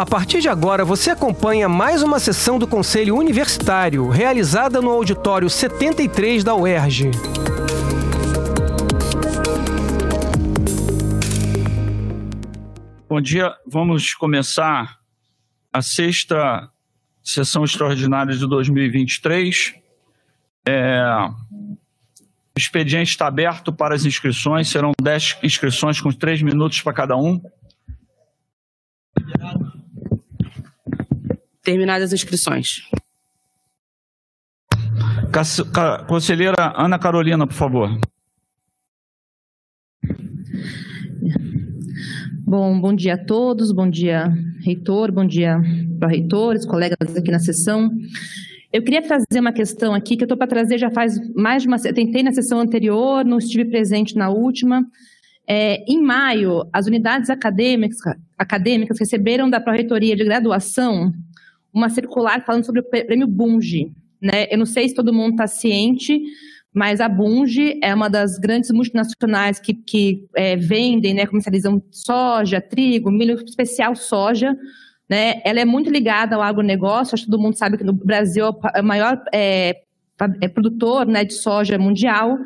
A 0.00 0.06
partir 0.06 0.40
de 0.40 0.48
agora, 0.48 0.82
você 0.82 1.10
acompanha 1.10 1.68
mais 1.68 2.02
uma 2.02 2.18
sessão 2.18 2.58
do 2.58 2.66
Conselho 2.66 3.14
Universitário, 3.14 4.08
realizada 4.08 4.80
no 4.80 4.88
auditório 4.88 5.50
73 5.50 6.42
da 6.42 6.54
UERJ. 6.54 7.10
Bom 13.06 13.20
dia, 13.20 13.54
vamos 13.66 14.14
começar 14.14 14.96
a 15.70 15.82
sexta 15.82 16.70
sessão 17.22 17.62
extraordinária 17.62 18.34
de 18.34 18.48
2023. 18.48 19.74
É, 20.66 21.04
o 21.52 22.58
expediente 22.58 23.10
está 23.10 23.26
aberto 23.26 23.70
para 23.70 23.94
as 23.94 24.06
inscrições, 24.06 24.70
serão 24.70 24.92
10 24.98 25.40
inscrições 25.42 26.00
com 26.00 26.10
3 26.10 26.40
minutos 26.40 26.80
para 26.80 26.94
cada 26.94 27.18
um. 27.18 27.38
Terminadas 31.70 32.06
as 32.06 32.12
inscrições. 32.12 32.82
Conselheira 36.08 36.74
Ana 36.76 36.98
Carolina, 36.98 37.46
por 37.46 37.54
favor. 37.54 37.96
Bom, 42.40 42.80
bom 42.80 42.92
dia 42.92 43.14
a 43.14 43.24
todos, 43.24 43.70
bom 43.70 43.88
dia, 43.88 44.34
reitor, 44.64 45.12
bom 45.12 45.24
dia 45.24 45.60
para 46.00 46.08
reitores, 46.08 46.66
colegas 46.66 47.16
aqui 47.16 47.30
na 47.30 47.38
sessão. 47.38 47.88
Eu 48.72 48.82
queria 48.82 49.02
trazer 49.02 49.38
uma 49.38 49.52
questão 49.52 49.94
aqui 49.94 50.16
que 50.16 50.24
eu 50.24 50.26
estou 50.26 50.36
para 50.36 50.48
trazer 50.48 50.76
já 50.76 50.90
faz 50.90 51.20
mais 51.36 51.62
de 51.62 51.68
uma. 51.68 51.78
Tentei 51.78 52.24
na 52.24 52.32
sessão 52.32 52.58
anterior, 52.58 53.24
não 53.24 53.38
estive 53.38 53.66
presente 53.66 54.16
na 54.16 54.28
última. 54.28 54.84
É, 55.46 55.84
em 55.88 56.02
maio, 56.02 56.68
as 56.72 56.88
unidades 56.88 57.30
acadêmicas, 57.30 57.98
acadêmicas 58.36 58.98
receberam 58.98 59.48
da 59.48 59.60
Pró-Reitoria 59.60 60.16
de 60.16 60.24
Graduação 60.24 61.12
uma 61.72 61.88
circular 61.88 62.44
falando 62.44 62.64
sobre 62.64 62.80
o 62.80 62.84
prêmio 62.84 63.26
Bunge. 63.26 63.92
Né? 64.20 64.46
Eu 64.50 64.58
não 64.58 64.66
sei 64.66 64.88
se 64.88 64.94
todo 64.94 65.12
mundo 65.12 65.32
está 65.32 65.46
ciente, 65.46 66.20
mas 66.72 67.00
a 67.00 67.08
Bunge 67.08 67.78
é 67.82 67.94
uma 67.94 68.08
das 68.08 68.38
grandes 68.38 68.70
multinacionais 68.70 69.58
que, 69.58 69.74
que 69.74 70.26
é, 70.36 70.56
vendem, 70.56 71.14
né, 71.14 71.26
comercializam 71.26 71.82
soja, 71.90 72.60
trigo, 72.60 73.10
milho 73.10 73.34
especial 73.44 73.96
soja. 73.96 74.56
Né? 75.08 75.40
Ela 75.44 75.60
é 75.60 75.64
muito 75.64 75.90
ligada 75.90 76.36
ao 76.36 76.42
agronegócio, 76.42 77.14
acho 77.14 77.24
que 77.24 77.30
todo 77.30 77.42
mundo 77.42 77.56
sabe 77.56 77.76
que 77.76 77.84
no 77.84 77.92
Brasil 77.92 78.46
é 78.74 78.80
o 78.80 78.84
maior 78.84 79.20
é, 79.32 79.82
é 80.40 80.48
produtor 80.48 81.06
né, 81.06 81.24
de 81.24 81.34
soja 81.34 81.76
mundial. 81.78 82.38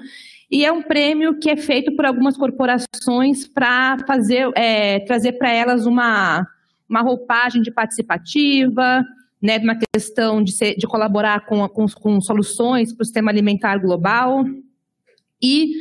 E 0.50 0.64
é 0.64 0.72
um 0.72 0.82
prêmio 0.82 1.38
que 1.38 1.50
é 1.50 1.56
feito 1.56 1.94
por 1.96 2.06
algumas 2.06 2.36
corporações 2.36 3.46
para 3.46 3.98
fazer, 4.06 4.50
é, 4.54 5.00
trazer 5.00 5.32
para 5.32 5.50
elas 5.50 5.84
uma, 5.84 6.46
uma 6.88 7.02
roupagem 7.02 7.62
de 7.62 7.70
participativa, 7.70 9.04
né, 9.42 9.58
uma 9.58 9.76
questão 9.76 10.42
de, 10.42 10.52
ser, 10.52 10.74
de 10.74 10.86
colaborar 10.86 11.44
com, 11.44 11.68
com, 11.68 11.86
com 11.86 12.20
soluções 12.20 12.92
para 12.92 13.02
o 13.02 13.04
sistema 13.04 13.30
alimentar 13.30 13.76
global. 13.78 14.44
E 15.42 15.74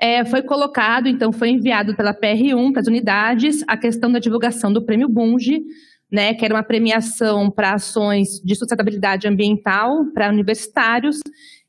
é, 0.00 0.24
foi 0.24 0.40
colocado, 0.42 1.06
então, 1.06 1.30
foi 1.30 1.50
enviado 1.50 1.94
pela 1.94 2.14
PR1 2.14 2.72
para 2.72 2.80
as 2.80 2.86
unidades 2.86 3.62
a 3.68 3.76
questão 3.76 4.10
da 4.10 4.18
divulgação 4.18 4.72
do 4.72 4.82
Prêmio 4.82 5.08
Bunge, 5.08 5.62
né, 6.10 6.32
que 6.32 6.44
era 6.44 6.54
uma 6.54 6.62
premiação 6.62 7.50
para 7.50 7.74
ações 7.74 8.40
de 8.42 8.54
sustentabilidade 8.54 9.28
ambiental 9.28 10.06
para 10.14 10.30
universitários. 10.30 11.20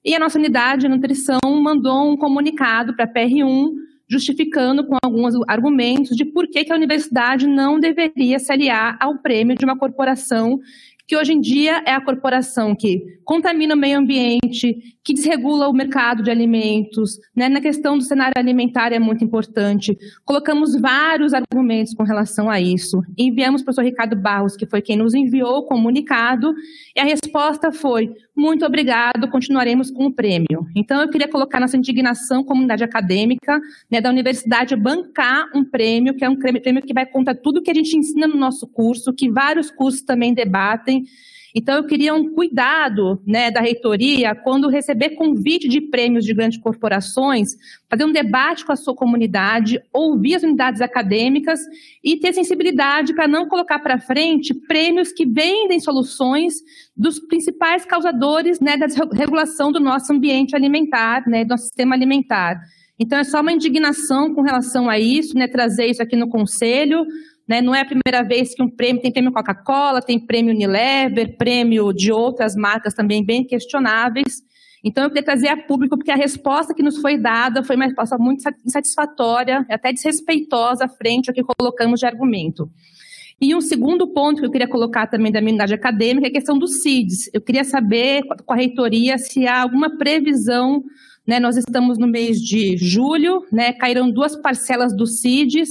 E 0.04 0.16
a 0.16 0.20
nossa 0.20 0.40
unidade 0.40 0.84
de 0.84 0.88
nutrição 0.88 1.40
mandou 1.62 2.10
um 2.10 2.18
comunicado 2.18 2.96
para 2.96 3.06
a 3.06 3.14
PR1 3.14 3.72
justificando 4.12 4.86
com 4.86 4.98
alguns 5.02 5.34
argumentos 5.48 6.18
de 6.18 6.26
por 6.26 6.46
que, 6.48 6.66
que 6.66 6.74
a 6.74 6.76
universidade 6.76 7.48
não 7.48 7.80
deveria 7.80 8.38
se 8.40 8.52
aliar 8.52 8.98
ao 9.00 9.20
prêmio 9.20 9.56
de 9.56 9.64
uma 9.64 9.78
corporação 9.78 10.60
que 11.12 11.18
hoje 11.18 11.34
em 11.34 11.42
dia 11.42 11.84
é 11.86 11.92
a 11.92 12.00
corporação 12.00 12.74
que 12.74 13.02
contamina 13.26 13.76
o 13.76 13.78
meio 13.78 14.00
ambiente, 14.00 14.78
que 15.04 15.14
desregula 15.14 15.68
o 15.68 15.74
mercado 15.74 16.24
de 16.24 16.32
alimentos, 16.32 17.20
né? 17.36 17.50
na 17.50 17.60
questão 17.60 17.98
do 17.98 18.04
cenário 18.06 18.32
alimentar 18.38 18.94
é 18.94 19.00
muito 19.00 19.22
importante. 19.22 19.98
Colocamos 20.24 20.74
vários 20.80 21.34
argumentos 21.34 21.94
com 21.94 22.04
relação 22.04 22.50
a 22.50 22.62
isso. 22.62 23.02
Enviamos 23.18 23.62
para 23.62 23.72
o 23.72 23.76
professor 23.76 23.84
Ricardo 23.84 24.16
Barros, 24.16 24.56
que 24.56 24.66
foi 24.66 24.82
quem 24.82 24.96
nos 24.96 25.14
enviou 25.14 25.58
o 25.58 25.66
comunicado, 25.66 26.54
e 26.96 27.00
a 27.02 27.04
resposta 27.04 27.74
foi: 27.74 28.14
muito 28.42 28.66
obrigado, 28.66 29.30
continuaremos 29.30 29.92
com 29.92 30.08
o 30.08 30.12
prêmio. 30.12 30.68
Então, 30.76 31.00
eu 31.00 31.10
queria 31.10 31.28
colocar 31.28 31.60
nossa 31.60 31.78
indignação, 31.78 32.44
comunidade 32.44 32.84
acadêmica, 32.84 33.62
né, 33.90 34.02
da 34.02 34.10
universidade 34.10 34.76
bancar 34.76 35.50
um 35.56 35.64
prêmio, 35.64 36.16
que 36.16 36.26
é 36.26 36.30
um 36.30 36.36
prêmio 36.36 36.82
que 36.82 36.94
vai 36.94 37.06
contra 37.06 37.36
tudo 37.36 37.62
que 37.62 37.70
a 37.70 37.74
gente 37.74 37.96
ensina 37.96 38.28
no 38.28 38.36
nosso 38.36 38.68
curso, 38.68 39.14
que 39.14 39.30
vários 39.30 39.70
cursos 39.70 40.02
também 40.02 40.34
debatem. 40.34 41.06
Então, 41.54 41.76
eu 41.76 41.86
queria 41.86 42.14
um 42.14 42.34
cuidado 42.34 43.22
né, 43.26 43.52
da 43.52 43.60
reitoria 43.60 44.34
quando 44.34 44.70
receber 44.70 45.12
convite 45.12 45.68
de 45.68 45.82
prêmios 45.82 46.24
de 46.24 46.34
grandes 46.34 46.60
corporações, 46.60 47.56
fazer 47.90 48.06
um 48.06 48.12
debate 48.12 48.66
com 48.66 48.72
a 48.72 48.76
sua 48.76 48.96
comunidade, 48.96 49.82
ouvir 49.92 50.36
as 50.36 50.44
unidades 50.44 50.82
acadêmicas 50.82 51.60
e 52.04 52.18
ter 52.18 52.34
sensibilidade 52.34 53.14
para 53.14 53.28
não 53.28 53.48
colocar 53.48 53.80
para 53.80 54.00
frente 54.00 54.54
prêmios 54.54 55.12
que 55.12 55.26
vendem 55.26 55.80
soluções 55.80 56.56
dos 56.96 57.20
principais 57.20 57.86
causadores 57.86 58.60
né, 58.60 58.78
da 58.78 58.86
desregulação 58.86 59.72
do 59.72 59.80
nosso 59.80 60.14
ambiente 60.14 60.56
alimentar, 60.56 61.28
né, 61.28 61.44
do 61.44 61.50
nosso 61.50 61.66
sistema 61.66 61.96
alimentar. 61.96 62.62
Então, 63.02 63.18
é 63.18 63.24
só 63.24 63.42
uma 63.42 63.52
indignação 63.52 64.34
com 64.36 64.42
relação 64.42 64.88
a 64.88 65.00
isso, 65.00 65.36
né, 65.36 65.48
trazer 65.48 65.88
isso 65.88 66.04
aqui 66.04 66.16
no 66.16 66.30
Conselho. 66.30 67.04
Né? 67.52 67.60
Não 67.60 67.76
é 67.76 67.82
a 67.82 67.86
primeira 67.86 68.24
vez 68.24 68.56
que 68.56 68.64
um 68.64 68.70
prêmio, 68.70 69.02
tem 69.02 69.12
prêmio 69.12 69.34
Coca-Cola, 69.34 70.02
tem 70.02 70.18
prêmio 70.18 70.54
Unilever, 70.54 71.36
prêmio 71.36 71.92
de 71.92 72.10
outras 72.10 72.56
marcas 72.56 72.94
também 72.94 73.26
bem 73.26 73.44
questionáveis. 73.44 74.42
Então, 74.82 75.04
eu 75.04 75.10
queria 75.10 75.22
trazer 75.22 75.50
a 75.50 75.58
público, 75.58 75.98
porque 75.98 76.12
a 76.12 76.16
resposta 76.16 76.74
que 76.74 76.82
nos 76.82 77.00
foi 77.00 77.18
dada 77.18 77.62
foi 77.62 77.76
uma 77.76 77.84
resposta 77.84 78.18
muito 78.18 78.42
insatisfatória, 78.66 79.66
até 79.70 79.92
desrespeitosa 79.92 80.88
frente 80.88 81.30
ao 81.30 81.36
que 81.36 81.44
colocamos 81.44 82.00
de 82.00 82.06
argumento. 82.06 82.72
E 83.42 83.54
um 83.54 83.60
segundo 83.60 84.08
ponto 84.08 84.40
que 84.40 84.46
eu 84.46 84.52
queria 84.52 84.70
colocar 84.70 85.08
também 85.08 85.30
da 85.30 85.42
minha 85.42 85.52
unidade 85.52 85.74
acadêmica 85.74 86.28
é 86.28 86.30
a 86.30 86.34
questão 86.34 86.58
dos 86.58 86.82
CIDs. 86.82 87.30
Eu 87.34 87.42
queria 87.42 87.66
saber 87.66 88.24
com 88.46 88.54
a 88.54 88.56
reitoria 88.56 89.18
se 89.18 89.46
há 89.46 89.62
alguma 89.62 89.98
previsão, 89.98 90.82
né, 91.28 91.38
nós 91.38 91.58
estamos 91.58 91.98
no 91.98 92.08
mês 92.08 92.40
de 92.40 92.78
julho, 92.78 93.46
né, 93.52 93.74
caíram 93.74 94.10
duas 94.10 94.38
parcelas 94.38 94.96
dos 94.96 95.20
CIDs, 95.20 95.68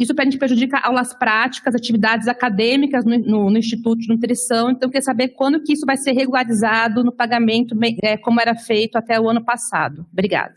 isso 0.00 0.14
a 0.16 0.24
gente 0.24 0.38
prejudica 0.38 0.78
aulas 0.78 1.12
práticas, 1.12 1.74
atividades 1.74 2.26
acadêmicas 2.26 3.04
no, 3.04 3.18
no, 3.18 3.50
no, 3.50 3.58
Instituto 3.58 4.00
de 4.00 4.08
Nutrição. 4.08 4.70
Então, 4.70 4.88
queria 4.88 5.02
saber 5.02 5.28
quando 5.28 5.62
que 5.62 5.74
isso 5.74 5.84
vai 5.84 5.96
ser 5.96 6.12
regularizado 6.12 7.04
no 7.04 7.12
pagamento, 7.12 7.76
é, 8.02 8.16
como 8.16 8.40
era 8.40 8.54
feito 8.54 8.96
até 8.96 9.20
o 9.20 9.28
ano 9.28 9.44
passado. 9.44 10.06
Obrigada. 10.12 10.54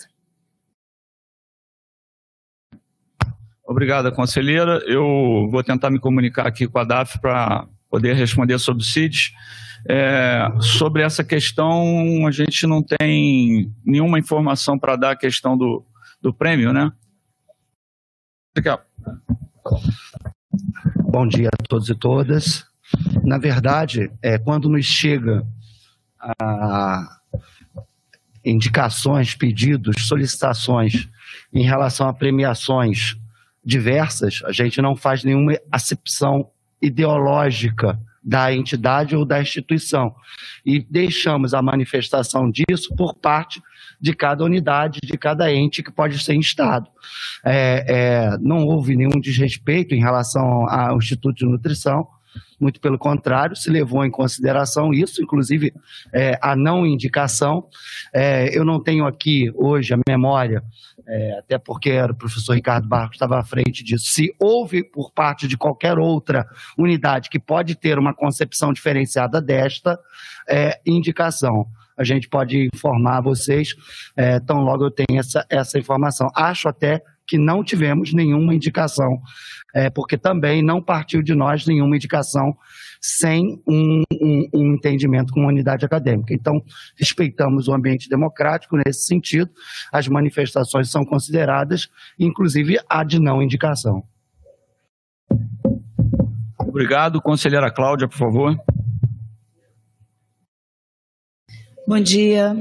Obrigada, 3.65 4.11
conselheira. 4.11 4.81
Eu 4.85 5.49
vou 5.49 5.63
tentar 5.63 5.89
me 5.89 5.99
comunicar 5.99 6.47
aqui 6.47 6.67
com 6.67 6.79
a 6.79 6.83
DAF 6.83 7.19
para 7.19 7.67
poder 7.89 8.13
responder 8.13 8.57
sobre 8.59 8.81
o 8.81 8.85
CIDS. 8.85 9.31
É, 9.89 10.47
sobre 10.61 11.01
essa 11.01 11.23
questão, 11.23 12.25
a 12.25 12.31
gente 12.31 12.65
não 12.65 12.81
tem 12.81 13.73
nenhuma 13.85 14.17
informação 14.17 14.79
para 14.79 14.95
dar 14.95 15.11
a 15.11 15.17
questão 15.17 15.57
do, 15.57 15.85
do 16.21 16.33
prêmio, 16.33 16.71
né? 16.71 16.89
Obrigado. 18.55 18.92
Bom 21.09 21.28
dia 21.28 21.50
a 21.50 21.64
todos 21.68 21.90
e 21.90 21.96
todas. 21.96 22.66
Na 23.24 23.38
verdade, 23.38 24.12
é, 24.22 24.38
quando 24.38 24.69
nos 24.69 24.86
chega 24.86 25.46
a 26.19 27.19
indicações, 28.44 29.36
pedidos, 29.36 30.08
solicitações 30.08 31.08
em 31.53 31.64
relação 31.64 32.08
a 32.08 32.14
premiações 32.14 33.16
diversas, 33.64 34.41
a 34.44 34.52
gente 34.52 34.81
não 34.81 34.96
faz 34.96 35.24
nenhuma 35.24 35.58
acepção 35.72 36.50
ideológica 36.81 37.97
da 38.23 38.53
entidade 38.53 39.16
ou 39.16 39.26
da 39.26 39.41
instituição. 39.41 40.16
E 40.66 40.79
deixamos 40.79 41.53
a 41.53 41.61
manifestação 41.61 42.49
disso 42.49 42.94
por 42.96 43.14
parte 43.16 43.61
de 44.03 44.14
cada 44.14 44.44
unidade, 44.44 45.00
de 45.02 45.17
cada 45.17 45.50
ente 45.50 45.82
que 45.82 45.90
pode 45.90 46.22
ser 46.22 46.34
instado. 46.34 46.90
É, 47.41 47.85
é, 47.88 48.38
não 48.38 48.66
houve 48.66 48.97
nenhum 48.97 49.17
desrespeito 49.17 49.96
em 49.96 50.02
relação 50.02 50.67
ao 50.67 50.97
Instituto 50.97 51.38
de 51.38 51.46
Nutrição, 51.46 52.05
muito 52.59 52.82
pelo 52.82 52.97
contrário, 52.97 53.55
se 53.55 53.70
levou 53.70 54.03
em 54.03 54.11
consideração 54.11 54.94
isso, 54.94 55.23
inclusive 55.23 55.73
é, 56.11 56.38
a 56.41 56.53
não 56.53 56.85
indicação. 56.85 57.66
É, 58.14 58.58
eu 58.58 58.66
não 58.66 58.78
tenho 58.78 59.05
aqui 59.05 59.50
hoje 59.55 59.94
a 59.94 60.00
memória, 60.06 60.61
é, 61.08 61.40
até 61.40 61.58
porque 61.58 61.90
era 61.90 62.11
o 62.11 62.16
professor 62.16 62.56
Ricardo 62.56 62.85
Barros 62.85 63.16
estava 63.16 63.40
à 63.40 63.44
frente 63.44 63.85
disso, 63.85 64.08
se 64.08 64.35
houve 64.38 64.84
por 64.84 65.11
parte 65.11 65.47
de 65.47 65.56
qualquer 65.56 65.97
outra 65.97 66.46
unidade 66.78 67.29
que 67.29 67.40
pode 67.40 67.76
ter 67.76 67.97
uma 67.97 68.14
concepção 68.14 68.73
diferenciada 68.73 69.41
desta 69.41 69.97
é, 70.46 70.82
indicação 70.85 71.67
a 71.97 72.03
gente 72.03 72.28
pode 72.29 72.69
informar 72.73 73.22
vocês, 73.22 73.75
é, 74.16 74.40
tão 74.40 74.61
logo 74.61 74.85
eu 74.85 74.91
tenho 74.91 75.19
essa, 75.19 75.45
essa 75.49 75.78
informação. 75.78 76.29
Acho 76.35 76.67
até 76.67 77.01
que 77.25 77.37
não 77.37 77.63
tivemos 77.63 78.13
nenhuma 78.13 78.53
indicação, 78.53 79.22
é, 79.73 79.90
porque 79.90 80.17
também 80.17 80.61
não 80.61 80.81
partiu 80.81 81.22
de 81.22 81.34
nós 81.34 81.66
nenhuma 81.66 81.95
indicação 81.95 82.55
sem 83.01 83.61
um, 83.67 84.03
um, 84.13 84.49
um, 84.53 84.73
entendimento 84.73 85.34
com 85.34 85.43
a 85.43 85.47
unidade 85.47 85.85
acadêmica. 85.85 86.34
Então, 86.34 86.63
respeitamos 86.97 87.67
o 87.67 87.73
ambiente 87.73 88.09
democrático 88.09 88.78
nesse 88.78 89.05
sentido, 89.05 89.49
as 89.91 90.07
manifestações 90.07 90.89
são 90.89 91.03
consideradas, 91.03 91.89
inclusive 92.17 92.78
a 92.89 93.03
de 93.03 93.19
não 93.19 93.41
indicação. 93.41 94.03
Obrigado. 96.57 97.22
Conselheira 97.22 97.72
Cláudia, 97.72 98.07
por 98.07 98.17
favor. 98.17 98.57
Bom 101.85 102.00
dia 102.00 102.56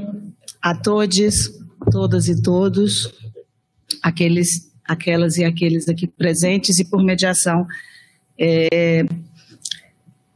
a 0.61 0.75
todos, 0.75 1.49
todas 1.89 2.27
e 2.27 2.41
todos, 2.41 3.09
aqueles, 4.01 4.69
aquelas 4.83 5.37
e 5.37 5.45
aqueles 5.45 5.87
aqui 5.87 6.05
presentes 6.05 6.77
e 6.77 6.83
por 6.83 7.01
mediação 7.01 7.65
é, 8.37 9.05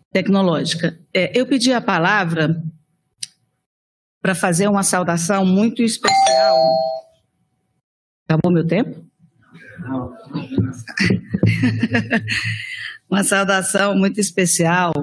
tecnológica. 0.09 0.97
É, 1.13 1.37
eu 1.37 1.45
pedi 1.45 1.73
a 1.73 1.81
palavra 1.81 2.63
para 4.21 4.33
fazer 4.33 4.69
uma 4.69 4.83
saudação 4.83 5.45
muito 5.45 5.83
especial. 5.83 6.55
Acabou 8.25 8.53
meu 8.53 8.65
tempo? 8.65 9.05
Uma 13.09 13.25
saudação 13.25 13.97
muito 13.97 14.21
especial 14.21 14.93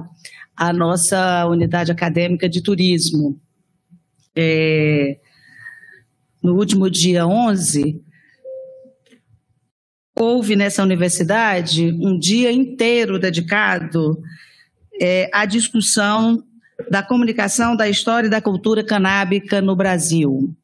à 0.57 0.73
nossa 0.73 1.45
unidade 1.47 1.93
acadêmica 1.93 2.49
de 2.49 2.63
turismo. 2.63 3.39
É, 4.37 5.19
no 6.43 6.57
último 6.57 6.91
dia 6.91 7.27
11, 7.27 8.03
houve 10.17 10.57
nessa 10.57 10.83
universidade 10.83 11.93
um 12.01 12.19
dia 12.19 12.53
inteiro 12.53 13.19
dedicado 13.19 14.21
é, 15.01 15.31
à 15.33 15.45
discussão 15.45 16.43
da 16.91 17.03
comunicação 17.03 17.77
da 17.77 17.89
história 17.89 18.27
e 18.27 18.31
da 18.31 18.41
cultura 18.41 18.85
canábica 18.85 19.61
no 19.61 19.77
Brasil. 19.77 20.55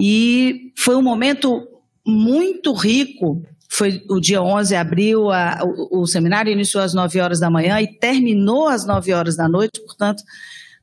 E 0.00 0.72
foi 0.76 0.96
um 0.96 1.02
momento 1.02 1.66
muito 2.06 2.72
rico 2.72 3.42
foi 3.72 4.02
o 4.10 4.18
dia 4.18 4.42
11 4.42 4.74
abriu 4.74 5.30
a, 5.30 5.60
o, 5.62 6.00
o, 6.00 6.06
seminário 6.06 6.52
iniciou 6.52 6.82
às 6.82 6.92
9 6.92 7.20
horas 7.20 7.38
da 7.38 7.48
manhã 7.48 7.80
e 7.80 7.86
terminou 7.86 8.66
às 8.66 8.84
9 8.84 9.12
horas 9.12 9.36
da 9.36 9.48
noite, 9.48 9.80
portanto, 9.86 10.24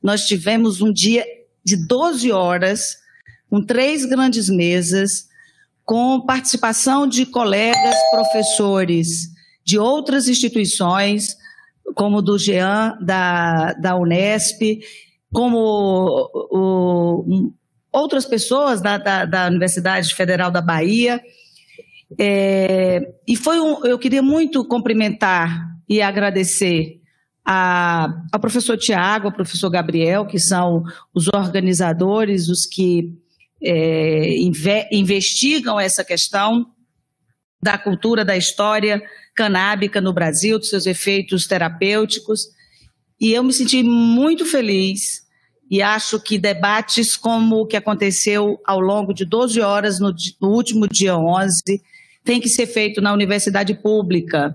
nós 0.02 0.26
tivemos 0.26 0.80
um 0.80 0.90
dia 0.90 1.22
de 1.68 1.76
12 1.86 2.32
horas, 2.32 2.96
com 3.50 3.64
três 3.64 4.06
grandes 4.06 4.48
mesas, 4.48 5.28
com 5.84 6.24
participação 6.24 7.06
de 7.06 7.26
colegas 7.26 7.94
professores 8.10 9.28
de 9.64 9.78
outras 9.78 10.28
instituições, 10.28 11.36
como 11.94 12.22
do 12.22 12.38
GEAN, 12.38 12.96
da, 13.02 13.74
da 13.74 13.96
Unesp, 13.96 14.80
como 15.30 16.30
o, 16.32 17.52
outras 17.92 18.24
pessoas 18.24 18.80
da, 18.80 18.96
da, 18.96 19.26
da 19.26 19.46
Universidade 19.46 20.14
Federal 20.14 20.50
da 20.50 20.62
Bahia, 20.62 21.20
é, 22.18 23.12
e 23.26 23.36
foi 23.36 23.60
um, 23.60 23.84
eu 23.84 23.98
queria 23.98 24.22
muito 24.22 24.64
cumprimentar 24.64 25.68
e 25.86 26.00
agradecer 26.00 26.97
a, 27.50 28.24
ao 28.30 28.38
professor 28.38 28.76
Tiago, 28.76 29.28
ao 29.28 29.32
professor 29.32 29.70
Gabriel, 29.70 30.26
que 30.26 30.38
são 30.38 30.84
os 31.14 31.28
organizadores, 31.28 32.46
os 32.50 32.66
que 32.66 33.14
é, 33.62 34.36
inve, 34.36 34.86
investigam 34.92 35.80
essa 35.80 36.04
questão 36.04 36.66
da 37.62 37.78
cultura, 37.78 38.22
da 38.22 38.36
história 38.36 39.02
canábica 39.34 39.98
no 39.98 40.12
Brasil, 40.12 40.58
dos 40.58 40.68
seus 40.68 40.84
efeitos 40.84 41.46
terapêuticos. 41.46 42.42
E 43.18 43.32
eu 43.32 43.42
me 43.42 43.54
senti 43.54 43.82
muito 43.82 44.44
feliz 44.44 45.22
e 45.70 45.80
acho 45.80 46.20
que 46.20 46.36
debates 46.36 47.16
como 47.16 47.60
o 47.60 47.66
que 47.66 47.78
aconteceu 47.78 48.60
ao 48.66 48.78
longo 48.78 49.14
de 49.14 49.24
12 49.24 49.58
horas 49.62 49.98
no, 49.98 50.14
no 50.38 50.50
último 50.50 50.86
dia 50.86 51.16
11 51.16 51.62
tem 52.22 52.42
que 52.42 52.48
ser 52.50 52.66
feito 52.66 53.00
na 53.00 53.10
universidade 53.10 53.72
pública. 53.72 54.54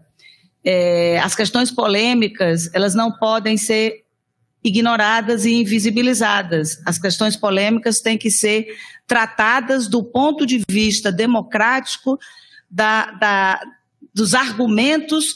É, 0.66 1.20
as 1.20 1.36
questões 1.36 1.72
polêmicas, 1.72 2.70
elas 2.74 2.96
não 2.96 3.12
podem 3.12 3.58
ser 3.58 4.04
ignoradas 4.64 5.46
e 5.46 5.52
invisibilizadas. 5.52 6.82
As 6.86 6.98
questões 6.98 7.36
polêmicas 7.36 8.00
têm 8.00 8.18
que 8.18 8.32
ser 8.32 8.68
tratadas 9.06 9.88
do 9.88 10.04
ponto 10.04 10.46
de 10.46 10.64
vista 10.70 11.12
democrático 11.12 12.18
da, 12.70 13.12
da, 13.12 13.62
dos 14.14 14.34
argumentos 14.34 15.36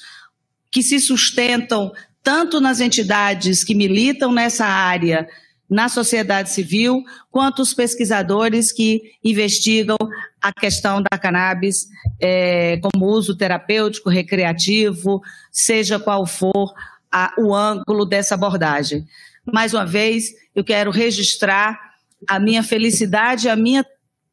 que 0.71 0.81
se 0.81 0.99
sustentam 0.99 1.91
tanto 2.23 2.59
nas 2.59 2.79
entidades 2.79 3.63
que 3.63 3.75
militam 3.75 4.31
nessa 4.31 4.65
área 4.65 5.27
na 5.69 5.89
sociedade 5.89 6.49
civil, 6.49 7.03
quanto 7.29 7.61
os 7.61 7.73
pesquisadores 7.73 8.71
que 8.71 9.01
investigam 9.23 9.97
a 10.41 10.53
questão 10.53 11.01
da 11.01 11.17
cannabis 11.17 11.87
é, 12.21 12.77
como 12.77 13.05
uso 13.07 13.35
terapêutico, 13.35 14.09
recreativo, 14.09 15.21
seja 15.51 15.99
qual 15.99 16.25
for 16.25 16.73
a, 17.11 17.33
o 17.37 17.53
ângulo 17.53 18.05
dessa 18.05 18.35
abordagem. 18.35 19.05
Mais 19.51 19.73
uma 19.73 19.85
vez, 19.85 20.29
eu 20.55 20.63
quero 20.63 20.91
registrar 20.91 21.79
a 22.27 22.39
minha 22.39 22.63
felicidade, 22.63 23.49
a 23.49 23.55
minha 23.55 23.85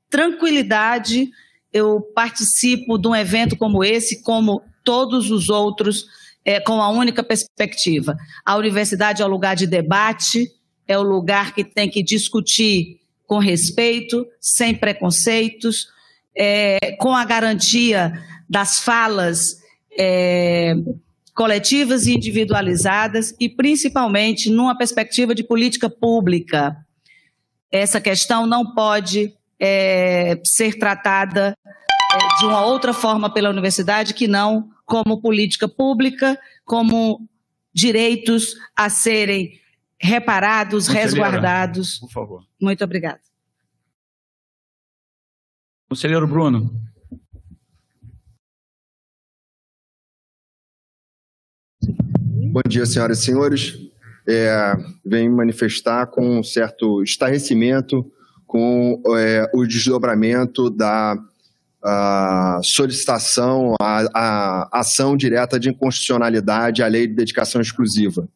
tranquilidade. 0.09 1.31
Eu 1.73 2.01
participo 2.15 2.97
de 2.97 3.09
um 3.09 3.15
evento 3.15 3.57
como 3.57 3.83
esse, 3.83 4.23
como 4.23 4.63
todos 4.85 5.31
os 5.31 5.49
outros, 5.49 6.07
é, 6.45 6.61
com 6.61 6.81
a 6.81 6.91
única 6.91 7.23
perspectiva. 7.23 8.17
A 8.45 8.57
universidade 8.57 9.23
é 9.23 9.27
um 9.27 9.29
lugar 9.29 9.57
de 9.57 9.67
debate, 9.67 10.49
é 10.87 10.99
o 10.99 11.03
lugar 11.03 11.55
que 11.55 11.65
tem 11.65 11.89
que 11.89 12.03
discutir 12.03 13.01
com 13.27 13.39
respeito, 13.39 14.27
sem 14.41 14.75
preconceitos, 14.75 15.89
é, 16.37 16.97
com 16.99 17.15
a 17.15 17.25
garantia 17.25 18.13
das 18.49 18.81
falas 18.81 19.57
é, 19.99 20.75
coletivas 21.35 22.07
e 22.07 22.15
individualizadas 22.15 23.35
e, 23.41 23.49
principalmente, 23.49 24.51
numa 24.51 24.77
perspectiva 24.77 25.35
de 25.35 25.43
política 25.43 25.89
pública. 25.89 26.77
Essa 27.71 28.01
questão 28.01 28.47
não 28.47 28.75
pode 28.75 29.35
é, 29.59 30.41
ser 30.45 30.79
tratada 30.79 31.57
é, 31.67 32.39
de 32.39 32.47
uma 32.47 32.65
outra 32.65 32.93
forma 32.93 33.33
pela 33.33 33.51
universidade 33.51 34.15
que 34.15 34.29
não 34.29 34.71
como 34.85 35.21
política 35.21 35.67
pública, 35.67 36.39
como 36.65 37.27
direitos 37.75 38.55
a 38.77 38.89
serem 38.89 39.59
reparados, 40.05 40.87
resguardados. 40.87 41.99
Por 41.99 42.11
favor. 42.11 42.43
Muito 42.61 42.85
obrigada. 42.85 43.21
Conselheiro 45.89 46.27
Bruno. 46.27 46.71
Bom 52.53 52.61
dia, 52.69 52.85
senhoras 52.85 53.21
e 53.21 53.25
senhores. 53.25 53.79
É, 54.29 54.75
venho 55.05 55.35
manifestar 55.35 56.07
com 56.07 56.39
um 56.39 56.43
certo 56.43 57.03
estarrecimento 57.03 58.11
com 58.47 59.03
é, 59.19 59.51
o 59.55 59.67
desdobramento 59.67 60.71
da 60.71 61.17
solicitação, 62.63 63.75
a, 63.79 64.09
a 64.15 64.81
ação 64.81 65.15
direta 65.17 65.61
de 65.61 65.69
inconstitucionalidade 65.69 66.83
à 66.83 66.87
lei 66.87 67.07
de 67.07 67.15
dedicação 67.15 67.61
exclusiva. 67.61 68.27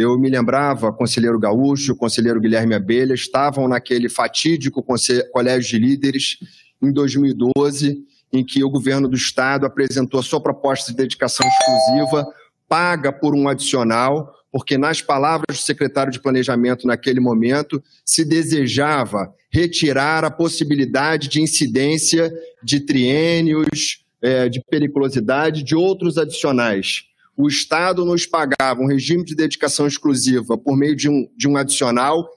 Eu 0.00 0.18
me 0.18 0.30
lembrava, 0.30 0.90
conselheiro 0.90 1.38
Gaúcho, 1.38 1.94
conselheiro 1.94 2.40
Guilherme 2.40 2.74
Abelha, 2.74 3.12
estavam 3.12 3.68
naquele 3.68 4.08
fatídico 4.08 4.82
colégio 5.30 5.70
de 5.70 5.78
líderes 5.78 6.38
em 6.80 6.90
2012, 6.90 8.02
em 8.32 8.42
que 8.42 8.64
o 8.64 8.70
governo 8.70 9.06
do 9.06 9.14
estado 9.14 9.66
apresentou 9.66 10.18
a 10.18 10.22
sua 10.22 10.40
proposta 10.40 10.90
de 10.90 10.96
dedicação 10.96 11.46
exclusiva, 11.46 12.26
paga 12.66 13.12
por 13.12 13.34
um 13.34 13.46
adicional, 13.46 14.34
porque, 14.50 14.78
nas 14.78 15.02
palavras 15.02 15.58
do 15.58 15.62
secretário 15.62 16.10
de 16.10 16.18
Planejamento 16.18 16.86
naquele 16.86 17.20
momento, 17.20 17.82
se 18.02 18.24
desejava 18.24 19.30
retirar 19.52 20.24
a 20.24 20.30
possibilidade 20.30 21.28
de 21.28 21.42
incidência 21.42 22.32
de 22.62 22.80
triênios, 22.80 24.02
é, 24.22 24.48
de 24.48 24.62
periculosidade, 24.70 25.62
de 25.62 25.76
outros 25.76 26.16
adicionais 26.16 27.09
o 27.40 27.48
Estado 27.48 28.04
nos 28.04 28.26
pagava 28.26 28.80
um 28.80 28.86
regime 28.86 29.24
de 29.24 29.34
dedicação 29.34 29.86
exclusiva 29.86 30.58
por 30.58 30.76
meio 30.76 30.94
de 30.94 31.08
um, 31.08 31.28
de 31.36 31.48
um 31.48 31.56
adicional 31.56 32.28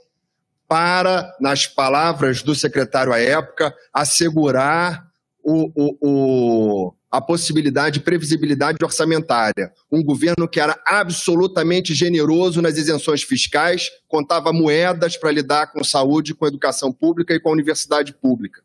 para, 0.68 1.36
nas 1.40 1.68
palavras 1.68 2.42
do 2.42 2.56
secretário 2.56 3.12
à 3.12 3.20
época, 3.20 3.76
assegurar 3.94 5.06
o, 5.44 5.72
o, 5.76 5.98
o, 6.02 6.94
a 7.12 7.20
possibilidade 7.20 8.00
de 8.00 8.06
previsibilidade 8.06 8.78
orçamentária. 8.82 9.72
Um 9.92 10.02
governo 10.02 10.48
que 10.48 10.60
era 10.60 10.82
absolutamente 10.86 11.94
generoso 11.94 12.62
nas 12.62 12.78
isenções 12.78 13.24
fiscais, 13.24 13.90
contava 14.08 14.54
moedas 14.54 15.18
para 15.18 15.32
lidar 15.32 15.68
com 15.68 15.84
saúde, 15.84 16.34
com 16.34 16.48
educação 16.48 16.94
pública 16.94 17.34
e 17.34 17.40
com 17.40 17.50
a 17.50 17.54
universidade 17.54 18.14
pública. 18.14 18.62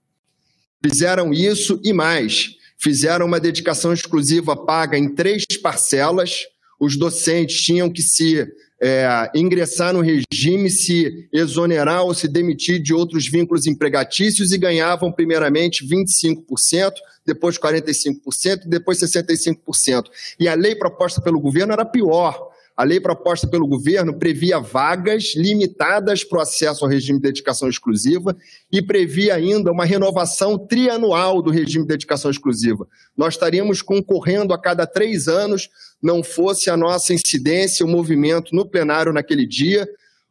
Fizeram 0.83 1.35
isso 1.35 1.81
e 1.83 1.93
mais. 1.93 2.58
Fizeram 2.81 3.27
uma 3.27 3.41
dedicação 3.41 3.93
exclusiva 3.93 4.57
paga 4.57 4.97
em 4.97 5.15
três 5.15 5.45
parcelas. 5.61 6.47
Os 6.79 6.97
docentes 6.97 7.61
tinham 7.61 7.91
que 7.91 8.03
se 8.03 8.47
é, 8.81 9.31
ingressar 9.35 9.93
no 9.93 10.01
regime, 10.01 10.71
se 10.71 11.29
exonerar 11.33 12.05
ou 12.05 12.15
se 12.15 12.29
demitir 12.29 12.81
de 12.81 12.95
outros 12.95 13.29
vínculos 13.29 13.67
empregatícios 13.67 14.53
e 14.53 14.59
ganhavam 14.59 15.11
primeiramente 15.11 15.85
25%, 15.87 16.93
depois 17.27 17.59
45%, 17.59 18.67
depois 18.67 18.99
65%. 19.01 20.05
E 20.39 20.47
a 20.47 20.55
lei 20.55 20.77
proposta 20.77 21.21
pelo 21.21 21.41
governo 21.41 21.73
era 21.73 21.85
pior. 21.85 22.48
A 22.79 22.85
lei 22.85 23.01
proposta 23.01 23.45
pelo 23.49 23.67
governo 23.67 24.17
previa 24.21 24.61
vagas 24.61 25.33
limitadas 25.35 26.23
para 26.23 26.39
o 26.39 26.41
acesso 26.41 26.85
ao 26.85 26.89
regime 26.89 27.19
de 27.19 27.25
dedicação 27.25 27.69
exclusiva 27.69 28.37
e 28.71 28.81
previa 28.81 29.35
ainda 29.35 29.73
uma 29.73 29.85
renovação 29.85 30.57
trianual 30.57 31.43
do 31.43 31.51
regime 31.51 31.83
de 31.83 31.89
dedicação 31.89 32.31
exclusiva. 32.31 32.87
Nós 33.17 33.35
estaríamos 33.35 33.83
concorrendo 33.83 34.55
a 34.55 34.63
cada 34.63 34.87
três 34.87 35.27
anos, 35.27 35.69
não 36.01 36.23
fosse 36.23 36.71
a 36.71 36.77
nossa 36.77 37.13
incidência, 37.13 37.85
o 37.85 37.89
movimento 37.89 38.55
no 38.55 38.65
plenário 38.65 39.13
naquele 39.13 39.45
dia, 39.45 39.85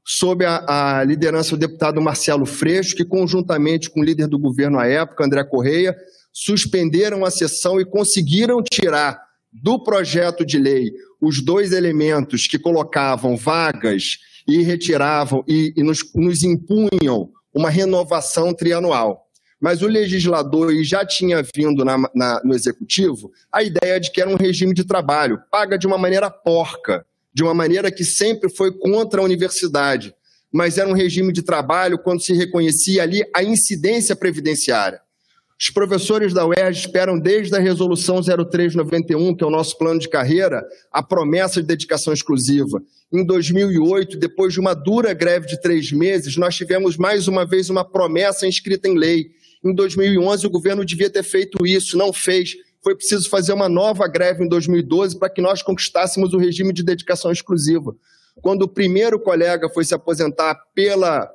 sob 0.06 0.46
a, 0.46 1.00
a 1.00 1.04
liderança 1.04 1.50
do 1.50 1.60
deputado 1.60 2.00
Marcelo 2.00 2.46
Freixo, 2.46 2.96
que 2.96 3.04
conjuntamente 3.04 3.90
com 3.90 4.00
o 4.00 4.04
líder 4.06 4.28
do 4.28 4.40
governo 4.40 4.80
à 4.80 4.88
época, 4.88 5.26
André 5.26 5.44
Correia, 5.44 5.94
suspenderam 6.32 7.26
a 7.26 7.30
sessão 7.30 7.78
e 7.82 7.84
conseguiram 7.84 8.64
tirar 8.64 9.27
do 9.62 9.80
projeto 9.80 10.46
de 10.46 10.58
lei 10.58 10.92
os 11.22 11.42
dois 11.42 11.72
elementos 11.72 12.48
que 12.48 12.60
colocavam 12.60 13.36
vagas 13.36 14.20
e 14.48 14.62
retiravam 14.62 15.44
e, 15.48 15.74
e 15.76 15.84
nos, 15.84 16.00
nos 16.14 16.44
impunham 16.44 17.30
uma 17.54 17.70
renovação 17.70 18.54
trianual. 18.54 19.26
Mas 19.60 19.82
o 19.82 19.88
legislador 19.88 20.72
já 20.84 21.04
tinha 21.04 21.44
vindo 21.56 21.84
na, 21.84 21.98
na, 22.14 22.42
no 22.44 22.54
executivo 22.54 23.32
a 23.52 23.64
ideia 23.64 24.00
de 24.00 24.12
que 24.12 24.22
era 24.22 24.30
um 24.30 24.36
regime 24.36 24.74
de 24.74 24.86
trabalho, 24.86 25.40
paga 25.52 25.78
de 25.78 25.88
uma 25.88 25.98
maneira 25.98 26.30
porca, 26.30 27.06
de 27.34 27.42
uma 27.44 27.54
maneira 27.54 27.92
que 27.92 28.06
sempre 28.06 28.50
foi 28.50 28.72
contra 28.72 29.22
a 29.22 29.24
universidade, 29.24 30.14
mas 30.52 30.78
era 30.78 30.88
um 30.88 30.94
regime 30.94 31.34
de 31.34 31.42
trabalho 31.42 31.98
quando 31.98 32.22
se 32.22 32.34
reconhecia 32.34 33.02
ali 33.02 33.24
a 33.36 33.44
incidência 33.44 34.16
previdenciária. 34.16 35.02
Os 35.60 35.72
professores 35.72 36.34
da 36.34 36.46
UERJ 36.46 36.80
esperam 36.80 37.18
desde 37.18 37.56
a 37.56 37.60
resolução 37.60 38.22
0391, 38.22 39.36
que 39.36 39.44
é 39.44 39.48
o 39.48 39.50
nosso 39.50 39.76
plano 39.76 40.00
de 40.00 40.08
carreira, 40.08 40.64
a 40.92 41.02
promessa 41.02 41.62
de 41.62 41.68
dedicação 41.68 42.14
exclusiva. 42.14 42.80
Em 43.12 43.26
2008, 43.26 44.18
depois 44.18 44.54
de 44.54 44.60
uma 44.60 44.76
dura 44.76 45.14
greve 45.14 45.48
de 45.48 45.60
três 45.60 45.92
meses, 45.92 46.38
nós 46.38 46.56
tivemos 46.56 46.96
mais 46.96 47.28
uma 47.28 47.44
vez 47.44 47.72
uma 47.72 47.84
promessa 47.84 48.46
inscrita 48.46 48.88
em 48.88 48.96
lei. 48.96 49.32
Em 49.64 49.74
2011, 49.74 50.46
o 50.46 50.50
governo 50.50 50.86
devia 50.86 51.10
ter 51.10 51.24
feito 51.24 51.66
isso, 51.66 51.98
não 51.98 52.14
fez. 52.14 52.56
Foi 52.84 52.96
preciso 52.96 53.28
fazer 53.28 53.54
uma 53.54 53.68
nova 53.68 54.08
greve 54.08 54.44
em 54.44 54.48
2012 54.48 55.18
para 55.18 55.30
que 55.30 55.42
nós 55.42 55.64
conquistássemos 55.64 56.34
o 56.34 56.38
regime 56.38 56.72
de 56.72 56.84
dedicação 56.84 57.32
exclusiva. 57.32 57.96
Quando 58.44 58.62
o 58.62 58.68
primeiro 58.68 59.20
colega 59.20 59.68
foi 59.70 59.84
se 59.84 59.96
aposentar 59.96 60.56
pela 60.76 61.28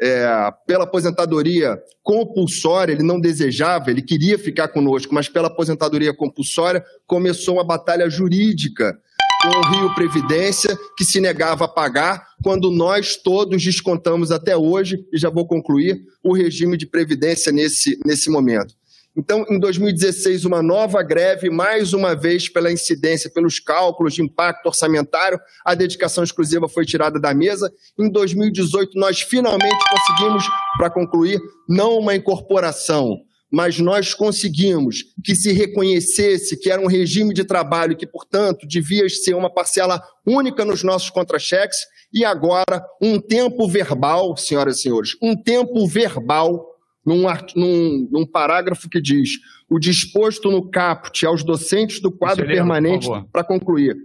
é, 0.00 0.26
pela 0.66 0.84
aposentadoria 0.84 1.78
compulsória, 2.02 2.92
ele 2.92 3.02
não 3.02 3.20
desejava, 3.20 3.90
ele 3.90 4.02
queria 4.02 4.38
ficar 4.38 4.68
conosco, 4.68 5.14
mas 5.14 5.28
pela 5.28 5.48
aposentadoria 5.48 6.14
compulsória 6.14 6.84
começou 7.06 7.54
uma 7.54 7.64
batalha 7.64 8.08
jurídica 8.08 8.96
com 9.42 9.48
o 9.48 9.70
Rio 9.70 9.94
Previdência, 9.94 10.76
que 10.96 11.04
se 11.04 11.20
negava 11.20 11.64
a 11.64 11.68
pagar, 11.68 12.26
quando 12.42 12.70
nós 12.70 13.16
todos 13.16 13.62
descontamos 13.62 14.32
até 14.32 14.56
hoje, 14.56 15.04
e 15.12 15.18
já 15.18 15.30
vou 15.30 15.46
concluir, 15.46 16.00
o 16.24 16.32
regime 16.32 16.76
de 16.76 16.86
previdência 16.86 17.52
nesse, 17.52 17.98
nesse 18.04 18.30
momento. 18.30 18.74
Então, 19.18 19.44
em 19.50 19.58
2016, 19.58 20.44
uma 20.44 20.62
nova 20.62 21.02
greve, 21.02 21.50
mais 21.50 21.92
uma 21.92 22.14
vez 22.14 22.48
pela 22.48 22.70
incidência, 22.70 23.28
pelos 23.28 23.58
cálculos 23.58 24.14
de 24.14 24.22
impacto 24.22 24.66
orçamentário, 24.66 25.40
a 25.64 25.74
dedicação 25.74 26.22
exclusiva 26.22 26.68
foi 26.68 26.86
tirada 26.86 27.18
da 27.18 27.34
mesa. 27.34 27.68
Em 27.98 28.08
2018, 28.08 28.96
nós 28.96 29.20
finalmente 29.20 29.84
conseguimos, 29.90 30.44
para 30.76 30.88
concluir, 30.88 31.40
não 31.68 31.98
uma 31.98 32.14
incorporação, 32.14 33.18
mas 33.50 33.80
nós 33.80 34.14
conseguimos 34.14 35.06
que 35.24 35.34
se 35.34 35.50
reconhecesse 35.50 36.56
que 36.56 36.70
era 36.70 36.80
um 36.80 36.86
regime 36.86 37.34
de 37.34 37.42
trabalho 37.42 37.96
que, 37.96 38.06
portanto, 38.06 38.68
devia 38.68 39.08
ser 39.08 39.34
uma 39.34 39.52
parcela 39.52 40.00
única 40.24 40.64
nos 40.64 40.84
nossos 40.84 41.10
contra-cheques, 41.10 41.78
e 42.12 42.24
agora 42.24 42.86
um 43.02 43.20
tempo 43.20 43.66
verbal, 43.66 44.36
senhoras 44.36 44.78
e 44.78 44.82
senhores, 44.82 45.16
um 45.20 45.36
tempo 45.36 45.84
verbal 45.88 46.77
num, 47.08 47.24
num, 47.56 48.08
num 48.10 48.26
parágrafo 48.26 48.88
que 48.88 49.00
diz 49.00 49.30
o 49.68 49.78
disposto 49.78 50.50
no 50.50 50.70
caput 50.70 51.24
aos 51.26 51.42
docentes 51.42 52.00
do 52.00 52.12
quadro 52.12 52.46
permanente, 52.46 53.08
para 53.32 53.42
concluir, 53.42 53.96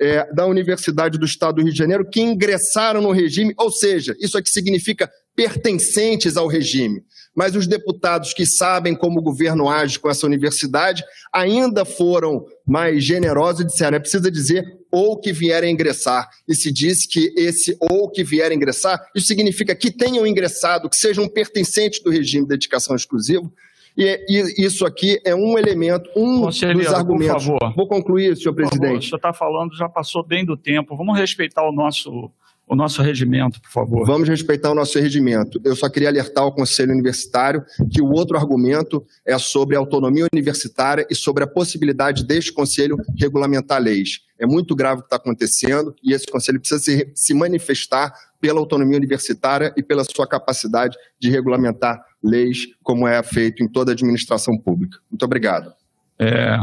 é, 0.00 0.32
da 0.32 0.46
Universidade 0.46 1.18
do 1.18 1.24
Estado 1.24 1.56
do 1.56 1.62
Rio 1.62 1.72
de 1.72 1.78
Janeiro 1.78 2.08
que 2.08 2.20
ingressaram 2.20 3.00
no 3.00 3.12
regime, 3.12 3.54
ou 3.56 3.70
seja, 3.70 4.14
isso 4.20 4.36
aqui 4.36 4.50
significa 4.50 5.10
pertencentes 5.34 6.36
ao 6.36 6.46
regime 6.46 7.02
mas 7.34 7.56
os 7.56 7.66
deputados 7.66 8.34
que 8.34 8.44
sabem 8.44 8.94
como 8.94 9.20
o 9.20 9.22
governo 9.22 9.68
age 9.68 9.98
com 9.98 10.10
essa 10.10 10.26
universidade 10.26 11.02
ainda 11.32 11.84
foram 11.84 12.44
mais 12.66 13.02
generosos 13.02 13.62
e 13.62 13.66
disseram: 13.66 13.96
é 13.96 14.00
preciso 14.00 14.30
dizer 14.30 14.64
ou 14.90 15.18
que 15.18 15.32
vierem 15.32 15.72
ingressar. 15.72 16.28
E 16.46 16.54
se 16.54 16.70
diz 16.70 17.06
que 17.06 17.32
esse 17.36 17.76
ou 17.80 18.10
que 18.10 18.22
vierem 18.22 18.56
ingressar, 18.56 19.00
isso 19.14 19.26
significa 19.26 19.74
que 19.74 19.90
tenham 19.90 20.26
ingressado, 20.26 20.88
que 20.88 20.96
sejam 20.96 21.26
pertencentes 21.26 22.02
do 22.02 22.10
regime 22.10 22.44
de 22.44 22.50
dedicação 22.50 22.94
exclusiva. 22.94 23.50
E, 23.96 24.24
e 24.28 24.64
isso 24.64 24.86
aqui 24.86 25.20
é 25.24 25.34
um 25.34 25.58
elemento, 25.58 26.08
um 26.16 26.42
dos 26.42 26.62
argumentos. 26.62 27.44
Por 27.44 27.58
favor. 27.58 27.74
Vou 27.74 27.86
concluir, 27.86 28.36
senhor 28.36 28.54
presidente. 28.54 28.80
Favor, 28.80 28.98
o 28.98 29.02
senhor 29.02 29.16
está 29.16 29.32
falando, 29.32 29.76
já 29.76 29.88
passou 29.88 30.24
bem 30.24 30.44
do 30.44 30.56
tempo. 30.56 30.96
Vamos 30.96 31.18
respeitar 31.18 31.62
o 31.66 31.72
nosso 31.72 32.30
o 32.68 32.74
nosso 32.74 33.02
regimento, 33.02 33.60
por 33.60 33.70
favor. 33.70 34.06
Vamos 34.06 34.28
respeitar 34.28 34.70
o 34.70 34.74
nosso 34.74 34.98
regimento. 34.98 35.60
Eu 35.64 35.76
só 35.76 35.88
queria 35.88 36.08
alertar 36.08 36.44
ao 36.44 36.54
Conselho 36.54 36.92
Universitário 36.92 37.62
que 37.90 38.00
o 38.00 38.10
outro 38.10 38.36
argumento 38.36 39.04
é 39.26 39.36
sobre 39.38 39.76
a 39.76 39.78
autonomia 39.78 40.26
universitária 40.32 41.06
e 41.10 41.14
sobre 41.14 41.44
a 41.44 41.46
possibilidade 41.46 42.24
deste 42.24 42.52
Conselho 42.52 42.96
regulamentar 43.18 43.80
leis. 43.80 44.20
É 44.38 44.46
muito 44.46 44.74
grave 44.74 45.00
o 45.00 45.02
que 45.02 45.06
está 45.06 45.16
acontecendo 45.16 45.94
e 46.02 46.14
esse 46.14 46.26
Conselho 46.26 46.58
precisa 46.58 46.80
se, 46.80 47.12
se 47.14 47.34
manifestar 47.34 48.12
pela 48.40 48.58
autonomia 48.58 48.96
universitária 48.96 49.72
e 49.76 49.82
pela 49.82 50.04
sua 50.04 50.26
capacidade 50.26 50.96
de 51.20 51.30
regulamentar 51.30 52.00
leis, 52.22 52.66
como 52.82 53.06
é 53.06 53.22
feito 53.22 53.62
em 53.62 53.68
toda 53.68 53.92
a 53.92 53.94
administração 53.94 54.56
pública. 54.58 54.98
Muito 55.10 55.24
obrigado. 55.24 55.72
É, 56.18 56.56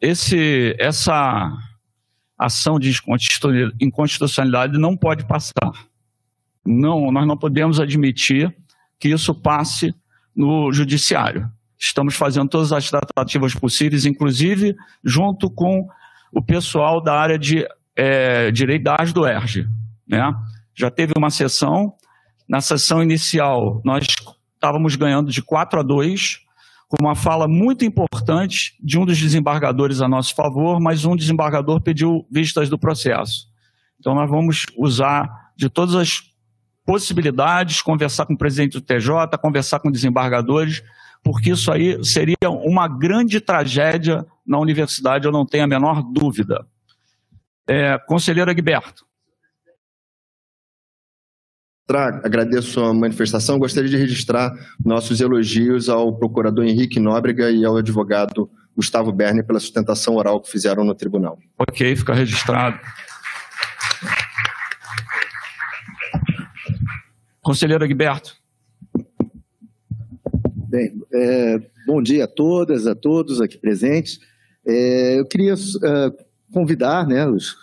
esse, 0.00 0.74
essa 0.78 1.50
ação 2.38 2.78
de 2.78 2.96
inconstitucionalidade 3.80 4.78
não 4.78 4.96
pode 4.96 5.26
passar. 5.26 5.72
Não, 6.64 7.10
nós 7.10 7.26
não 7.26 7.36
podemos 7.36 7.80
admitir 7.80 8.54
que 8.98 9.08
isso 9.08 9.34
passe 9.34 9.94
no 10.34 10.72
judiciário. 10.72 11.50
Estamos 11.78 12.14
fazendo 12.14 12.48
todas 12.48 12.72
as 12.72 12.88
tratativas 12.88 13.54
possíveis, 13.54 14.04
inclusive 14.04 14.76
junto 15.04 15.50
com 15.50 15.88
o 16.32 16.42
pessoal 16.42 17.02
da 17.02 17.18
área 17.18 17.38
de 17.38 17.66
é, 17.96 18.50
direito 18.50 18.84
da 18.84 18.96
do 18.96 19.26
ERG. 19.26 19.66
Né? 20.06 20.32
Já 20.74 20.90
teve 20.90 21.12
uma 21.16 21.30
sessão, 21.30 21.94
na 22.48 22.60
sessão 22.60 23.02
inicial 23.02 23.80
nós 23.84 24.06
estávamos 24.54 24.96
ganhando 24.96 25.30
de 25.30 25.42
4 25.42 25.80
a 25.80 25.82
2, 25.82 26.40
com 26.88 26.96
uma 26.98 27.14
fala 27.14 27.46
muito 27.46 27.84
importante 27.84 28.74
de 28.82 28.98
um 28.98 29.04
dos 29.04 29.18
desembargadores 29.18 30.00
a 30.00 30.08
nosso 30.08 30.34
favor, 30.34 30.80
mas 30.80 31.04
um 31.04 31.14
desembargador 31.14 31.80
pediu 31.82 32.26
vistas 32.30 32.70
do 32.70 32.78
processo. 32.78 33.46
Então, 34.00 34.14
nós 34.14 34.28
vamos 34.28 34.64
usar 34.76 35.28
de 35.54 35.68
todas 35.68 35.94
as 35.94 36.22
possibilidades, 36.86 37.82
conversar 37.82 38.24
com 38.24 38.32
o 38.32 38.38
presidente 38.38 38.72
do 38.72 38.80
TJ, 38.80 39.36
conversar 39.40 39.80
com 39.80 39.90
desembargadores, 39.90 40.82
porque 41.22 41.50
isso 41.50 41.70
aí 41.70 42.02
seria 42.02 42.48
uma 42.48 42.88
grande 42.88 43.40
tragédia 43.40 44.24
na 44.46 44.58
universidade, 44.58 45.26
eu 45.26 45.32
não 45.32 45.44
tenho 45.44 45.64
a 45.64 45.68
menor 45.68 46.02
dúvida. 46.02 46.66
É, 47.66 47.98
conselheiro 47.98 48.50
Egberto 48.50 49.07
agradeço 51.96 52.80
a 52.80 52.92
manifestação. 52.92 53.58
Gostaria 53.58 53.88
de 53.88 53.96
registrar 53.96 54.52
nossos 54.84 55.20
elogios 55.20 55.88
ao 55.88 56.14
procurador 56.16 56.64
Henrique 56.66 57.00
Nóbrega 57.00 57.50
e 57.50 57.64
ao 57.64 57.76
advogado 57.76 58.50
Gustavo 58.76 59.10
Berni 59.10 59.42
pela 59.42 59.58
sustentação 59.58 60.16
oral 60.16 60.40
que 60.40 60.50
fizeram 60.50 60.84
no 60.84 60.94
tribunal. 60.94 61.38
Ok, 61.58 61.96
fica 61.96 62.12
registrado. 62.12 62.78
Conselheiro 67.40 67.84
Egberto. 67.84 68.36
Bem, 70.68 70.92
é, 71.14 71.58
bom 71.86 72.02
dia 72.02 72.24
a 72.24 72.28
todas, 72.28 72.86
a 72.86 72.94
todos 72.94 73.40
aqui 73.40 73.56
presentes. 73.56 74.20
É, 74.66 75.18
eu 75.18 75.24
queria 75.24 75.54
é, 75.54 76.24
convidar 76.52 77.06
né, 77.06 77.26
os 77.26 77.56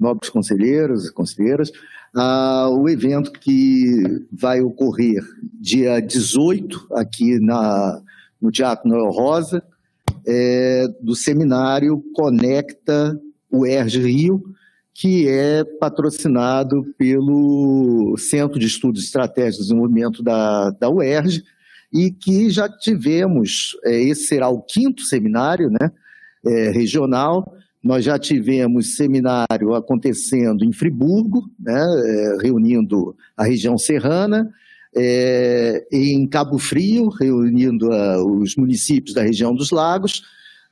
nobres 0.00 0.30
conselheiros 0.30 1.06
e 1.06 1.12
conselheiras 1.12 1.70
o 2.14 2.88
evento 2.88 3.32
que 3.32 4.26
vai 4.32 4.60
ocorrer 4.60 5.22
dia 5.60 6.00
18 6.00 6.88
aqui 6.92 7.38
na, 7.40 8.00
no 8.40 8.50
Teatro 8.50 8.88
Noel 8.88 9.10
Rosa, 9.10 9.62
é, 10.26 10.86
do 11.00 11.14
seminário 11.14 12.02
Conecta 12.14 13.18
UERJ 13.50 14.00
Rio, 14.00 14.42
que 14.94 15.28
é 15.28 15.64
patrocinado 15.64 16.84
pelo 16.98 18.16
Centro 18.18 18.58
de 18.58 18.66
Estudos 18.66 19.04
Estratégicos 19.04 19.58
de 19.58 19.72
Desenvolvimento 19.72 20.22
da, 20.22 20.70
da 20.70 20.90
UERJ, 20.90 21.42
e 21.92 22.10
que 22.10 22.50
já 22.50 22.68
tivemos, 22.68 23.76
é, 23.84 23.98
esse 24.00 24.24
será 24.26 24.48
o 24.48 24.60
quinto 24.60 25.02
seminário 25.02 25.70
né, 25.70 25.90
é, 26.44 26.70
regional, 26.70 27.50
nós 27.82 28.04
já 28.04 28.18
tivemos 28.18 28.96
seminário 28.96 29.74
acontecendo 29.74 30.64
em 30.64 30.72
Friburgo, 30.72 31.48
né, 31.58 31.80
é, 31.80 32.38
reunindo 32.42 33.16
a 33.36 33.44
região 33.44 33.78
serrana, 33.78 34.50
é, 34.96 35.86
em 35.92 36.26
Cabo 36.26 36.58
Frio, 36.58 37.08
reunindo 37.08 37.88
uh, 37.88 38.40
os 38.40 38.56
municípios 38.56 39.14
da 39.14 39.22
região 39.22 39.54
dos 39.54 39.70
lagos, 39.70 40.22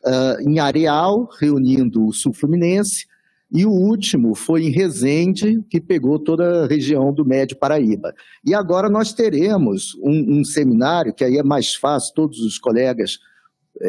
uh, 0.04 0.40
em 0.48 0.58
Areal, 0.58 1.28
reunindo 1.38 2.06
o 2.06 2.12
sul 2.12 2.32
fluminense, 2.32 3.06
e 3.52 3.64
o 3.64 3.70
último 3.70 4.34
foi 4.34 4.64
em 4.64 4.70
Resende, 4.70 5.62
que 5.70 5.80
pegou 5.80 6.18
toda 6.18 6.64
a 6.64 6.66
região 6.66 7.12
do 7.12 7.24
Médio 7.24 7.56
Paraíba. 7.56 8.12
E 8.44 8.52
agora 8.52 8.88
nós 8.88 9.12
teremos 9.12 9.94
um, 10.02 10.40
um 10.40 10.44
seminário, 10.44 11.14
que 11.14 11.22
aí 11.22 11.38
é 11.38 11.42
mais 11.44 11.74
fácil, 11.74 12.12
todos 12.14 12.40
os 12.40 12.58
colegas 12.58 13.20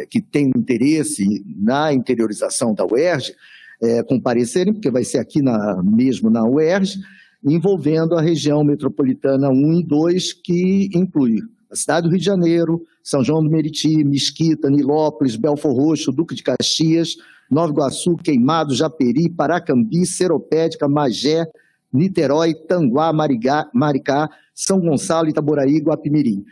que 0.10 0.22
têm 0.22 0.52
interesse 0.56 1.46
na 1.58 1.94
interiorização 1.94 2.74
da 2.74 2.86
UERJ 2.86 3.34
é, 3.82 4.04
comparecerem, 4.04 4.74
porque 4.74 4.90
vai 4.90 5.04
ser 5.04 5.20
aqui 5.20 5.42
na, 5.42 5.82
mesmo 5.84 6.30
na 6.30 6.44
UERJ, 6.44 7.00
envolvendo 7.44 8.16
a 8.16 8.22
região 8.22 8.64
metropolitana 8.64 9.50
1 9.50 9.80
e 9.80 9.84
2, 9.84 10.34
que 10.34 10.90
inclui 10.94 11.40
a 11.72 11.76
cidade 11.76 12.08
do 12.08 12.12
Rio 12.12 12.20
de 12.20 12.26
Janeiro, 12.26 12.86
São 13.04 13.24
João 13.24 13.44
do 13.44 13.50
Meriti, 13.50 14.04
Mesquita, 14.04 14.70
Nilópolis, 14.70 15.36
Belfor 15.36 15.74
Roxo, 15.74 16.12
Duque 16.12 16.36
de 16.36 16.44
Caxias, 16.44 17.16
Nova 17.50 17.72
Iguaçu, 17.72 18.16
Queimado, 18.18 18.74
Japeri, 18.74 19.30
Paracambi, 19.30 20.06
Seropédica, 20.06 20.88
Magé, 20.88 21.46
Niterói, 21.94 22.54
Tanguá, 22.54 23.14
Marigá, 23.14 23.70
Maricá, 23.74 24.30
São 24.54 24.80
Gonçalo, 24.80 25.30
Itaboraí, 25.30 25.80
Guapimirim. 25.80 26.44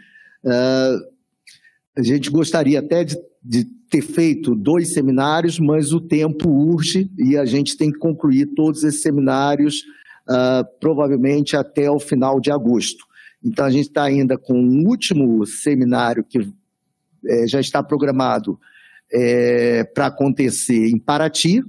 Uh, 0.43 1.14
a 1.97 2.03
gente 2.03 2.29
gostaria 2.29 2.79
até 2.79 3.03
de, 3.03 3.17
de, 3.41 3.65
ter 3.89 4.01
feito 4.01 4.55
dois 4.55 4.93
seminários, 4.93 5.59
mas 5.59 5.93
o 5.93 6.01
tempo 6.01 6.49
urge 6.49 7.09
e 7.17 7.37
a 7.37 7.45
gente 7.45 7.77
tem 7.77 7.91
que 7.91 7.99
concluir 7.99 8.47
todos 8.55 8.83
esses 8.83 9.01
seminários 9.01 9.83
uh, 10.27 10.65
provavelmente 10.79 11.55
até 11.55 11.89
o 11.89 11.99
final 11.99 12.39
de 12.39 12.51
agosto. 12.51 13.05
Então, 13.43 13.63
a 13.63 13.69
gente 13.69 13.87
está 13.87 14.03
ainda 14.03 14.37
com 14.37 14.53
o 14.53 14.87
último 14.87 15.45
seminário 15.45 16.23
que 16.23 16.51
é, 17.27 17.47
já 17.47 17.59
está 17.59 17.83
programado 17.83 18.59
é, 19.11 19.83
para 19.83 20.07
acontecer 20.07 20.89
em 20.89 20.97
Paraty. 20.97 21.61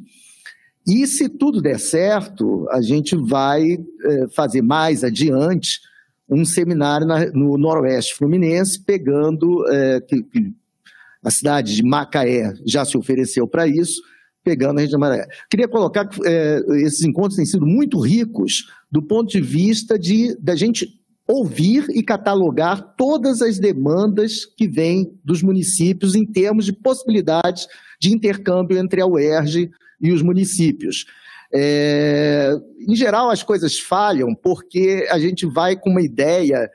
E 0.86 1.06
se 1.06 1.28
tudo 1.28 1.60
der 1.60 1.78
certo, 1.78 2.66
a 2.70 2.80
gente 2.80 3.14
vai 3.14 3.72
é, 3.72 4.28
fazer 4.28 4.62
mais 4.62 5.04
adiante 5.04 5.80
um 6.28 6.44
seminário 6.44 7.06
na, 7.06 7.26
no 7.26 7.56
Noroeste 7.56 8.14
Fluminense, 8.14 8.82
pegando 8.82 9.64
é, 9.70 10.00
que, 10.00 10.22
que 10.22 10.52
a 11.22 11.30
cidade 11.30 11.74
de 11.74 11.82
Macaé 11.82 12.54
já 12.64 12.84
se 12.84 12.96
ofereceu 12.96 13.46
para 13.46 13.66
isso, 13.66 14.00
pegando 14.44 14.78
a 14.78 14.80
região 14.80 14.98
de 14.98 15.06
Macaé. 15.06 15.26
Queria 15.50 15.68
colocar 15.68 16.06
que 16.06 16.20
é, 16.26 16.62
esses 16.84 17.02
encontros 17.02 17.36
têm 17.36 17.46
sido 17.46 17.66
muito 17.66 17.98
ricos 17.98 18.70
do 18.90 19.02
ponto 19.02 19.30
de 19.30 19.40
vista 19.40 19.98
de 19.98 20.36
da 20.40 20.54
gente 20.54 20.88
ouvir 21.28 21.86
e 21.90 22.02
catalogar 22.02 22.94
todas 22.96 23.42
as 23.42 23.58
demandas 23.58 24.46
que 24.46 24.68
vêm 24.68 25.12
dos 25.24 25.42
municípios 25.42 26.14
em 26.14 26.24
termos 26.24 26.64
de 26.64 26.72
possibilidades 26.72 27.66
de 28.00 28.14
intercâmbio 28.14 28.78
entre 28.78 29.00
a 29.00 29.06
UERJ 29.06 29.70
e 30.00 30.12
os 30.12 30.22
municípios. 30.22 31.04
É, 31.52 32.52
em 32.86 32.94
geral, 32.94 33.30
as 33.30 33.42
coisas 33.42 33.78
falham 33.78 34.34
porque 34.34 35.06
a 35.10 35.18
gente 35.18 35.46
vai 35.46 35.76
com 35.76 35.90
uma 35.90 36.02
ideia 36.02 36.70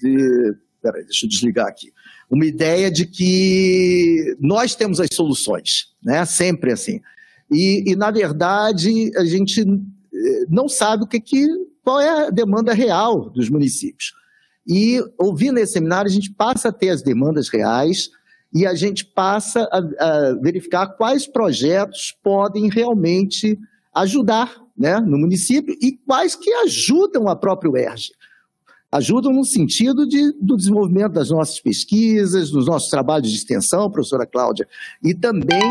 de. 0.00 0.54
Peraí, 0.82 1.04
deixa 1.04 1.26
eu 1.26 1.28
desligar 1.30 1.66
aqui. 1.66 1.92
Uma 2.30 2.46
ideia 2.46 2.90
de 2.90 3.06
que 3.06 4.36
nós 4.40 4.74
temos 4.74 5.00
as 5.00 5.08
soluções, 5.12 5.88
né? 6.02 6.24
Sempre 6.24 6.72
assim. 6.72 7.00
E, 7.50 7.90
e 7.90 7.96
na 7.96 8.10
verdade, 8.10 9.10
a 9.16 9.24
gente 9.24 9.60
eh, 9.60 10.44
não 10.48 10.68
sabe 10.68 11.04
o 11.04 11.06
que, 11.06 11.20
que 11.20 11.46
qual 11.82 12.00
é 12.00 12.26
a 12.26 12.30
demanda 12.30 12.72
real 12.72 13.28
dos 13.30 13.48
municípios. 13.48 14.12
E 14.66 15.02
ouvindo 15.18 15.58
esse 15.58 15.72
seminário, 15.72 16.08
a 16.08 16.14
gente 16.14 16.32
passa 16.32 16.68
a 16.68 16.72
ter 16.72 16.90
as 16.90 17.02
demandas 17.02 17.48
reais 17.48 18.10
e 18.54 18.66
a 18.66 18.74
gente 18.74 19.04
passa 19.04 19.68
a, 19.72 19.78
a 19.78 20.34
verificar 20.34 20.86
quais 20.88 21.26
projetos 21.26 22.14
podem 22.22 22.68
realmente 22.68 23.58
ajudar 23.94 24.60
né, 24.76 24.98
no 25.00 25.18
município 25.18 25.76
e 25.80 25.92
quais 25.92 26.34
que 26.34 26.52
ajudam 26.52 27.28
a 27.28 27.36
própria 27.36 27.70
UERJ. 27.70 28.12
Ajudam 28.92 29.32
no 29.32 29.44
sentido 29.44 30.06
de, 30.06 30.32
do 30.40 30.56
desenvolvimento 30.56 31.12
das 31.12 31.30
nossas 31.30 31.60
pesquisas, 31.60 32.50
dos 32.50 32.66
nossos 32.66 32.88
trabalhos 32.88 33.30
de 33.30 33.36
extensão, 33.36 33.90
professora 33.90 34.26
Cláudia, 34.26 34.66
e 35.02 35.14
também 35.14 35.70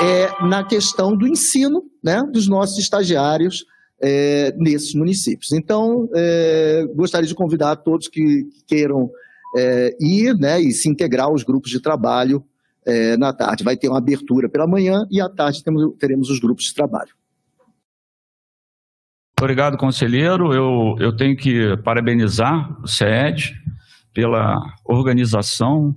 é, 0.00 0.44
na 0.44 0.64
questão 0.64 1.16
do 1.16 1.26
ensino 1.26 1.84
né, 2.02 2.22
dos 2.30 2.48
nossos 2.48 2.78
estagiários 2.78 3.64
é, 4.00 4.54
nesses 4.58 4.94
municípios. 4.94 5.52
Então, 5.52 6.08
é, 6.14 6.86
gostaria 6.94 7.28
de 7.28 7.34
convidar 7.34 7.76
todos 7.76 8.08
que 8.08 8.48
queiram 8.66 9.10
é, 9.56 9.96
ir 10.00 10.34
né, 10.36 10.60
e 10.60 10.72
se 10.72 10.88
integrar 10.88 11.26
aos 11.26 11.42
grupos 11.42 11.70
de 11.70 11.80
trabalho 11.80 12.44
é, 12.84 13.16
na 13.16 13.32
tarde. 13.32 13.64
Vai 13.64 13.76
ter 13.76 13.88
uma 13.88 13.98
abertura 13.98 14.48
pela 14.48 14.66
manhã 14.66 15.06
e 15.10 15.20
à 15.20 15.28
tarde 15.28 15.62
temos, 15.62 15.94
teremos 15.98 16.30
os 16.30 16.40
grupos 16.40 16.64
de 16.64 16.74
trabalho. 16.74 17.19
Obrigado, 19.40 19.78
conselheiro. 19.78 20.52
Eu, 20.52 20.96
eu 20.98 21.16
tenho 21.16 21.34
que 21.34 21.74
parabenizar 21.78 22.78
o 22.82 22.86
CED 22.86 23.54
pela 24.12 24.60
organização, 24.84 25.96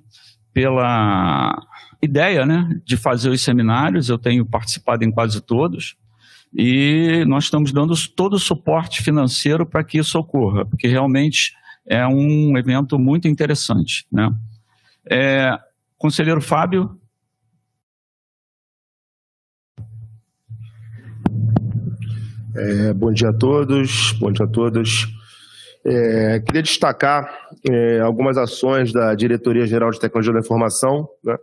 pela 0.54 1.54
ideia 2.02 2.46
né, 2.46 2.70
de 2.86 2.96
fazer 2.96 3.30
os 3.30 3.42
seminários. 3.42 4.08
Eu 4.08 4.18
tenho 4.18 4.46
participado 4.46 5.04
em 5.04 5.12
quase 5.12 5.42
todos 5.42 5.98
e 6.56 7.26
nós 7.28 7.44
estamos 7.44 7.74
dando 7.74 7.94
todo 8.16 8.36
o 8.36 8.40
suporte 8.40 9.04
financeiro 9.04 9.66
para 9.66 9.84
que 9.84 9.98
isso 9.98 10.18
ocorra, 10.18 10.66
porque 10.66 10.88
realmente 10.88 11.54
é 11.86 12.08
um 12.08 12.58
evento 12.58 12.98
muito 12.98 13.28
interessante. 13.28 14.06
Né? 14.10 14.34
É, 15.12 15.60
conselheiro 15.98 16.40
Fábio. 16.40 16.98
É, 22.56 22.94
bom 22.94 23.12
dia 23.12 23.30
a 23.30 23.34
todos, 23.34 24.12
bom 24.20 24.32
dia 24.32 24.46
a 24.46 24.48
todos. 24.48 25.08
É, 25.84 26.40
queria 26.40 26.62
destacar 26.62 27.50
é, 27.68 28.00
algumas 28.00 28.38
ações 28.38 28.94
da 28.94 29.16
Diretoria 29.16 29.66
Geral 29.66 29.90
de 29.90 30.00
Tecnologia 30.00 30.32
da 30.32 30.40
Informação, 30.40 31.10
né, 31.24 31.36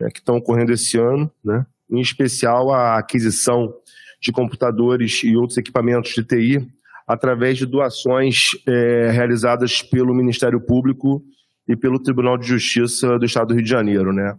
é, 0.00 0.10
que 0.10 0.20
estão 0.20 0.36
ocorrendo 0.36 0.72
esse 0.72 0.96
ano, 0.96 1.28
né, 1.44 1.66
em 1.90 2.00
especial 2.00 2.72
a 2.72 2.98
aquisição 2.98 3.74
de 4.20 4.30
computadores 4.30 5.24
e 5.24 5.36
outros 5.36 5.58
equipamentos 5.58 6.12
de 6.12 6.22
TI 6.22 6.68
através 7.04 7.58
de 7.58 7.66
doações 7.66 8.50
é, 8.64 9.10
realizadas 9.10 9.82
pelo 9.82 10.14
Ministério 10.14 10.60
Público 10.60 11.20
e 11.68 11.74
pelo 11.74 12.00
Tribunal 12.00 12.38
de 12.38 12.46
Justiça 12.46 13.18
do 13.18 13.26
Estado 13.26 13.48
do 13.48 13.54
Rio 13.54 13.64
de 13.64 13.70
Janeiro, 13.70 14.12
né? 14.12 14.36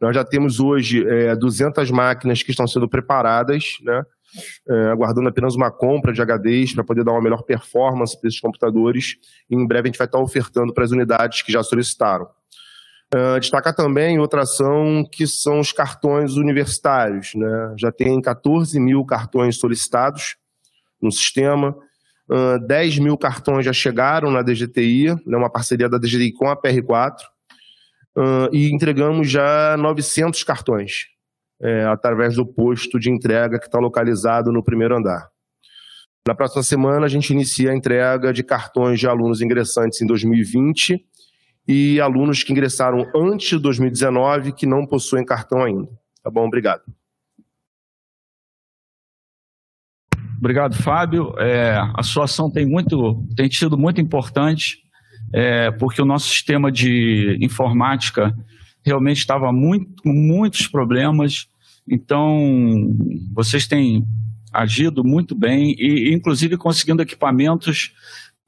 Nós 0.00 0.14
já 0.14 0.24
temos 0.24 0.60
hoje 0.60 1.06
é, 1.06 1.36
200 1.36 1.90
máquinas 1.90 2.42
que 2.42 2.50
estão 2.50 2.66
sendo 2.66 2.88
preparadas, 2.88 3.76
né? 3.82 4.02
É, 4.68 4.90
aguardando 4.90 5.28
apenas 5.28 5.54
uma 5.54 5.70
compra 5.70 6.12
de 6.12 6.20
HDs 6.20 6.74
para 6.74 6.84
poder 6.84 7.04
dar 7.04 7.12
uma 7.12 7.22
melhor 7.22 7.42
performance 7.42 8.18
para 8.18 8.28
esses 8.28 8.40
computadores. 8.40 9.16
E 9.48 9.54
em 9.54 9.66
breve 9.66 9.88
a 9.88 9.90
gente 9.90 9.98
vai 9.98 10.06
estar 10.06 10.18
ofertando 10.18 10.74
para 10.74 10.84
as 10.84 10.90
unidades 10.90 11.42
que 11.42 11.52
já 11.52 11.62
solicitaram. 11.62 12.26
Uh, 13.14 13.38
destacar 13.38 13.72
também 13.72 14.18
outra 14.18 14.42
ação 14.42 15.08
que 15.10 15.26
são 15.26 15.60
os 15.60 15.72
cartões 15.72 16.36
universitários. 16.36 17.34
Né? 17.34 17.74
Já 17.78 17.92
tem 17.92 18.20
14 18.20 18.78
mil 18.80 19.04
cartões 19.04 19.56
solicitados 19.56 20.36
no 21.00 21.12
sistema, 21.12 21.76
uh, 22.28 22.58
10 22.66 22.98
mil 22.98 23.16
cartões 23.16 23.64
já 23.64 23.72
chegaram 23.72 24.30
na 24.30 24.42
DGTI, 24.42 25.14
né, 25.26 25.36
uma 25.36 25.50
parceria 25.50 25.88
da 25.88 25.98
DGTI 25.98 26.32
com 26.32 26.48
a 26.48 26.56
PR4, 26.56 27.12
uh, 28.16 28.48
e 28.52 28.72
entregamos 28.72 29.30
já 29.30 29.76
900 29.76 30.42
cartões 30.42 31.15
é, 31.60 31.84
através 31.84 32.36
do 32.36 32.46
posto 32.46 32.98
de 32.98 33.10
entrega 33.10 33.58
que 33.58 33.66
está 33.66 33.78
localizado 33.78 34.52
no 34.52 34.62
primeiro 34.62 34.96
andar. 34.96 35.28
Na 36.26 36.34
próxima 36.34 36.62
semana, 36.62 37.06
a 37.06 37.08
gente 37.08 37.32
inicia 37.32 37.70
a 37.70 37.76
entrega 37.76 38.32
de 38.32 38.42
cartões 38.42 38.98
de 38.98 39.06
alunos 39.06 39.40
ingressantes 39.40 40.00
em 40.02 40.06
2020 40.06 41.04
e 41.68 42.00
alunos 42.00 42.42
que 42.42 42.52
ingressaram 42.52 43.06
antes 43.14 43.50
de 43.50 43.58
2019 43.58 44.52
que 44.52 44.66
não 44.66 44.86
possuem 44.86 45.24
cartão 45.24 45.62
ainda. 45.62 45.88
Tá 46.22 46.30
bom? 46.30 46.46
Obrigado. 46.46 46.82
Obrigado, 50.38 50.74
Fábio. 50.74 51.32
É, 51.38 51.76
a 51.96 52.02
sua 52.02 52.24
ação 52.24 52.50
tem, 52.50 52.66
muito, 52.66 53.24
tem 53.36 53.50
sido 53.50 53.78
muito 53.78 54.00
importante, 54.00 54.78
é, 55.32 55.70
porque 55.70 56.02
o 56.02 56.04
nosso 56.04 56.28
sistema 56.28 56.70
de 56.70 57.38
informática 57.40 58.34
realmente 58.86 59.18
estava 59.18 59.52
muito, 59.52 60.02
com 60.02 60.12
muitos 60.12 60.68
problemas. 60.68 61.48
Então, 61.88 62.96
vocês 63.34 63.66
têm 63.66 64.06
agido 64.52 65.04
muito 65.04 65.34
bem 65.34 65.74
e, 65.78 66.14
inclusive, 66.14 66.56
conseguindo 66.56 67.02
equipamentos 67.02 67.92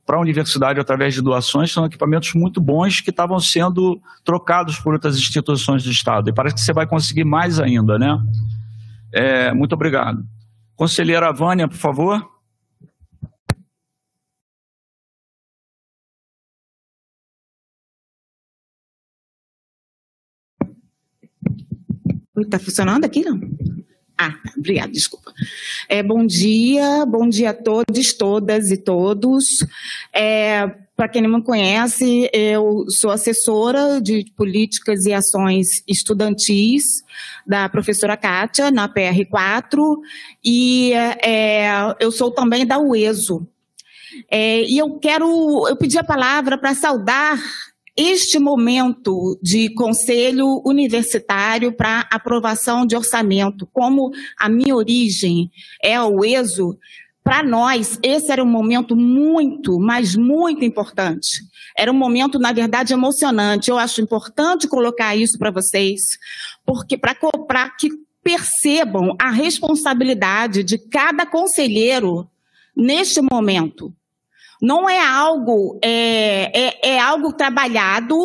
para 0.06 0.16
a 0.16 0.20
universidade 0.20 0.80
através 0.80 1.12
de 1.12 1.20
doações, 1.20 1.70
são 1.70 1.84
equipamentos 1.84 2.32
muito 2.32 2.62
bons 2.62 3.02
que 3.02 3.10
estavam 3.10 3.38
sendo 3.38 4.00
trocados 4.24 4.78
por 4.78 4.94
outras 4.94 5.18
instituições 5.18 5.84
do 5.84 5.90
Estado. 5.90 6.30
E 6.30 6.32
parece 6.32 6.54
que 6.54 6.60
você 6.62 6.72
vai 6.72 6.86
conseguir 6.86 7.24
mais 7.24 7.60
ainda, 7.60 7.98
né? 7.98 8.18
É, 9.12 9.52
muito 9.52 9.74
obrigado. 9.74 10.24
Conselheira 10.74 11.30
Vânia, 11.30 11.68
por 11.68 11.76
favor. 11.76 12.37
Está 22.42 22.58
funcionando 22.58 23.04
aqui, 23.04 23.24
não? 23.24 23.40
Ah, 24.20 24.34
obrigada, 24.56 24.90
desculpa. 24.90 25.32
É, 25.88 26.02
bom 26.02 26.26
dia, 26.26 27.06
bom 27.06 27.28
dia 27.28 27.50
a 27.50 27.54
todos, 27.54 28.12
todas 28.14 28.70
e 28.72 28.76
todos. 28.76 29.64
É, 30.12 30.66
Para 30.96 31.08
quem 31.08 31.22
não 31.22 31.38
me 31.38 31.44
conhece, 31.44 32.28
eu 32.32 32.86
sou 32.88 33.12
assessora 33.12 34.00
de 34.00 34.24
políticas 34.36 35.06
e 35.06 35.12
ações 35.12 35.84
estudantis 35.86 37.04
da 37.46 37.68
professora 37.68 38.16
Kátia, 38.16 38.72
na 38.72 38.88
PR4, 38.88 39.98
e 40.44 40.92
é, 41.22 41.70
eu 42.00 42.10
sou 42.10 42.32
também 42.32 42.66
da 42.66 42.80
UESO. 42.80 43.46
É, 44.28 44.62
e 44.62 44.76
eu 44.76 44.98
quero, 44.98 45.68
eu 45.68 45.76
pedi 45.76 45.96
a 45.96 46.02
palavra 46.02 46.58
para 46.58 46.74
saudar 46.74 47.38
este 47.98 48.38
momento 48.38 49.36
de 49.42 49.74
conselho 49.74 50.62
universitário 50.64 51.72
para 51.72 52.06
aprovação 52.12 52.86
de 52.86 52.94
orçamento, 52.94 53.66
como 53.72 54.12
a 54.38 54.48
minha 54.48 54.76
origem 54.76 55.50
é 55.82 56.00
o 56.00 56.24
ESO, 56.24 56.78
para 57.24 57.42
nós, 57.42 57.98
esse 58.02 58.30
era 58.30 58.42
um 58.42 58.46
momento 58.46 58.94
muito, 58.94 59.80
mas 59.80 60.14
muito 60.14 60.64
importante. 60.64 61.42
Era 61.76 61.90
um 61.90 61.94
momento, 61.94 62.38
na 62.38 62.52
verdade, 62.52 62.94
emocionante. 62.94 63.68
Eu 63.68 63.76
acho 63.76 64.00
importante 64.00 64.68
colocar 64.68 65.14
isso 65.16 65.36
para 65.36 65.50
vocês, 65.50 66.18
porque 66.64 66.96
para 66.96 67.14
que 67.70 67.90
percebam 68.22 69.14
a 69.20 69.30
responsabilidade 69.30 70.62
de 70.62 70.78
cada 70.78 71.26
conselheiro 71.26 72.30
neste 72.74 73.20
momento. 73.20 73.92
Não 74.60 74.88
é 74.88 75.00
algo, 75.00 75.78
é, 75.82 76.68
é, 76.68 76.88
é 76.94 76.98
algo 76.98 77.32
trabalhado 77.32 78.16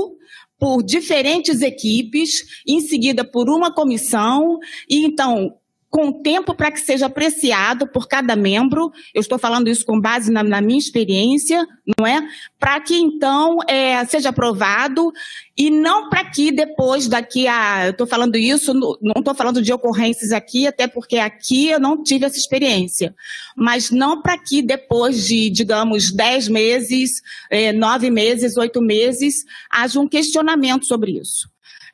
por 0.60 0.82
diferentes 0.82 1.62
equipes, 1.62 2.64
em 2.68 2.80
seguida 2.80 3.24
por 3.24 3.50
uma 3.50 3.74
comissão, 3.74 4.58
e 4.90 5.06
então 5.06 5.56
com 5.94 6.12
tempo 6.12 6.56
para 6.56 6.72
que 6.72 6.80
seja 6.80 7.06
apreciado 7.06 7.86
por 7.86 8.08
cada 8.08 8.36
membro. 8.36 8.92
Eu 9.14 9.22
estou 9.22 9.38
falando 9.38 9.68
isso 9.68 9.86
com 9.86 10.02
base 10.02 10.32
na, 10.32 10.42
na 10.42 10.60
minha 10.60 10.80
experiência, 10.80 11.68
não 11.96 12.08
é? 12.08 12.20
Para 12.60 12.82
que 12.82 12.96
então 12.96 13.60
é, 13.68 14.04
seja 14.06 14.30
aprovado 14.30 15.14
e 15.56 15.70
não 15.70 16.10
para 16.10 16.26
que 16.32 16.52
depois 16.52 17.08
daqui 17.08 17.48
a, 17.48 17.86
eu 17.86 17.92
estou 17.92 18.08
falando 18.08 18.36
isso, 18.36 18.74
não 18.74 19.20
estou 19.20 19.36
falando 19.36 19.62
de 19.62 19.72
ocorrências 19.72 20.32
aqui, 20.32 20.66
até 20.66 20.88
porque 20.88 21.20
aqui 21.20 21.70
eu 21.70 21.80
não 21.80 22.02
tive 22.02 22.26
essa 22.26 22.40
experiência, 22.40 23.14
mas 23.56 23.92
não 23.92 24.20
para 24.20 24.36
que 24.36 24.64
depois 24.64 25.28
de, 25.28 25.52
digamos, 25.52 26.12
dez 26.12 26.48
meses, 26.48 27.22
é, 27.52 27.72
nove 27.72 28.10
meses, 28.10 28.58
oito 28.58 28.82
meses, 28.82 29.46
haja 29.70 30.00
um 30.00 30.08
questionamento 30.08 30.88
sobre 30.88 31.20
isso. 31.20 31.48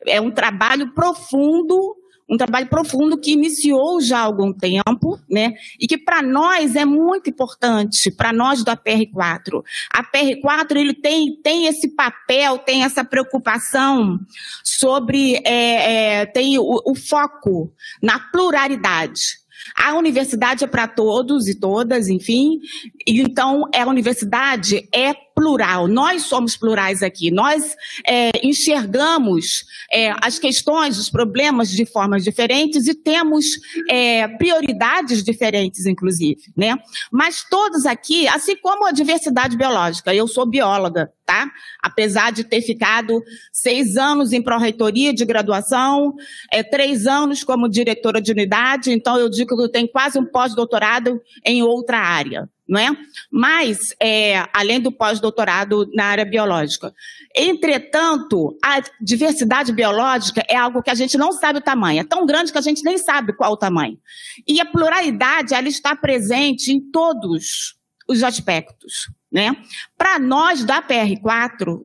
É 0.07 0.21
um 0.21 0.31
trabalho 0.31 0.93
profundo 0.93 1.98
um 2.30 2.38
trabalho 2.38 2.68
profundo 2.68 3.18
que 3.18 3.32
iniciou 3.32 4.00
já 4.00 4.20
há 4.20 4.22
algum 4.22 4.54
tempo, 4.54 5.20
né? 5.30 5.54
E 5.80 5.88
que 5.88 5.98
para 5.98 6.22
nós 6.22 6.76
é 6.76 6.86
muito 6.86 7.30
importante, 7.30 8.12
para 8.12 8.32
nós 8.32 8.63
da 8.63 8.78
PR4. 8.78 9.63
A 9.92 10.04
PR4 10.04 10.76
ele 10.76 10.94
tem, 10.94 11.36
tem 11.42 11.65
esse 11.65 11.89
papel, 11.96 12.60
tem 12.60 12.84
essa 12.84 13.04
preocupação 13.04 14.20
sobre, 14.63 15.42
é, 15.44 16.20
é, 16.22 16.26
tem 16.28 16.60
o, 16.60 16.82
o 16.86 16.96
foco 16.96 17.74
na 18.02 18.20
pluralidade. 18.20 19.39
A 19.76 19.94
universidade 19.96 20.63
é 20.63 20.68
para 20.68 20.88
todos 20.88 21.48
e 21.48 21.56
todas, 21.56 22.08
enfim. 22.08 22.60
Então, 23.06 23.63
a 23.74 23.86
universidade 23.86 24.88
é 24.94 25.13
plural. 25.39 25.88
Nós 25.88 26.23
somos 26.23 26.58
plurais 26.58 27.02
aqui. 27.02 27.32
Nós 27.32 27.73
é, 28.06 28.30
enxergamos 28.43 29.63
é, 29.89 30.13
as 30.21 30.38
questões, 30.38 30.99
os 30.99 31.10
problemas 31.10 31.69
de 31.69 31.86
formas 31.86 32.25
diferentes 32.25 32.88
e 32.88 32.93
temos 32.93 33.45
é, 33.89 34.28
prioridades 34.28 35.23
diferentes, 35.23 35.86
inclusive, 35.86 36.41
né? 36.58 36.78
Mas 37.10 37.45
todos 37.49 37.86
aqui, 37.86 38.28
assim 38.28 38.58
como 38.58 38.86
a 38.86 38.91
diversidade 38.91 39.56
biológica, 39.56 40.13
eu 40.13 40.28
sou 40.28 40.45
bióloga, 40.45 41.10
tá? 41.25 41.49
Apesar 41.82 42.34
de 42.34 42.43
ter 42.43 42.62
ficado 42.62 43.23
seis 43.54 43.95
anos 43.95 44.34
em 44.34 44.41
pró-reitoria 44.41 45.13
de 45.13 45.23
graduação, 45.23 46.15
é, 46.52 46.62
três 46.62 47.08
anos 47.08 47.45
como 47.45 47.69
diretora 47.69 48.21
de 48.21 48.34
unidade, 48.34 48.91
então 48.91 49.17
eu 49.17 49.30
digo 49.30 49.56
que 49.56 49.63
eu 49.63 49.69
tenho 49.69 49.88
quase 49.88 50.19
um 50.19 50.25
pós-doutorado 50.25 51.21
em 51.45 51.63
outra 51.63 51.97
área 51.97 52.49
não 52.69 52.79
é? 52.79 52.95
Mas, 53.32 53.95
é, 53.99 54.47
além 54.53 54.79
do 54.79 54.91
pós-doutorado 54.91 55.89
na 55.91 56.05
área 56.05 56.23
biológica. 56.23 56.93
Entretanto, 57.36 58.55
a 58.63 58.79
diversidade 59.01 59.73
biológica 59.73 60.45
é 60.47 60.55
algo 60.55 60.84
que 60.84 60.91
a 60.91 60.95
gente 60.95 61.17
não 61.17 61.32
sabe 61.32 61.58
o 61.58 61.63
tamanho. 61.63 62.01
É 62.01 62.03
tão 62.03 62.27
grande 62.27 62.51
que 62.51 62.58
a 62.60 62.62
gente 62.62 62.84
nem 62.84 62.99
sabe 62.99 63.34
qual 63.34 63.53
o 63.53 63.58
tamanho. 63.58 63.97
E 64.47 64.62
a 64.62 64.65
pluralidade, 64.65 65.55
ela 65.55 65.67
está 65.67 65.95
presente 65.95 66.71
em 66.71 66.79
todos 66.79 67.75
os 68.08 68.21
aspectos, 68.21 69.10
né? 69.32 69.55
Para 69.97 70.19
nós 70.19 70.63
da 70.63 70.79
PR4, 70.79 71.84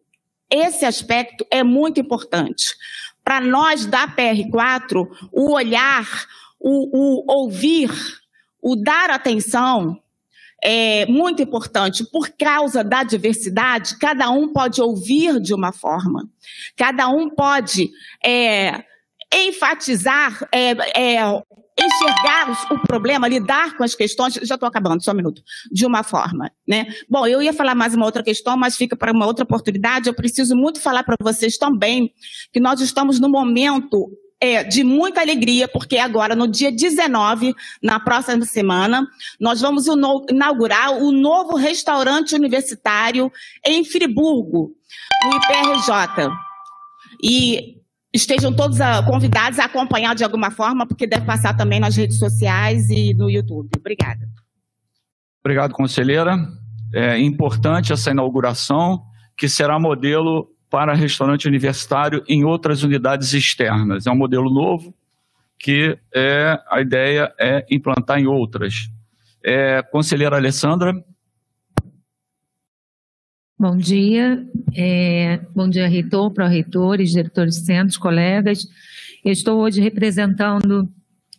esse 0.50 0.84
aspecto 0.84 1.46
é 1.50 1.62
muito 1.62 1.98
importante. 1.98 2.74
Para 3.22 3.40
nós 3.40 3.86
da 3.86 4.06
PR4, 4.06 5.06
o 5.32 5.52
olhar, 5.52 6.06
o, 6.60 7.22
o 7.22 7.32
ouvir, 7.32 7.90
o 8.60 8.76
dar 8.76 9.08
atenção, 9.08 9.98
é 10.64 11.04
muito 11.06 11.42
importante. 11.42 12.04
Por 12.10 12.30
causa 12.30 12.82
da 12.82 13.02
diversidade, 13.02 13.98
cada 13.98 14.30
um 14.30 14.50
pode 14.50 14.80
ouvir 14.80 15.38
de 15.40 15.52
uma 15.52 15.72
forma, 15.72 16.26
cada 16.74 17.08
um 17.08 17.28
pode 17.28 17.90
é, 18.24 18.82
enfatizar, 19.32 20.48
é, 20.50 20.70
é, 20.98 21.42
enxergar 21.78 22.72
o 22.72 22.78
problema, 22.86 23.28
lidar 23.28 23.76
com 23.76 23.84
as 23.84 23.94
questões, 23.94 24.34
já 24.42 24.54
estou 24.54 24.68
acabando, 24.68 25.04
só 25.04 25.10
um 25.10 25.16
minuto, 25.16 25.42
de 25.70 25.84
uma 25.84 26.02
forma, 26.02 26.50
né? 26.66 26.86
Bom, 27.10 27.26
eu 27.26 27.42
ia 27.42 27.52
falar 27.52 27.74
mais 27.74 27.94
uma 27.94 28.06
outra 28.06 28.22
questão, 28.22 28.56
mas 28.56 28.76
fica 28.76 28.96
para 28.96 29.12
uma 29.12 29.26
outra 29.26 29.44
oportunidade. 29.44 30.08
Eu 30.08 30.14
preciso 30.14 30.56
muito 30.56 30.80
falar 30.80 31.02
para 31.02 31.16
vocês 31.20 31.58
também 31.58 32.10
que 32.52 32.60
nós 32.60 32.80
estamos 32.80 33.20
no 33.20 33.28
momento 33.28 34.08
é, 34.44 34.62
de 34.62 34.84
muita 34.84 35.22
alegria, 35.22 35.66
porque 35.66 35.96
agora, 35.96 36.34
no 36.34 36.46
dia 36.46 36.70
19, 36.70 37.54
na 37.82 37.98
próxima 37.98 38.44
semana, 38.44 39.08
nós 39.40 39.62
vamos 39.62 39.86
inaugurar 40.28 40.92
o 40.92 41.10
novo 41.10 41.56
restaurante 41.56 42.34
universitário 42.34 43.32
em 43.64 43.82
Friburgo, 43.86 44.72
no 45.24 45.36
IPRJ. 45.36 46.28
E 47.22 47.78
estejam 48.12 48.54
todos 48.54 48.82
ah, 48.82 49.02
convidados 49.02 49.58
a 49.58 49.64
acompanhar 49.64 50.14
de 50.14 50.22
alguma 50.22 50.50
forma, 50.50 50.86
porque 50.86 51.06
deve 51.06 51.24
passar 51.24 51.56
também 51.56 51.80
nas 51.80 51.96
redes 51.96 52.18
sociais 52.18 52.90
e 52.90 53.14
no 53.14 53.30
YouTube. 53.30 53.70
Obrigada. 53.78 54.28
Obrigado, 55.42 55.72
conselheira. 55.72 56.36
É 56.92 57.18
importante 57.18 57.94
essa 57.94 58.10
inauguração, 58.10 59.02
que 59.38 59.48
será 59.48 59.78
modelo 59.78 60.53
para 60.74 60.92
restaurante 60.92 61.46
universitário 61.46 62.24
em 62.28 62.42
outras 62.42 62.82
unidades 62.82 63.32
externas. 63.32 64.08
É 64.08 64.10
um 64.10 64.16
modelo 64.16 64.52
novo 64.52 64.92
que 65.56 65.96
é, 66.12 66.60
a 66.68 66.80
ideia 66.80 67.32
é 67.38 67.64
implantar 67.70 68.18
em 68.18 68.26
outras. 68.26 68.90
É, 69.40 69.82
conselheira 69.82 70.34
Alessandra. 70.34 70.92
Bom 73.56 73.76
dia, 73.76 74.44
é, 74.74 75.38
bom 75.54 75.68
dia, 75.68 75.86
reitor, 75.86 76.32
pró-reitores, 76.32 77.12
diretores 77.12 77.54
de 77.54 77.66
centros, 77.66 77.96
colegas. 77.96 78.66
Eu 79.24 79.30
estou 79.30 79.60
hoje 79.60 79.80
representando 79.80 80.88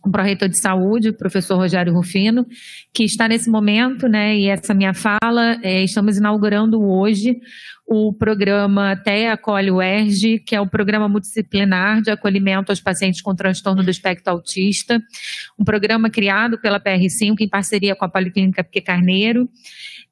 o 0.06 0.12
pró-reitor 0.12 0.48
de 0.48 0.58
saúde, 0.58 1.10
o 1.10 1.18
professor 1.18 1.58
Rogério 1.58 1.94
Rufino, 1.94 2.46
que 2.94 3.04
está 3.04 3.28
nesse 3.28 3.50
momento, 3.50 4.08
né, 4.08 4.38
e 4.38 4.48
essa 4.48 4.74
minha 4.74 4.94
fala, 4.94 5.58
é, 5.64 5.84
estamos 5.84 6.18
inaugurando 6.18 6.82
hoje 6.82 7.40
o 7.88 8.14
programa 8.14 8.96
TEA 8.96 9.34
Acolhe 9.34 9.70
UERJ, 9.72 10.40
que 10.40 10.56
é 10.56 10.62
o 10.62 10.68
programa 10.68 11.08
multidisciplinar 11.08 12.02
de 12.02 12.10
acolhimento 12.12 12.72
aos 12.72 12.80
pacientes 12.80 13.22
com 13.22 13.36
transtorno 13.36 13.84
do 13.84 13.92
espectro 13.92 14.34
autista, 14.34 15.00
um 15.60 15.64
programa 15.64 16.10
criado 16.10 16.60
pela 16.60 16.80
PR5 16.80 17.36
em 17.42 17.50
parceria 17.50 17.96
com 17.96 18.06
a 18.06 18.10
Policlínica 18.10 18.64
Pique 18.64 18.82
Carneiro. 18.82 19.48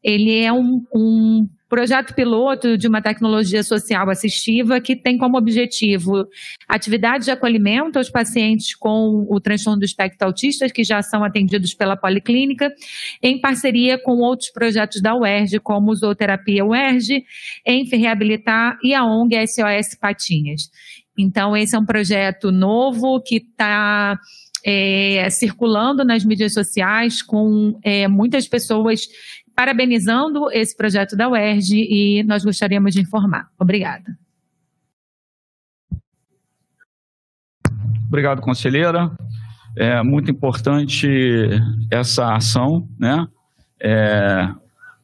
Ele 0.03 0.39
é 0.39 0.51
um, 0.51 0.83
um 0.93 1.47
projeto 1.73 2.13
piloto 2.13 2.77
de 2.77 2.87
uma 2.87 3.01
tecnologia 3.01 3.63
social 3.63 4.07
assistiva 4.07 4.79
que 4.79 4.95
tem 4.95 5.17
como 5.17 5.39
objetivo 5.39 6.27
atividades 6.67 7.25
de 7.25 7.31
acolhimento 7.31 7.97
aos 7.97 8.11
pacientes 8.11 8.75
com 8.75 9.25
o 9.27 9.39
transtorno 9.39 9.79
do 9.79 9.83
espectro 9.83 10.27
autista, 10.27 10.69
que 10.69 10.83
já 10.83 11.01
são 11.01 11.23
atendidos 11.23 11.73
pela 11.73 11.97
Policlínica, 11.97 12.71
em 13.23 13.41
parceria 13.41 13.97
com 13.97 14.17
outros 14.17 14.51
projetos 14.51 15.01
da 15.01 15.15
UERJ, 15.15 15.59
como 15.61 15.95
Zooterapia 15.95 16.63
UERJ, 16.63 17.25
Enfe 17.65 17.97
Reabilitar 17.97 18.77
e 18.83 18.93
a 18.93 19.03
ONG 19.03 19.35
SOS 19.47 19.95
Patinhas. 19.99 20.69
Então, 21.17 21.57
esse 21.57 21.75
é 21.75 21.79
um 21.79 21.85
projeto 21.85 22.51
novo 22.51 23.19
que 23.19 23.37
está 23.37 24.19
é, 24.63 25.27
circulando 25.31 26.05
nas 26.05 26.23
mídias 26.23 26.53
sociais 26.53 27.23
com 27.23 27.79
é, 27.83 28.07
muitas 28.07 28.47
pessoas 28.47 29.07
parabenizando 29.55 30.51
esse 30.51 30.75
projeto 30.75 31.15
da 31.15 31.29
UERJ 31.29 31.87
e 31.89 32.23
nós 32.23 32.43
gostaríamos 32.43 32.93
de 32.93 33.01
informar. 33.01 33.49
Obrigada. 33.59 34.17
Obrigado, 38.07 38.41
conselheira. 38.41 39.11
É 39.75 40.03
muito 40.03 40.29
importante 40.29 41.49
essa 41.91 42.35
ação, 42.35 42.87
né? 42.99 43.27
É, 43.79 44.49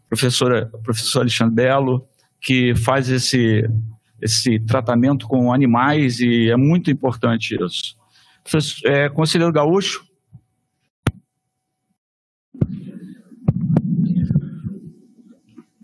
professora, 0.07 0.67
professor 0.83 1.21
Alexandre 1.21 1.55
Belo, 1.55 2.07
que 2.39 2.75
faz 2.75 3.09
esse, 3.09 3.67
esse 4.21 4.59
tratamento 4.59 5.27
com 5.27 5.51
animais 5.51 6.19
e 6.19 6.49
é 6.49 6.55
muito 6.55 6.91
importante 6.91 7.57
isso. 7.59 7.97
É, 8.85 9.09
conselheiro 9.09 9.51
Gaúcho. 9.51 10.08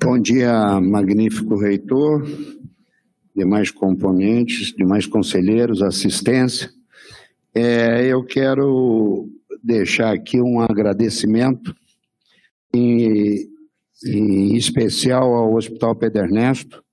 Bom 0.06 0.20
dia, 0.20 0.80
magnífico 0.80 1.56
reitor, 1.56 2.24
demais 3.36 3.72
componentes, 3.72 4.72
demais 4.72 5.08
conselheiros, 5.08 5.82
assistência. 5.82 6.70
É, 7.56 8.06
eu 8.06 8.24
quero 8.24 9.28
deixar 9.64 10.14
aqui 10.14 10.40
um 10.40 10.60
agradecimento, 10.60 11.76
em, 12.72 13.50
em 14.06 14.56
especial 14.56 15.34
ao 15.34 15.56
Hospital 15.56 15.96
Pedro 15.96 16.22
Ernesto, 16.22 16.84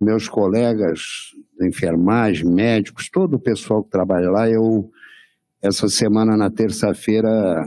meus 0.00 0.28
colegas 0.28 1.30
da 1.56 1.64
enfermagem, 1.64 2.44
médicos, 2.44 3.08
todo 3.08 3.34
o 3.34 3.40
pessoal 3.40 3.84
que 3.84 3.90
trabalha 3.90 4.28
lá. 4.32 4.50
Eu, 4.50 4.90
essa 5.62 5.88
semana, 5.88 6.36
na 6.36 6.50
terça-feira, 6.50 7.64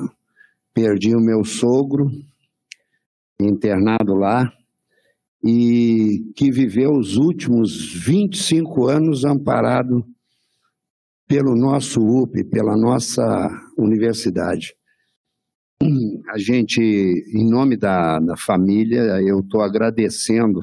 perdi 0.74 1.16
o 1.16 1.22
meu 1.22 1.46
sogro, 1.46 2.12
internado 3.40 4.16
lá, 4.16 4.52
e 5.45 6.34
que 6.36 6.49
viveu 6.49 6.93
os 6.93 7.17
últimos 7.17 7.93
25 7.93 8.88
anos 8.88 9.23
amparado 9.23 10.03
pelo 11.27 11.55
nosso 11.55 12.01
UP, 12.01 12.43
pela 12.45 12.75
nossa 12.75 13.49
universidade. 13.77 14.75
A 16.29 16.38
gente, 16.39 16.81
em 16.81 17.47
nome 17.47 17.77
da, 17.77 18.19
da 18.19 18.36
família, 18.36 19.21
eu 19.21 19.41
estou 19.41 19.62
agradecendo 19.62 20.62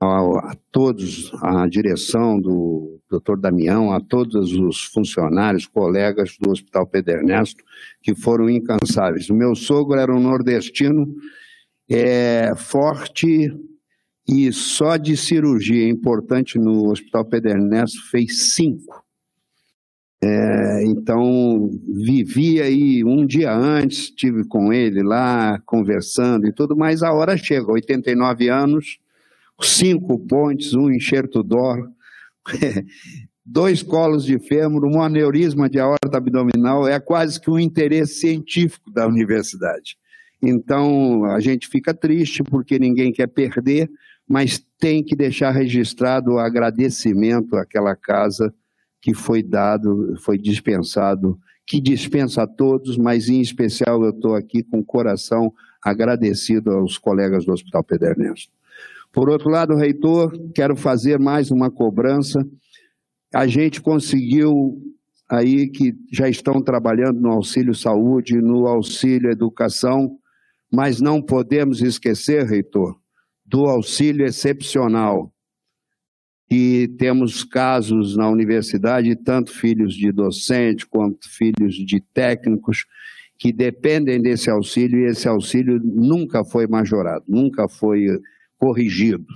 a, 0.00 0.52
a, 0.52 0.56
todos, 0.72 1.30
a 1.42 1.66
direção 1.66 2.40
do 2.40 2.98
Dr. 3.10 3.36
Damião, 3.38 3.92
a 3.92 4.00
todos 4.00 4.54
os 4.54 4.84
funcionários, 4.84 5.66
colegas 5.66 6.38
do 6.40 6.50
Hospital 6.50 6.86
Pedro 6.86 7.18
Ernesto, 7.18 7.62
que 8.02 8.14
foram 8.14 8.48
incansáveis. 8.48 9.28
O 9.28 9.34
meu 9.34 9.54
sogro 9.54 9.98
era 9.98 10.14
um 10.14 10.20
nordestino 10.20 11.06
é, 11.90 12.54
forte, 12.56 13.52
e 14.26 14.50
só 14.52 14.96
de 14.96 15.16
cirurgia 15.16 15.88
importante 15.88 16.58
no 16.58 16.90
Hospital 16.90 17.24
Pedro 17.24 17.50
Ernesto 17.50 17.98
fez 18.10 18.54
cinco. 18.54 19.04
É, 20.22 20.84
então, 20.86 21.70
vivi 21.86 22.62
aí 22.62 23.04
um 23.04 23.26
dia 23.26 23.54
antes, 23.54 24.04
estive 24.04 24.44
com 24.44 24.72
ele 24.72 25.02
lá, 25.02 25.60
conversando 25.66 26.46
e 26.46 26.52
tudo, 26.52 26.74
mas 26.74 27.02
a 27.02 27.12
hora 27.12 27.36
chega, 27.36 27.70
89 27.70 28.48
anos, 28.48 28.98
cinco 29.60 30.18
pontes, 30.18 30.72
um 30.72 30.90
enxerto 30.90 31.42
d'or, 31.42 31.90
dois 33.44 33.82
colos 33.82 34.24
de 34.24 34.38
fêmur, 34.38 34.86
um 34.86 35.02
aneurisma 35.02 35.68
de 35.68 35.78
aorta 35.78 36.16
abdominal, 36.16 36.88
é 36.88 36.98
quase 36.98 37.38
que 37.38 37.50
um 37.50 37.58
interesse 37.58 38.14
científico 38.14 38.90
da 38.90 39.06
universidade. 39.06 39.98
Então, 40.40 41.26
a 41.26 41.40
gente 41.40 41.68
fica 41.68 41.92
triste 41.92 42.42
porque 42.42 42.78
ninguém 42.78 43.12
quer 43.12 43.26
perder, 43.26 43.90
mas 44.28 44.64
tem 44.78 45.02
que 45.02 45.14
deixar 45.14 45.50
registrado 45.50 46.32
o 46.32 46.38
agradecimento 46.38 47.56
àquela 47.56 47.94
casa 47.94 48.52
que 49.00 49.12
foi 49.12 49.42
dado, 49.42 50.14
foi 50.20 50.38
dispensado, 50.38 51.38
que 51.66 51.80
dispensa 51.80 52.42
a 52.42 52.46
todos, 52.46 52.96
mas 52.96 53.28
em 53.28 53.40
especial 53.40 54.02
eu 54.02 54.10
estou 54.10 54.34
aqui 54.34 54.62
com 54.62 54.80
o 54.80 54.84
coração 54.84 55.52
agradecido 55.82 56.70
aos 56.70 56.96
colegas 56.96 57.44
do 57.44 57.52
Hospital 57.52 57.84
Pedro 57.84 58.08
Ernesto. 58.08 58.52
Por 59.12 59.28
outro 59.28 59.48
lado, 59.48 59.76
reitor, 59.76 60.32
quero 60.54 60.74
fazer 60.74 61.18
mais 61.18 61.50
uma 61.50 61.70
cobrança. 61.70 62.44
A 63.32 63.46
gente 63.46 63.80
conseguiu 63.80 64.76
aí 65.30 65.68
que 65.68 65.94
já 66.12 66.28
estão 66.28 66.62
trabalhando 66.62 67.20
no 67.20 67.30
auxílio 67.30 67.74
saúde, 67.74 68.40
no 68.40 68.66
auxílio 68.66 69.30
educação, 69.30 70.18
mas 70.72 71.00
não 71.00 71.22
podemos 71.22 71.80
esquecer, 71.80 72.44
reitor, 72.44 72.98
do 73.44 73.66
auxílio 73.66 74.24
excepcional. 74.24 75.32
E 76.50 76.88
temos 76.98 77.42
casos 77.42 78.16
na 78.16 78.28
universidade, 78.28 79.16
tanto 79.16 79.50
filhos 79.50 79.94
de 79.94 80.12
docente 80.12 80.86
quanto 80.86 81.28
filhos 81.28 81.74
de 81.74 82.00
técnicos, 82.12 82.86
que 83.38 83.52
dependem 83.52 84.20
desse 84.20 84.48
auxílio 84.50 85.00
e 85.00 85.10
esse 85.10 85.26
auxílio 85.26 85.80
nunca 85.82 86.44
foi 86.44 86.66
majorado, 86.66 87.24
nunca 87.26 87.68
foi 87.68 88.06
corrigido. 88.56 89.26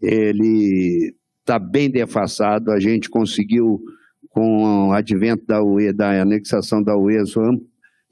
Ele 0.00 1.14
está 1.40 1.58
bem 1.58 1.90
defasado, 1.90 2.70
a 2.70 2.80
gente 2.80 3.08
conseguiu, 3.08 3.80
com 4.30 4.88
o 4.88 4.92
advento 4.92 5.44
da 5.46 5.62
UE, 5.62 5.92
da 5.92 6.22
anexação 6.22 6.82
da 6.82 6.96
UESO, 6.96 7.40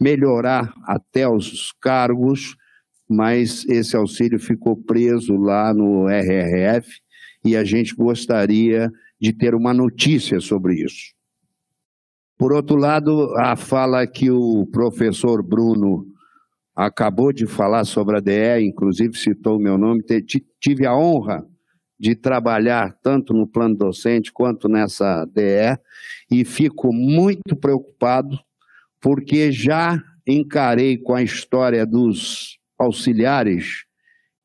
melhorar 0.01 0.75
até 0.85 1.29
os 1.29 1.73
cargos, 1.81 2.57
mas 3.09 3.64
esse 3.69 3.97
auxílio 3.97 4.38
ficou 4.38 4.77
preso 4.77 5.37
lá 5.37 5.73
no 5.73 6.09
RRF 6.09 7.01
e 7.45 7.57
a 7.57 7.64
gente 7.64 7.95
gostaria 7.95 8.90
de 9.21 9.33
ter 9.33 9.55
uma 9.55 9.73
notícia 9.73 10.40
sobre 10.40 10.83
isso. 10.85 11.14
Por 12.38 12.53
outro 12.53 12.77
lado, 12.77 13.33
a 13.37 13.57
fala 13.57 14.07
que 14.07 14.31
o 14.31 14.66
professor 14.66 15.42
Bruno 15.42 16.07
acabou 16.75 17.33
de 17.33 17.47
falar 17.47 17.85
sobre 17.85 18.19
a 18.19 18.21
DE, 18.21 18.61
inclusive 18.61 19.16
citou 19.16 19.57
o 19.57 19.62
meu 19.62 19.79
nome, 19.79 20.05
tive 20.61 20.85
a 20.85 20.95
honra 20.95 21.47
de 21.99 22.14
trabalhar 22.14 22.95
tanto 23.03 23.33
no 23.33 23.47
plano 23.47 23.75
docente 23.75 24.31
quanto 24.31 24.69
nessa 24.69 25.25
DE 25.25 25.79
e 26.31 26.45
fico 26.45 26.92
muito 26.92 27.57
preocupado 27.57 28.38
porque 29.01 29.51
já 29.51 30.03
encarei 30.27 30.99
com 30.99 31.14
a 31.14 31.23
história 31.23 31.87
dos 31.87 32.56
auxiliares 32.79 33.85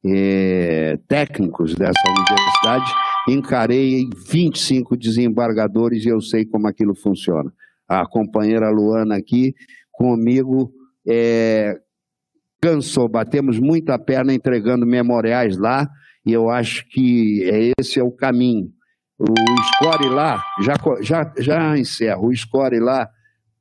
é, 0.05 0.97
técnicos 1.07 1.75
dessa 1.75 2.01
universidade, 2.07 2.91
encarei 3.29 4.09
25 4.27 4.97
desembargadores 4.97 6.05
e 6.05 6.09
eu 6.09 6.21
sei 6.21 6.45
como 6.45 6.67
aquilo 6.67 6.95
funciona. 6.95 7.51
A 7.87 8.05
companheira 8.05 8.69
Luana 8.69 9.17
aqui 9.17 9.53
comigo 9.91 10.71
é, 11.07 11.79
cansou, 12.61 13.07
batemos 13.07 13.59
muita 13.59 13.99
perna 13.99 14.33
entregando 14.33 14.85
memoriais 14.85 15.57
lá 15.57 15.89
e 16.25 16.31
eu 16.31 16.49
acho 16.49 16.87
que 16.89 17.73
esse 17.77 17.99
é 17.99 18.03
o 18.03 18.11
caminho. 18.11 18.71
O 19.19 19.33
score 19.75 20.09
lá, 20.09 20.41
já, 20.63 20.73
já, 21.01 21.33
já 21.37 21.77
encerro, 21.77 22.27
o 22.27 22.35
score 22.35 22.79
lá 22.79 23.07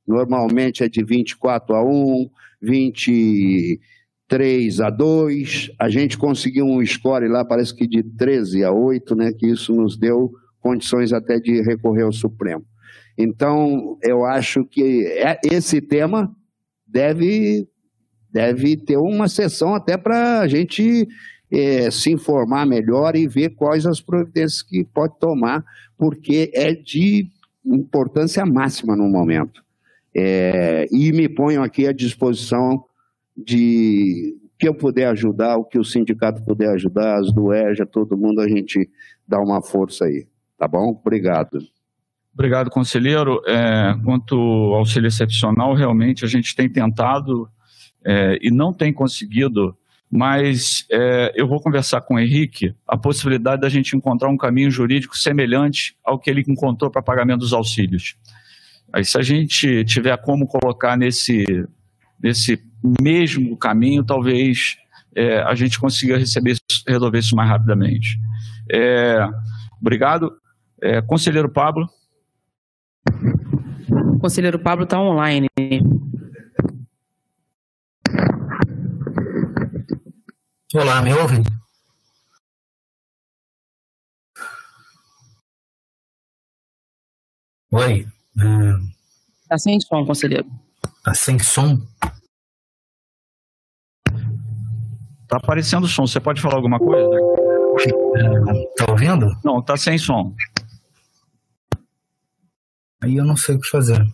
normalmente 0.06 0.82
é 0.82 0.88
de 0.88 1.04
24 1.04 1.74
a 1.74 1.84
1, 1.84 2.30
20 2.62 3.80
3 4.30 4.80
a 4.80 4.90
2. 4.90 5.72
A 5.76 5.90
gente 5.90 6.16
conseguiu 6.16 6.64
um 6.64 6.86
score 6.86 7.26
lá, 7.26 7.44
parece 7.44 7.74
que 7.74 7.84
de 7.86 8.00
13 8.02 8.64
a 8.64 8.70
8, 8.70 9.16
né? 9.16 9.32
Que 9.32 9.48
isso 9.48 9.74
nos 9.74 9.98
deu 9.98 10.30
condições 10.60 11.12
até 11.12 11.40
de 11.40 11.60
recorrer 11.62 12.04
ao 12.04 12.12
Supremo. 12.12 12.64
Então, 13.18 13.98
eu 14.02 14.24
acho 14.24 14.64
que 14.64 15.04
é, 15.06 15.38
esse 15.50 15.80
tema 15.80 16.30
deve, 16.86 17.66
deve 18.32 18.76
ter 18.76 18.96
uma 18.96 19.28
sessão 19.28 19.74
até 19.74 19.96
para 19.96 20.40
a 20.40 20.46
gente 20.46 21.08
é, 21.50 21.90
se 21.90 22.12
informar 22.12 22.64
melhor 22.64 23.16
e 23.16 23.26
ver 23.26 23.50
quais 23.50 23.84
as 23.84 24.00
providências 24.00 24.62
que 24.62 24.84
pode 24.84 25.18
tomar, 25.18 25.64
porque 25.98 26.52
é 26.54 26.72
de 26.72 27.26
importância 27.66 28.46
máxima 28.46 28.94
no 28.94 29.08
momento. 29.08 29.60
É, 30.14 30.86
e 30.92 31.10
me 31.10 31.28
ponho 31.28 31.62
aqui 31.62 31.88
à 31.88 31.92
disposição 31.92 32.84
de 33.44 34.36
que 34.58 34.68
eu 34.68 34.74
puder 34.74 35.06
ajudar, 35.08 35.56
o 35.56 35.64
que 35.64 35.78
o 35.78 35.84
sindicato 35.84 36.42
puder 36.42 36.68
ajudar, 36.74 37.18
as 37.18 37.32
do 37.32 37.52
EJA, 37.52 37.86
todo 37.86 38.16
mundo, 38.16 38.40
a 38.40 38.48
gente 38.48 38.88
dá 39.26 39.40
uma 39.40 39.62
força 39.62 40.04
aí. 40.04 40.26
Tá 40.58 40.68
bom? 40.68 40.90
Obrigado. 40.90 41.58
Obrigado, 42.34 42.70
conselheiro. 42.70 43.40
É, 43.46 43.94
quanto 44.04 44.34
ao 44.36 44.74
auxílio 44.74 45.08
excepcional, 45.08 45.74
realmente 45.74 46.24
a 46.24 46.28
gente 46.28 46.54
tem 46.54 46.68
tentado 46.68 47.48
é, 48.04 48.38
e 48.42 48.50
não 48.50 48.72
tem 48.72 48.92
conseguido, 48.92 49.76
mas 50.10 50.86
é, 50.90 51.32
eu 51.34 51.48
vou 51.48 51.60
conversar 51.60 52.02
com 52.02 52.14
o 52.14 52.18
Henrique 52.18 52.74
a 52.86 52.96
possibilidade 52.96 53.62
da 53.62 53.68
gente 53.68 53.96
encontrar 53.96 54.28
um 54.28 54.36
caminho 54.36 54.70
jurídico 54.70 55.16
semelhante 55.16 55.96
ao 56.04 56.18
que 56.18 56.28
ele 56.28 56.44
encontrou 56.46 56.90
para 56.90 57.02
pagamento 57.02 57.40
dos 57.40 57.52
auxílios. 57.52 58.16
Aí, 58.92 59.04
se 59.04 59.16
a 59.16 59.22
gente 59.22 59.84
tiver 59.84 60.16
como 60.18 60.46
colocar 60.46 60.96
nesse, 60.96 61.44
nesse 62.22 62.56
mesmo 63.00 63.56
caminho, 63.56 64.04
talvez 64.04 64.76
é, 65.14 65.42
a 65.42 65.54
gente 65.54 65.78
consiga 65.78 66.16
receber, 66.16 66.56
resolver 66.86 67.18
isso 67.18 67.36
mais 67.36 67.48
rapidamente. 67.48 68.18
É, 68.70 69.18
obrigado. 69.80 70.32
É, 70.82 71.02
conselheiro 71.02 71.50
Pablo. 71.50 71.88
O 74.14 74.18
conselheiro 74.18 74.58
Pablo 74.58 74.84
está 74.84 75.00
online. 75.00 75.48
Olá, 80.72 81.02
me 81.02 81.12
ouvem? 81.12 81.42
Oi. 87.72 88.06
Está 89.42 89.58
sem 89.58 89.80
som, 89.80 90.04
conselheiro. 90.06 90.46
Está 90.98 91.14
sem 91.14 91.38
som? 91.38 91.80
Está 95.30 95.36
aparecendo 95.36 95.86
som. 95.86 96.08
Você 96.08 96.18
pode 96.18 96.42
falar 96.42 96.56
alguma 96.56 96.80
coisa? 96.80 97.08
Está 97.78 98.90
ouvindo? 98.90 99.28
Não, 99.44 99.60
está 99.60 99.76
sem 99.76 99.96
som. 99.96 100.34
Aí 103.00 103.16
eu 103.16 103.24
não 103.24 103.36
sei 103.36 103.54
o 103.54 103.60
que 103.60 103.68
fazer. 103.68 104.04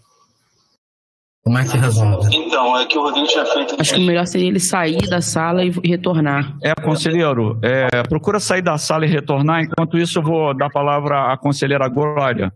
Como 1.43 1.57
é 1.57 1.65
que 1.65 1.79
resolve? 1.79 2.37
Então, 2.37 2.79
é 2.79 2.85
que 2.85 2.99
o 2.99 3.03
Rodrigo 3.03 3.27
tinha 3.29 3.47
feito. 3.47 3.81
Acho 3.81 3.95
que 3.95 4.01
o 4.01 4.07
melhor 4.07 4.27
seria 4.27 4.49
ele 4.49 4.61
sair 4.61 5.09
da 5.09 5.23
sala 5.23 5.65
e 5.65 5.71
retornar. 5.71 6.55
É, 6.63 6.75
conselheiro, 6.75 7.59
é, 7.63 8.03
procura 8.03 8.39
sair 8.39 8.61
da 8.61 8.77
sala 8.77 9.07
e 9.07 9.09
retornar. 9.09 9.63
Enquanto 9.63 9.97
isso, 9.97 10.19
eu 10.19 10.23
vou 10.23 10.55
dar 10.55 10.67
a 10.67 10.71
palavra 10.71 11.33
à 11.33 11.39
conselheira 11.39 11.89
Glória. 11.89 12.53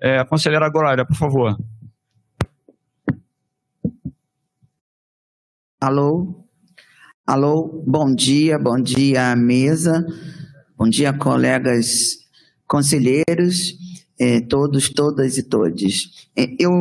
É, 0.00 0.24
conselheira 0.24 0.70
Glória, 0.70 1.04
por 1.04 1.16
favor. 1.16 1.54
Alô? 5.82 6.47
Alô? 7.28 7.84
Bom 7.86 8.14
dia, 8.14 8.58
bom 8.58 8.80
dia, 8.80 9.36
mesa. 9.36 10.02
Bom 10.78 10.88
dia, 10.88 11.12
colegas 11.12 12.20
conselheiros, 12.66 13.76
eh, 14.18 14.40
todos, 14.40 14.88
todas 14.88 15.36
e 15.36 15.42
todes. 15.42 16.26
Eh, 16.34 16.56
eu 16.58 16.72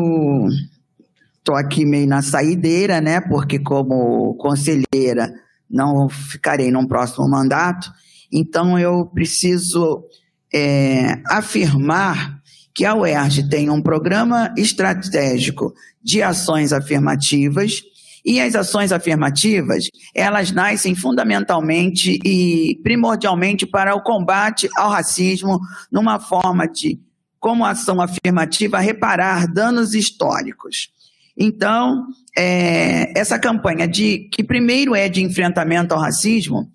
estou 1.37 1.53
aqui 1.53 1.85
meio 1.85 2.07
na 2.07 2.21
saideira, 2.21 3.01
né? 3.01 3.19
Porque 3.19 3.59
como 3.59 4.35
conselheira 4.35 5.33
não 5.69 6.07
ficarei 6.07 6.71
num 6.71 6.87
próximo 6.87 7.27
mandato, 7.27 7.91
então 8.31 8.79
eu 8.79 9.05
preciso 9.05 10.05
é, 10.53 11.21
afirmar 11.27 12.41
que 12.73 12.85
a 12.85 12.95
UERJ 12.95 13.49
tem 13.49 13.69
um 13.69 13.81
programa 13.81 14.53
estratégico 14.55 15.73
de 16.01 16.23
ações 16.23 16.71
afirmativas 16.71 17.81
e 18.27 18.41
as 18.41 18.55
ações 18.55 18.91
afirmativas, 18.91 19.85
elas 20.13 20.51
nascem 20.51 20.93
fundamentalmente 20.93 22.19
e 22.25 22.77
primordialmente 22.83 23.65
para 23.65 23.95
o 23.95 24.01
combate 24.01 24.67
ao 24.75 24.89
racismo 24.89 25.57
numa 25.89 26.19
forma 26.19 26.67
de, 26.67 26.99
como 27.39 27.63
ação 27.63 28.01
afirmativa, 28.01 28.79
reparar 28.79 29.47
danos 29.47 29.93
históricos. 29.93 30.89
Então, 31.37 32.05
é, 32.37 33.17
essa 33.17 33.39
campanha 33.39 33.87
de 33.87 34.27
que 34.29 34.43
primeiro 34.43 34.93
é 34.93 35.07
de 35.07 35.23
enfrentamento 35.23 35.93
ao 35.93 36.01
racismo, 36.01 36.69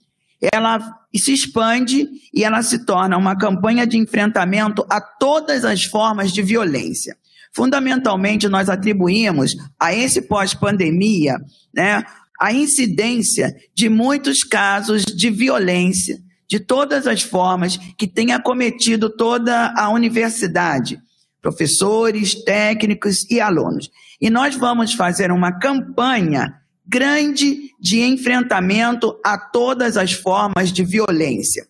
ela 0.54 0.80
se 1.14 1.34
expande 1.34 2.08
e 2.32 2.44
ela 2.44 2.62
se 2.62 2.86
torna 2.86 3.18
uma 3.18 3.36
campanha 3.36 3.86
de 3.86 3.98
enfrentamento 3.98 4.86
a 4.88 5.02
todas 5.02 5.66
as 5.66 5.84
formas 5.84 6.32
de 6.32 6.40
violência. 6.40 7.14
Fundamentalmente, 7.54 8.48
nós 8.48 8.68
atribuímos 8.68 9.56
a 9.78 9.94
esse 9.94 10.22
pós-pandemia 10.22 11.36
né, 11.74 12.02
a 12.40 12.52
incidência 12.52 13.54
de 13.74 13.88
muitos 13.88 14.42
casos 14.42 15.04
de 15.04 15.30
violência, 15.30 16.18
de 16.48 16.58
todas 16.58 17.06
as 17.06 17.22
formas, 17.22 17.76
que 17.96 18.06
tem 18.06 18.32
acometido 18.32 19.08
toda 19.08 19.72
a 19.76 19.90
universidade, 19.90 20.98
professores, 21.40 22.34
técnicos 22.44 23.24
e 23.30 23.40
alunos. 23.40 23.90
E 24.20 24.28
nós 24.28 24.56
vamos 24.56 24.94
fazer 24.94 25.30
uma 25.30 25.52
campanha 25.52 26.54
grande 26.86 27.70
de 27.80 28.02
enfrentamento 28.02 29.18
a 29.24 29.38
todas 29.38 29.96
as 29.96 30.12
formas 30.12 30.72
de 30.72 30.84
violência, 30.84 31.66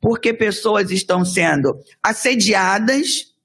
porque 0.00 0.32
pessoas 0.32 0.90
estão 0.90 1.24
sendo 1.24 1.76
assediadas, 2.02 3.35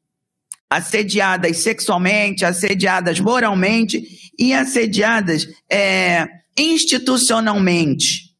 assediadas 0.72 1.58
sexualmente, 1.58 2.46
assediadas 2.46 3.20
moralmente 3.20 4.02
e 4.40 4.54
assediadas 4.54 5.46
é, 5.70 6.26
institucionalmente. 6.58 8.32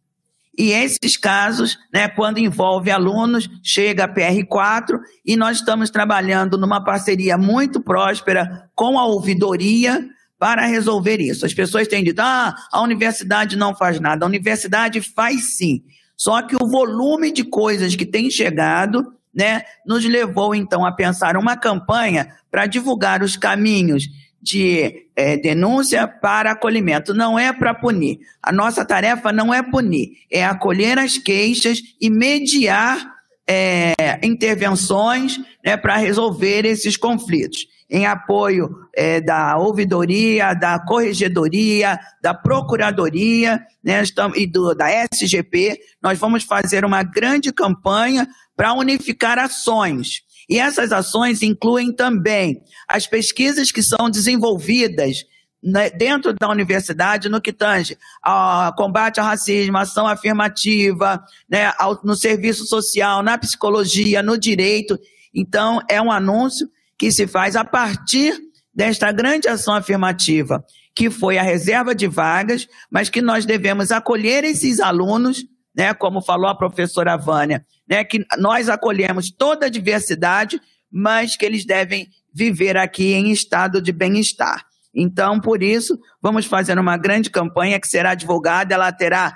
E 0.58 0.72
esses 0.72 1.18
casos, 1.18 1.78
né, 1.94 2.08
quando 2.08 2.38
envolve 2.38 2.90
alunos, 2.90 3.50
chega 3.62 4.06
a 4.06 4.14
PR4 4.14 5.00
e 5.26 5.36
nós 5.36 5.58
estamos 5.58 5.90
trabalhando 5.90 6.58
numa 6.58 6.82
parceria 6.82 7.38
muito 7.38 7.82
próspera 7.82 8.70
com 8.74 8.98
a 8.98 9.06
ouvidoria 9.06 10.08
para 10.40 10.66
resolver 10.66 11.20
isso. 11.20 11.46
As 11.46 11.54
pessoas 11.54 11.88
têm 11.88 12.04
dito, 12.04 12.20
ah, 12.20 12.56
a 12.72 12.82
universidade 12.82 13.58
não 13.58 13.76
faz 13.76 14.00
nada. 14.00 14.26
A 14.26 14.30
universidade 14.30 15.02
faz 15.02 15.58
sim. 15.58 15.84
Só 16.16 16.42
que 16.42 16.56
o 16.56 16.68
volume 16.68 17.32
de 17.32 17.44
coisas 17.44 17.96
que 17.96 18.06
tem 18.06 18.30
chegado, 18.30 19.06
né, 19.34 19.64
nos 19.86 20.06
levou 20.06 20.54
então 20.54 20.86
a 20.86 20.92
pensar 20.92 21.38
uma 21.38 21.56
campanha 21.56 22.32
para 22.50 22.66
divulgar 22.66 23.24
os 23.24 23.38
caminhos 23.38 24.08
de 24.42 25.08
é, 25.16 25.38
denúncia 25.38 26.08
para 26.08 26.52
acolhimento. 26.52 27.14
Não 27.14 27.38
é 27.38 27.54
para 27.54 27.74
punir. 27.74 28.20
A 28.42 28.52
nossa 28.52 28.84
tarefa 28.84 29.32
não 29.32 29.54
é 29.54 29.62
punir, 29.62 30.14
é 30.32 30.44
acolher 30.44 30.98
as 30.98 31.18
queixas 31.18 31.80
e 32.00 32.10
mediar 32.10 33.00
é, 33.48 33.94
intervenções 34.24 35.40
né, 35.64 35.78
para 35.78 35.98
resolver 35.98 36.66
esses 36.66 36.98
conflitos 36.98 37.68
em 37.92 38.06
apoio 38.06 38.74
é, 38.96 39.20
da 39.20 39.58
ouvidoria, 39.58 40.54
da 40.54 40.80
corregedoria, 40.80 42.00
da 42.22 42.34
procuradoria 42.34 43.62
né, 43.84 44.02
e 44.38 44.48
do, 44.48 44.74
da 44.74 44.88
SGP, 44.90 45.78
nós 46.02 46.18
vamos 46.18 46.46
fazer 46.46 46.86
uma 46.86 47.04
grande 47.04 47.52
campanha 47.52 48.26
para 48.62 48.74
unificar 48.74 49.40
ações. 49.40 50.22
E 50.48 50.60
essas 50.60 50.92
ações 50.92 51.42
incluem 51.42 51.92
também 51.92 52.62
as 52.88 53.08
pesquisas 53.08 53.72
que 53.72 53.82
são 53.82 54.08
desenvolvidas 54.08 55.26
né, 55.64 55.90
dentro 55.90 56.32
da 56.32 56.48
universidade 56.48 57.28
no 57.28 57.42
que 57.42 57.52
tange 57.52 57.98
ao 58.22 58.72
combate 58.76 59.20
ao 59.20 59.26
racismo, 59.26 59.80
ação 59.80 60.06
afirmativa, 60.06 61.20
né, 61.50 61.74
ao, 61.76 62.00
no 62.04 62.16
serviço 62.16 62.68
social, 62.68 63.24
na 63.24 63.36
psicologia, 63.36 64.22
no 64.22 64.38
direito. 64.38 64.96
Então, 65.34 65.82
é 65.90 66.00
um 66.00 66.12
anúncio 66.12 66.70
que 67.00 67.12
se 67.12 67.26
faz 67.26 67.56
a 67.56 67.66
partir 67.66 68.40
desta 68.72 69.12
grande 69.12 69.48
ação 69.48 69.74
afirmativa, 69.74 70.64
que 70.94 71.10
foi 71.10 71.40
a 71.40 71.44
reserva 71.44 71.96
de 71.96 72.06
vagas, 72.06 72.68
mas 72.92 73.10
que 73.10 73.24
nós 73.24 73.44
devemos 73.44 73.92
acolher 73.92 74.44
esses 74.44 74.80
alunos, 74.80 75.44
né, 75.76 75.94
como 75.94 76.22
falou 76.22 76.48
a 76.48 76.56
professora 76.56 77.18
Vânia, 77.18 77.66
né, 77.88 78.04
que 78.04 78.26
nós 78.38 78.70
acolhemos 78.70 79.32
toda 79.32 79.66
a 79.66 79.70
diversidade, 79.70 80.60
mas 80.92 81.36
que 81.36 81.46
eles 81.46 81.66
devem 81.66 82.08
viver 82.34 82.78
aqui 82.78 83.14
em 83.14 83.32
estado 83.32 83.82
de 83.82 83.92
bem-estar. 83.92 84.66
Então, 84.94 85.40
por 85.40 85.64
isso, 85.64 85.98
vamos 86.22 86.46
fazer 86.46 86.78
uma 86.78 86.98
grande 86.98 87.30
campanha 87.30 87.80
que 87.80 87.88
será 87.88 88.14
divulgada, 88.14 88.74
ela 88.74 88.92
terá 88.92 89.34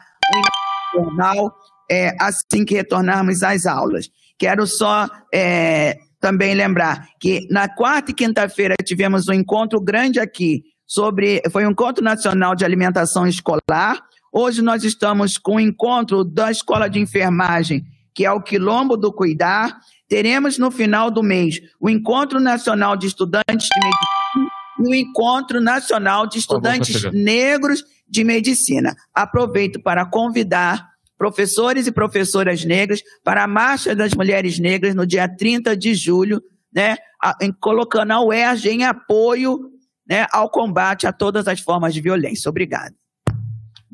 um 0.96 1.00
jornal 1.00 1.54
é, 1.90 2.16
assim 2.20 2.66
que 2.66 2.76
retornarmos 2.76 3.44
às 3.44 3.66
aulas. 3.66 4.10
Quero 4.38 4.68
só 4.68 5.08
é, 5.34 5.98
também 6.20 6.54
lembrar 6.54 7.08
que 7.20 7.48
na 7.50 7.70
quarta 7.70 8.12
e 8.12 8.14
quinta-feira 8.14 8.76
tivemos 8.84 9.28
um 9.28 9.34
encontro 9.34 9.80
grande 9.80 10.20
aqui 10.20 10.64
sobre 10.86 11.42
foi 11.52 11.66
um 11.66 11.72
encontro 11.72 12.04
nacional 12.04 12.56
de 12.56 12.66
alimentação 12.66 13.26
escolar, 13.28 14.02
Hoje 14.38 14.62
nós 14.62 14.84
estamos 14.84 15.38
com 15.38 15.56
o 15.56 15.60
encontro 15.62 16.22
da 16.26 16.52
Escola 16.52 16.90
de 16.90 17.00
Enfermagem, 17.00 17.86
que 18.14 18.26
é 18.26 18.32
o 18.34 18.42
Quilombo 18.42 18.98
do 18.98 19.14
Cuidar. 19.14 19.80
Teremos 20.10 20.58
no 20.58 20.70
final 20.70 21.10
do 21.10 21.24
mês 21.24 21.62
o 21.80 21.90
Encontro 21.90 22.38
Nacional 22.42 22.98
de 22.98 23.08
Estudantes 23.08 23.70
de 23.70 23.80
Medicina 23.80 24.52
e 24.80 24.90
o 24.90 24.94
Encontro 24.94 25.62
Nacional 25.62 26.28
de 26.28 26.38
Estudantes 26.40 27.02
favor, 27.02 27.14
Negros 27.18 27.82
de 28.10 28.26
Medicina. 28.26 28.94
Aproveito 29.14 29.82
para 29.82 30.06
convidar 30.06 30.86
professores 31.18 31.88
e 31.88 31.92
professoras 31.94 32.66
negras 32.66 33.02
para 33.24 33.42
a 33.42 33.48
Marcha 33.48 33.96
das 33.96 34.14
Mulheres 34.14 34.60
Negras 34.60 34.94
no 34.94 35.08
dia 35.08 35.30
30 35.30 35.78
de 35.78 35.96
julho, 35.96 36.42
né, 36.74 36.98
em- 37.42 37.54
colocando 37.54 38.12
a 38.12 38.20
UERJ 38.22 38.70
em 38.70 38.84
apoio 38.84 39.58
né, 40.06 40.28
ao 40.34 40.50
combate 40.50 41.08
a 41.08 41.14
todas 41.14 41.48
as 41.48 41.62
formas 41.62 41.94
de 41.94 42.02
violência. 42.02 42.50
Obrigada. 42.50 42.94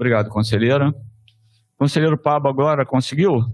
Obrigado, 0.02 0.30
conselheira. 0.30 0.92
Conselheiro 1.78 2.18
Pablo 2.18 2.50
agora 2.50 2.84
conseguiu? 2.84 3.46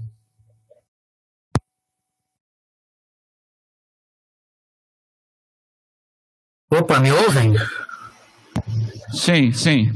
Opa, 6.71 7.01
me 7.01 7.11
ouvem? 7.11 7.53
Sim, 9.11 9.51
sim. 9.51 9.91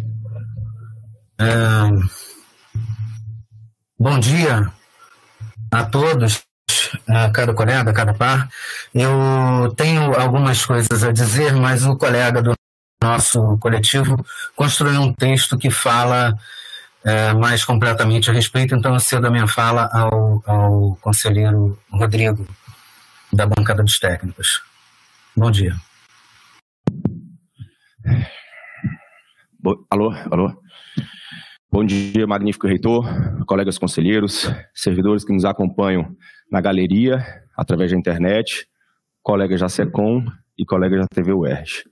bom 3.97 4.19
dia 4.19 4.73
a 5.71 5.85
todos, 5.85 6.43
eh, 7.07 7.31
caro 7.33 7.55
colega, 7.55 7.93
caro 7.93 8.13
par. 8.13 8.49
Eu 8.93 9.73
tenho 9.77 10.13
algumas 10.19 10.65
coisas 10.65 11.01
a 11.01 11.13
dizer, 11.13 11.53
mas 11.53 11.85
o 11.85 11.97
colega 11.97 12.41
do 12.41 12.60
nosso 13.01 13.57
coletivo 13.57 14.23
construiu 14.55 15.01
um 15.01 15.13
texto 15.13 15.57
que 15.57 15.71
fala 15.71 16.37
eh, 17.03 17.33
mais 17.33 17.65
completamente 17.65 18.29
a 18.29 18.33
respeito, 18.33 18.75
então 18.75 18.93
eu 18.93 18.99
cedo 18.99 19.25
a 19.25 19.31
minha 19.31 19.47
fala 19.47 19.89
ao, 19.91 20.43
ao 20.45 20.95
conselheiro 21.01 21.77
Rodrigo, 21.91 22.47
da 23.33 23.47
bancada 23.47 23.81
dos 23.83 23.97
técnicos. 23.97 24.61
Bom 25.35 25.49
dia. 25.49 25.75
Alô, 29.89 30.13
alô. 30.29 30.61
Bom 31.71 31.85
dia, 31.85 32.27
magnífico 32.27 32.67
reitor, 32.67 33.05
colegas 33.45 33.77
conselheiros, 33.77 34.51
servidores 34.75 35.23
que 35.23 35.33
nos 35.33 35.45
acompanham 35.45 36.15
na 36.51 36.59
galeria, 36.59 37.25
através 37.55 37.91
da 37.91 37.97
internet, 37.97 38.67
colegas 39.23 39.61
da 39.61 39.69
SECOM 39.69 40.25
e 40.57 40.65
colegas 40.65 40.99
da 40.99 41.07
TV 41.07 41.31
UERJ. 41.31 41.83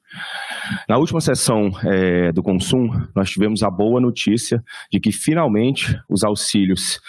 Na 0.88 0.98
última 0.98 1.22
sessão 1.22 1.72
eh, 1.84 2.32
do 2.32 2.44
Consum, 2.44 2.90
nós 3.16 3.30
tivemos 3.30 3.64
a 3.64 3.70
boa 3.70 4.00
notícia 4.00 4.64
de 4.92 5.00
que, 5.00 5.12
finalmente, 5.12 6.00
os 6.10 6.24
auxílios 6.24 7.00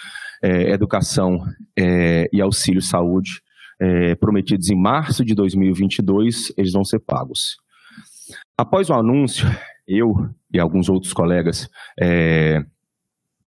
eh, 0.43 0.71
educação 0.71 1.45
eh, 1.77 2.27
e 2.31 2.41
auxílio 2.41 2.81
saúde 2.81 3.41
eh, 3.79 4.15
prometidos 4.15 4.69
em 4.69 4.75
março 4.75 5.25
de 5.25 5.33
2022, 5.33 6.53
eles 6.57 6.71
vão 6.71 6.83
ser 6.83 6.99
pagos. 6.99 7.57
Após 8.57 8.89
o 8.89 8.93
anúncio, 8.93 9.47
eu 9.87 10.29
e 10.53 10.59
alguns 10.59 10.87
outros 10.89 11.13
colegas 11.13 11.67
eh, 11.99 12.63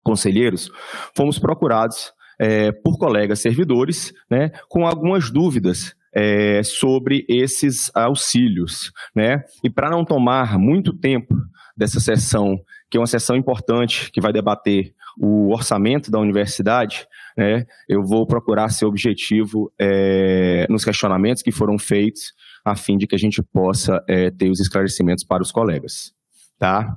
conselheiros 0.03 0.70
fomos 1.16 1.38
procurados 1.38 2.12
eh, 2.40 2.72
por 2.72 2.98
colegas 2.98 3.40
servidores, 3.40 4.12
né, 4.30 4.50
com 4.68 4.86
algumas 4.86 5.30
dúvidas 5.30 5.94
eh, 6.14 6.62
sobre 6.62 7.24
esses 7.28 7.90
auxílios, 7.94 8.92
né? 9.14 9.42
E 9.62 9.70
para 9.70 9.90
não 9.90 10.04
tomar 10.04 10.58
muito 10.58 10.92
tempo 10.92 11.34
dessa 11.76 12.00
sessão, 12.00 12.58
que 12.90 12.96
é 12.96 13.00
uma 13.00 13.06
sessão 13.06 13.36
importante, 13.36 14.10
que 14.12 14.20
vai 14.20 14.32
debater 14.32 14.94
o 15.18 15.52
orçamento 15.52 16.10
da 16.10 16.18
universidade, 16.18 17.06
né? 17.36 17.64
Eu 17.88 18.02
vou 18.02 18.26
procurar 18.26 18.68
ser 18.68 18.84
objetivo 18.84 19.72
eh, 19.78 20.66
nos 20.68 20.84
questionamentos 20.84 21.42
que 21.42 21.52
foram 21.52 21.78
feitos, 21.78 22.32
a 22.64 22.76
fim 22.76 22.96
de 22.96 23.06
que 23.06 23.14
a 23.14 23.18
gente 23.18 23.42
possa 23.42 24.02
eh, 24.08 24.30
ter 24.30 24.50
os 24.50 24.60
esclarecimentos 24.60 25.24
para 25.24 25.42
os 25.42 25.50
colegas, 25.50 26.12
tá? 26.58 26.94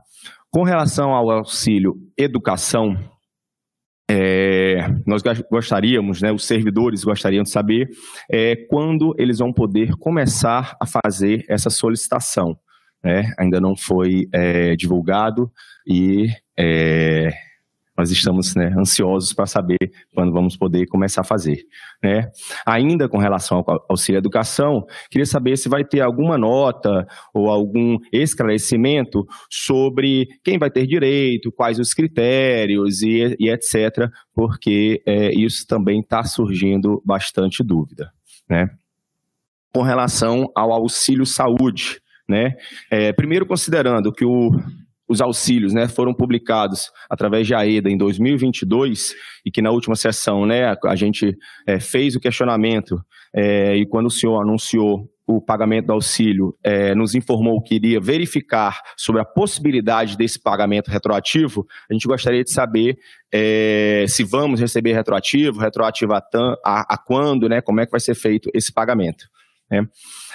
Com 0.52 0.64
relação 0.64 1.12
ao 1.12 1.30
auxílio 1.30 1.96
educação, 2.18 2.98
é, 4.10 4.88
nós 5.06 5.24
gostaríamos, 5.50 6.22
né, 6.22 6.32
os 6.32 6.46
servidores 6.46 7.04
gostariam 7.04 7.44
de 7.44 7.50
saber 7.50 7.90
é, 8.30 8.56
quando 8.70 9.16
eles 9.18 9.40
vão 9.40 9.52
poder 9.52 9.96
começar 9.98 10.76
a 10.80 10.86
fazer 10.86 11.44
essa 11.50 11.70
solicitação. 11.70 12.58
né? 13.04 13.34
Ainda 13.38 13.60
não 13.60 13.76
foi 13.76 14.28
é, 14.32 14.76
divulgado 14.76 15.52
e 15.88 16.28
é, 16.58 17.32
nós 17.98 18.12
estamos 18.12 18.56
né, 18.56 18.74
ansiosos 18.78 19.34
para 19.34 19.46
saber 19.46 19.78
quando 20.14 20.34
vamos 20.34 20.58
poder 20.58 20.86
começar 20.88 21.22
a 21.22 21.26
fazer. 21.26 21.66
Né? 22.04 22.30
Ainda 22.66 23.08
com 23.08 23.18
relação 23.18 23.64
ao 23.66 23.86
auxílio 23.90 24.18
educação, 24.18 24.86
queria 25.10 25.26
saber 25.26 25.58
se 25.58 25.70
vai 25.70 25.84
ter 25.84 26.02
alguma 26.02 26.38
nota 26.38 27.08
ou 27.34 27.50
algum 27.50 27.98
esclarecimento 28.12 29.26
sobre 29.50 30.28
quem 30.44 30.58
vai 30.58 30.70
ter 30.70 30.86
direito, 30.86 31.52
quais 31.52 31.80
os 31.80 31.94
critérios 31.94 33.02
e, 33.02 33.36
e 33.40 33.50
etc., 33.50 34.10
porque 34.34 35.02
é, 35.06 35.34
isso 35.34 35.66
também 35.66 36.02
está 36.02 36.24
surgindo 36.24 37.02
bastante 37.06 37.64
dúvida. 37.64 38.12
Né? 38.50 38.70
Com 39.74 39.82
relação 39.82 40.52
ao 40.56 40.72
auxílio 40.72 41.26
saúde, 41.26 42.02
né? 42.28 42.56
É, 42.90 43.14
primeiro 43.14 43.46
considerando 43.46 44.12
que 44.12 44.26
o, 44.26 44.52
os 45.08 45.22
auxílios 45.22 45.74
né, 45.74 45.88
foram 45.88 46.14
publicados 46.14 46.92
através 47.10 47.46
de 47.46 47.54
AEDA 47.54 47.90
em 47.90 47.98
2022 47.98 49.14
e 49.46 49.52
que 49.52 49.62
na 49.62 49.72
última 49.72 49.96
sessão 49.96 50.46
né, 50.46 50.76
a, 50.84 50.96
gente 50.96 51.38
é, 51.68 51.80
fez 51.80 52.16
o 52.16 52.20
questionamento 52.20 53.00
é, 53.34 53.76
e 53.76 53.86
quando 53.86 54.08
o 54.08 54.12
senhor 54.12 54.42
anunciou 54.42 55.10
o 55.28 55.42
pagamento 55.42 55.88
do 55.88 55.94
auxílio, 55.94 56.56
é, 56.64 56.94
nos 56.94 57.16
informou 57.16 57.62
que 57.62 57.76
iria 57.76 58.00
verificar 58.00 58.80
sobre 58.96 59.22
a 59.22 59.26
possibilidade 59.26 60.16
desse 60.16 60.40
pagamento 60.40 60.90
retroativo, 60.90 61.66
a 61.90 61.94
gente 61.94 62.08
gostaria 62.08 62.44
de 62.44 62.52
saber 62.52 62.98
é, 63.32 64.06
se 64.08 64.24
vamos 64.24 64.60
receber 64.60 64.94
retroativo, 64.94 65.60
retroativo 65.60 66.14
a, 66.14 66.22
a, 66.64 66.94
a 66.94 66.98
quando, 66.98 67.50
né, 67.50 67.60
como 67.60 67.82
é 67.82 67.86
que 67.86 67.92
vai 67.92 68.00
ser 68.00 68.14
feito 68.14 68.52
esse 68.54 68.72
pagamento. 68.72 69.26
né. 69.70 69.88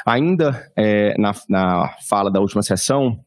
Ainda 0.04 0.60
é, 0.76 1.16
na, 1.16 1.32
na 1.48 1.94
fala 2.08 2.30
da 2.30 2.40
última 2.40 2.62
sessão, 2.62 3.24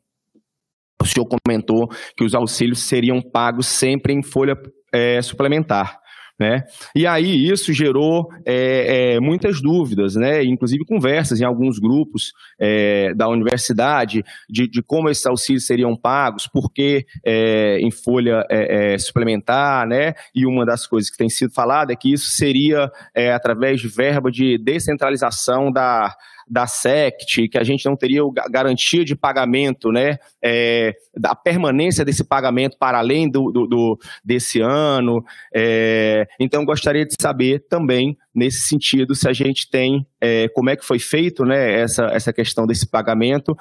o 1.04 1.06
senhor 1.06 1.28
comentou 1.28 1.88
que 2.18 2.24
os 2.24 2.34
auxílios 2.34 2.84
seriam 2.84 3.22
pagos 3.22 3.68
sempre 3.68 4.14
em 4.14 4.24
folha 4.24 4.58
é, 4.92 5.22
suplementar. 5.22 6.02
Né? 6.40 6.64
E 6.96 7.06
aí 7.06 7.48
isso 7.48 7.72
gerou 7.72 8.28
é, 8.44 9.14
é, 9.14 9.20
muitas 9.20 9.62
dúvidas, 9.62 10.16
né? 10.16 10.44
inclusive 10.44 10.84
conversas 10.84 11.40
em 11.40 11.46
alguns 11.46 11.78
grupos 11.78 12.34
é, 12.60 13.14
da 13.14 13.30
universidade 13.30 14.24
de, 14.50 14.68
de 14.68 14.82
como 14.82 15.10
esses 15.10 15.26
auxílios 15.28 15.68
seriam 15.68 15.96
pagos, 15.96 16.48
por 16.48 16.74
que 16.74 17.06
é, 17.24 17.78
em 17.80 17.92
folha 17.92 18.44
é, 18.50 18.94
é, 18.94 18.98
suplementar, 18.98 19.88
né? 19.88 20.16
e 20.34 20.46
uma 20.48 20.66
das 20.66 20.88
coisas 20.88 21.12
que 21.12 21.18
tem 21.18 21.30
sido 21.30 21.54
falada 21.54 21.94
é 21.94 21.96
que 21.96 22.12
isso 22.12 22.32
seria 22.32 22.92
através 23.36 23.80
de 23.80 23.88
verba 23.88 24.32
de 24.32 24.58
descentralização 24.58 25.72
da, 25.72 26.16
da 26.48 26.68
SECT, 26.68 27.48
que 27.50 27.58
a 27.58 27.64
gente 27.64 27.86
não 27.86 27.96
teria 27.96 28.22
garantia 28.50 29.04
de 29.06 29.16
pagamento, 29.16 29.92
né, 29.92 30.18
é, 30.44 30.94
da 31.16 31.34
permanência 31.36 32.04
desse 32.06 32.24
pagamento 32.24 32.78
para 32.78 32.98
além 33.00 33.30
do, 33.30 33.52
do- 33.52 33.68
do- 33.68 34.00
desse 34.24 34.60
ano. 34.62 35.24
É, 35.54 36.28
então, 36.40 36.66
gostaria 36.66 37.06
de 37.06 37.16
saber 37.20 37.66
também, 37.70 38.18
nesse 38.34 38.62
sentido, 38.68 39.16
se 39.16 39.28
a 39.28 39.34
gente 39.34 39.70
tem, 39.70 40.06
é, 40.20 40.48
como 40.50 40.70
é 40.70 40.76
que 40.76 40.86
foi 40.86 41.00
feito, 41.00 41.46
né, 41.46 41.80
essa, 41.80 42.06
essa 42.08 42.34
questão 42.34 42.66
desse 42.68 42.88
pagamento, 42.90 43.56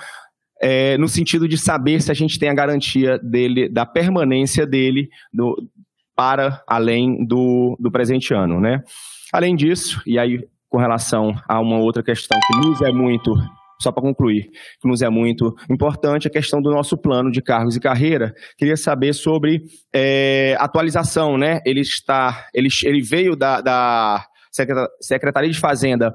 é, 0.61 0.97
no 0.97 1.09
sentido 1.09 1.49
de 1.49 1.59
saber 1.59 2.01
se 2.01 2.11
a 2.11 2.15
gente 2.15 2.39
tem 2.39 2.49
a 2.49 2.55
garantia 2.55 3.19
dele, 3.19 3.69
da 3.69 3.85
permanência 3.85 4.65
dele 4.67 5.09
do- 5.33 5.57
para 6.15 6.63
além 6.67 7.25
do, 7.27 7.77
do 7.81 7.91
presente 7.91 8.33
ano, 8.35 8.61
né? 8.61 8.83
Além 9.33 9.57
disso, 9.57 10.03
e 10.07 10.19
aí 10.19 10.45
com 10.73 10.79
relação 10.79 11.35
a 11.47 11.61
uma 11.61 11.79
outra 11.79 12.03
questão 12.03 12.39
que 12.47 12.67
nos 12.67 12.81
é 12.81 12.91
muito, 12.91 13.35
só 13.79 13.93
para 13.93 14.03
concluir, 14.03 14.45
que 14.81 14.89
nos 14.89 15.03
é 15.03 15.11
muito 15.11 15.55
importante, 15.69 16.27
a 16.27 16.31
questão 16.31 16.63
do 16.63 16.71
nosso 16.71 16.97
plano 16.97 17.31
de 17.31 17.43
cargos 17.43 17.77
e 17.77 17.81
carreira. 17.81 18.33
Queria 18.57 18.75
saber 18.75 19.13
sobre 19.13 19.65
é, 19.93 20.57
atualização, 20.59 21.37
né? 21.37 21.61
Ele 21.67 21.81
está, 21.83 22.47
ele, 22.55 22.69
ele 22.85 23.03
veio 23.03 23.37
da, 23.37 23.61
da 23.61 24.25
Secreta- 24.51 24.89
Secretaria 24.99 25.51
de 25.51 25.61
Fazenda 25.61 26.15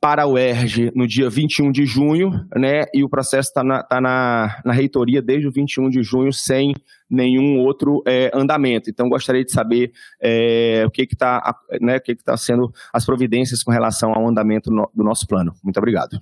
para 0.00 0.26
o 0.26 0.38
ERJ 0.38 0.92
no 0.94 1.06
dia 1.06 1.28
21 1.28 1.72
de 1.72 1.84
junho, 1.84 2.30
né? 2.54 2.84
E 2.94 3.02
o 3.02 3.08
processo 3.08 3.48
está 3.48 3.64
na, 3.64 3.82
tá 3.82 4.00
na, 4.00 4.60
na 4.64 4.72
reitoria 4.72 5.20
desde 5.20 5.48
o 5.48 5.52
21 5.52 5.90
de 5.90 6.02
junho, 6.02 6.32
sem 6.32 6.72
nenhum 7.10 7.58
outro 7.58 8.02
é, 8.06 8.30
andamento. 8.32 8.88
Então, 8.88 9.08
gostaria 9.08 9.44
de 9.44 9.50
saber 9.50 9.92
é, 10.20 10.84
o 10.86 10.90
que 10.90 11.02
está 11.02 11.54
né, 11.80 11.98
que 11.98 12.14
que 12.14 12.22
tá 12.22 12.36
sendo 12.36 12.72
as 12.92 13.04
providências 13.04 13.62
com 13.62 13.72
relação 13.72 14.12
ao 14.12 14.28
andamento 14.28 14.70
no- 14.70 14.90
do 14.94 15.02
nosso 15.02 15.26
plano. 15.26 15.52
Muito 15.64 15.78
obrigado. 15.78 16.20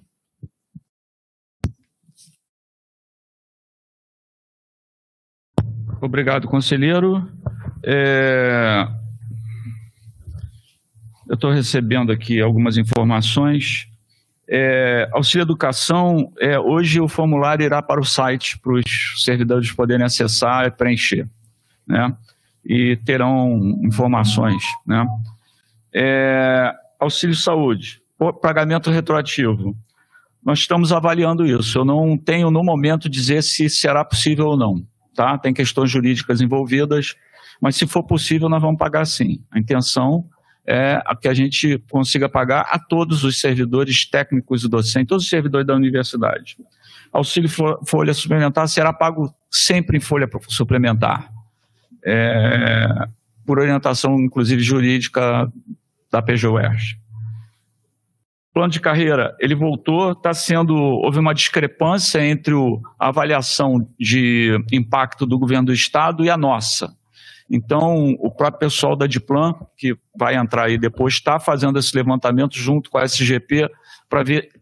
Obrigado, 6.01 6.47
conselheiro. 6.49 7.27
É, 7.83 8.87
Eu 11.29 11.35
estou 11.35 11.51
recebendo 11.51 12.12
aqui 12.12 12.41
algumas 12.41 12.77
informações. 12.77 13.89
É, 14.49 15.09
Auxílio 15.12 15.43
Educação, 15.43 16.33
é, 16.39 16.59
hoje 16.59 17.01
o 17.01 17.09
formulário 17.09 17.64
irá 17.64 17.83
para 17.83 18.01
o 18.01 18.05
site 18.05 18.57
para 18.61 18.74
os 18.74 19.24
servidores 19.24 19.72
poderem 19.72 20.07
acessar 20.07 20.66
e 20.66 20.70
preencher, 20.70 21.29
né? 21.87 22.16
E 22.64 22.97
terão 23.05 23.59
informações, 23.83 24.62
né? 24.87 25.05
É, 25.93 26.72
auxílio 27.01 27.35
Saúde, 27.35 28.01
pagamento 28.41 28.91
retroativo. 28.91 29.77
Nós 30.45 30.61
estamos 30.61 30.93
avaliando 30.93 31.45
isso. 31.45 31.79
Eu 31.79 31.85
não 31.85 32.16
tenho 32.16 32.53
no 32.53 32.62
momento 32.62 33.09
dizer 33.09 33.43
se 33.43 33.68
será 33.68 34.05
possível 34.05 34.47
ou 34.47 34.57
não, 34.57 34.87
tá? 35.12 35.37
Tem 35.39 35.53
questões 35.53 35.91
jurídicas 35.91 36.41
envolvidas, 36.41 37.16
mas 37.61 37.74
se 37.74 37.85
for 37.85 38.05
possível 38.05 38.49
nós 38.49 38.62
vamos 38.62 38.79
pagar 38.79 39.05
sim. 39.07 39.43
A 39.51 39.59
intenção 39.59 40.24
é 40.67 41.01
que 41.21 41.29
a 41.29 41.35
gente 41.35 41.79
consiga 41.91 42.29
pagar 42.29 42.62
a 42.71 42.79
todos 42.79 43.23
os 43.25 43.39
servidores 43.41 44.05
técnicos 44.09 44.64
e 44.64 44.69
docentes, 44.69 45.09
todos 45.09 45.25
os 45.25 45.31
servidores 45.31 45.67
da 45.67 45.75
universidade. 45.75 46.57
Auxílio 47.12 47.49
fo- 47.49 47.79
folha 47.87 48.12
suplementar 48.12 48.67
será 48.69 48.93
pago 48.93 49.33
sempre 49.51 49.97
em 49.97 50.01
folha 50.01 50.29
suplementar, 50.49 51.31
é, 52.05 52.89
por 53.47 53.61
orientação, 53.61 54.19
inclusive, 54.21 54.61
jurídica 54.62 55.51
da 56.11 56.21
PGUERJ. 56.21 56.99
Plano 58.53 58.73
de 58.73 58.81
carreira, 58.81 59.37
ele 59.39 59.55
voltou, 59.55 60.12
está 60.12 60.33
sendo, 60.33 60.75
houve 60.75 61.19
uma 61.19 61.35
discrepância 61.35 62.27
entre 62.27 62.55
o- 62.55 62.81
a 62.99 63.09
avaliação 63.09 63.87
de 64.01 64.59
impacto 64.73 65.27
do 65.27 65.39
governo 65.39 65.67
do 65.67 65.73
estado 65.73 66.25
e 66.25 66.31
a 66.31 66.37
nossa. 66.37 66.97
Então, 67.51 68.11
o 68.18 68.30
próprio 68.30 68.59
pessoal 68.59 68.97
da 68.97 69.07
Diplan, 69.07 69.55
que 69.76 69.97
vai 70.18 70.34
entrar 70.36 70.64
aí 70.66 70.76
depois, 70.76 71.14
está 71.14 71.38
fazendo 71.38 71.78
esse 71.78 71.94
levantamento 71.94 72.55
junto 72.57 72.90
com 72.90 72.99
a 72.99 73.05
SGP 73.05 73.70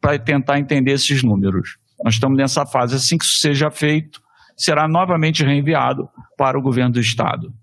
para 0.00 0.18
tentar 0.18 0.58
entender 0.58 0.92
esses 0.92 1.22
números. 1.22 1.78
Nós 2.02 2.14
estamos 2.14 2.36
nessa 2.36 2.66
fase. 2.66 2.94
Assim 2.96 3.16
que 3.16 3.24
isso 3.24 3.38
seja 3.40 3.70
feito, 3.70 4.22
será 4.56 4.86
novamente 4.86 5.42
reenviado 5.42 6.08
para 6.36 6.58
o 6.58 6.62
governo 6.62 6.92
do 6.92 7.00
Estado. 7.00 7.54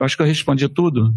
Eu 0.00 0.06
acho 0.06 0.16
que 0.16 0.22
eu 0.22 0.26
respondi 0.26 0.66
tudo. 0.68 1.12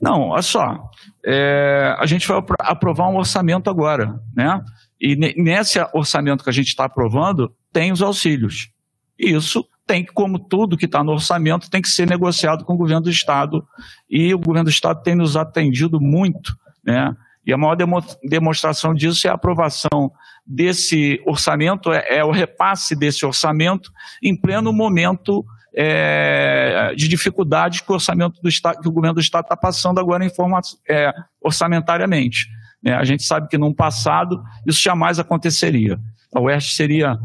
Não, 0.00 0.28
olha 0.28 0.42
só. 0.42 0.90
é, 1.24 1.94
a 1.98 2.04
gente 2.06 2.28
vai 2.28 2.36
apro- 2.38 2.56
aprovar 2.60 3.08
um 3.08 3.16
orçamento 3.16 3.70
agora, 3.70 4.20
né? 4.34 4.62
E 5.00 5.16
ne- 5.16 5.34
nesse 5.36 5.78
orçamento 5.92 6.44
que 6.44 6.50
a 6.50 6.52
gente 6.52 6.68
está 6.68 6.84
aprovando, 6.84 7.54
tem 7.72 7.90
os 7.92 8.02
auxílios. 8.02 8.70
E 9.18 9.30
Isso 9.34 9.66
tem 9.86 10.04
que, 10.04 10.12
como 10.12 10.38
tudo 10.38 10.76
que 10.76 10.86
está 10.86 11.02
no 11.04 11.12
orçamento, 11.12 11.70
tem 11.70 11.80
que 11.80 11.88
ser 11.88 12.08
negociado 12.08 12.64
com 12.64 12.74
o 12.74 12.76
governo 12.76 13.02
do 13.02 13.10
Estado. 13.10 13.64
E 14.10 14.34
o 14.34 14.38
governo 14.38 14.64
do 14.64 14.70
Estado 14.70 15.02
tem 15.02 15.14
nos 15.14 15.36
atendido 15.36 16.00
muito, 16.00 16.56
né? 16.84 17.16
E 17.46 17.52
a 17.52 17.56
maior 17.56 17.76
demo- 17.76 18.02
demonstração 18.24 18.92
disso 18.92 19.28
é 19.28 19.30
a 19.30 19.34
aprovação 19.34 20.10
desse 20.44 21.22
orçamento, 21.24 21.92
é, 21.92 22.18
é 22.18 22.24
o 22.24 22.32
repasse 22.32 22.96
desse 22.96 23.24
orçamento 23.24 23.92
em 24.20 24.34
pleno 24.34 24.72
momento 24.72 25.44
é, 25.72 26.92
de 26.96 27.06
dificuldade 27.06 27.84
que 27.84 27.90
o 27.90 27.94
orçamento 27.94 28.40
do 28.42 28.48
Estado, 28.48 28.80
que 28.80 28.88
o 28.88 28.92
governo 28.92 29.14
do 29.14 29.20
Estado 29.20 29.44
está 29.44 29.56
passando 29.56 30.00
agora 30.00 30.24
em 30.24 30.30
forma, 30.30 30.60
é, 30.88 31.12
orçamentariamente. 31.40 32.48
né? 32.82 32.94
A 32.94 33.04
gente 33.04 33.22
sabe 33.22 33.46
que 33.48 33.58
num 33.58 33.72
passado 33.72 34.42
isso 34.66 34.82
jamais 34.82 35.18
aconteceria. 35.20 36.00
A 36.34 36.40
UERJ 36.40 36.74
seria 36.74 37.16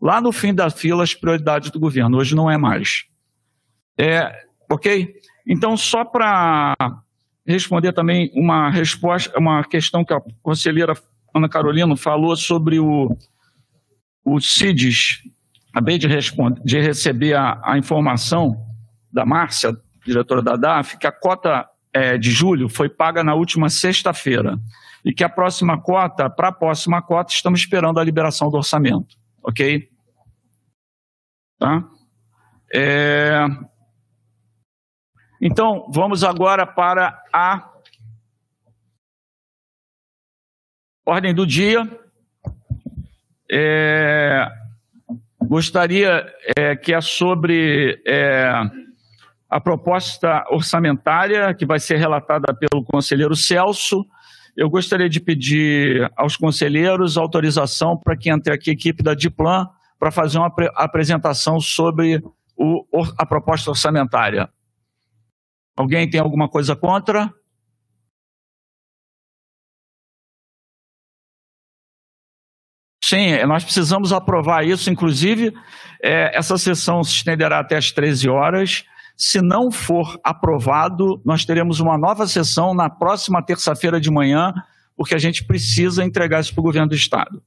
lá 0.00 0.20
no 0.20 0.32
fim 0.32 0.54
da 0.54 0.70
fila 0.70 1.02
as 1.02 1.14
prioridades 1.14 1.70
do 1.70 1.80
governo. 1.80 2.18
Hoje 2.18 2.34
não 2.34 2.50
é 2.50 2.56
mais. 2.56 3.04
É, 3.98 4.44
ok? 4.70 5.14
Então, 5.46 5.76
só 5.76 6.04
para 6.04 6.74
responder 7.46 7.92
também 7.92 8.30
uma 8.34 8.70
resposta, 8.70 9.38
uma 9.38 9.62
questão 9.64 10.04
que 10.04 10.12
a 10.12 10.20
conselheira 10.42 10.94
Ana 11.34 11.48
Carolina 11.48 11.96
falou 11.96 12.34
sobre 12.36 12.80
o, 12.80 13.16
o 14.24 14.40
CIDES. 14.40 15.22
Acabei 15.70 15.98
de, 15.98 16.08
responder, 16.08 16.60
de 16.64 16.80
receber 16.80 17.34
a, 17.34 17.60
a 17.62 17.78
informação 17.78 18.66
da 19.12 19.26
Márcia, 19.26 19.76
diretora 20.04 20.42
da 20.42 20.56
DAF, 20.56 20.96
que 20.98 21.06
a 21.06 21.12
cota 21.12 21.66
eh, 21.92 22.16
de 22.16 22.30
julho 22.30 22.68
foi 22.68 22.88
paga 22.88 23.22
na 23.22 23.34
última 23.34 23.68
sexta-feira 23.68 24.58
e 25.04 25.12
que 25.12 25.22
a 25.22 25.28
próxima 25.28 25.80
cota, 25.80 26.28
para 26.28 26.48
a 26.48 26.52
próxima 26.52 27.00
cota, 27.02 27.32
estamos 27.32 27.60
esperando 27.60 28.00
a 28.00 28.04
liberação 28.04 28.50
do 28.50 28.56
orçamento, 28.56 29.16
ok? 29.46 29.88
Tá? 31.58 31.88
É, 32.74 33.44
Então, 35.40 35.90
vamos 35.92 36.24
agora 36.24 36.66
para 36.66 37.22
a 37.32 37.72
ordem 41.06 41.34
do 41.34 41.46
dia. 41.46 41.82
É, 43.50 44.46
Gostaria 45.46 46.26
é, 46.56 46.74
que 46.74 46.92
é 46.92 47.00
sobre 47.00 48.02
é, 48.04 48.50
a 49.48 49.60
proposta 49.60 50.44
orçamentária 50.50 51.54
que 51.54 51.64
vai 51.64 51.78
ser 51.78 51.96
relatada 51.96 52.52
pelo 52.52 52.84
conselheiro 52.84 53.36
Celso. 53.36 54.04
Eu 54.56 54.70
gostaria 54.70 55.08
de 55.08 55.20
pedir 55.20 56.10
aos 56.16 56.36
conselheiros 56.36 57.18
autorização 57.18 57.96
para 57.98 58.16
que 58.16 58.30
entre 58.30 58.54
aqui 58.54 58.70
a 58.70 58.72
equipe 58.72 59.02
da 59.02 59.14
Diplan 59.14 59.68
para 59.98 60.10
fazer 60.10 60.38
uma 60.38 60.46
apre- 60.46 60.70
apresentação 60.74 61.60
sobre 61.60 62.22
o 62.56 62.86
a 63.18 63.26
proposta 63.26 63.70
orçamentária. 63.70 64.48
Alguém 65.76 66.08
tem 66.08 66.18
alguma 66.18 66.48
coisa 66.48 66.74
contra? 66.74 67.30
Sim, 73.04 73.36
nós 73.46 73.62
precisamos 73.62 74.12
aprovar 74.12 74.66
isso. 74.66 74.90
Inclusive, 74.90 75.52
é, 76.02 76.36
essa 76.36 76.58
sessão 76.58 77.04
se 77.04 77.12
estenderá 77.12 77.60
até 77.60 77.76
às 77.76 77.92
13 77.92 78.28
horas. 78.28 78.84
Se 79.16 79.40
não 79.40 79.70
for 79.70 80.20
aprovado, 80.22 81.20
nós 81.24 81.44
teremos 81.44 81.80
uma 81.80 81.96
nova 81.96 82.26
sessão 82.26 82.74
na 82.74 82.90
próxima 82.90 83.42
terça-feira 83.42 84.00
de 84.00 84.10
manhã, 84.10 84.52
porque 84.96 85.14
a 85.14 85.18
gente 85.18 85.44
precisa 85.44 86.04
entregar 86.04 86.40
isso 86.40 86.52
para 86.52 86.60
o 86.60 86.64
governo 86.64 86.88
do 86.88 86.94
Estado. 86.94 87.42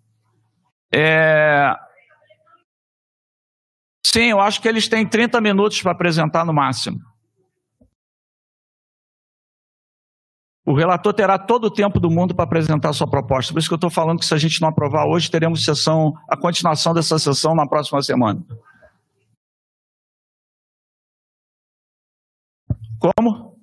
É, 0.94 1.76
Sim, 4.12 4.32
eu 4.32 4.40
acho 4.40 4.60
que 4.60 4.68
eles 4.68 4.88
têm 4.88 5.06
30 5.06 5.40
minutos 5.40 5.82
para 5.84 5.92
apresentar 5.92 6.44
no 6.44 6.52
máximo. 6.52 7.00
O 10.66 10.74
relator 10.74 11.14
terá 11.14 11.38
todo 11.38 11.66
o 11.66 11.72
tempo 11.72 12.00
do 12.00 12.10
mundo 12.10 12.34
para 12.34 12.44
apresentar 12.44 12.92
sua 12.94 13.08
proposta. 13.08 13.54
Por 13.54 13.60
isso 13.60 13.68
que 13.68 13.74
eu 13.74 13.78
estou 13.78 13.90
falando 13.92 14.20
que 14.20 14.26
se 14.26 14.34
a 14.34 14.38
gente 14.38 14.62
não 14.62 14.70
aprovar 14.70 15.06
hoje, 15.06 15.30
teremos 15.30 15.64
sessão, 15.64 16.14
a 16.28 16.36
continuação 16.36 16.92
dessa 16.92 17.20
sessão 17.20 17.54
na 17.54 17.68
próxima 17.68 18.02
semana. 18.02 18.44
Como? 23.00 23.58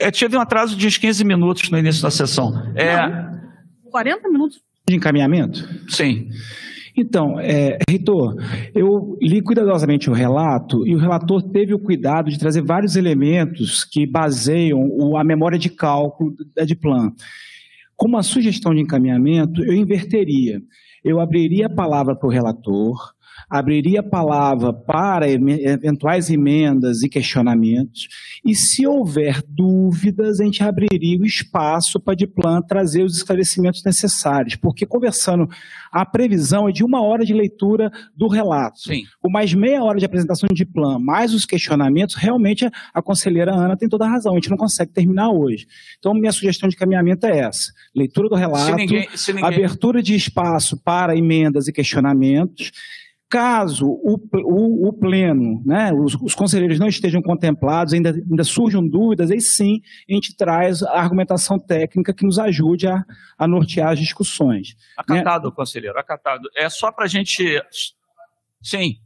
É, 0.00 0.10
tive 0.10 0.36
um 0.36 0.40
atraso 0.40 0.76
de 0.76 0.86
uns 0.86 0.98
15 0.98 1.24
minutos 1.24 1.70
no 1.70 1.78
início 1.78 2.02
da 2.02 2.10
sessão. 2.10 2.52
É, 2.76 2.96
40 3.90 4.28
minutos. 4.28 4.60
de 4.88 4.96
encaminhamento? 4.96 5.60
Sim. 5.88 6.28
Então, 6.96 7.38
é, 7.40 7.78
reitor, 7.88 8.34
eu 8.74 9.16
li 9.22 9.40
cuidadosamente 9.40 10.10
o 10.10 10.12
relato 10.12 10.86
e 10.86 10.94
o 10.94 10.98
relator 10.98 11.40
teve 11.50 11.72
o 11.72 11.78
cuidado 11.78 12.30
de 12.30 12.38
trazer 12.38 12.62
vários 12.62 12.96
elementos 12.96 13.84
que 13.84 14.04
baseiam 14.06 14.80
o- 14.90 15.16
a 15.16 15.24
memória 15.24 15.58
de 15.58 15.70
cálculo 15.70 16.34
da 16.54 16.64
Diplan. 16.64 17.12
Como 17.96 18.16
uma 18.16 18.22
sugestão 18.22 18.74
de 18.74 18.80
encaminhamento, 18.82 19.64
eu 19.64 19.72
inverteria. 19.72 20.60
Eu 21.04 21.18
abriria 21.20 21.66
a 21.66 21.74
palavra 21.74 22.14
para 22.16 22.26
o 22.28 22.30
relator, 22.32 22.96
abriria 23.48 24.00
a 24.00 24.02
palavra 24.02 24.72
para 24.72 25.28
eventuais 25.28 26.30
emendas 26.30 27.02
e 27.02 27.08
questionamentos, 27.08 28.08
e 28.44 28.54
se 28.54 28.86
houver 28.86 29.42
dúvidas, 29.48 30.40
a 30.40 30.44
gente 30.44 30.62
abriria 30.62 31.18
o 31.18 31.26
espaço 31.26 32.00
para 32.00 32.12
a 32.12 32.16
Diplan 32.16 32.62
trazer 32.62 33.02
os 33.02 33.16
esclarecimentos 33.16 33.82
necessários, 33.84 34.56
porque 34.56 34.84
conversando, 34.86 35.48
a 35.90 36.04
previsão 36.06 36.68
é 36.68 36.72
de 36.72 36.84
uma 36.84 37.02
hora 37.02 37.24
de 37.24 37.32
leitura 37.34 37.90
do 38.16 38.26
relato. 38.28 38.80
Sim. 38.80 39.02
Com 39.20 39.30
mais 39.30 39.52
meia 39.54 39.82
hora 39.82 39.98
de 39.98 40.04
apresentação 40.04 40.48
de 40.48 40.54
Diplan, 40.54 40.98
mais 40.98 41.34
os 41.34 41.44
questionamentos, 41.44 42.14
realmente 42.14 42.68
a, 42.94 43.02
conselheira 43.02 43.52
Ana 43.54 43.76
tem 43.76 43.88
toda 43.88 44.04
a 44.06 44.08
razão, 44.08 44.32
a 44.32 44.36
gente 44.36 44.50
não 44.50 44.56
consegue 44.56 44.92
terminar 44.92 45.30
hoje. 45.30 45.66
Então, 45.98 46.14
minha 46.14 46.32
sugestão 46.32 46.68
de 46.68 46.76
caminhamento 46.76 47.26
é 47.26 47.38
essa: 47.40 47.72
leitura 47.94 48.28
do 48.28 48.34
relato, 48.34 48.76
ninguém- 48.76 49.08
se 49.14 49.32
ninguém- 49.32 49.48
abertura 49.48 50.02
de 50.02 50.14
espaço 50.14 50.76
para 50.82 51.16
emendas 51.16 51.68
e 51.68 51.72
questionamentos, 51.72 52.72
Caso 53.32 53.86
o, 53.86 54.20
o, 54.44 54.88
o 54.88 54.92
pleno, 54.92 55.62
né, 55.64 55.90
os, 55.90 56.14
os, 56.16 56.34
conselheiros 56.34 56.78
não 56.78 56.86
estejam 56.86 57.22
contemplados, 57.22 57.94
ainda, 57.94 58.10
ainda 58.10 58.44
surjam 58.44 58.86
dúvidas, 58.86 59.30
aí 59.30 59.40
sim 59.40 59.80
a 60.06 60.12
gente 60.12 60.36
traz 60.36 60.82
a 60.82 61.00
argumentação 61.00 61.58
técnica 61.58 62.12
que 62.12 62.26
nos 62.26 62.38
ajude 62.38 62.86
a, 62.86 63.02
a 63.38 63.48
nortear 63.48 63.92
as 63.92 63.98
discussões. 63.98 64.76
Acatado, 64.98 65.48
né? 65.48 65.54
conselheiro, 65.56 65.98
acatado. 65.98 66.46
É 66.54 66.68
só 66.68 66.92
para 66.92 67.06
a 67.06 67.08
gente. 67.08 67.58
Sim. 68.60 68.98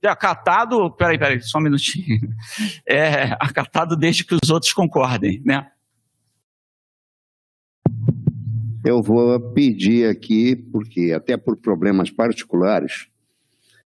É 0.00 0.06
acatado. 0.06 0.88
Peraí, 0.92 1.18
peraí, 1.18 1.42
só 1.42 1.58
um 1.58 1.62
minutinho. 1.62 2.20
É 2.88 3.32
acatado 3.40 3.96
desde 3.96 4.22
que 4.22 4.36
os 4.40 4.48
outros 4.48 4.72
concordem, 4.72 5.42
né? 5.44 5.66
Eu 8.84 9.02
vou 9.02 9.40
pedir 9.52 10.08
aqui, 10.08 10.54
porque 10.54 11.12
até 11.12 11.36
por 11.36 11.56
problemas 11.56 12.10
particulares, 12.10 13.10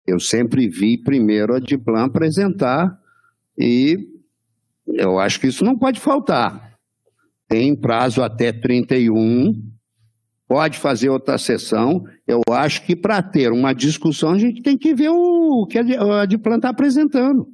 eu 0.06 0.18
sempre 0.18 0.68
vi 0.68 0.98
primeiro 0.98 1.54
a 1.54 1.60
Diplan 1.60 2.04
apresentar 2.04 2.98
e 3.58 4.08
eu 4.86 5.18
acho 5.18 5.40
que 5.40 5.46
isso 5.46 5.64
não 5.64 5.78
pode 5.78 6.00
faltar. 6.00 6.76
Tem 7.48 7.74
prazo 7.76 8.22
até 8.22 8.52
31, 8.52 9.62
pode 10.48 10.78
fazer 10.78 11.08
outra 11.08 11.38
sessão. 11.38 12.04
Eu 12.26 12.42
acho 12.50 12.84
que 12.84 12.96
para 12.96 13.22
ter 13.22 13.52
uma 13.52 13.72
discussão 13.72 14.30
a 14.30 14.38
gente 14.38 14.62
tem 14.62 14.76
que 14.76 14.94
ver 14.94 15.10
o 15.10 15.66
que 15.66 15.78
a 15.78 16.26
Diplan 16.26 16.56
está 16.56 16.70
apresentando. 16.70 17.48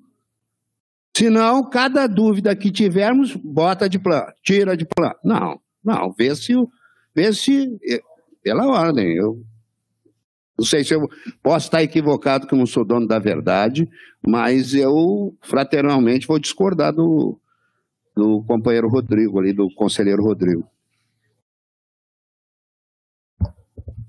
Senão, 1.16 1.68
cada 1.68 2.06
dúvida 2.06 2.54
que 2.54 2.70
tivermos, 2.70 3.34
bota 3.34 3.88
de 3.88 3.98
plano, 3.98 4.26
tira 4.42 4.76
de 4.76 4.86
plano. 4.86 5.16
Não, 5.24 5.60
não, 5.84 6.12
vê 6.12 6.34
se, 6.36 6.54
vê 7.12 7.32
se 7.32 7.68
pela 8.40 8.66
ordem. 8.68 9.16
Eu 9.16 9.42
não 10.58 10.64
sei 10.64 10.82
se 10.82 10.92
eu 10.92 11.08
posso 11.40 11.66
estar 11.66 11.82
equivocado, 11.82 12.46
que 12.46 12.52
eu 12.52 12.58
não 12.58 12.66
sou 12.66 12.84
dono 12.84 13.06
da 13.06 13.18
verdade, 13.20 13.88
mas 14.26 14.74
eu 14.74 15.32
fraternalmente 15.40 16.26
vou 16.26 16.38
discordar 16.38 16.92
do, 16.92 17.38
do 18.16 18.42
companheiro 18.42 18.88
Rodrigo 18.88 19.38
ali, 19.38 19.52
do 19.52 19.72
conselheiro 19.74 20.22
Rodrigo. 20.22 20.68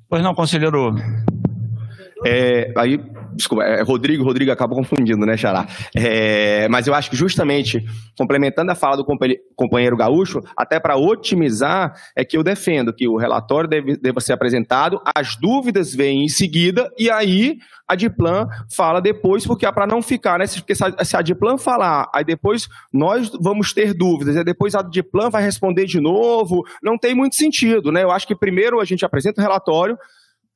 Pois 0.09 0.23
não, 0.23 0.33
conselheiro. 0.33 0.95
É, 2.25 2.73
aí 2.77 2.99
desculpa, 3.39 3.63
é 3.63 3.81
Rodrigo, 3.81 4.23
Rodrigo 4.23 4.51
acaba 4.51 4.75
confundindo, 4.75 5.25
né, 5.25 5.37
Xará? 5.37 5.65
É, 5.95 6.67
mas 6.67 6.87
eu 6.87 6.93
acho 6.93 7.09
que 7.09 7.15
justamente, 7.15 7.83
complementando 8.17 8.71
a 8.71 8.75
fala 8.75 8.97
do 8.97 9.05
companheiro 9.55 9.97
Gaúcho, 9.97 10.41
até 10.55 10.79
para 10.79 10.97
otimizar, 10.97 11.93
é 12.15 12.23
que 12.25 12.37
eu 12.37 12.43
defendo 12.43 12.93
que 12.93 13.07
o 13.07 13.17
relatório 13.17 13.69
deve, 13.69 13.97
deva 13.97 14.19
ser 14.19 14.33
apresentado, 14.33 15.01
as 15.15 15.35
dúvidas 15.35 15.93
vêm 15.93 16.25
em 16.25 16.29
seguida, 16.29 16.91
e 16.97 17.09
aí 17.09 17.57
a 17.87 17.95
Diplan 17.95 18.47
fala 18.75 19.01
depois, 19.01 19.47
porque 19.47 19.65
é 19.65 19.71
para 19.71 19.87
não 19.87 20.01
ficar, 20.01 20.37
né? 20.37 20.45
Porque 20.47 20.75
se 20.75 21.17
a 21.17 21.21
Diplan 21.21 21.57
falar, 21.57 22.09
aí 22.13 22.23
depois 22.23 22.67
nós 22.93 23.31
vamos 23.41 23.73
ter 23.73 23.93
dúvidas, 23.93 24.35
e 24.35 24.43
depois 24.43 24.75
a 24.75 24.81
Diplan 24.81 25.29
vai 25.29 25.41
responder 25.41 25.85
de 25.85 25.99
novo, 25.99 26.63
não 26.83 26.97
tem 26.97 27.15
muito 27.15 27.35
sentido, 27.35 27.91
né? 27.91 28.03
Eu 28.03 28.11
acho 28.11 28.27
que 28.27 28.35
primeiro 28.35 28.79
a 28.79 28.85
gente 28.85 29.05
apresenta 29.05 29.41
o 29.41 29.43
relatório, 29.43 29.97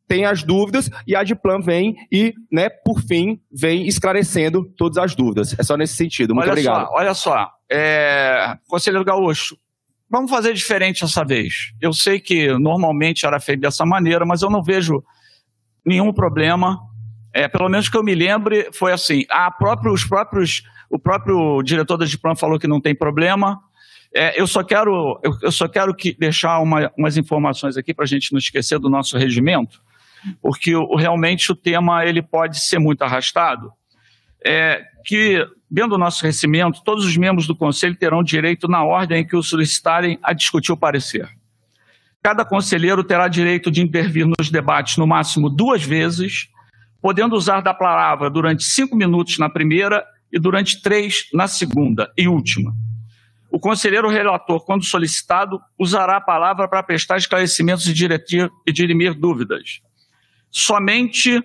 tem 0.07 0.25
as 0.25 0.43
dúvidas 0.43 0.89
e 1.07 1.15
a 1.15 1.23
Diplan 1.23 1.59
vem 1.59 1.95
e, 2.11 2.33
né, 2.51 2.69
por 2.69 3.01
fim, 3.01 3.39
vem 3.51 3.87
esclarecendo 3.87 4.65
todas 4.77 4.97
as 4.97 5.15
dúvidas. 5.15 5.57
É 5.57 5.63
só 5.63 5.77
nesse 5.77 5.95
sentido. 5.95 6.33
Muito 6.33 6.45
olha 6.45 6.53
obrigado. 6.53 6.87
Só, 6.87 6.93
olha 6.93 7.13
só, 7.13 7.49
é... 7.71 8.57
conselheiro 8.67 9.05
Gaúcho, 9.05 9.57
vamos 10.09 10.29
fazer 10.29 10.53
diferente 10.53 11.03
essa 11.03 11.23
vez. 11.23 11.73
Eu 11.81 11.93
sei 11.93 12.19
que 12.19 12.57
normalmente 12.57 13.25
era 13.25 13.39
feito 13.39 13.61
dessa 13.61 13.85
maneira, 13.85 14.25
mas 14.25 14.41
eu 14.41 14.49
não 14.49 14.61
vejo 14.61 15.03
nenhum 15.85 16.13
problema. 16.13 16.79
É, 17.33 17.47
pelo 17.47 17.67
menos 17.67 17.89
que 17.89 17.97
eu 17.97 18.03
me 18.03 18.13
lembre, 18.13 18.69
foi 18.73 18.91
assim. 18.91 19.25
A 19.29 19.49
próprio, 19.49 19.91
os 19.91 20.03
próprios, 20.03 20.63
o 20.89 20.99
próprio 20.99 21.63
diretor 21.63 21.97
da 21.97 22.05
Diplan 22.05 22.35
falou 22.35 22.59
que 22.59 22.67
não 22.67 22.79
tem 22.79 22.93
problema. 22.93 23.59
É, 24.13 24.39
eu 24.39 24.45
só 24.45 24.63
quero, 24.63 25.19
eu, 25.23 25.35
eu 25.41 25.51
só 25.51 25.67
quero 25.67 25.95
que 25.95 26.15
deixar 26.15 26.59
uma, 26.59 26.91
umas 26.95 27.17
informações 27.17 27.75
aqui 27.75 27.91
para 27.91 28.03
a 28.03 28.07
gente 28.07 28.31
não 28.31 28.37
esquecer 28.37 28.77
do 28.77 28.87
nosso 28.87 29.17
regimento 29.17 29.81
porque 30.41 30.75
o, 30.75 30.95
realmente 30.95 31.51
o 31.51 31.55
tema 31.55 32.05
ele 32.05 32.21
pode 32.21 32.59
ser 32.59 32.79
muito 32.79 33.01
arrastado. 33.03 33.71
É, 34.45 34.83
que, 35.05 35.45
dentro 35.69 35.91
do 35.91 35.97
nosso 35.97 36.23
recimento, 36.23 36.81
todos 36.83 37.05
os 37.05 37.15
membros 37.17 37.47
do 37.47 37.55
Conselho 37.55 37.95
terão 37.95 38.23
direito, 38.23 38.67
na 38.67 38.83
ordem 38.83 39.21
em 39.21 39.27
que 39.27 39.35
o 39.35 39.43
solicitarem, 39.43 40.17
a 40.23 40.33
discutir 40.33 40.71
o 40.71 40.77
parecer. 40.77 41.29
Cada 42.21 42.45
conselheiro 42.45 43.03
terá 43.03 43.27
direito 43.27 43.69
de 43.69 43.81
intervir 43.81 44.25
nos 44.25 44.49
debates 44.49 44.97
no 44.97 45.05
máximo 45.05 45.49
duas 45.49 45.83
vezes, 45.83 46.47
podendo 47.01 47.35
usar 47.35 47.61
da 47.61 47.73
palavra 47.73 48.29
durante 48.29 48.63
cinco 48.63 48.95
minutos 48.95 49.37
na 49.37 49.49
primeira 49.49 50.05
e 50.31 50.39
durante 50.39 50.81
três 50.81 51.27
na 51.33 51.47
segunda 51.47 52.11
e 52.17 52.27
última. 52.27 52.73
O 53.51 53.59
conselheiro 53.59 54.09
relator, 54.09 54.65
quando 54.65 54.85
solicitado, 54.85 55.59
usará 55.77 56.17
a 56.17 56.21
palavra 56.21 56.67
para 56.67 56.81
prestar 56.81 57.17
esclarecimentos 57.17 57.85
e, 57.85 57.93
e 58.65 58.71
dirimir 58.71 59.13
dúvidas 59.13 59.81
somente 60.53 61.43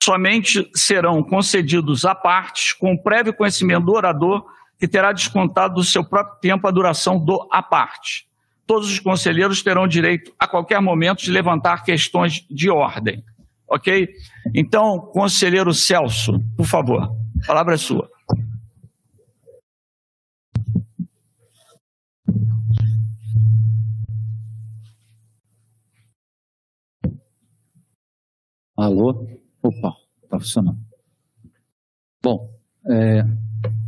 somente 0.00 0.70
serão 0.74 1.22
concedidos 1.22 2.04
a 2.04 2.14
partes 2.14 2.72
com 2.72 2.96
prévio 2.96 3.34
conhecimento 3.34 3.86
do 3.86 3.92
orador 3.92 4.46
que 4.78 4.86
terá 4.86 5.12
descontado 5.12 5.74
do 5.74 5.84
seu 5.84 6.04
próprio 6.04 6.38
tempo 6.40 6.68
a 6.68 6.70
duração 6.70 7.18
do 7.18 7.46
a 7.50 7.60
parte. 7.60 8.28
Todos 8.64 8.88
os 8.88 9.00
conselheiros 9.00 9.60
terão 9.60 9.88
direito 9.88 10.32
a 10.38 10.46
qualquer 10.46 10.80
momento 10.80 11.22
de 11.22 11.32
levantar 11.32 11.82
questões 11.82 12.46
de 12.48 12.70
ordem. 12.70 13.24
OK? 13.66 14.08
Então, 14.54 15.00
conselheiro 15.00 15.74
Celso, 15.74 16.40
por 16.56 16.64
favor, 16.64 17.02
a 17.42 17.46
palavra 17.46 17.74
é 17.74 17.76
sua. 17.76 18.08
Alô? 28.78 29.26
Opa, 29.60 29.92
tá 30.28 30.38
funcionando. 30.38 30.78
Bom, 32.22 32.48
é, 32.86 33.24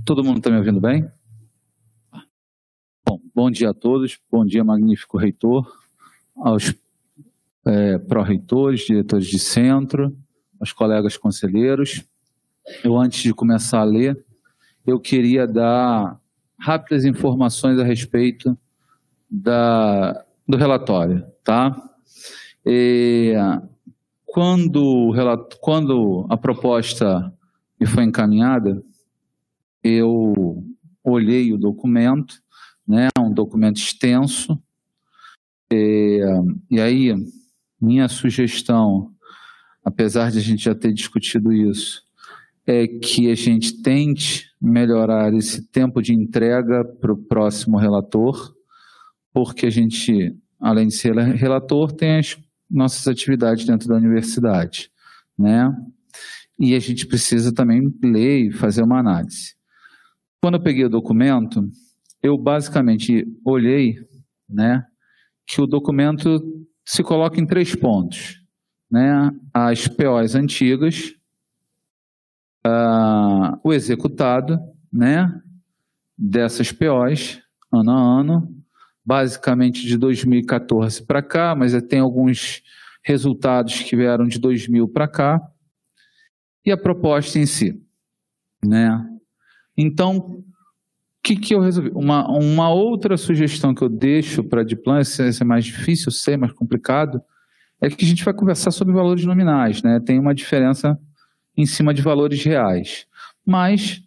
todo 0.04 0.24
mundo 0.24 0.38
está 0.38 0.50
me 0.50 0.56
ouvindo 0.56 0.80
bem? 0.80 1.08
Bom, 3.06 3.20
bom 3.32 3.50
dia 3.52 3.70
a 3.70 3.72
todos, 3.72 4.18
bom 4.28 4.44
dia, 4.44 4.64
magnífico 4.64 5.16
reitor, 5.16 5.64
aos 6.34 6.74
é, 7.64 7.98
pró-reitores, 7.98 8.80
diretores 8.80 9.28
de 9.28 9.38
centro, 9.38 10.12
aos 10.58 10.72
colegas 10.72 11.16
conselheiros. 11.16 12.04
Eu, 12.82 12.98
antes 12.98 13.22
de 13.22 13.32
começar 13.32 13.82
a 13.82 13.84
ler, 13.84 14.26
eu 14.84 14.98
queria 14.98 15.46
dar 15.46 16.20
rápidas 16.58 17.04
informações 17.04 17.78
a 17.78 17.84
respeito 17.84 18.58
da, 19.30 20.26
do 20.48 20.56
relatório, 20.56 21.24
tá? 21.44 21.80
E, 22.66 23.36
quando, 24.32 25.12
quando 25.60 26.26
a 26.28 26.36
proposta 26.36 27.32
me 27.78 27.86
foi 27.86 28.04
encaminhada, 28.04 28.82
eu 29.82 30.64
olhei 31.02 31.52
o 31.52 31.58
documento, 31.58 32.40
né, 32.86 33.08
um 33.18 33.32
documento 33.32 33.78
extenso, 33.78 34.60
e, 35.72 36.20
e 36.70 36.80
aí 36.80 37.14
minha 37.80 38.08
sugestão, 38.08 39.10
apesar 39.84 40.30
de 40.30 40.38
a 40.38 40.42
gente 40.42 40.64
já 40.64 40.74
ter 40.74 40.92
discutido 40.92 41.52
isso, 41.52 42.02
é 42.66 42.86
que 42.86 43.30
a 43.30 43.34
gente 43.34 43.82
tente 43.82 44.50
melhorar 44.60 45.32
esse 45.34 45.66
tempo 45.68 46.00
de 46.02 46.12
entrega 46.12 46.84
para 46.84 47.12
o 47.12 47.16
próximo 47.16 47.78
relator, 47.78 48.54
porque 49.32 49.66
a 49.66 49.70
gente, 49.70 50.36
além 50.60 50.88
de 50.88 50.94
ser 50.94 51.16
relator, 51.16 51.90
tem 51.90 52.18
as 52.18 52.36
nossas 52.70 53.06
atividades 53.08 53.64
dentro 53.64 53.88
da 53.88 53.96
universidade, 53.96 54.90
né? 55.38 55.74
E 56.58 56.74
a 56.74 56.78
gente 56.78 57.06
precisa 57.06 57.52
também 57.52 57.92
ler 58.02 58.46
e 58.46 58.52
fazer 58.52 58.82
uma 58.82 58.98
análise. 58.98 59.54
Quando 60.42 60.54
eu 60.54 60.62
peguei 60.62 60.84
o 60.84 60.90
documento, 60.90 61.68
eu 62.22 62.36
basicamente 62.36 63.26
olhei, 63.44 63.96
né, 64.48 64.84
que 65.46 65.60
o 65.60 65.66
documento 65.66 66.40
se 66.84 67.02
coloca 67.02 67.40
em 67.40 67.46
três 67.46 67.74
pontos, 67.74 68.42
né? 68.90 69.30
As 69.52 69.88
POs 69.88 70.34
antigas, 70.34 71.14
uh, 72.66 73.58
o 73.64 73.72
executado, 73.72 74.58
né, 74.92 75.32
dessas 76.16 76.72
POs, 76.72 77.40
ano 77.72 77.90
a 77.90 78.20
ano, 78.20 78.59
basicamente 79.10 79.84
de 79.84 79.98
2014 79.98 81.02
para 81.02 81.20
cá, 81.20 81.52
mas 81.52 81.72
tem 81.82 81.98
alguns 81.98 82.62
resultados 83.02 83.80
que 83.80 83.96
vieram 83.96 84.24
de 84.24 84.38
2000 84.38 84.86
para 84.86 85.08
cá, 85.08 85.42
e 86.64 86.70
a 86.70 86.76
proposta 86.76 87.36
em 87.36 87.44
si. 87.44 87.82
Né? 88.64 89.04
Então, 89.76 90.16
o 90.16 90.44
que, 91.24 91.34
que 91.34 91.52
eu 91.52 91.58
resolvi? 91.58 91.90
Uma, 91.92 92.24
uma 92.30 92.72
outra 92.72 93.16
sugestão 93.16 93.74
que 93.74 93.82
eu 93.82 93.88
deixo 93.88 94.44
para 94.44 94.60
a 94.60 94.64
Diplan, 94.64 95.00
esse 95.00 95.42
é 95.42 95.44
mais 95.44 95.64
difícil, 95.64 96.12
sei, 96.12 96.36
mais 96.36 96.52
complicado, 96.52 97.20
é 97.80 97.90
que 97.90 98.04
a 98.04 98.08
gente 98.08 98.24
vai 98.24 98.32
conversar 98.32 98.70
sobre 98.70 98.94
valores 98.94 99.24
nominais. 99.24 99.82
Né? 99.82 99.98
Tem 99.98 100.20
uma 100.20 100.32
diferença 100.32 100.96
em 101.56 101.66
cima 101.66 101.92
de 101.92 102.00
valores 102.00 102.44
reais. 102.44 103.08
Mas 103.44 104.04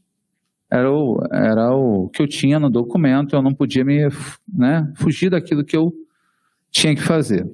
era 0.74 0.92
o, 0.92 1.20
era 1.32 1.72
o 1.72 2.10
que 2.10 2.20
eu 2.20 2.28
tinha 2.28 2.60
no 2.60 2.68
documento, 2.68 3.36
eu 3.36 3.44
não 3.44 3.54
podia 3.54 3.86
me 3.86 4.10
né, 4.52 4.92
fugir 4.96 5.30
daquilo 5.30 5.64
que 5.64 5.78
eu 5.78 5.94
tinha 6.72 6.96
que 6.96 7.04
fazer. 7.04 7.46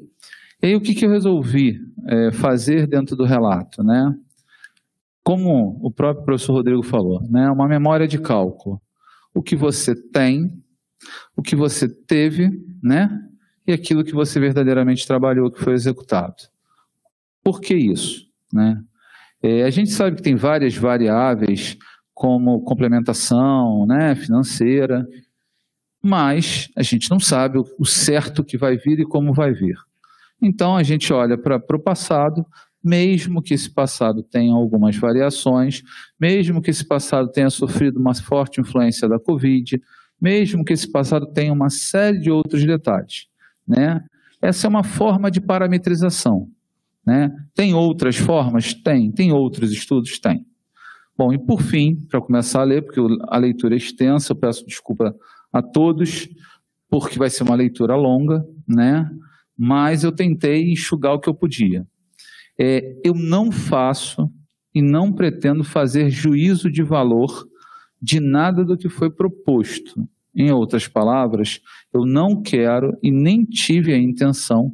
E 0.63 0.67
aí 0.67 0.75
o 0.75 0.79
que, 0.79 0.95
que 0.95 1.05
eu 1.05 1.09
resolvi 1.09 1.81
é, 2.07 2.31
fazer 2.31 2.87
dentro 2.87 3.17
do 3.17 3.25
relato? 3.25 3.83
Né? 3.83 4.15
Como 5.21 5.77
o 5.83 5.91
próprio 5.91 6.23
professor 6.23 6.53
Rodrigo 6.53 6.81
falou, 6.81 7.21
né, 7.29 7.49
uma 7.51 7.67
memória 7.67 8.07
de 8.07 8.17
cálculo. 8.17 8.81
O 9.33 9.43
que 9.43 9.55
você 9.55 9.93
tem, 9.93 10.63
o 11.35 11.41
que 11.41 11.57
você 11.57 11.89
teve, 11.89 12.49
né, 12.81 13.09
e 13.67 13.73
aquilo 13.73 14.05
que 14.05 14.13
você 14.13 14.39
verdadeiramente 14.39 15.05
trabalhou, 15.05 15.51
que 15.51 15.61
foi 15.61 15.73
executado. 15.73 16.37
Por 17.43 17.59
que 17.59 17.75
isso? 17.75 18.25
Né? 18.53 18.81
É, 19.43 19.63
a 19.63 19.69
gente 19.69 19.89
sabe 19.89 20.15
que 20.15 20.23
tem 20.23 20.37
várias 20.37 20.75
variáveis, 20.75 21.77
como 22.19 22.59
complementação 22.63 23.85
né, 23.85 24.13
financeira, 24.13 25.07
mas 26.03 26.69
a 26.75 26.83
gente 26.83 27.09
não 27.09 27.17
sabe 27.17 27.57
o 27.57 27.85
certo 27.85 28.43
que 28.43 28.57
vai 28.57 28.75
vir 28.75 28.99
e 28.99 29.05
como 29.05 29.33
vai 29.33 29.53
vir. 29.53 29.77
Então 30.41 30.75
a 30.75 30.83
gente 30.83 31.13
olha 31.13 31.37
para 31.37 31.55
o 31.55 31.79
passado, 31.79 32.45
mesmo 32.83 33.41
que 33.41 33.53
esse 33.53 33.73
passado 33.73 34.21
tenha 34.21 34.51
algumas 34.51 34.97
variações, 34.97 35.81
mesmo 36.19 36.61
que 36.61 36.69
esse 36.69 36.85
passado 36.85 37.31
tenha 37.31 37.49
sofrido 37.49 37.97
uma 37.97 38.13
forte 38.13 38.59
influência 38.59 39.07
da 39.07 39.17
Covid, 39.17 39.81
mesmo 40.21 40.65
que 40.65 40.73
esse 40.73 40.91
passado 40.91 41.25
tenha 41.25 41.53
uma 41.53 41.69
série 41.69 42.19
de 42.19 42.29
outros 42.29 42.65
detalhes. 42.65 43.27
Né? 43.65 44.03
Essa 44.41 44.67
é 44.67 44.69
uma 44.69 44.83
forma 44.83 45.31
de 45.31 45.39
parametrização. 45.39 46.49
Né? 47.05 47.31
Tem 47.55 47.73
outras 47.73 48.17
formas? 48.17 48.73
Tem. 48.73 49.09
Tem 49.09 49.31
outros 49.31 49.71
estudos? 49.71 50.19
Tem. 50.19 50.45
Bom, 51.19 51.33
e 51.33 51.37
por 51.37 51.61
fim, 51.61 51.97
para 52.09 52.21
começar 52.21 52.61
a 52.61 52.63
ler, 52.63 52.81
porque 52.81 53.01
a 53.27 53.37
leitura 53.37 53.75
é 53.75 53.77
extensa, 53.77 54.31
eu 54.31 54.37
peço 54.37 54.65
desculpa 54.65 55.13
a 55.51 55.61
todos, 55.61 56.29
porque 56.89 57.19
vai 57.19 57.29
ser 57.29 57.43
uma 57.43 57.55
leitura 57.55 57.93
longa, 57.93 58.41
né? 58.65 59.11
mas 59.57 60.05
eu 60.05 60.13
tentei 60.13 60.71
enxugar 60.71 61.11
o 61.11 61.19
que 61.19 61.27
eu 61.27 61.33
podia. 61.33 61.85
É, 62.57 62.95
eu 63.03 63.13
não 63.13 63.51
faço 63.51 64.31
e 64.73 64.81
não 64.81 65.11
pretendo 65.11 65.61
fazer 65.61 66.09
juízo 66.09 66.71
de 66.71 66.83
valor 66.83 67.45
de 68.01 68.21
nada 68.21 68.63
do 68.63 68.77
que 68.77 68.87
foi 68.87 69.09
proposto. 69.09 70.07
Em 70.33 70.53
outras 70.53 70.87
palavras, 70.87 71.59
eu 71.93 72.05
não 72.05 72.41
quero 72.41 72.97
e 73.03 73.11
nem 73.11 73.43
tive 73.43 73.91
a 73.93 73.97
intenção, 73.97 74.71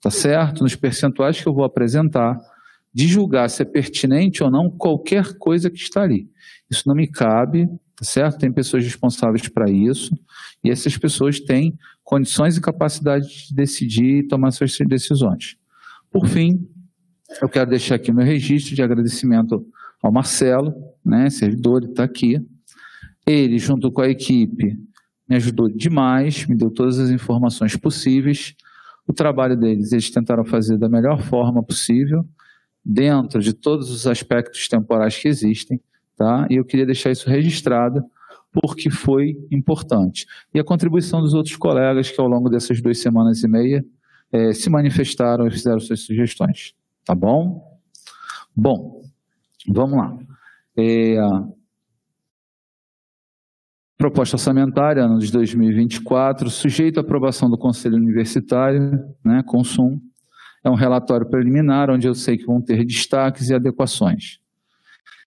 tá 0.00 0.08
certo? 0.08 0.62
Nos 0.62 0.76
percentuais 0.76 1.40
que 1.40 1.48
eu 1.48 1.52
vou 1.52 1.64
apresentar, 1.64 2.38
de 2.92 3.06
julgar 3.06 3.48
se 3.48 3.62
é 3.62 3.64
pertinente 3.64 4.42
ou 4.42 4.50
não 4.50 4.70
qualquer 4.70 5.34
coisa 5.38 5.70
que 5.70 5.78
está 5.78 6.02
ali. 6.02 6.28
Isso 6.68 6.88
não 6.88 6.94
me 6.94 7.06
cabe, 7.06 7.66
tá 7.96 8.04
certo? 8.04 8.38
Tem 8.38 8.52
pessoas 8.52 8.84
responsáveis 8.84 9.48
para 9.48 9.70
isso, 9.70 10.16
e 10.62 10.70
essas 10.70 10.96
pessoas 10.96 11.40
têm 11.40 11.78
condições 12.02 12.56
e 12.56 12.60
capacidade 12.60 13.48
de 13.48 13.54
decidir 13.54 14.18
e 14.18 14.26
tomar 14.26 14.50
suas 14.50 14.76
decisões. 14.88 15.56
Por 16.10 16.26
fim, 16.26 16.66
eu 17.40 17.48
quero 17.48 17.70
deixar 17.70 17.94
aqui 17.94 18.12
meu 18.12 18.24
registro 18.24 18.74
de 18.74 18.82
agradecimento 18.82 19.64
ao 20.02 20.10
Marcelo, 20.10 20.74
né, 21.04 21.30
servidor, 21.30 21.84
está 21.84 22.04
aqui. 22.04 22.40
Ele, 23.26 23.58
junto 23.58 23.92
com 23.92 24.00
a 24.00 24.08
equipe, 24.08 24.76
me 25.28 25.36
ajudou 25.36 25.68
demais, 25.68 26.46
me 26.46 26.56
deu 26.56 26.70
todas 26.70 26.98
as 26.98 27.10
informações 27.10 27.76
possíveis. 27.76 28.54
O 29.06 29.12
trabalho 29.12 29.56
deles, 29.56 29.92
eles 29.92 30.10
tentaram 30.10 30.44
fazer 30.44 30.76
da 30.76 30.88
melhor 30.88 31.22
forma 31.22 31.62
possível, 31.62 32.26
dentro 32.84 33.40
de 33.40 33.52
todos 33.52 33.90
os 33.90 34.06
aspectos 34.06 34.68
temporais 34.68 35.16
que 35.16 35.28
existem, 35.28 35.80
tá? 36.16 36.46
E 36.50 36.56
eu 36.56 36.64
queria 36.64 36.86
deixar 36.86 37.10
isso 37.10 37.28
registrado, 37.28 38.02
porque 38.52 38.90
foi 38.90 39.36
importante. 39.50 40.26
E 40.52 40.58
a 40.58 40.64
contribuição 40.64 41.20
dos 41.20 41.34
outros 41.34 41.56
colegas 41.56 42.10
que 42.10 42.20
ao 42.20 42.26
longo 42.26 42.48
dessas 42.48 42.80
duas 42.80 42.98
semanas 42.98 43.42
e 43.42 43.48
meia 43.48 43.84
eh, 44.32 44.52
se 44.52 44.68
manifestaram 44.68 45.46
e 45.46 45.50
fizeram 45.50 45.78
suas 45.78 46.00
sugestões. 46.00 46.74
Tá 47.04 47.14
bom? 47.14 47.80
Bom, 48.54 49.02
vamos 49.68 49.96
lá. 49.96 50.18
É, 50.76 51.16
proposta 54.00 54.36
orçamentária, 54.36 55.04
ano 55.04 55.18
de 55.18 55.30
2024, 55.30 56.48
sujeito 56.48 56.98
à 56.98 57.00
aprovação 57.02 57.50
do 57.50 57.58
Conselho 57.58 57.96
Universitário, 57.96 58.98
né, 59.24 59.42
Consum. 59.46 60.00
É 60.62 60.70
um 60.70 60.74
relatório 60.74 61.26
preliminar, 61.26 61.90
onde 61.90 62.06
eu 62.06 62.14
sei 62.14 62.36
que 62.36 62.46
vão 62.46 62.60
ter 62.60 62.84
destaques 62.84 63.48
e 63.48 63.54
adequações. 63.54 64.38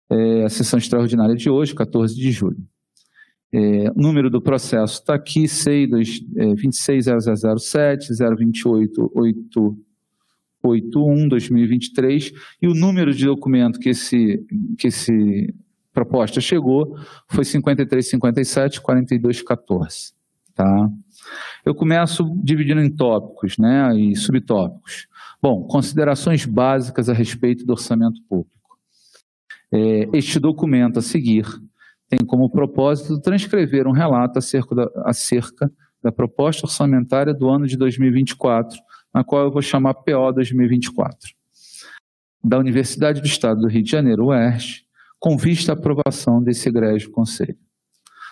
É, 0.10 0.44
a 0.44 0.50
sessão 0.50 0.78
extraordinária 0.78 1.36
de 1.36 1.50
hoje, 1.50 1.74
14 1.74 2.14
de 2.16 2.32
julho. 2.32 2.62
É, 3.54 3.92
o 3.92 4.02
número 4.02 4.30
do 4.30 4.42
processo 4.42 5.00
está 5.00 5.16
aqui, 5.16 5.48
CEI 5.48 5.88
26007, 5.88 8.14
028 8.14 9.12
81-2023, 10.64 12.34
e 12.62 12.68
o 12.68 12.74
número 12.74 13.14
de 13.14 13.26
documento 13.26 13.80
que 13.80 13.90
esse, 13.90 14.42
que 14.78 14.88
esse 14.88 15.54
proposta 15.94 16.40
chegou 16.40 16.96
foi 17.28 17.44
5357-4214. 17.44 20.14
Tá? 20.62 20.90
Eu 21.66 21.74
começo 21.74 22.24
dividindo 22.44 22.82
em 22.82 22.96
tópicos 22.96 23.58
né, 23.58 23.96
e 24.00 24.16
subtópicos. 24.16 25.08
Bom, 25.42 25.64
considerações 25.64 26.46
básicas 26.46 27.10
a 27.10 27.14
respeito 27.14 27.66
do 27.66 27.72
orçamento 27.72 28.22
público. 28.30 28.52
É, 29.74 30.08
este 30.14 30.40
documento 30.40 31.00
a 31.00 31.02
seguir 31.02 31.48
tem 32.08 32.20
como 32.20 32.48
propósito 32.48 33.20
transcrever 33.20 33.88
um 33.88 33.92
relato 33.92 34.38
acerca 34.38 34.76
da, 34.76 34.88
acerca 35.06 35.72
da 36.04 36.12
proposta 36.12 36.68
orçamentária 36.68 37.34
do 37.34 37.50
ano 37.50 37.66
de 37.66 37.76
2024 37.76 38.78
na 39.12 39.24
qual 39.24 39.46
eu 39.46 39.52
vou 39.52 39.64
chamar 39.64 39.96
PO 39.96 40.32
2024, 40.34 41.18
da 42.44 42.60
Universidade 42.60 43.20
do 43.20 43.28
Estado 43.28 43.62
do 43.62 43.68
Rio 43.68 43.84
de 43.84 43.90
Janeiro, 43.90 44.28
UERJ, 44.28 44.86
com 45.20 45.36
vista 45.38 45.72
à 45.72 45.76
aprovação 45.76 46.42
desse 46.42 46.70
egrégio 46.70 47.10
conselho. 47.10 47.58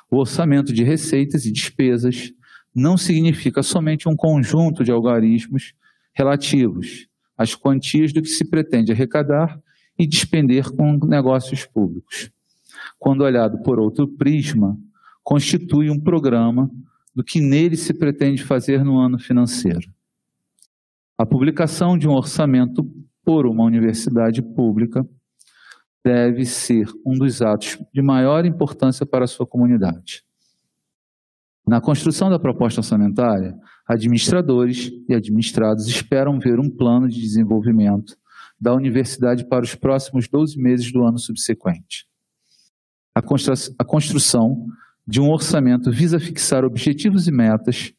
O 0.09 0.17
orçamento 0.17 0.73
de 0.73 0.83
receitas 0.83 1.45
e 1.45 1.51
despesas 1.51 2.33
não 2.73 2.97
significa 2.97 3.61
somente 3.61 4.07
um 4.07 4.15
conjunto 4.15 4.83
de 4.83 4.91
algarismos 4.91 5.73
relativos 6.13 7.07
às 7.37 7.55
quantias 7.55 8.11
do 8.11 8.21
que 8.21 8.27
se 8.27 8.45
pretende 8.45 8.91
arrecadar 8.91 9.59
e 9.97 10.07
despender 10.07 10.71
com 10.71 10.97
negócios 11.05 11.65
públicos. 11.65 12.31
Quando 12.97 13.23
olhado 13.23 13.61
por 13.63 13.79
outro 13.79 14.07
prisma, 14.07 14.77
constitui 15.23 15.89
um 15.89 15.99
programa 15.99 16.69
do 17.13 17.23
que 17.23 17.39
nele 17.39 17.77
se 17.77 17.93
pretende 17.93 18.43
fazer 18.43 18.83
no 18.83 18.97
ano 18.97 19.19
financeiro. 19.19 19.91
A 21.17 21.25
publicação 21.25 21.97
de 21.97 22.07
um 22.07 22.13
orçamento 22.13 22.83
por 23.23 23.45
uma 23.45 23.63
universidade 23.63 24.41
pública 24.41 25.07
deve 26.03 26.45
ser 26.45 26.87
um 27.05 27.13
dos 27.13 27.41
atos 27.41 27.77
de 27.93 28.01
maior 28.01 28.45
importância 28.45 29.05
para 29.05 29.25
a 29.25 29.27
sua 29.27 29.45
comunidade. 29.45 30.23
Na 31.67 31.79
construção 31.79 32.29
da 32.29 32.39
proposta 32.39 32.79
orçamentária, 32.79 33.55
administradores 33.87 34.91
e 35.07 35.13
administrados 35.13 35.87
esperam 35.87 36.39
ver 36.39 36.59
um 36.59 36.69
plano 36.69 37.07
de 37.07 37.21
desenvolvimento 37.21 38.17
da 38.59 38.73
universidade 38.73 39.45
para 39.47 39.63
os 39.63 39.75
próximos 39.75 40.27
12 40.27 40.57
meses 40.59 40.91
do 40.91 41.03
ano 41.03 41.19
subsequente. 41.19 42.07
A 43.13 43.83
construção 43.83 44.67
de 45.05 45.19
um 45.19 45.29
orçamento 45.29 45.91
visa 45.91 46.19
fixar 46.19 46.63
objetivos 46.63 47.27
e 47.27 47.31
metas 47.31 47.93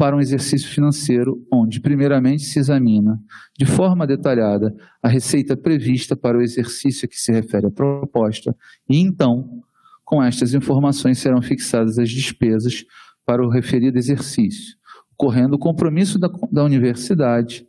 para 0.00 0.16
um 0.16 0.18
exercício 0.20 0.66
financeiro 0.66 1.46
onde, 1.52 1.78
primeiramente, 1.78 2.44
se 2.44 2.58
examina 2.58 3.18
de 3.58 3.66
forma 3.66 4.06
detalhada 4.06 4.74
a 5.02 5.10
receita 5.10 5.54
prevista 5.54 6.16
para 6.16 6.38
o 6.38 6.40
exercício 6.40 7.06
que 7.06 7.16
se 7.16 7.30
refere 7.30 7.66
a 7.66 7.70
proposta, 7.70 8.56
e 8.88 8.98
então, 8.98 9.60
com 10.02 10.22
estas 10.22 10.54
informações, 10.54 11.18
serão 11.18 11.42
fixadas 11.42 11.98
as 11.98 12.08
despesas 12.08 12.82
para 13.26 13.44
o 13.44 13.50
referido 13.50 13.98
exercício, 13.98 14.74
ocorrendo 15.12 15.56
o 15.56 15.58
compromisso 15.58 16.18
da, 16.18 16.30
da 16.50 16.64
universidade 16.64 17.66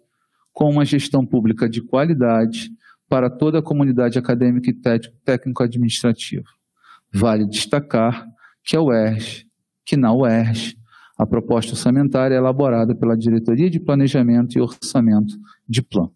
com 0.54 0.70
uma 0.70 0.86
gestão 0.86 1.26
pública 1.26 1.68
de 1.68 1.86
qualidade 1.86 2.70
para 3.10 3.30
toda 3.30 3.60
a 3.60 3.62
comunidade 3.62 4.18
acadêmica 4.18 4.70
e 4.70 5.04
técnico-administrativa. 5.26 6.48
Vale 7.14 7.46
destacar 7.46 8.26
que 8.64 8.78
a 8.78 8.82
UERJ, 8.82 9.46
que 9.86 9.98
na 9.98 10.14
UERJ, 10.14 10.80
a 11.22 11.28
proposta 11.28 11.74
orçamentária 11.74 12.34
é 12.34 12.38
elaborada 12.40 12.96
pela 12.96 13.16
Diretoria 13.16 13.70
de 13.70 13.80
Planejamento 13.80 14.58
e 14.58 14.62
Orçamento 14.62 15.36
de 15.70 15.84
Plano. 15.84 16.12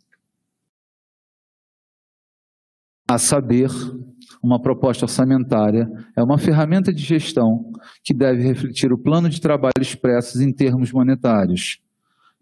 A 3.07 3.19
saber, 3.19 3.69
uma 4.41 4.59
proposta 4.59 5.05
orçamentária 5.05 5.87
é 6.17 6.23
uma 6.23 6.39
ferramenta 6.39 6.91
de 6.91 7.03
gestão 7.03 7.71
que 8.03 8.15
deve 8.15 8.41
refletir 8.41 8.91
o 8.91 8.97
plano 8.97 9.29
de 9.29 9.39
trabalho 9.39 9.79
expressos 9.79 10.41
em 10.41 10.51
termos 10.51 10.91
monetários, 10.91 11.79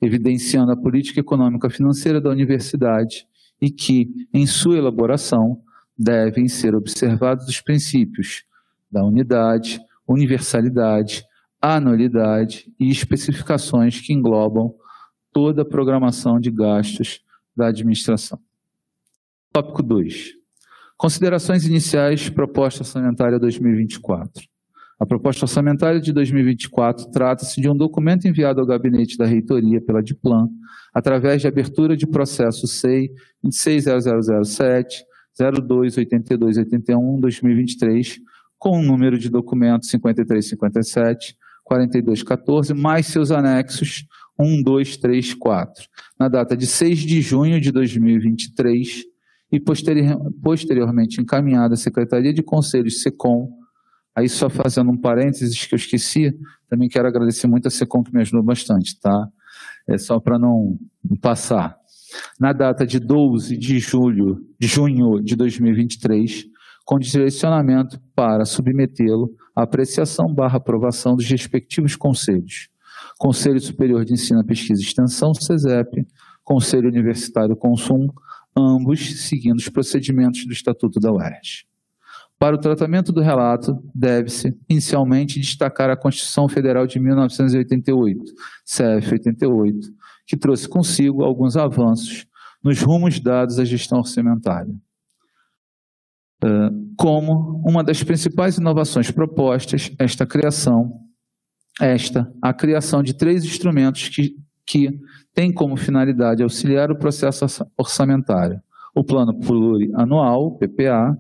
evidenciando 0.02 0.72
a 0.72 0.78
política 0.78 1.20
econômica 1.20 1.70
financeira 1.70 2.22
da 2.22 2.30
universidade 2.30 3.28
e 3.62 3.70
que, 3.70 4.08
em 4.34 4.48
sua 4.48 4.78
elaboração, 4.78 5.62
devem 6.00 6.48
ser 6.48 6.76
observados 6.76 7.46
os 7.46 7.60
princípios 7.60 8.46
da 8.90 9.04
unidade, 9.04 9.82
universalidade, 10.08 11.26
anualidade 11.64 12.70
e 12.78 12.90
especificações 12.90 14.02
que 14.02 14.12
englobam 14.12 14.76
toda 15.32 15.62
a 15.62 15.66
programação 15.66 16.38
de 16.38 16.52
gastos 16.52 17.22
da 17.56 17.68
administração. 17.68 18.38
Tópico 19.54 19.82
2. 19.82 20.34
Considerações 20.98 21.66
iniciais, 21.66 22.30
proposta 22.30 22.82
orçamentária 22.82 23.40
2024. 23.40 24.44
A 25.00 25.06
proposta 25.06 25.46
orçamentária 25.46 26.02
de 26.02 26.12
2024 26.12 27.10
trata-se 27.12 27.62
de 27.62 27.70
um 27.70 27.76
documento 27.76 28.28
enviado 28.28 28.60
ao 28.60 28.68
gabinete 28.68 29.18
da 29.18 29.26
reitoria 29.26 29.82
pela 29.82 30.04
Diplan, 30.04 30.50
através 30.94 31.42
de 31.42 31.48
abertura 31.48 31.96
de 31.96 32.06
processo 32.06 32.68
SEI 32.68 33.10
26007 33.42 35.06
028281 35.40 37.20
2023, 37.20 38.20
com 38.60 38.80
o 38.80 38.84
número 38.84 39.18
de 39.18 39.30
documento 39.30 39.86
5357 39.86 41.38
4214, 41.64 42.74
mais 42.74 43.08
seus 43.08 43.32
anexos 43.32 44.06
1, 44.40 44.64
2, 44.64 44.98
3, 44.98 45.34
4, 45.36 45.86
na 46.20 46.28
data 46.28 46.58
de 46.58 46.68
6 46.68 47.00
de 47.00 47.22
junho 47.22 47.62
de 47.62 47.72
2023 47.72 49.04
e 49.52 49.60
posteriormente 49.60 51.22
encaminhada 51.22 51.76
à 51.76 51.78
Secretaria 51.78 52.34
de 52.34 52.42
Conselhos 52.42 53.02
SECOM. 53.02 53.50
Aí 54.16 54.28
só 54.28 54.50
fazendo 54.50 54.92
um 54.92 54.98
parênteses 54.98 55.66
que 55.66 55.74
eu 55.74 55.78
esqueci, 55.78 56.36
também 56.68 56.90
quero 56.90 57.08
agradecer 57.08 57.48
muito 57.48 57.68
a 57.68 57.72
SECOM 57.72 58.04
que 58.04 58.14
me 58.14 58.22
ajudou 58.22 58.44
bastante, 58.44 59.00
tá? 59.00 59.28
É 59.88 59.98
só 59.98 60.20
para 60.20 60.40
não 60.40 60.78
passar. 61.22 61.78
Na 62.40 62.54
data 62.54 62.86
de 62.86 63.00
12 63.00 63.58
de 63.58 63.80
julho, 63.80 64.44
de 64.60 64.68
junho 64.68 65.22
de 65.22 65.36
2023, 65.36 66.46
com 66.86 67.00
direcionamento 67.00 68.00
para 68.16 68.46
submetê-lo 68.46 69.32
apreciação 69.56 70.34
barra 70.34 70.58
aprovação 70.58 71.16
dos 71.16 71.30
respectivos 71.30 71.96
conselhos. 71.96 72.70
Conselho 73.18 73.60
Superior 73.60 74.04
de 74.06 74.14
Ensino, 74.14 74.46
Pesquisa 74.46 74.82
e 74.82 74.86
Extensão, 74.86 75.34
CESEP, 75.34 76.06
Conselho 76.44 76.90
Universitário 76.90 77.56
Consum, 77.56 78.08
ambos 78.56 79.28
seguindo 79.28 79.58
os 79.58 79.70
procedimentos 79.70 80.46
do 80.46 80.54
Estatuto 80.54 81.00
da 81.00 81.12
UERJ. 81.12 81.66
Para 82.38 82.56
o 82.56 82.60
tratamento 82.60 83.14
do 83.14 83.22
relato, 83.22 83.82
deve-se, 83.96 84.54
inicialmente, 84.70 85.40
destacar 85.40 85.90
a 85.90 85.96
Constituição 85.96 86.50
Federal 86.50 86.86
de 86.86 87.00
1988, 87.00 88.34
CF 88.66 89.14
88, 89.14 89.80
que 90.28 90.36
trouxe 90.36 90.68
consigo 90.68 91.24
alguns 91.24 91.56
avanços 91.56 92.26
nos 92.62 92.82
rumos 92.82 93.20
dados 93.20 93.60
à 93.60 93.66
gestão 93.66 94.00
orçamentária. 94.00 94.74
Como 96.98 97.62
uma 97.66 97.84
das 97.84 98.04
principais 98.04 98.58
inovações 98.58 99.10
propostas, 99.12 99.92
esta 99.98 100.26
criação, 100.26 100.92
esta, 101.80 102.32
a 102.42 102.54
criação 102.54 103.02
de 103.02 103.14
três 103.14 103.44
instrumentos 103.44 104.10
que, 104.10 104.36
que 104.66 105.00
têm 105.34 105.52
como 105.54 105.78
finalidade 105.78 106.44
auxiliar 106.44 106.92
o 106.92 106.98
processo 106.98 107.46
orçamentário. 107.78 108.62
O 108.96 109.04
Plano 109.04 109.40
Plurianual, 109.40 110.58
PPA, 110.58 111.18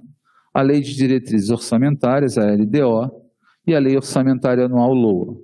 a 0.54 0.62
Lei 0.62 0.82
de 0.82 0.96
Diretrizes 0.96 1.50
Orçamentárias, 1.50 2.38
a 2.38 2.46
LDO, 2.46 3.24
e 3.66 3.74
a 3.74 3.80
Lei 3.80 3.96
Orçamentária 3.96 4.66
Anual, 4.66 4.94
LOA. 4.94 5.38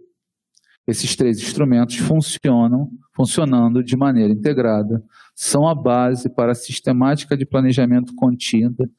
Esses 0.86 1.16
três 1.16 1.40
instrumentos 1.40 1.98
funcionam, 1.98 2.90
funcionando 3.16 3.84
de 3.84 3.96
maneira 3.96 4.34
integrada, 4.34 5.04
são 5.36 5.68
a 5.68 5.74
base 5.74 6.30
para 6.30 6.52
a 6.52 6.56
sistemática 6.56 7.38
de 7.38 7.46
planejamento 7.46 8.14
contida 8.16 8.90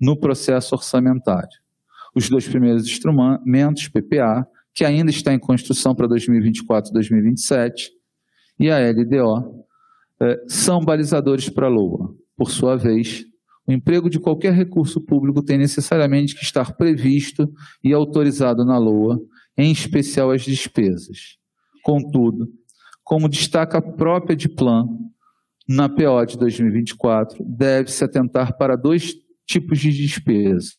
no 0.00 0.16
processo 0.18 0.74
orçamentário. 0.74 1.58
Os 2.14 2.28
dois 2.28 2.46
primeiros 2.48 2.84
instrumentos, 2.84 3.88
PPA, 3.88 4.46
que 4.74 4.84
ainda 4.84 5.10
está 5.10 5.32
em 5.32 5.38
construção 5.38 5.94
para 5.94 6.06
2024 6.06 6.90
e 6.90 6.94
2027, 6.94 7.90
a 8.60 8.90
LDO, 8.90 9.64
eh, 10.20 10.44
são 10.48 10.80
balizadores 10.80 11.48
para 11.48 11.66
a 11.66 11.70
LOA. 11.70 12.14
Por 12.36 12.50
sua 12.50 12.76
vez, 12.76 13.24
o 13.66 13.72
emprego 13.72 14.08
de 14.08 14.18
qualquer 14.18 14.52
recurso 14.52 15.00
público 15.00 15.42
tem 15.42 15.58
necessariamente 15.58 16.34
que 16.34 16.42
estar 16.42 16.76
previsto 16.76 17.52
e 17.84 17.92
autorizado 17.92 18.64
na 18.64 18.78
LOA, 18.78 19.20
em 19.56 19.70
especial 19.70 20.30
as 20.30 20.42
despesas. 20.42 21.36
Contudo, 21.82 22.48
como 23.04 23.28
destaca 23.28 23.78
a 23.78 23.82
própria 23.82 24.36
Diplan, 24.36 24.86
na 25.68 25.88
PO 25.88 26.24
de 26.26 26.38
2024, 26.38 27.44
deve-se 27.44 28.02
atentar 28.02 28.56
para 28.56 28.74
dois 28.74 29.14
tipos 29.48 29.78
de 29.78 29.90
despesa. 29.90 30.72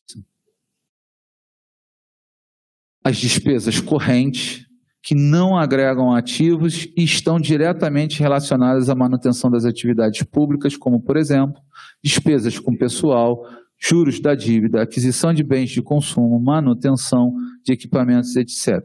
As 3.03 3.17
despesas 3.17 3.81
correntes, 3.81 4.65
que 5.01 5.15
não 5.15 5.57
agregam 5.57 6.13
ativos 6.13 6.87
e 6.95 7.03
estão 7.03 7.39
diretamente 7.39 8.19
relacionadas 8.19 8.89
à 8.89 8.95
manutenção 8.95 9.49
das 9.49 9.65
atividades 9.65 10.21
públicas, 10.23 10.77
como, 10.77 11.01
por 11.01 11.17
exemplo, 11.17 11.59
despesas 12.03 12.59
com 12.59 12.75
pessoal, 12.75 13.43
juros 13.81 14.19
da 14.19 14.35
dívida, 14.35 14.81
aquisição 14.81 15.33
de 15.33 15.41
bens 15.41 15.71
de 15.71 15.81
consumo, 15.81 16.39
manutenção 16.39 17.33
de 17.65 17.73
equipamentos, 17.73 18.35
etc. 18.35 18.83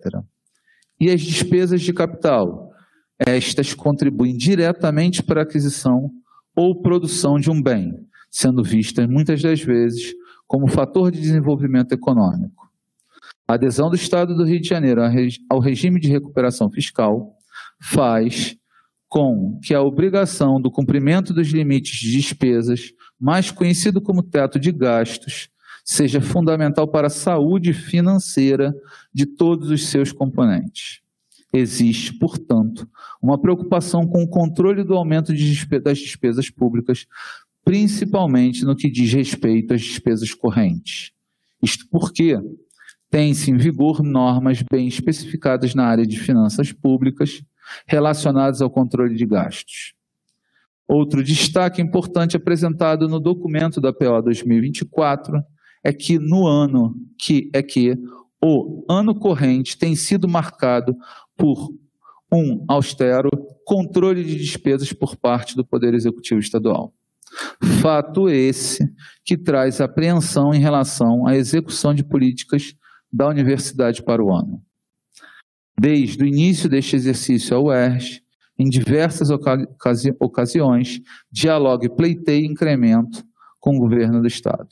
E 0.98 1.10
as 1.10 1.20
despesas 1.20 1.82
de 1.82 1.92
capital. 1.92 2.72
Estas 3.18 3.74
contribuem 3.74 4.36
diretamente 4.36 5.22
para 5.22 5.40
a 5.40 5.44
aquisição 5.44 6.10
ou 6.56 6.80
produção 6.80 7.38
de 7.38 7.50
um 7.50 7.62
bem, 7.62 7.92
sendo 8.34 8.64
vistas 8.64 9.08
muitas 9.08 9.40
das 9.40 9.60
vezes 9.60 10.12
como 10.44 10.66
fator 10.66 11.12
de 11.12 11.20
desenvolvimento 11.20 11.92
econômico. 11.92 12.68
A 13.46 13.54
adesão 13.54 13.88
do 13.88 13.94
Estado 13.94 14.34
do 14.34 14.44
Rio 14.44 14.60
de 14.60 14.68
Janeiro 14.68 15.02
ao 15.48 15.60
regime 15.60 16.00
de 16.00 16.08
recuperação 16.08 16.68
fiscal 16.68 17.36
faz 17.80 18.56
com 19.08 19.60
que 19.62 19.72
a 19.72 19.80
obrigação 19.80 20.60
do 20.60 20.68
cumprimento 20.68 21.32
dos 21.32 21.46
limites 21.46 21.96
de 22.00 22.10
despesas, 22.10 22.92
mais 23.20 23.52
conhecido 23.52 24.00
como 24.00 24.20
teto 24.20 24.58
de 24.58 24.72
gastos, 24.72 25.48
seja 25.84 26.20
fundamental 26.20 26.88
para 26.88 27.06
a 27.06 27.10
saúde 27.10 27.72
financeira 27.72 28.74
de 29.14 29.26
todos 29.26 29.70
os 29.70 29.86
seus 29.86 30.10
componentes. 30.10 31.04
Existe, 31.52 32.12
portanto, 32.14 32.88
uma 33.22 33.40
preocupação 33.40 34.08
com 34.08 34.24
o 34.24 34.28
controle 34.28 34.82
do 34.82 34.94
aumento 34.94 35.32
das 35.84 35.98
despesas 35.98 36.50
públicas 36.50 37.06
principalmente 37.64 38.64
no 38.64 38.76
que 38.76 38.90
diz 38.90 39.12
respeito 39.12 39.74
às 39.74 39.80
despesas 39.80 40.34
correntes. 40.34 41.12
Isto 41.62 41.86
porque 41.90 42.38
tem-se 43.10 43.50
em 43.50 43.56
vigor 43.56 44.02
normas 44.02 44.62
bem 44.70 44.86
especificadas 44.86 45.74
na 45.74 45.86
área 45.86 46.06
de 46.06 46.18
finanças 46.18 46.72
públicas 46.72 47.42
relacionadas 47.86 48.60
ao 48.60 48.70
controle 48.70 49.14
de 49.14 49.24
gastos. 49.24 49.94
Outro 50.86 51.24
destaque 51.24 51.80
importante 51.80 52.36
apresentado 52.36 53.08
no 53.08 53.18
documento 53.18 53.80
da 53.80 53.92
PO 53.92 54.20
2024 54.22 55.42
é 55.82 55.92
que 55.92 56.18
no 56.18 56.46
ano 56.46 56.94
que 57.18 57.50
é 57.54 57.62
que 57.62 57.96
o 58.42 58.84
ano 58.90 59.14
corrente 59.14 59.78
tem 59.78 59.96
sido 59.96 60.28
marcado 60.28 60.94
por 61.36 61.70
um 62.30 62.64
austero 62.68 63.30
controle 63.64 64.22
de 64.22 64.36
despesas 64.36 64.92
por 64.92 65.16
parte 65.16 65.56
do 65.56 65.64
Poder 65.64 65.94
Executivo 65.94 66.40
Estadual. 66.40 66.92
Fato 67.80 68.28
esse 68.28 68.84
que 69.24 69.36
traz 69.36 69.80
apreensão 69.80 70.54
em 70.54 70.60
relação 70.60 71.26
à 71.26 71.36
execução 71.36 71.94
de 71.94 72.04
políticas 72.04 72.74
da 73.12 73.28
universidade 73.28 74.02
para 74.02 74.22
o 74.22 74.32
ano. 74.32 74.62
Desde 75.78 76.22
o 76.22 76.26
início 76.26 76.68
deste 76.68 76.96
exercício, 76.96 77.56
a 77.56 77.60
UERJ, 77.60 78.22
em 78.58 78.68
diversas 78.68 79.30
ocasi 79.30 80.14
ocasiões, 80.20 81.00
dialoga 81.30 81.86
e 81.86 81.88
pleiteia 81.88 82.46
incremento 82.46 83.24
com 83.58 83.76
o 83.76 83.80
governo 83.80 84.20
do 84.20 84.28
Estado. 84.28 84.68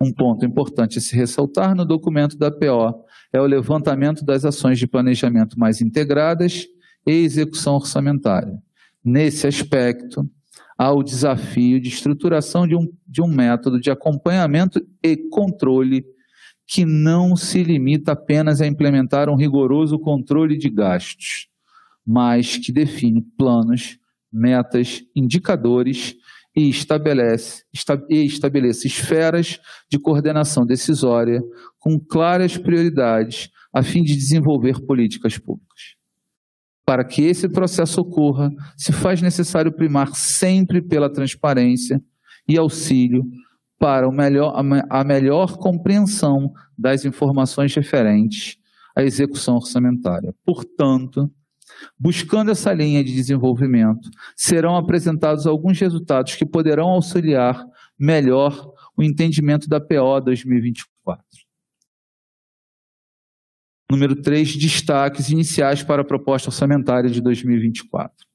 Um 0.00 0.12
ponto 0.12 0.44
importante 0.44 0.98
a 0.98 1.00
se 1.00 1.14
ressaltar 1.14 1.76
no 1.76 1.84
documento 1.84 2.36
da 2.36 2.50
PO 2.50 3.04
é 3.32 3.40
o 3.40 3.46
levantamento 3.46 4.24
das 4.24 4.44
ações 4.44 4.78
de 4.78 4.86
planejamento 4.86 5.58
mais 5.58 5.80
integradas 5.80 6.66
e 7.06 7.12
execução 7.12 7.74
orçamentária. 7.74 8.60
Nesse 9.04 9.46
aspecto, 9.46 10.28
ao 10.82 11.00
desafio 11.00 11.80
de 11.80 11.88
estruturação 11.88 12.66
de 12.66 12.74
um, 12.74 12.92
de 13.06 13.22
um 13.22 13.28
método 13.28 13.80
de 13.80 13.88
acompanhamento 13.88 14.84
e 15.00 15.16
controle 15.30 16.04
que 16.66 16.84
não 16.84 17.36
se 17.36 17.62
limita 17.62 18.10
apenas 18.10 18.60
a 18.60 18.66
implementar 18.66 19.28
um 19.28 19.36
rigoroso 19.36 19.96
controle 19.96 20.58
de 20.58 20.68
gastos, 20.68 21.46
mas 22.04 22.56
que 22.56 22.72
define 22.72 23.24
planos, 23.38 23.96
metas, 24.32 25.04
indicadores 25.14 26.16
e 26.56 26.68
estabelece, 26.68 27.62
estabelece 28.10 28.88
esferas 28.88 29.60
de 29.88 30.00
coordenação 30.00 30.66
decisória 30.66 31.40
com 31.78 31.96
claras 31.96 32.58
prioridades 32.58 33.50
a 33.72 33.84
fim 33.84 34.02
de 34.02 34.16
desenvolver 34.16 34.84
políticas 34.84 35.38
públicas. 35.38 35.94
Para 36.84 37.04
que 37.04 37.22
esse 37.22 37.48
processo 37.48 38.00
ocorra, 38.00 38.50
se 38.76 38.92
faz 38.92 39.22
necessário 39.22 39.72
primar 39.72 40.14
sempre 40.14 40.82
pela 40.82 41.12
transparência 41.12 42.02
e 42.48 42.58
auxílio 42.58 43.24
para 43.78 44.10
melhor, 44.10 44.54
a 44.90 45.04
melhor 45.04 45.56
compreensão 45.58 46.52
das 46.78 47.04
informações 47.04 47.74
referentes 47.74 48.56
à 48.96 49.02
execução 49.02 49.56
orçamentária. 49.56 50.34
Portanto, 50.44 51.30
buscando 51.98 52.50
essa 52.50 52.72
linha 52.72 53.02
de 53.02 53.12
desenvolvimento, 53.12 54.08
serão 54.36 54.76
apresentados 54.76 55.46
alguns 55.46 55.80
resultados 55.80 56.36
que 56.36 56.46
poderão 56.46 56.88
auxiliar 56.90 57.64
melhor 57.98 58.72
o 58.96 59.02
entendimento 59.02 59.68
da 59.68 59.80
PO 59.80 60.20
2024. 60.20 60.91
Número 63.92 64.16
3, 64.16 64.56
destaques 64.56 65.28
iniciais 65.28 65.82
para 65.82 66.00
a 66.00 66.04
proposta 66.04 66.48
orçamentária 66.48 67.10
de 67.10 67.20
2024. 67.20 68.26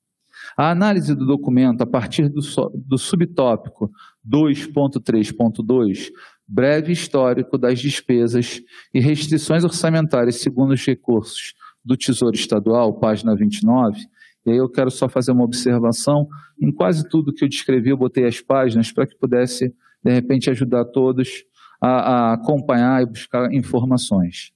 A 0.56 0.70
análise 0.70 1.16
do 1.16 1.26
documento, 1.26 1.82
a 1.82 1.86
partir 1.88 2.30
do, 2.30 2.42
do 2.76 2.96
subtópico 2.96 3.90
2.3.2, 4.24 6.12
breve 6.48 6.94
histórico 6.94 7.58
das 7.58 7.80
despesas 7.80 8.62
e 8.94 9.00
restrições 9.00 9.64
orçamentárias 9.64 10.36
segundo 10.36 10.76
os 10.76 10.86
recursos 10.86 11.56
do 11.84 11.98
Tesouro 11.98 12.36
Estadual, 12.36 13.00
página 13.00 13.36
29, 13.36 14.00
e 14.46 14.52
aí 14.52 14.58
eu 14.58 14.70
quero 14.70 14.92
só 14.92 15.10
fazer 15.10 15.32
uma 15.32 15.44
observação. 15.44 16.28
Em 16.62 16.72
quase 16.72 17.10
tudo 17.10 17.34
que 17.34 17.44
eu 17.44 17.50
descrevi, 17.50 17.90
eu 17.90 17.98
botei 17.98 18.28
as 18.28 18.40
páginas 18.40 18.92
para 18.92 19.08
que 19.08 19.18
pudesse, 19.18 19.74
de 20.04 20.14
repente, 20.14 20.52
ajudar 20.52 20.86
todos 20.86 21.46
a, 21.82 21.90
a 21.90 22.34
acompanhar 22.34 23.02
e 23.02 23.08
buscar 23.08 23.52
informações 23.52 24.56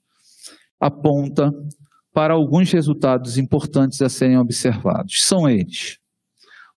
aponta 0.81 1.53
para 2.11 2.33
alguns 2.33 2.71
resultados 2.71 3.37
importantes 3.37 4.01
a 4.01 4.09
serem 4.09 4.37
observados. 4.37 5.23
São 5.23 5.47
eles. 5.47 5.99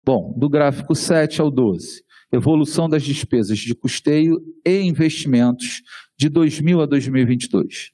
Bom, 0.05 0.35
do 0.37 0.49
gráfico 0.49 0.95
7 0.95 1.41
ao 1.41 1.51
12, 1.51 2.03
evolução 2.31 2.89
das 2.89 3.03
despesas 3.03 3.59
de 3.59 3.75
custeio 3.75 4.39
e 4.65 4.81
investimentos 4.83 5.83
de 6.17 6.29
2000 6.29 6.83
a 6.83 6.87
2022. 6.87 7.91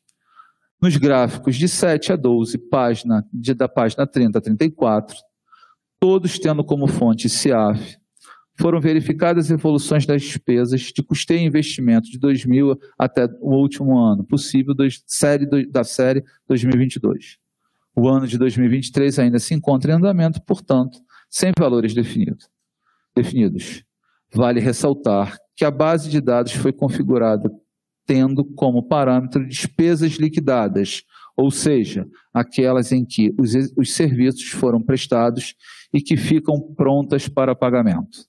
Nos 0.83 0.97
gráficos 0.97 1.57
de 1.57 1.69
7 1.69 2.13
a 2.13 2.17
12, 2.17 2.59
página, 2.59 3.25
de, 3.33 3.55
da 3.55 3.69
página 3.69 4.07
30 4.07 4.39
a 4.39 4.41
34, 4.41 5.17
todos 6.01 6.39
tendo 6.39 6.65
como 6.65 6.89
fonte 6.89 7.29
CIAF, 7.29 8.00
foram 8.61 8.79
verificadas 8.79 9.51
evoluções 9.51 10.05
das 10.05 10.21
despesas 10.21 10.83
de 10.95 11.03
custeio 11.03 11.41
e 11.41 11.47
investimento 11.47 12.11
de 12.11 12.19
2000 12.19 12.79
até 12.99 13.27
o 13.41 13.57
último 13.57 13.99
ano 13.99 14.23
possível 14.23 14.75
da 14.75 15.83
série 15.83 16.23
2022. 16.47 17.39
O 17.97 18.07
ano 18.07 18.27
de 18.27 18.37
2023 18.37 19.19
ainda 19.19 19.39
se 19.39 19.55
encontra 19.55 19.93
em 19.93 19.95
andamento, 19.97 20.43
portanto, 20.43 20.99
sem 21.29 21.53
valores 21.59 21.95
definidos. 21.95 22.49
definidos. 23.17 23.83
Vale 24.33 24.61
ressaltar 24.61 25.39
que 25.57 25.65
a 25.65 25.71
base 25.71 26.11
de 26.11 26.21
dados 26.21 26.53
foi 26.53 26.73
configurada 26.73 27.51
tendo 28.07 28.45
como 28.45 28.83
parâmetro 28.83 29.47
despesas 29.47 30.13
liquidadas, 30.13 31.03
ou 31.37 31.51
seja, 31.51 32.07
aquelas 32.33 32.93
em 32.93 33.05
que 33.07 33.35
os, 33.39 33.55
os 33.77 33.95
serviços 33.95 34.51
foram 34.51 34.83
prestados 34.83 35.55
e 35.93 36.03
que 36.03 36.17
ficam 36.17 36.61
prontas 36.75 37.27
para 37.27 37.55
pagamento. 37.55 38.29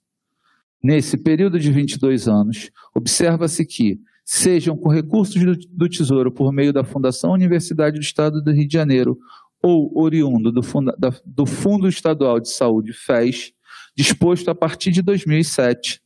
Nesse 0.84 1.16
período 1.16 1.60
de 1.60 1.72
22 1.72 2.28
anos, 2.28 2.72
observa-se 2.96 3.66
que, 3.66 4.00
sejam 4.26 4.76
com 4.76 4.90
recursos 4.90 5.44
do, 5.44 5.56
do, 5.70 5.90
Tesouro 5.90 6.32
por 6.32 6.52
meio 6.52 6.74
da 6.74 6.84
Fundação 6.84 7.32
Universidade 7.32 7.98
do 7.98 8.02
Estado 8.02 8.42
do 8.42 8.52
Rio 8.52 8.68
de 8.68 8.74
Janeiro 8.74 9.18
ou 9.62 9.92
oriundo 9.96 10.52
do, 10.52 10.64
funda, 10.64 10.96
da, 10.98 11.14
do 11.26 11.46
Fundo 11.46 11.88
Estadual 11.88 12.40
de 12.40 12.50
Saúde, 12.50 12.94
FES, 12.94 13.52
disposto 13.96 14.50
a 14.50 14.56
partir 14.56 14.92
de 14.92 15.02
2007, 15.02 16.02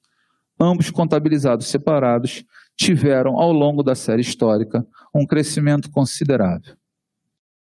ambos 0.60 0.90
contabilizados 0.90 1.68
separados, 1.68 2.44
tiveram, 2.76 3.38
ao 3.40 3.54
longo 3.54 3.82
da 3.82 3.96
série 3.96 4.22
histórica, 4.22 4.86
um 5.14 5.26
crescimento 5.26 5.90
considerável. 5.90 6.76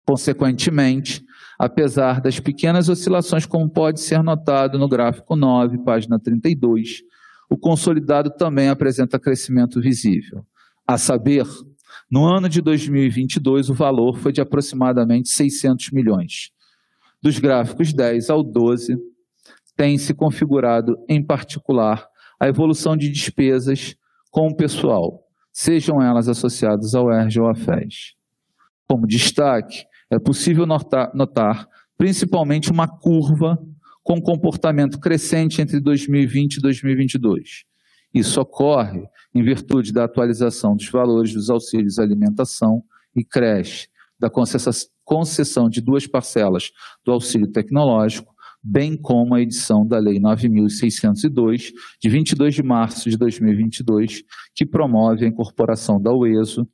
Consequentemente, 0.05 1.23
apesar 1.61 2.19
das 2.19 2.39
pequenas 2.39 2.89
oscilações, 2.89 3.45
como 3.45 3.69
pode 3.69 4.01
ser 4.01 4.23
notado 4.23 4.79
no 4.79 4.89
gráfico 4.89 5.35
9, 5.35 5.77
página 5.83 6.19
32, 6.19 7.03
o 7.47 7.55
consolidado 7.55 8.31
também 8.31 8.67
apresenta 8.67 9.19
crescimento 9.19 9.79
visível. 9.79 10.43
A 10.87 10.97
saber, 10.97 11.45
no 12.09 12.25
ano 12.25 12.49
de 12.49 12.61
2022, 12.61 13.69
o 13.69 13.75
valor 13.75 14.17
foi 14.17 14.31
de 14.31 14.41
aproximadamente 14.41 15.29
600 15.29 15.91
milhões. 15.91 16.49
Dos 17.21 17.37
gráficos 17.37 17.93
10 17.93 18.31
ao 18.31 18.41
12, 18.41 18.97
tem 19.77 19.99
se 19.99 20.15
configurado, 20.15 20.97
em 21.07 21.23
particular, 21.23 22.07
a 22.39 22.47
evolução 22.47 22.97
de 22.97 23.07
despesas 23.07 23.95
com 24.31 24.47
o 24.47 24.55
pessoal, 24.55 25.27
sejam 25.53 26.01
elas 26.01 26.27
associadas 26.27 26.95
ao 26.95 27.13
ERJ 27.13 27.39
ou 27.39 27.47
à 27.47 27.53
FES. 27.53 28.15
Como 28.87 29.05
destaque, 29.05 29.90
é 30.11 30.19
possível 30.19 30.65
notar, 30.65 31.09
notar 31.15 31.67
principalmente 31.97 32.69
uma 32.69 32.87
curva 32.87 33.57
com 34.03 34.21
comportamento 34.21 34.99
crescente 34.99 35.61
entre 35.61 35.79
2020 35.79 36.55
e 36.55 36.61
2022. 36.61 37.63
Isso 38.13 38.41
ocorre 38.41 39.07
em 39.33 39.41
virtude 39.41 39.93
da 39.93 40.03
atualização 40.03 40.75
dos 40.75 40.89
valores 40.89 41.33
dos 41.33 41.49
auxílios 41.49 41.97
alimentação 41.97 42.83
e 43.15 43.23
creche, 43.23 43.87
da 44.19 44.29
concessão 44.29 45.69
de 45.69 45.79
duas 45.79 46.05
parcelas 46.05 46.71
do 47.05 47.11
auxílio 47.11 47.47
tecnológico, 47.47 48.33
bem 48.61 48.97
como 48.97 49.33
a 49.33 49.41
edição 49.41 49.87
da 49.87 49.97
Lei 49.97 50.19
9.602, 50.19 51.71
de 51.99 52.09
22 52.09 52.53
de 52.53 52.63
março 52.63 53.09
de 53.09 53.17
2022, 53.17 54.23
que 54.53 54.65
promove 54.65 55.25
a 55.25 55.27
incorporação 55.27 56.01
da 56.01 56.13
UESO 56.13 56.67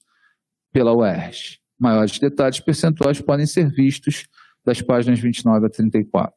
pela 0.73 0.93
UERJ. 0.93 1.59
Maiores 1.79 2.17
detalhes 2.19 2.59
percentuais 2.59 3.21
podem 3.21 3.45
ser 3.45 3.71
vistos 3.71 4.27
das 4.65 4.81
páginas 4.81 5.19
29 5.19 5.65
a 5.65 5.69
34. 5.69 6.33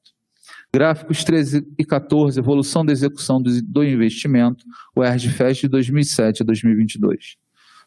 Gráficos 0.72 1.24
13 1.24 1.66
e 1.76 1.84
14, 1.84 2.38
evolução 2.38 2.84
da 2.84 2.92
execução 2.92 3.42
do, 3.42 3.82
investimento, 3.82 4.64
o 4.94 5.02
ERGFES 5.02 5.58
de 5.58 5.68
2007 5.68 6.42
a 6.42 6.46
2022. 6.46 7.36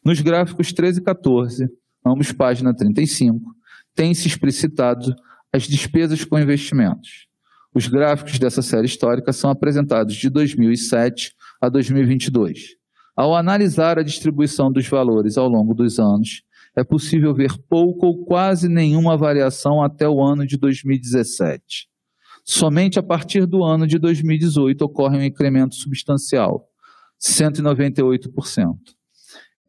Nos 0.04 0.20
gráficos 0.20 0.74
13 0.74 1.00
e 1.00 1.04
14, 1.04 1.70
ambos 2.06 2.34
página 2.34 2.76
35, 2.76 3.56
tem-se 3.96 4.28
explicitado 4.28 5.16
as 5.52 5.64
despesas 5.64 6.26
com 6.26 6.38
investimentos. 6.38 7.28
Os 7.74 7.88
gráficos 7.88 8.38
dessa 8.38 8.62
série 8.62 8.86
histórica 8.86 9.32
são 9.32 9.50
apresentados 9.50 10.16
de 10.16 10.30
2007 10.30 11.34
a 11.62 11.70
2022. 11.70 12.76
Ao 13.16 13.36
analisar 13.36 13.98
a 13.98 14.04
distribuição 14.04 14.72
dos 14.72 14.88
valores 14.88 15.38
ao 15.38 15.48
longo 15.48 15.74
dos 15.74 16.00
anos, 16.00 16.44
é 16.76 16.84
possível 16.84 17.34
ver 17.34 17.58
pouco 17.70 18.08
ou 18.08 18.26
quase 18.26 18.68
nenhuma 18.68 19.16
variação 19.16 19.84
até 19.84 20.08
o 20.08 20.22
ano 20.22 20.46
de 20.46 20.58
2017. 20.58 21.88
Somente 22.46 23.00
a 23.00 23.04
partir 23.04 23.46
do 23.46 23.64
ano 23.64 23.88
de 23.88 23.98
2018 23.98 24.82
ocorre 24.82 25.18
um 25.18 25.24
incremento 25.24 25.76
substancial, 25.76 26.68
198%, 27.22 28.76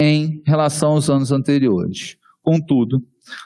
em 0.01 0.43
relação 0.45 0.93
aos 0.93 1.09
anos 1.09 1.31
anteriores. 1.31 2.17
Contudo, 2.43 3.03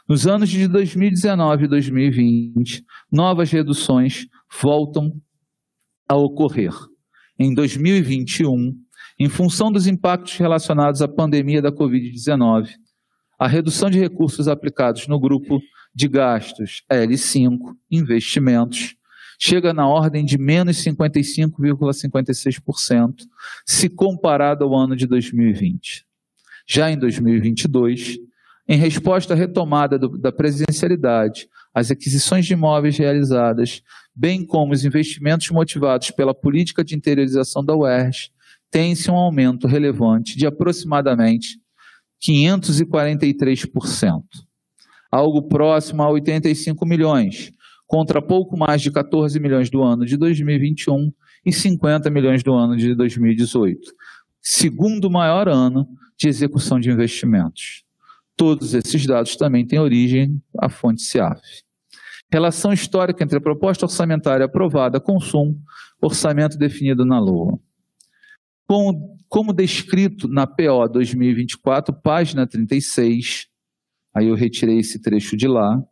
nos 0.09 0.27
anos 0.27 0.49
de 0.49 0.67
2019 0.67 1.65
e 1.65 1.69
2020, 1.69 2.85
novas 3.13 3.51
reduções 3.51 4.27
voltam 4.61 5.13
a 6.09 6.17
ocorrer. 6.17 6.73
Em 7.39 7.55
2021, 7.55 8.75
em 9.21 9.29
função 9.29 9.71
dos 9.71 9.87
impactos 9.87 10.37
relacionados 10.37 11.03
à 11.03 11.07
pandemia 11.07 11.61
da 11.61 11.71
Covid-19, 11.71 12.71
a 13.39 13.47
redução 13.47 13.89
de 13.89 13.99
recursos 13.99 14.49
aplicados 14.49 15.07
no 15.07 15.21
grupo 15.21 15.63
de 15.95 16.09
gastos 16.09 16.83
L5, 16.91 17.77
investimentos, 17.91 18.97
chega 19.39 19.73
na 19.73 19.87
ordem 19.87 20.25
de 20.25 20.37
menos 20.37 20.79
55,56% 20.79 23.15
se 23.65 23.89
comparado 23.89 24.65
ao 24.65 24.75
ano 24.75 24.97
de 24.97 25.07
2020. 25.07 26.05
Já 26.67 26.91
em 26.91 26.99
2022, 26.99 28.19
em 28.69 28.77
resposta 28.77 29.35
à 29.35 29.37
retomada 29.37 29.97
do, 29.99 30.19
da 30.19 30.33
presencialidade, 30.33 31.49
as 31.73 31.93
aquisições 31.93 32.45
de 32.45 32.55
imóveis 32.55 32.99
realizadas, 32.99 33.83
bem 34.15 34.45
como 34.45 34.73
os 34.73 34.85
investimentos 34.85 35.49
motivados 35.51 36.11
pela 36.11 36.35
política 36.35 36.85
de 36.85 36.97
interiorização 36.97 37.65
da 37.65 37.77
UERJ, 37.77 38.33
tem-se 38.71 39.11
um 39.11 39.15
aumento 39.15 39.67
relevante 39.67 40.37
de 40.37 40.47
aproximadamente 40.47 41.59
543%, 42.21 44.23
algo 45.11 45.43
próximo 45.43 46.03
a 46.03 46.11
85 46.11 46.85
milhões, 46.85 47.53
contra 47.87 48.21
pouco 48.21 48.57
mais 48.57 48.83
de 48.83 48.91
14 48.91 49.39
milhões 49.41 49.71
do 49.71 49.83
ano 49.83 50.05
de 50.05 50.17
2021 50.17 51.13
e 51.45 51.53
50 51.53 52.11
milhões 52.11 52.43
do 52.43 52.53
ano 52.53 52.77
de 52.77 52.95
2018, 52.95 53.93
segundo 54.43 55.11
maior 55.11 55.49
ano 55.49 55.89
de 56.17 56.29
execução 56.29 56.79
de 56.79 56.91
investimentos. 56.91 57.85
Todos 58.37 58.75
esses 58.75 59.07
dados 59.07 59.37
também 59.37 59.67
têm 59.67 59.79
origem 59.79 60.41
à 60.59 60.69
fonte 60.69 61.03
CIAF. 61.03 61.41
Relação 62.31 62.73
histórica 62.73 63.25
entre 63.25 63.39
a 63.39 63.41
proposta 63.41 63.87
orçamentária 63.87 64.45
aprovada, 64.45 65.01
consumo, 65.01 65.59
orçamento 66.01 66.59
definido 66.59 67.05
na 67.05 67.19
LOA. 67.19 67.59
Com 68.67 69.17
como 69.29 69.53
descrito 69.53 70.27
na 70.29 70.47
PO 70.47 70.89
2024, 70.91 71.95
página 71.95 72.47
36, 72.47 73.47
aí 74.15 74.29
eu 74.29 74.35
retirei 74.35 74.79
esse 74.79 75.01
trecho 75.01 75.37
de 75.37 75.47
lá, 75.47 75.83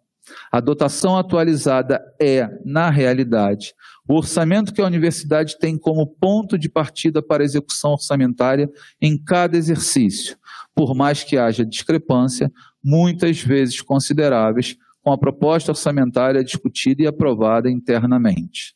a 0.50 0.58
dotação 0.58 1.16
atualizada 1.16 2.00
é, 2.20 2.48
na 2.64 2.90
realidade, 2.90 3.74
o 4.08 4.14
orçamento 4.14 4.72
que 4.72 4.80
a 4.80 4.86
universidade 4.86 5.58
tem 5.58 5.78
como 5.78 6.06
ponto 6.06 6.58
de 6.58 6.68
partida 6.68 7.22
para 7.22 7.42
a 7.42 7.44
execução 7.44 7.92
orçamentária 7.92 8.70
em 9.00 9.16
cada 9.16 9.56
exercício, 9.56 10.36
por 10.74 10.94
mais 10.94 11.22
que 11.22 11.36
haja 11.36 11.64
discrepância, 11.64 12.50
muitas 12.82 13.40
vezes 13.40 13.80
consideráveis, 13.80 14.76
com 15.02 15.12
a 15.12 15.18
proposta 15.18 15.70
orçamentária 15.70 16.42
discutida 16.42 17.02
e 17.02 17.06
aprovada 17.06 17.70
internamente. 17.70 18.74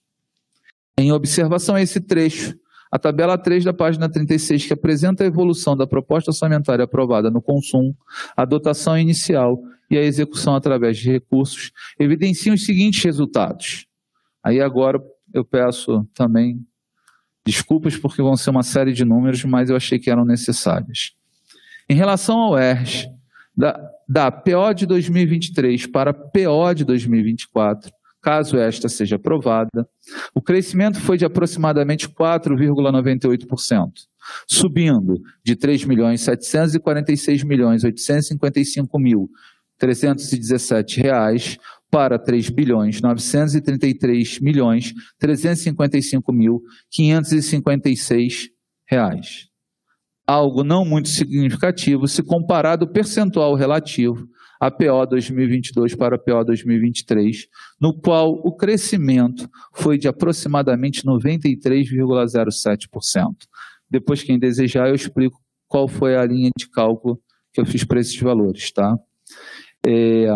Em 0.96 1.12
observação 1.12 1.74
a 1.74 1.82
esse 1.82 2.00
trecho, 2.00 2.56
a 2.90 2.98
tabela 2.98 3.38
3 3.38 3.64
da 3.64 3.72
página 3.72 4.08
36, 4.08 4.66
que 4.66 4.72
apresenta 4.72 5.22
a 5.22 5.26
evolução 5.26 5.76
da 5.76 5.86
proposta 5.86 6.30
orçamentária 6.30 6.84
aprovada 6.84 7.30
no 7.30 7.40
consumo, 7.40 7.96
a 8.36 8.44
dotação 8.44 8.98
inicial 8.98 9.60
e 9.90 9.96
a 9.96 10.02
execução 10.02 10.54
através 10.54 10.98
de 10.98 11.10
recursos, 11.10 11.72
evidenciam 11.98 12.54
os 12.54 12.64
seguintes 12.64 13.02
resultados. 13.02 13.86
Aí 14.42 14.60
agora 14.60 15.00
eu 15.32 15.44
peço 15.44 16.06
também 16.14 16.64
desculpas 17.44 17.96
porque 17.96 18.22
vão 18.22 18.36
ser 18.36 18.50
uma 18.50 18.62
série 18.62 18.92
de 18.92 19.04
números, 19.04 19.44
mas 19.44 19.70
eu 19.70 19.76
achei 19.76 19.98
que 19.98 20.10
eram 20.10 20.24
necessários. 20.24 21.14
Em 21.88 21.94
relação 21.94 22.38
ao 22.38 22.58
ERS, 22.58 23.08
da, 23.56 23.80
da 24.08 24.30
PO 24.30 24.74
de 24.74 24.86
2023 24.86 25.86
para 25.86 26.14
PO 26.14 26.74
de 26.74 26.84
2024, 26.84 27.92
caso 28.20 28.58
esta 28.58 28.88
seja 28.88 29.16
aprovada, 29.16 29.88
o 30.34 30.42
crescimento 30.42 31.00
foi 31.00 31.16
de 31.16 31.24
aproximadamente 31.24 32.08
4,98%, 32.08 33.92
subindo 34.46 35.20
de 35.44 35.56
3 35.56 35.84
milhões 35.84 36.20
746 36.22 37.42
milhões 37.44 37.84
855 37.84 38.98
mil 38.98 39.28
317 39.78 41.00
reais 41.00 41.58
para 41.90 42.18
3 42.18 42.50
bilhões 42.50 43.00
933 43.00 44.38
milhões 44.40 44.92
355 45.18 46.32
mil 46.32 46.62
556 46.90 48.50
reais. 48.86 49.48
Algo 50.26 50.62
não 50.62 50.84
muito 50.84 51.08
significativo 51.08 52.06
se 52.06 52.22
comparado 52.22 52.84
o 52.84 52.92
percentual 52.92 53.54
relativo 53.54 54.28
a 54.60 54.70
PO 54.70 55.06
2022 55.06 55.94
para 55.94 56.16
a 56.16 56.18
PO 56.18 56.44
2023, 56.44 57.48
no 57.80 57.98
qual 57.98 58.32
o 58.32 58.54
crescimento 58.54 59.48
foi 59.72 59.96
de 59.96 60.06
aproximadamente 60.06 61.06
93,07%. 61.06 63.46
Depois, 63.88 64.22
quem 64.22 64.38
desejar, 64.38 64.88
eu 64.88 64.94
explico 64.94 65.40
qual 65.66 65.88
foi 65.88 66.14
a 66.14 66.26
linha 66.26 66.50
de 66.56 66.68
cálculo 66.68 67.18
que 67.52 67.60
eu 67.60 67.64
fiz 67.64 67.82
para 67.84 68.00
esses 68.00 68.20
valores, 68.20 68.70
tá? 68.70 68.96
É, 69.84 70.28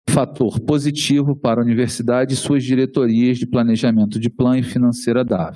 Fator 0.08 0.60
positivo 0.60 1.34
para 1.34 1.60
a 1.60 1.64
universidade 1.64 2.34
e 2.34 2.36
suas 2.36 2.62
diretorias 2.62 3.38
de 3.38 3.46
planejamento 3.46 4.18
de 4.18 4.30
plano 4.30 4.58
e 4.58 4.62
financeira 4.62 5.24
da. 5.24 5.52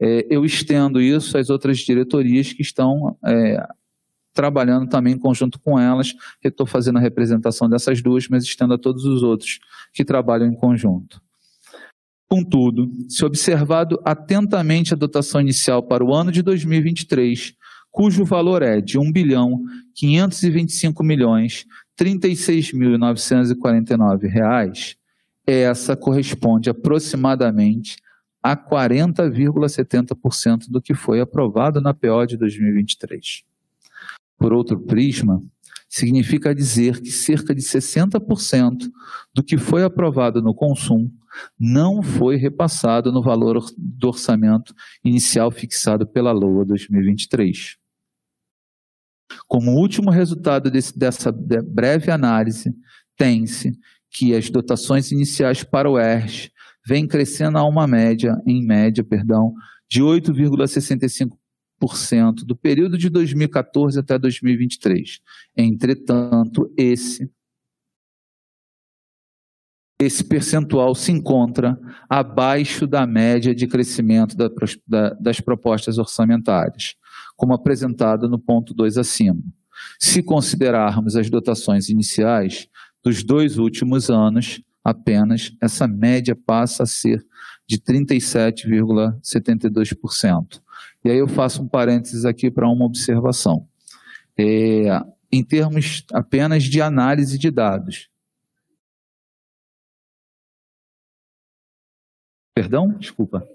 É, 0.00 0.26
eu 0.30 0.44
estendo 0.44 1.00
isso 1.00 1.36
às 1.38 1.50
outras 1.50 1.78
diretorias 1.78 2.52
que 2.52 2.62
estão 2.62 3.16
é, 3.24 3.66
trabalhando 4.32 4.88
também 4.88 5.14
em 5.14 5.18
conjunto 5.18 5.58
com 5.58 5.78
elas. 5.78 6.14
Eu 6.42 6.50
estou 6.50 6.66
fazendo 6.66 6.98
a 6.98 7.00
representação 7.00 7.68
dessas 7.68 8.00
duas, 8.00 8.28
mas 8.28 8.44
estendo 8.44 8.74
a 8.74 8.78
todos 8.78 9.04
os 9.04 9.22
outros 9.22 9.58
que 9.92 10.04
trabalham 10.04 10.46
em 10.46 10.54
conjunto. 10.54 11.20
Contudo, 12.28 12.90
se 13.08 13.24
observado 13.24 13.98
atentamente 14.04 14.92
a 14.92 14.96
dotação 14.96 15.40
inicial 15.40 15.82
para 15.82 16.04
o 16.04 16.14
ano 16.14 16.30
de 16.30 16.42
2023, 16.42 17.54
cujo 17.90 18.24
valor 18.24 18.62
é 18.62 18.80
de 18.80 18.98
1 18.98 19.10
bilhão 19.10 19.58
525 19.94 21.02
milhões 21.02 21.64
36.949 21.98 24.28
reais, 24.28 24.96
essa 25.46 25.96
corresponde 25.96 26.70
aproximadamente 26.70 27.96
a 28.42 28.56
40,70% 28.56 30.68
do 30.68 30.80
que 30.80 30.94
foi 30.94 31.20
aprovado 31.20 31.80
na 31.80 31.92
PO 31.92 32.24
de 32.26 32.36
2023 32.36 33.42
por 34.38 34.52
outro 34.52 34.78
prisma, 34.78 35.42
significa 35.88 36.54
dizer 36.54 37.00
que 37.00 37.10
cerca 37.10 37.54
de 37.54 37.60
60% 37.60 38.88
do 39.34 39.42
que 39.42 39.58
foi 39.58 39.82
aprovado 39.82 40.40
no 40.40 40.54
consumo 40.54 41.12
não 41.58 42.02
foi 42.02 42.36
repassado 42.36 43.10
no 43.10 43.22
valor 43.22 43.64
do 43.76 44.08
orçamento 44.08 44.74
inicial 45.04 45.50
fixado 45.50 46.06
pela 46.06 46.30
LOA 46.30 46.64
2023. 46.64 47.77
Como 49.46 49.72
último 49.72 50.10
resultado 50.10 50.70
desse, 50.70 50.98
dessa 50.98 51.30
breve 51.32 52.10
análise, 52.10 52.74
tem-se 53.16 53.78
que 54.10 54.34
as 54.34 54.50
dotações 54.50 55.12
iniciais 55.12 55.62
para 55.62 55.90
o 55.90 55.98
ERS 55.98 56.50
vêm 56.86 57.06
crescendo 57.06 57.58
a 57.58 57.64
uma 57.64 57.86
média, 57.86 58.40
em 58.46 58.64
média, 58.64 59.04
perdão, 59.04 59.52
de 59.90 60.02
8,65% 60.02 62.44
do 62.44 62.56
período 62.56 62.96
de 62.96 63.10
2014 63.10 63.98
até 63.98 64.18
2023. 64.18 65.20
Entretanto, 65.56 66.72
esse 66.76 67.30
esse 70.00 70.22
percentual 70.22 70.94
se 70.94 71.10
encontra 71.10 71.76
abaixo 72.08 72.86
da 72.86 73.04
média 73.04 73.52
de 73.52 73.66
crescimento 73.66 74.36
da, 74.36 74.48
da, 74.86 75.10
das 75.14 75.40
propostas 75.40 75.98
orçamentárias, 75.98 76.94
como 77.38 77.54
apresentado 77.54 78.28
no 78.28 78.38
ponto 78.38 78.74
2 78.74 78.98
acima. 78.98 79.40
Se 79.98 80.22
considerarmos 80.22 81.14
as 81.14 81.30
dotações 81.30 81.88
iniciais 81.88 82.68
dos 83.02 83.22
dois 83.22 83.56
últimos 83.58 84.10
anos, 84.10 84.60
apenas 84.82 85.52
essa 85.62 85.86
média 85.86 86.34
passa 86.34 86.82
a 86.82 86.86
ser 86.86 87.24
de 87.66 87.78
37,72%. 87.78 90.60
E 91.04 91.10
aí 91.10 91.18
eu 91.18 91.28
faço 91.28 91.62
um 91.62 91.68
parênteses 91.68 92.24
aqui 92.24 92.50
para 92.50 92.68
uma 92.68 92.84
observação. 92.84 93.68
É, 94.36 95.00
em 95.30 95.44
termos 95.44 96.04
apenas 96.12 96.64
de 96.64 96.82
análise 96.82 97.38
de 97.38 97.52
dados. 97.52 98.10
Perdão? 102.52 102.98
Desculpa. 102.98 103.46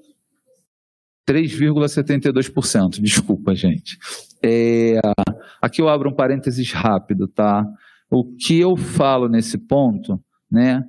3,72%. 1.28 3.02
Desculpa, 3.02 3.56
gente. 3.56 3.98
É, 4.44 5.00
aqui 5.62 5.82
eu 5.82 5.90
abro 5.90 6.10
um 6.10 6.16
parênteses 6.16 6.72
rápido, 6.72 7.28
tá? 7.28 7.66
O 8.10 8.26
que 8.26 8.60
eu 8.60 8.76
falo 8.76 9.28
nesse 9.28 9.58
ponto, 9.58 10.20
né? 10.52 10.84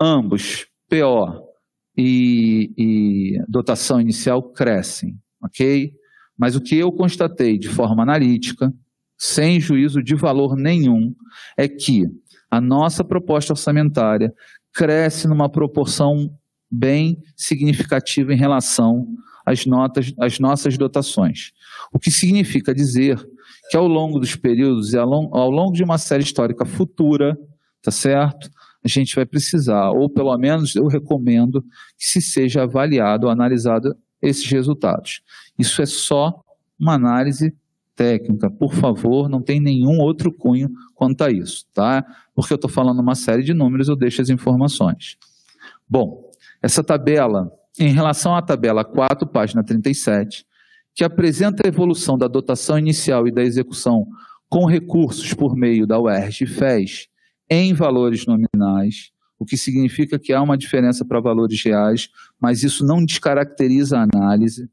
Ambos, 0.00 0.66
PO 0.88 1.48
e, 1.96 2.72
e 2.76 3.42
dotação 3.48 4.00
inicial, 4.00 4.42
crescem 4.42 5.18
ok? 5.42 5.92
Mas 6.36 6.54
o 6.56 6.60
que 6.60 6.76
eu 6.76 6.92
constatei 6.92 7.58
de 7.58 7.68
forma 7.68 8.02
analítica, 8.02 8.72
sem 9.16 9.60
juízo 9.60 10.02
de 10.02 10.14
valor 10.14 10.56
nenhum, 10.56 11.14
é 11.56 11.68
que 11.68 12.04
a 12.50 12.60
nossa 12.60 13.04
proposta 13.04 13.52
orçamentária 13.52 14.32
cresce 14.72 15.26
numa 15.26 15.50
proporção 15.50 16.30
bem 16.70 17.18
significativa 17.36 18.32
em 18.32 18.36
relação 18.36 19.06
às, 19.48 19.64
notas, 19.66 20.12
às 20.18 20.38
nossas 20.38 20.76
dotações. 20.76 21.52
O 21.92 21.98
que 21.98 22.10
significa 22.10 22.74
dizer 22.74 23.18
que 23.70 23.76
ao 23.76 23.86
longo 23.86 24.18
dos 24.18 24.36
períodos 24.36 24.92
e 24.92 24.98
ao 24.98 25.08
longo, 25.08 25.36
ao 25.36 25.50
longo 25.50 25.72
de 25.72 25.82
uma 25.82 25.98
série 25.98 26.22
histórica 26.22 26.64
futura, 26.64 27.38
tá 27.82 27.90
certo? 27.90 28.50
A 28.84 28.88
gente 28.88 29.14
vai 29.14 29.26
precisar, 29.26 29.90
ou 29.90 30.08
pelo 30.08 30.36
menos 30.38 30.76
eu 30.76 30.86
recomendo 30.86 31.62
que 31.98 32.06
se 32.06 32.20
seja 32.20 32.62
avaliado, 32.62 33.28
analisado 33.28 33.94
esses 34.22 34.46
resultados. 34.50 35.20
Isso 35.58 35.82
é 35.82 35.86
só 35.86 36.42
uma 36.78 36.94
análise 36.94 37.54
técnica, 37.96 38.48
por 38.48 38.72
favor, 38.72 39.28
não 39.28 39.42
tem 39.42 39.58
nenhum 39.58 39.98
outro 39.98 40.32
cunho 40.32 40.70
quanto 40.94 41.22
a 41.24 41.30
isso, 41.30 41.66
tá? 41.74 42.04
Porque 42.32 42.52
eu 42.52 42.56
estou 42.56 42.70
falando 42.70 43.00
uma 43.00 43.16
série 43.16 43.42
de 43.42 43.52
números, 43.52 43.88
eu 43.88 43.96
deixo 43.96 44.22
as 44.22 44.28
informações. 44.28 45.16
Bom, 45.88 46.30
essa 46.62 46.84
tabela, 46.84 47.50
em 47.78 47.92
relação 47.92 48.34
à 48.34 48.42
tabela 48.42 48.84
4, 48.84 49.26
página 49.26 49.62
37, 49.62 50.44
que 50.94 51.04
apresenta 51.04 51.62
a 51.64 51.68
evolução 51.68 52.18
da 52.18 52.26
dotação 52.26 52.78
inicial 52.78 53.26
e 53.28 53.32
da 53.32 53.42
execução 53.42 54.06
com 54.48 54.64
recursos 54.64 55.32
por 55.34 55.54
meio 55.54 55.86
da 55.86 56.00
UERJ 56.00 56.44
e 56.44 56.46
FES 56.46 57.08
em 57.50 57.72
valores 57.72 58.26
nominais, 58.26 59.10
o 59.38 59.44
que 59.44 59.56
significa 59.56 60.18
que 60.18 60.32
há 60.32 60.42
uma 60.42 60.58
diferença 60.58 61.04
para 61.04 61.20
valores 61.20 61.62
reais, 61.62 62.08
mas 62.40 62.62
isso 62.62 62.84
não 62.84 63.04
descaracteriza 63.04 63.98
a 63.98 64.06
análise. 64.12 64.68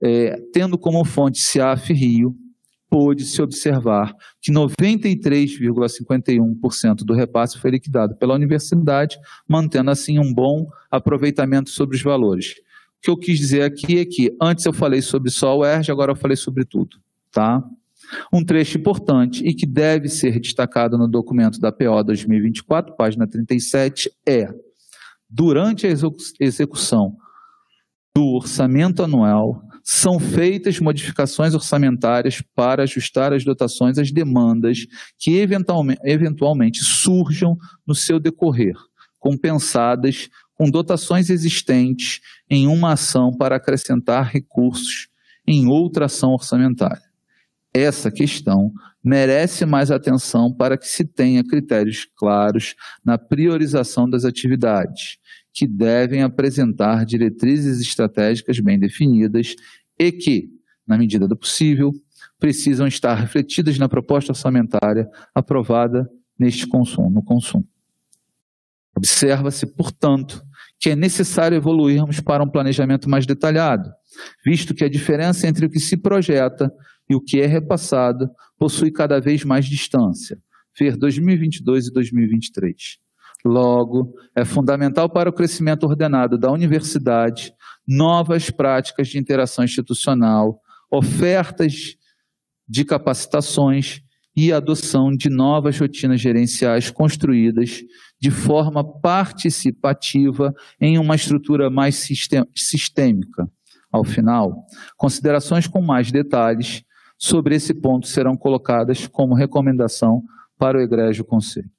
É, 0.00 0.38
tendo 0.52 0.78
como 0.78 1.04
fonte 1.04 1.40
CIAF 1.40 1.92
Rio, 1.92 2.36
pôde-se 2.88 3.42
observar 3.42 4.14
que 4.40 4.52
93,51% 4.52 7.04
do 7.04 7.14
repasse 7.14 7.58
foi 7.58 7.72
liquidado 7.72 8.14
pela 8.16 8.34
universidade, 8.34 9.18
mantendo 9.48 9.90
assim 9.90 10.18
um 10.18 10.32
bom 10.32 10.66
aproveitamento 10.90 11.70
sobre 11.70 11.96
os 11.96 12.02
valores. 12.02 12.54
O 12.98 13.02
que 13.02 13.10
eu 13.10 13.16
quis 13.16 13.38
dizer 13.38 13.62
aqui 13.62 13.98
é 13.98 14.04
que 14.04 14.36
antes 14.40 14.64
eu 14.64 14.72
falei 14.72 15.02
sobre 15.02 15.30
só 15.30 15.56
o 15.56 15.64
ERJ, 15.64 15.90
agora 15.90 16.12
eu 16.12 16.16
falei 16.16 16.36
sobre 16.36 16.64
tudo, 16.64 16.96
tá? 17.30 17.62
Um 18.32 18.44
trecho 18.44 18.78
importante 18.78 19.44
e 19.44 19.52
que 19.52 19.66
deve 19.66 20.08
ser 20.08 20.38
destacado 20.38 20.96
no 20.96 21.08
documento 21.08 21.60
da 21.60 21.72
PO 21.72 22.04
2024, 22.04 22.94
página 22.96 23.26
37, 23.26 24.10
é: 24.26 24.48
durante 25.28 25.86
a 25.86 25.90
execução 26.40 27.16
do 28.14 28.24
orçamento 28.28 29.02
anual, 29.02 29.62
são 29.88 30.18
feitas 30.18 30.80
modificações 30.80 31.54
orçamentárias 31.54 32.42
para 32.56 32.82
ajustar 32.82 33.32
as 33.32 33.44
dotações 33.44 33.98
às 33.98 34.10
demandas 34.10 34.84
que 35.16 35.36
eventualmente, 35.36 36.00
eventualmente 36.02 36.80
surjam 36.82 37.56
no 37.86 37.94
seu 37.94 38.18
decorrer, 38.18 38.74
compensadas 39.16 40.28
com 40.54 40.68
dotações 40.68 41.30
existentes 41.30 42.20
em 42.50 42.66
uma 42.66 42.94
ação 42.94 43.32
para 43.32 43.56
acrescentar 43.56 44.28
recursos 44.28 45.06
em 45.46 45.68
outra 45.68 46.06
ação 46.06 46.32
orçamentária. 46.32 47.06
Essa 47.72 48.10
questão 48.10 48.72
merece 49.04 49.64
mais 49.64 49.92
atenção 49.92 50.52
para 50.52 50.76
que 50.76 50.88
se 50.88 51.04
tenha 51.04 51.44
critérios 51.44 52.08
claros 52.16 52.74
na 53.04 53.16
priorização 53.16 54.10
das 54.10 54.24
atividades, 54.24 55.18
que 55.56 55.66
devem 55.66 56.22
apresentar 56.22 57.06
diretrizes 57.06 57.80
estratégicas 57.80 58.60
bem 58.60 58.78
definidas 58.78 59.56
e 59.98 60.12
que, 60.12 60.50
na 60.86 60.98
medida 60.98 61.26
do 61.26 61.34
possível, 61.34 61.94
precisam 62.38 62.86
estar 62.86 63.14
refletidas 63.14 63.78
na 63.78 63.88
proposta 63.88 64.32
orçamentária 64.32 65.08
aprovada 65.34 66.06
neste 66.38 66.66
consumo, 66.66 67.08
no 67.08 67.22
consumo. 67.22 67.66
Observa-se, 68.94 69.66
portanto, 69.66 70.42
que 70.78 70.90
é 70.90 70.96
necessário 70.96 71.56
evoluirmos 71.56 72.20
para 72.20 72.44
um 72.44 72.50
planejamento 72.50 73.08
mais 73.08 73.24
detalhado, 73.24 73.90
visto 74.44 74.74
que 74.74 74.84
a 74.84 74.90
diferença 74.90 75.48
entre 75.48 75.64
o 75.64 75.70
que 75.70 75.80
se 75.80 75.96
projeta 75.96 76.70
e 77.08 77.14
o 77.14 77.20
que 77.20 77.40
é 77.40 77.46
repassado 77.46 78.28
possui 78.58 78.90
cada 78.90 79.18
vez 79.20 79.42
mais 79.42 79.64
distância, 79.64 80.38
ver 80.78 80.98
2022 80.98 81.86
e 81.86 81.92
2023. 81.94 83.05
Logo, 83.44 84.14
é 84.34 84.44
fundamental 84.44 85.08
para 85.08 85.30
o 85.30 85.32
crescimento 85.32 85.84
ordenado 85.84 86.36
da 86.36 86.50
universidade 86.50 87.52
novas 87.86 88.50
práticas 88.50 89.08
de 89.08 89.18
interação 89.18 89.64
institucional, 89.64 90.60
ofertas 90.90 91.96
de 92.68 92.84
capacitações 92.84 94.02
e 94.36 94.52
adoção 94.52 95.10
de 95.10 95.30
novas 95.30 95.78
rotinas 95.78 96.20
gerenciais 96.20 96.90
construídas 96.90 97.80
de 98.20 98.30
forma 98.30 98.84
participativa 99.00 100.54
em 100.80 100.98
uma 100.98 101.14
estrutura 101.14 101.70
mais 101.70 102.06
sistêmica. 102.54 103.48
Ao 103.90 104.04
final, 104.04 104.66
considerações 104.96 105.66
com 105.66 105.80
mais 105.80 106.10
detalhes 106.10 106.82
sobre 107.16 107.54
esse 107.54 107.72
ponto 107.72 108.06
serão 108.06 108.36
colocadas 108.36 109.06
como 109.06 109.34
recomendação 109.34 110.22
para 110.58 110.76
o 110.76 110.80
Egrégio 110.80 111.24
Conselho. 111.24 111.70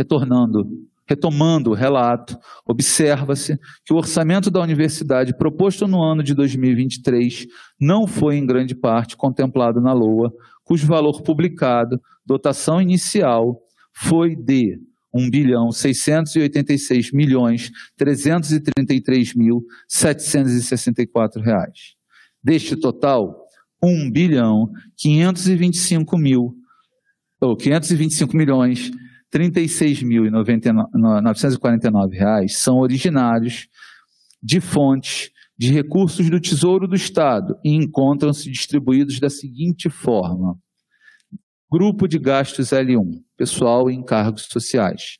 Retornando, 0.00 0.66
retomando 1.06 1.72
o 1.72 1.74
relato, 1.74 2.34
observa-se 2.66 3.58
que 3.84 3.92
o 3.92 3.98
orçamento 3.98 4.50
da 4.50 4.62
universidade 4.62 5.36
proposto 5.36 5.86
no 5.86 6.02
ano 6.02 6.22
de 6.22 6.34
2023 6.34 7.46
não 7.78 8.06
foi 8.06 8.36
em 8.36 8.46
grande 8.46 8.74
parte 8.74 9.14
contemplado 9.14 9.78
na 9.78 9.92
LOA, 9.92 10.32
cujo 10.64 10.86
valor 10.86 11.20
publicado, 11.20 12.00
dotação 12.24 12.80
inicial, 12.80 13.60
foi 13.92 14.34
de 14.34 14.80
1 15.12 15.28
bilhão 15.28 15.70
686 15.70 17.12
milhões 17.12 17.70
333 17.98 19.34
mil 19.34 19.66
764 19.86 21.42
reais. 21.42 21.94
Deste 22.42 22.74
total, 22.74 23.36
1 23.84 24.10
bilhão 24.10 24.70
525 24.96 26.16
mil, 26.16 26.54
ou 27.38 27.54
525 27.54 28.34
milhões 28.34 28.90
36 29.30 30.02
mil 30.02 30.26
e 30.26 30.30
949 30.30 32.16
reais 32.16 32.58
são 32.58 32.78
originários 32.78 33.68
de 34.42 34.60
fontes 34.60 35.30
de 35.56 35.70
recursos 35.70 36.30
do 36.30 36.40
Tesouro 36.40 36.88
do 36.88 36.96
Estado 36.96 37.54
e 37.62 37.74
encontram-se 37.74 38.50
distribuídos 38.50 39.20
da 39.20 39.28
seguinte 39.28 39.90
forma: 39.90 40.58
Grupo 41.70 42.08
de 42.08 42.18
gastos 42.18 42.70
L1, 42.70 43.22
pessoal 43.36 43.90
e 43.90 43.94
encargos 43.94 44.46
sociais. 44.50 45.18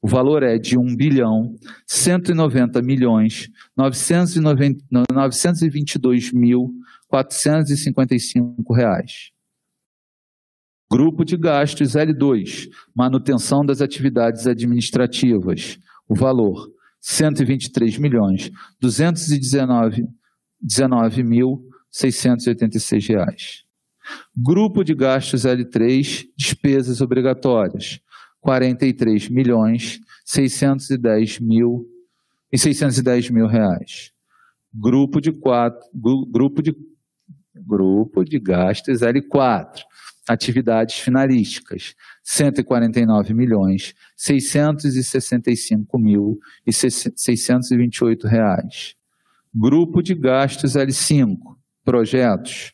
O 0.00 0.08
valor 0.08 0.42
é 0.42 0.56
de 0.56 0.78
1 0.78 0.96
bilhão 0.96 1.54
190 1.86 2.80
milhões 2.80 3.48
990, 3.76 4.84
922 4.90 6.32
mil 6.32 6.72
455 7.08 8.72
reais. 8.72 9.31
Grupo 10.92 11.24
de 11.24 11.38
gastos 11.38 11.94
L2, 11.94 12.68
manutenção 12.94 13.64
das 13.64 13.80
atividades 13.80 14.46
administrativas. 14.46 15.78
O 16.06 16.14
valor 16.14 16.70
123 17.00 17.96
milhões 17.96 18.50
219 18.78 20.06
19 20.60 21.22
mil 21.22 21.66
686 21.90 23.06
reais. 23.08 23.64
Grupo 24.36 24.84
de 24.84 24.94
gastos 24.94 25.44
L3, 25.44 26.26
despesas 26.36 27.00
obrigatórias, 27.00 27.98
43 28.42 29.30
milhões 29.30 29.98
610 30.26 31.40
mil 31.40 31.88
e 32.52 32.58
610 32.58 33.30
mil 33.30 33.46
reais. 33.46 34.12
Grupo 34.74 35.22
de 35.22 35.32
quatro, 35.32 35.80
grupo 36.30 36.60
de 36.60 36.76
grupo 37.54 38.24
de 38.24 38.38
gastos 38.38 39.00
L4, 39.00 39.84
atividades 40.28 40.96
finalísticas, 40.96 41.94
149 42.22 43.34
milhões 43.34 43.94
665 44.16 45.98
mil 45.98 46.38
e 46.66 46.72
628 46.72 48.26
reais. 48.26 48.94
Grupo 49.54 50.02
de 50.02 50.14
gastos 50.14 50.74
L5, 50.74 51.36
projetos, 51.84 52.72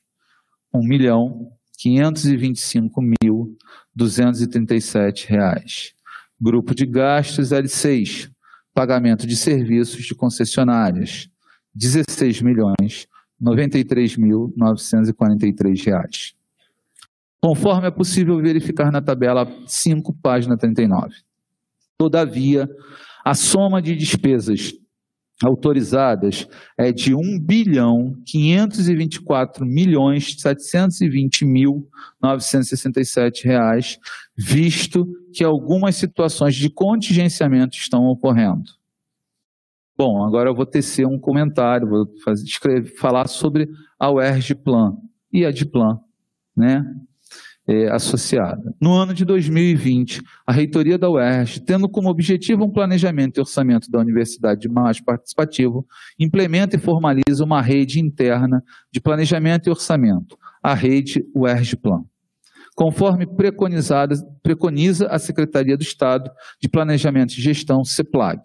1 0.72 0.86
milhão 0.86 1.50
525 1.78 3.00
mil 3.00 3.56
237 3.94 5.28
reais. 5.28 5.94
Grupo 6.40 6.72
de 6.74 6.86
gastos 6.86 7.50
L6, 7.50 8.30
pagamento 8.74 9.26
de 9.26 9.36
serviços 9.36 10.04
de 10.04 10.14
concessionárias, 10.14 11.28
16 11.74 12.42
milhões 12.42 13.08
93.943 13.42 15.84
reais. 15.84 16.37
Conforme 17.40 17.86
é 17.86 17.90
possível 17.90 18.40
verificar 18.40 18.90
na 18.90 19.00
tabela 19.00 19.46
5, 19.66 20.12
página 20.20 20.56
39. 20.56 21.14
Todavia, 21.96 22.68
a 23.24 23.34
soma 23.34 23.80
de 23.80 23.94
despesas 23.94 24.72
autorizadas 25.44 26.48
é 26.76 26.90
de 26.90 27.14
1 27.14 27.38
bilhão 27.40 28.14
524 28.26 29.64
milhões 29.64 30.34
720 30.40 31.44
mil 31.44 31.88
967 32.20 33.44
reais, 33.46 33.98
visto 34.36 35.06
que 35.32 35.44
algumas 35.44 35.94
situações 35.94 36.56
de 36.56 36.68
contingenciamento 36.68 37.76
estão 37.76 38.06
ocorrendo. 38.06 38.70
Bom, 39.96 40.24
agora 40.24 40.48
eu 40.48 40.54
vou 40.54 40.66
tecer 40.66 41.06
um 41.06 41.18
comentário, 41.18 41.88
vou 41.88 42.06
fazer, 42.24 42.44
escrever, 42.44 42.96
falar 42.96 43.28
sobre 43.28 43.68
a 43.98 44.10
UERJ 44.10 44.54
Plan 44.56 44.96
e 45.32 45.44
a 45.44 45.50
Diplan, 45.50 45.98
né? 46.56 46.84
É, 47.70 47.86
associada. 47.90 48.74
No 48.80 48.94
ano 48.94 49.12
de 49.12 49.26
2020, 49.26 50.22
a 50.46 50.52
reitoria 50.52 50.96
da 50.96 51.10
UERJ, 51.10 51.60
tendo 51.60 51.86
como 51.86 52.08
objetivo 52.08 52.64
um 52.64 52.72
planejamento 52.72 53.36
e 53.36 53.40
orçamento 53.40 53.90
da 53.90 53.98
universidade 53.98 54.66
mais 54.70 55.02
participativo, 55.02 55.86
implementa 56.18 56.76
e 56.76 56.78
formaliza 56.78 57.44
uma 57.44 57.60
rede 57.60 58.00
interna 58.00 58.64
de 58.90 59.02
planejamento 59.02 59.66
e 59.66 59.70
orçamento, 59.70 60.38
a 60.62 60.72
rede 60.72 61.22
UERJ 61.34 61.76
Plan, 61.76 62.04
conforme 62.74 63.26
preconizada, 63.26 64.14
preconiza 64.42 65.06
a 65.08 65.18
Secretaria 65.18 65.76
do 65.76 65.82
Estado 65.82 66.30
de 66.58 66.70
Planejamento 66.70 67.32
e 67.32 67.42
Gestão, 67.42 67.84
CEPLAG. 67.84 68.40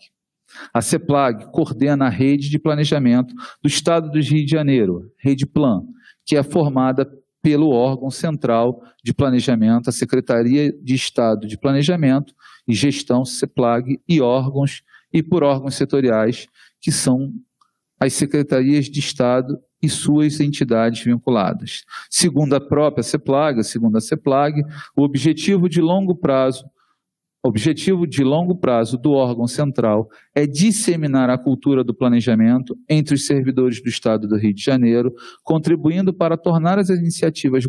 A 0.74 0.82
CEPLAG 0.82 1.50
coordena 1.50 2.08
a 2.08 2.10
rede 2.10 2.50
de 2.50 2.60
planejamento 2.60 3.34
do 3.62 3.68
Estado 3.68 4.12
do 4.12 4.20
Rio 4.20 4.46
de 4.46 4.52
Janeiro, 4.52 5.10
Rede 5.18 5.46
Plan, 5.46 5.84
que 6.26 6.36
é 6.36 6.44
formada 6.44 7.08
pelo 7.44 7.70
órgão 7.72 8.10
central 8.10 8.82
de 9.04 9.14
planejamento, 9.14 9.90
a 9.90 9.92
Secretaria 9.92 10.72
de 10.82 10.96
Estado 10.96 11.46
de 11.46 11.58
Planejamento 11.58 12.34
e 12.66 12.74
Gestão, 12.74 13.26
CEPLAG, 13.26 14.00
e 14.08 14.22
órgãos 14.22 14.82
e 15.12 15.22
por 15.22 15.44
órgãos 15.44 15.76
setoriais, 15.76 16.48
que 16.80 16.90
são 16.92 17.34
as 18.00 18.14
secretarias 18.14 18.86
de 18.86 19.00
Estado 19.00 19.60
e 19.82 19.90
suas 19.90 20.40
entidades 20.40 21.04
vinculadas. 21.04 21.84
Segundo 22.10 22.54
a 22.56 22.62
própria 22.62 23.04
CEPLAG, 23.04 23.62
segundo 23.66 23.98
a 23.98 24.02
CEPLAG, 24.02 24.64
o 24.96 25.04
objetivo 25.04 25.68
de 25.68 25.82
longo 25.82 26.16
prazo 26.16 26.64
objetivo 27.44 28.08
de 28.08 28.24
longo 28.24 28.56
prazo 28.56 28.98
do 28.98 29.12
órgão 29.12 29.48
central 29.48 30.08
é 30.34 30.48
disseminar 30.48 31.30
a 31.30 31.38
cultura 31.38 31.84
do 31.84 31.94
planejamento 31.94 32.78
entre 32.90 33.16
os 33.16 33.26
servidores 33.26 33.84
do 33.84 33.90
Estado 33.90 34.28
do 34.28 34.38
Rio 34.38 34.54
de 34.54 34.64
Janeiro, 34.64 35.14
contribuindo 35.44 36.14
para 36.14 36.38
tornar 36.38 36.80
as 36.80 36.90
iniciativas 36.90 37.66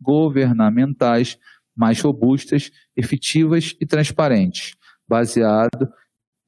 governamentais 0.00 1.38
mais 1.76 2.00
robustas, 2.00 2.70
efetivas 2.96 3.76
e 3.78 3.86
transparentes, 3.86 4.74
baseado 5.06 5.88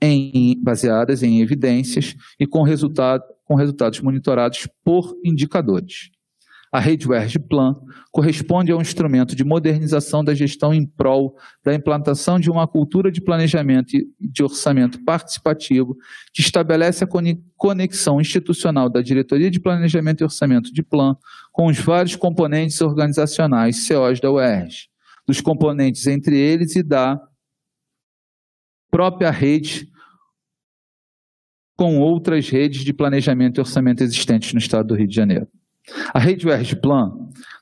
em, 0.01 0.59
baseadas 0.63 1.23
em 1.23 1.41
evidências 1.41 2.17
e 2.41 2.47
com, 2.47 2.63
resultado, 2.63 3.23
com 3.45 3.55
resultados 3.55 4.01
monitorados 4.01 4.67
por 4.83 5.15
indicadores. 5.23 6.14
A 6.75 6.81
rede 6.81 7.09
UERJ 7.09 7.39
Plan 7.39 7.81
corresponde 8.11 8.73
a 8.73 8.77
um 8.77 8.81
instrumento 8.81 9.37
de 9.37 9.45
modernização 9.45 10.25
da 10.25 10.35
gestão 10.35 10.75
em 10.75 10.85
prol 10.85 11.39
da 11.65 11.73
implantação 11.73 12.41
de 12.41 12.51
uma 12.51 12.67
cultura 12.67 13.13
de 13.13 13.21
planejamento 13.21 13.97
e 13.97 14.09
de 14.19 14.43
orçamento 14.43 15.01
participativo 15.05 15.97
que 16.33 16.43
estabelece 16.43 17.05
a 17.05 17.09
conexão 17.57 18.21
institucional 18.21 18.91
da 18.91 19.01
Diretoria 19.01 19.53
de 19.53 19.61
Planejamento 19.61 20.23
e 20.23 20.25
Orçamento 20.25 20.73
de 20.73 20.83
Plan 20.83 21.17
com 21.53 21.67
os 21.67 21.79
vários 21.79 22.17
componentes 22.17 22.81
organizacionais 22.81 23.87
COs 23.87 24.19
da 24.19 24.33
UERJ, 24.33 24.89
dos 25.29 25.41
componentes 25.41 26.09
entre 26.09 26.37
eles 26.37 26.75
e 26.75 26.83
da 26.83 27.21
própria 28.91 29.31
rede 29.31 29.89
com 31.77 32.01
outras 32.01 32.49
redes 32.49 32.83
de 32.85 32.93
planejamento 32.93 33.59
e 33.59 33.61
orçamento 33.61 34.03
existentes 34.03 34.53
no 34.53 34.59
estado 34.59 34.89
do 34.89 34.97
Rio 34.97 35.07
de 35.07 35.15
Janeiro. 35.15 35.47
A 36.15 36.19
rede 36.19 36.47
Plan 36.77 37.13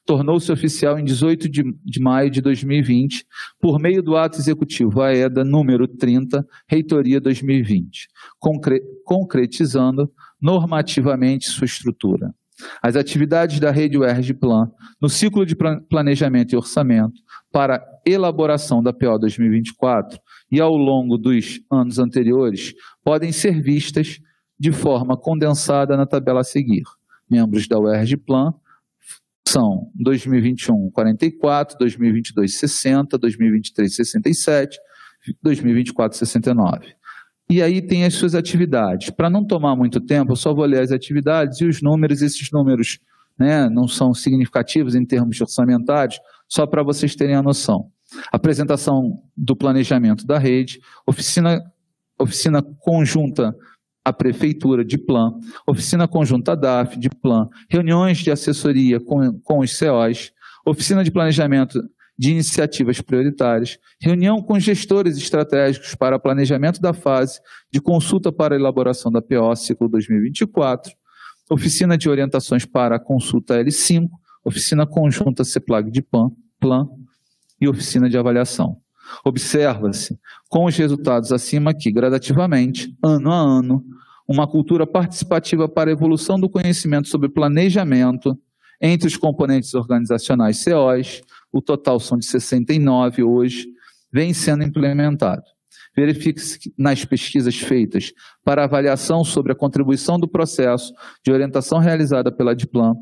tornou-se 0.06 0.50
oficial 0.52 0.98
em 0.98 1.04
18 1.04 1.48
de, 1.48 1.62
de, 1.84 2.00
maio 2.00 2.30
de 2.30 2.40
2020, 2.40 3.24
por 3.60 3.80
meio 3.80 4.02
do 4.02 4.16
ato 4.16 4.38
executivo 4.38 5.00
AEDA 5.00 5.44
número 5.44 5.88
30, 5.88 6.46
Reitoria 6.68 7.20
2020, 7.20 8.08
concre 8.38 8.80
concretizando 9.04 10.10
normativamente 10.40 11.48
sua 11.48 11.64
estrutura. 11.64 12.32
As 12.80 12.94
atividades 12.94 13.58
da 13.58 13.72
rede 13.72 13.98
UERJ 13.98 14.34
Plan, 14.34 14.70
no 15.00 15.08
ciclo 15.08 15.44
de 15.44 15.56
planejamento 15.56 16.52
e 16.52 16.56
orçamento, 16.56 17.20
para 17.50 17.82
elaboração 18.06 18.80
da 18.80 18.92
PO 18.92 19.18
2024 19.18 20.18
e 20.50 20.60
ao 20.60 20.76
longo 20.76 21.18
dos 21.18 21.60
anos 21.70 21.98
anteriores, 21.98 22.72
podem 23.02 23.32
ser 23.32 23.60
vistas 23.60 24.20
de 24.58 24.70
forma 24.70 25.16
condensada 25.16 25.96
na 25.96 26.06
tabela 26.06 26.40
a 26.40 26.44
seguir 26.44 26.84
membros 27.32 27.66
da 27.66 27.78
UERJ 27.78 28.18
Plan 28.18 28.52
são 29.48 29.90
2021 29.96 30.90
44, 30.90 31.78
2022 31.78 32.58
60, 32.58 33.18
2023 33.18 33.96
67, 33.96 34.78
2024 35.42 36.18
69. 36.18 36.94
E 37.50 37.60
aí 37.60 37.82
tem 37.82 38.04
as 38.04 38.14
suas 38.14 38.34
atividades. 38.34 39.10
Para 39.10 39.28
não 39.28 39.44
tomar 39.44 39.74
muito 39.74 40.00
tempo, 40.00 40.32
eu 40.32 40.36
só 40.36 40.54
vou 40.54 40.64
ler 40.64 40.80
as 40.80 40.92
atividades 40.92 41.60
e 41.60 41.66
os 41.66 41.82
números, 41.82 42.22
esses 42.22 42.50
números 42.52 42.98
né, 43.38 43.68
não 43.68 43.88
são 43.88 44.14
significativos 44.14 44.94
em 44.94 45.04
termos 45.04 45.40
orçamentários, 45.40 46.20
só 46.48 46.66
para 46.66 46.82
vocês 46.82 47.14
terem 47.14 47.34
a 47.34 47.42
noção. 47.42 47.90
Apresentação 48.30 49.22
do 49.36 49.56
planejamento 49.56 50.26
da 50.26 50.38
rede, 50.38 50.80
oficina, 51.06 51.62
oficina 52.18 52.62
conjunta 52.80 53.54
a 54.04 54.12
Prefeitura 54.12 54.84
de 54.84 54.98
Plan, 54.98 55.32
Oficina 55.66 56.08
Conjunta 56.08 56.56
DAF 56.56 56.98
de 56.98 57.08
Plan, 57.08 57.48
reuniões 57.68 58.18
de 58.18 58.30
assessoria 58.30 58.98
com, 58.98 59.38
com 59.40 59.58
os 59.60 59.76
CEOs, 59.76 60.32
Oficina 60.66 61.04
de 61.04 61.10
Planejamento 61.10 61.80
de 62.18 62.30
Iniciativas 62.30 63.00
Prioritárias, 63.00 63.78
reunião 64.00 64.42
com 64.42 64.58
gestores 64.58 65.16
estratégicos 65.16 65.94
para 65.94 66.18
planejamento 66.18 66.80
da 66.80 66.92
fase 66.92 67.40
de 67.70 67.80
consulta 67.80 68.30
para 68.30 68.54
elaboração 68.54 69.10
da 69.10 69.22
PO 69.22 69.54
ciclo 69.56 69.88
2024, 69.88 70.92
Oficina 71.50 71.96
de 71.98 72.08
Orientações 72.08 72.64
para 72.64 72.96
a 72.96 73.00
Consulta 73.00 73.54
L5, 73.62 74.08
Oficina 74.44 74.86
Conjunta 74.86 75.44
CEPLAG 75.44 75.90
de 75.90 76.02
PAN, 76.02 76.30
Plan 76.58 76.88
e 77.60 77.68
Oficina 77.68 78.08
de 78.08 78.18
Avaliação. 78.18 78.81
Observa-se, 79.24 80.18
com 80.48 80.64
os 80.64 80.76
resultados 80.76 81.32
acima 81.32 81.74
que, 81.74 81.90
gradativamente, 81.90 82.94
ano 83.02 83.30
a 83.30 83.36
ano, 83.36 83.84
uma 84.26 84.46
cultura 84.46 84.86
participativa 84.86 85.68
para 85.68 85.90
a 85.90 85.92
evolução 85.92 86.38
do 86.38 86.48
conhecimento 86.48 87.08
sobre 87.08 87.28
planejamento 87.28 88.38
entre 88.80 89.06
os 89.06 89.16
componentes 89.16 89.74
organizacionais 89.74 90.64
COs, 90.64 91.22
o 91.52 91.60
total 91.60 92.00
são 92.00 92.18
de 92.18 92.26
69 92.26 93.22
hoje, 93.22 93.68
vem 94.12 94.34
sendo 94.34 94.64
implementado. 94.64 95.42
Verifique-se 95.94 96.72
nas 96.76 97.04
pesquisas 97.04 97.56
feitas 97.56 98.12
para 98.42 98.64
avaliação 98.64 99.22
sobre 99.22 99.52
a 99.52 99.54
contribuição 99.54 100.18
do 100.18 100.26
processo 100.26 100.92
de 101.22 101.30
orientação 101.30 101.78
realizada 101.78 102.32
pela 102.32 102.56
Diplan, 102.56 102.94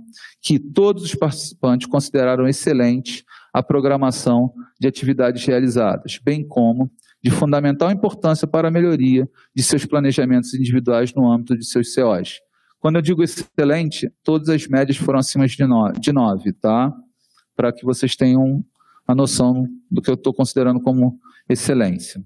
que 0.42 0.58
todos 0.58 1.04
os 1.04 1.14
participantes 1.14 1.86
consideraram 1.86 2.48
excelente 2.48 3.24
a 3.52 3.62
programação 3.62 4.52
de 4.80 4.88
atividades 4.88 5.44
realizadas, 5.44 6.18
bem 6.24 6.42
como 6.42 6.90
de 7.22 7.30
fundamental 7.30 7.90
importância 7.90 8.48
para 8.48 8.68
a 8.68 8.70
melhoria 8.70 9.28
de 9.54 9.62
seus 9.62 9.84
planejamentos 9.84 10.54
individuais 10.54 11.14
no 11.14 11.30
âmbito 11.30 11.56
de 11.56 11.66
seus 11.66 11.94
COs. 11.94 12.40
Quando 12.78 12.96
eu 12.96 13.02
digo 13.02 13.22
excelente, 13.22 14.10
todas 14.24 14.48
as 14.48 14.66
médias 14.66 14.96
foram 14.96 15.18
acima 15.18 15.46
de 15.46 15.62
9, 15.62 16.00
de 16.00 16.12
9 16.12 16.52
tá? 16.54 16.90
Para 17.54 17.70
que 17.70 17.84
vocês 17.84 18.16
tenham 18.16 18.64
a 19.06 19.14
noção 19.14 19.66
do 19.90 20.00
que 20.00 20.08
eu 20.08 20.14
estou 20.14 20.32
considerando 20.32 20.80
como 20.80 21.18
excelência. 21.46 22.24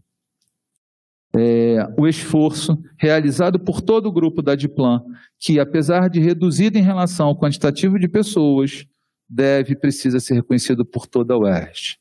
É, 1.36 1.78
o 1.98 2.06
esforço 2.06 2.80
realizado 2.96 3.58
por 3.58 3.80
todo 3.80 4.06
o 4.06 4.12
grupo 4.12 4.40
da 4.40 4.54
Diplan, 4.54 5.02
que 5.40 5.58
apesar 5.58 6.08
de 6.08 6.20
reduzido 6.20 6.78
em 6.78 6.82
relação 6.82 7.26
ao 7.26 7.36
quantitativo 7.36 7.98
de 7.98 8.06
pessoas, 8.06 8.86
deve 9.28 9.72
e 9.72 9.76
precisa 9.76 10.20
ser 10.20 10.34
reconhecido 10.34 10.84
por 10.84 11.08
toda 11.08 11.34
a 11.34 11.38
UERJ. 11.38 11.98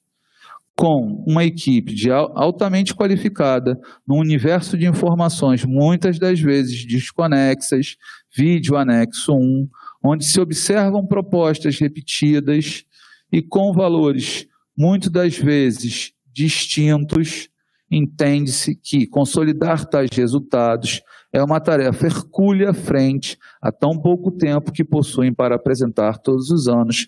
Com 0.75 1.23
uma 1.27 1.43
equipe 1.43 1.93
de 1.93 2.11
altamente 2.11 2.95
qualificada, 2.95 3.77
num 4.07 4.17
universo 4.17 4.75
de 4.77 4.87
informações 4.87 5.63
muitas 5.63 6.17
das 6.17 6.39
vezes 6.39 6.85
desconexas, 6.85 7.95
vídeo 8.35 8.75
anexo 8.75 9.33
1, 9.33 9.67
onde 10.03 10.25
se 10.25 10.41
observam 10.41 11.05
propostas 11.05 11.79
repetidas 11.79 12.83
e 13.31 13.41
com 13.41 13.71
valores 13.71 14.47
muitas 14.77 15.11
das 15.11 15.37
vezes 15.37 16.11
distintos, 16.33 17.49
entende-se 17.89 18.75
que 18.75 19.05
consolidar 19.07 19.85
tais 19.85 20.09
resultados 20.11 21.01
é 21.31 21.43
uma 21.43 21.59
tarefa 21.59 22.05
hercúlea 22.05 22.73
frente 22.73 23.37
a 23.61 23.71
tão 23.71 23.99
pouco 23.99 24.31
tempo 24.31 24.71
que 24.71 24.83
possuem 24.83 25.33
para 25.33 25.55
apresentar 25.55 26.19
todos 26.19 26.49
os 26.49 26.67
anos 26.67 27.07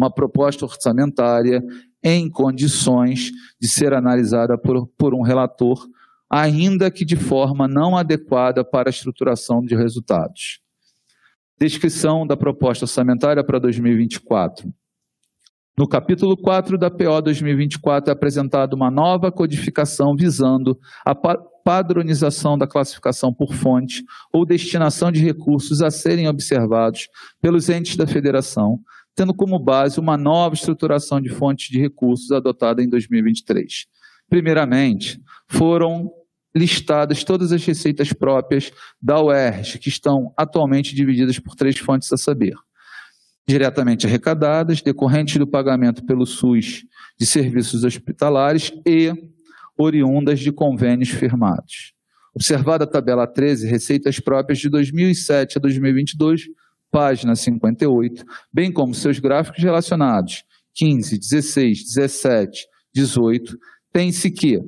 uma 0.00 0.10
proposta 0.10 0.64
orçamentária 0.64 1.62
em 2.02 2.30
condições 2.30 3.30
de 3.60 3.68
ser 3.68 3.92
analisada 3.92 4.56
por, 4.56 4.86
por 4.96 5.14
um 5.14 5.20
relator, 5.20 5.86
ainda 6.30 6.90
que 6.90 7.04
de 7.04 7.16
forma 7.16 7.68
não 7.68 7.98
adequada 7.98 8.64
para 8.64 8.88
a 8.88 8.90
estruturação 8.90 9.60
de 9.60 9.76
resultados. 9.76 10.60
Descrição 11.58 12.26
da 12.26 12.34
proposta 12.34 12.86
orçamentária 12.86 13.44
para 13.44 13.58
2024. 13.58 14.72
No 15.78 15.86
capítulo 15.86 16.34
4 16.34 16.78
da 16.78 16.90
PO 16.90 17.20
2024 17.22 18.10
é 18.10 18.12
apresentada 18.12 18.74
uma 18.74 18.90
nova 18.90 19.30
codificação 19.30 20.16
visando 20.16 20.78
a 21.04 21.14
padronização 21.14 22.56
da 22.56 22.66
classificação 22.66 23.32
por 23.34 23.52
fonte 23.54 24.02
ou 24.32 24.46
destinação 24.46 25.12
de 25.12 25.22
recursos 25.22 25.82
a 25.82 25.90
serem 25.90 26.26
observados 26.26 27.08
pelos 27.40 27.68
entes 27.68 27.96
da 27.96 28.06
federação, 28.06 28.80
tendo 29.14 29.34
como 29.34 29.58
base 29.58 30.00
uma 30.00 30.16
nova 30.16 30.54
estruturação 30.54 31.20
de 31.20 31.28
fontes 31.28 31.68
de 31.68 31.80
recursos 31.80 32.30
adotada 32.32 32.82
em 32.82 32.88
2023. 32.88 33.86
Primeiramente, 34.28 35.20
foram 35.48 36.10
listadas 36.54 37.22
todas 37.24 37.52
as 37.52 37.64
receitas 37.64 38.12
próprias 38.12 38.72
da 39.00 39.20
UERJ, 39.22 39.78
que 39.78 39.88
estão 39.88 40.32
atualmente 40.36 40.94
divididas 40.94 41.38
por 41.38 41.54
três 41.54 41.78
fontes 41.78 42.12
a 42.12 42.16
saber. 42.16 42.54
diretamente 43.46 44.06
arrecadadas, 44.06 44.80
decorrentes 44.80 45.36
do 45.36 45.46
pagamento 45.46 46.04
pelo 46.04 46.24
SUS 46.24 46.84
de 47.18 47.26
serviços 47.26 47.82
hospitalares 47.82 48.72
e 48.86 49.12
oriundas 49.76 50.38
de 50.38 50.52
convênios 50.52 51.08
firmados. 51.08 51.92
Observada 52.32 52.84
a 52.84 52.86
tabela 52.86 53.26
13, 53.26 53.66
receitas 53.66 54.20
próprias 54.20 54.60
de 54.60 54.68
2007 54.68 55.58
a 55.58 55.60
2022, 55.60 56.46
página 56.90 57.34
58, 57.34 58.24
bem 58.52 58.72
como 58.72 58.94
seus 58.94 59.18
gráficos 59.18 59.62
relacionados 59.62 60.44
15, 60.74 61.18
16, 61.18 61.84
17, 61.94 62.66
18, 62.94 63.56
tem-se 63.92 64.30
que, 64.30 64.60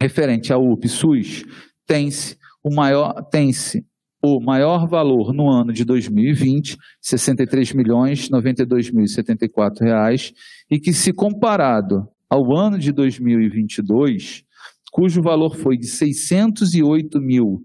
referente 0.00 0.52
ao 0.52 0.70
UP 0.70 0.86
SUS, 0.86 1.44
tem-se 1.86 2.37
o 2.62 2.74
maior 2.74 3.22
tem-se 3.24 3.84
o 4.22 4.40
maior 4.40 4.88
valor 4.88 5.32
no 5.32 5.48
ano 5.48 5.72
de 5.72 5.84
2020, 5.84 6.76
63 7.00 7.72
milhões 7.72 8.28
92 8.28 8.90
mil 8.90 9.04
e 9.04 9.80
reais, 9.80 10.32
e 10.70 10.78
que 10.78 10.92
se 10.92 11.12
comparado 11.12 12.08
ao 12.28 12.54
ano 12.54 12.78
de 12.78 12.92
2022, 12.92 14.44
cujo 14.90 15.22
valor 15.22 15.56
foi 15.56 15.76
de 15.76 15.86
608 15.86 17.20
mil 17.20 17.64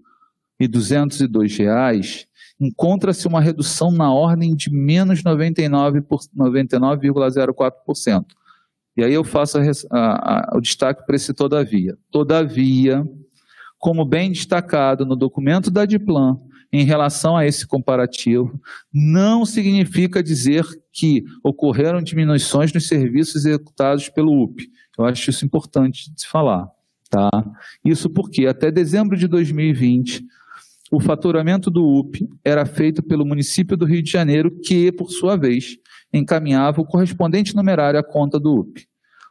e 0.58 0.68
202 0.68 1.56
reais, 1.56 2.26
encontra-se 2.60 3.26
uma 3.26 3.40
redução 3.40 3.90
na 3.90 4.12
ordem 4.12 4.54
de 4.54 4.70
menos 4.70 5.22
99,04%. 5.22 6.28
99, 6.34 7.10
e 8.96 9.02
aí 9.02 9.12
eu 9.12 9.24
faço 9.24 9.58
a, 9.58 9.62
a, 9.90 10.54
a, 10.54 10.56
o 10.56 10.60
destaque 10.60 11.04
para 11.04 11.16
esse 11.16 11.34
todavia. 11.34 11.98
Todavia, 12.12 13.04
como 13.84 14.02
bem 14.02 14.32
destacado 14.32 15.04
no 15.04 15.14
documento 15.14 15.70
da 15.70 15.84
Diplan, 15.84 16.40
em 16.72 16.86
relação 16.86 17.36
a 17.36 17.44
esse 17.44 17.66
comparativo, 17.66 18.58
não 18.90 19.44
significa 19.44 20.22
dizer 20.22 20.64
que 20.90 21.22
ocorreram 21.42 22.00
diminuições 22.00 22.72
nos 22.72 22.88
serviços 22.88 23.44
executados 23.44 24.08
pelo 24.08 24.42
UP. 24.42 24.66
Eu 24.96 25.04
acho 25.04 25.28
isso 25.28 25.44
importante 25.44 26.10
de 26.10 26.22
se 26.22 26.26
falar. 26.26 26.66
Tá? 27.10 27.28
Isso 27.84 28.08
porque 28.08 28.46
até 28.46 28.70
dezembro 28.70 29.18
de 29.18 29.28
2020, 29.28 30.24
o 30.90 30.98
faturamento 30.98 31.70
do 31.70 31.84
UP 31.84 32.26
era 32.42 32.64
feito 32.64 33.02
pelo 33.02 33.26
município 33.26 33.76
do 33.76 33.84
Rio 33.84 34.02
de 34.02 34.10
Janeiro, 34.10 34.50
que, 34.64 34.90
por 34.92 35.10
sua 35.10 35.36
vez, 35.36 35.76
encaminhava 36.10 36.80
o 36.80 36.86
correspondente 36.86 37.54
numerário 37.54 38.00
à 38.00 38.02
conta 38.02 38.40
do 38.40 38.60
UP. 38.60 38.82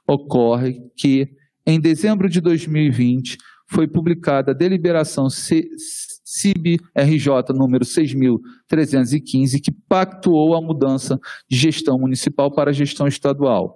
Ocorre 0.08 0.80
que, 0.96 1.28
em 1.66 1.80
dezembro 1.80 2.30
de 2.30 2.40
2020, 2.40 3.40
foi 3.74 3.88
publicada 3.88 4.52
a 4.52 4.54
deliberação 4.54 5.28
CIB-RJ 5.30 7.54
número 7.56 7.84
6.315, 7.84 9.60
que 9.60 9.72
pactuou 9.90 10.56
a 10.56 10.62
mudança 10.62 11.20
de 11.50 11.58
gestão 11.58 11.98
municipal 11.98 12.54
para 12.54 12.72
gestão 12.72 13.08
estadual, 13.08 13.76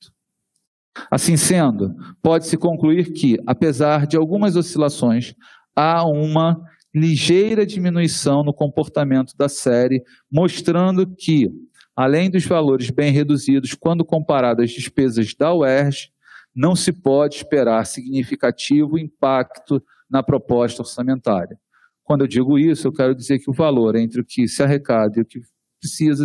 Assim 1.11 1.39
sendo, 1.39 1.97
pode-se 2.23 2.59
concluir 2.59 3.13
que, 3.13 3.39
apesar 3.47 4.07
de 4.07 4.15
algumas 4.17 4.57
oscilações, 4.57 5.35
há 5.75 6.07
uma 6.07 6.61
ligeira 6.95 7.65
diminuição 7.65 8.45
no 8.45 8.53
comportamento 8.53 9.35
da 9.37 9.49
série, 9.49 10.03
mostrando 10.31 11.07
que, 11.07 11.51
além 11.97 12.31
dos 12.31 12.45
valores 12.45 12.91
bem 12.91 13.11
reduzidos 13.11 13.73
quando 13.73 14.05
comparado 14.05 14.61
às 14.61 14.71
despesas 14.71 15.35
da 15.35 15.55
UERJ, 15.55 16.13
não 16.55 16.77
se 16.77 16.93
pode 16.93 17.37
esperar 17.37 17.85
significativo 17.87 18.99
impacto 18.99 19.83
na 20.09 20.23
proposta 20.23 20.83
orçamentária. 20.83 21.59
Quando 22.05 22.23
eu 22.23 22.27
digo 22.27 22.59
isso, 22.59 22.87
eu 22.87 22.93
quero 22.93 23.15
dizer 23.15 23.39
que 23.39 23.51
o 23.51 23.55
valor 23.55 23.97
entre 23.97 24.21
o 24.21 24.25
que 24.25 24.47
se 24.47 24.63
arrecada 24.63 25.19
e 25.19 25.23
o 25.23 25.25
que 25.25 25.41
precisa, 25.81 26.25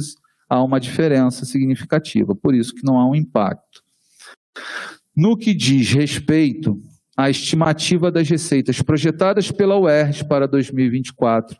há 0.49 0.61
uma 0.63 0.79
diferença 0.79 1.45
significativa, 1.45 2.35
por 2.35 2.53
isso 2.53 2.75
que 2.75 2.83
não 2.83 2.97
há 2.97 3.09
um 3.09 3.15
impacto. 3.15 3.83
No 5.15 5.37
que 5.37 5.53
diz 5.53 5.91
respeito 5.91 6.79
à 7.15 7.29
estimativa 7.29 8.11
das 8.11 8.29
receitas 8.29 8.81
projetadas 8.81 9.51
pela 9.51 9.79
UERJ 9.79 10.25
para 10.25 10.47
2024, 10.47 11.57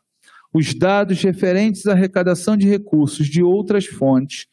os 0.54 0.74
dados 0.74 1.22
referentes 1.22 1.86
à 1.88 1.94
arrecadação 1.94 2.56
de 2.56 2.68
recursos 2.68 3.28
de 3.28 3.44
outras 3.44 3.86
fontes 3.86 4.48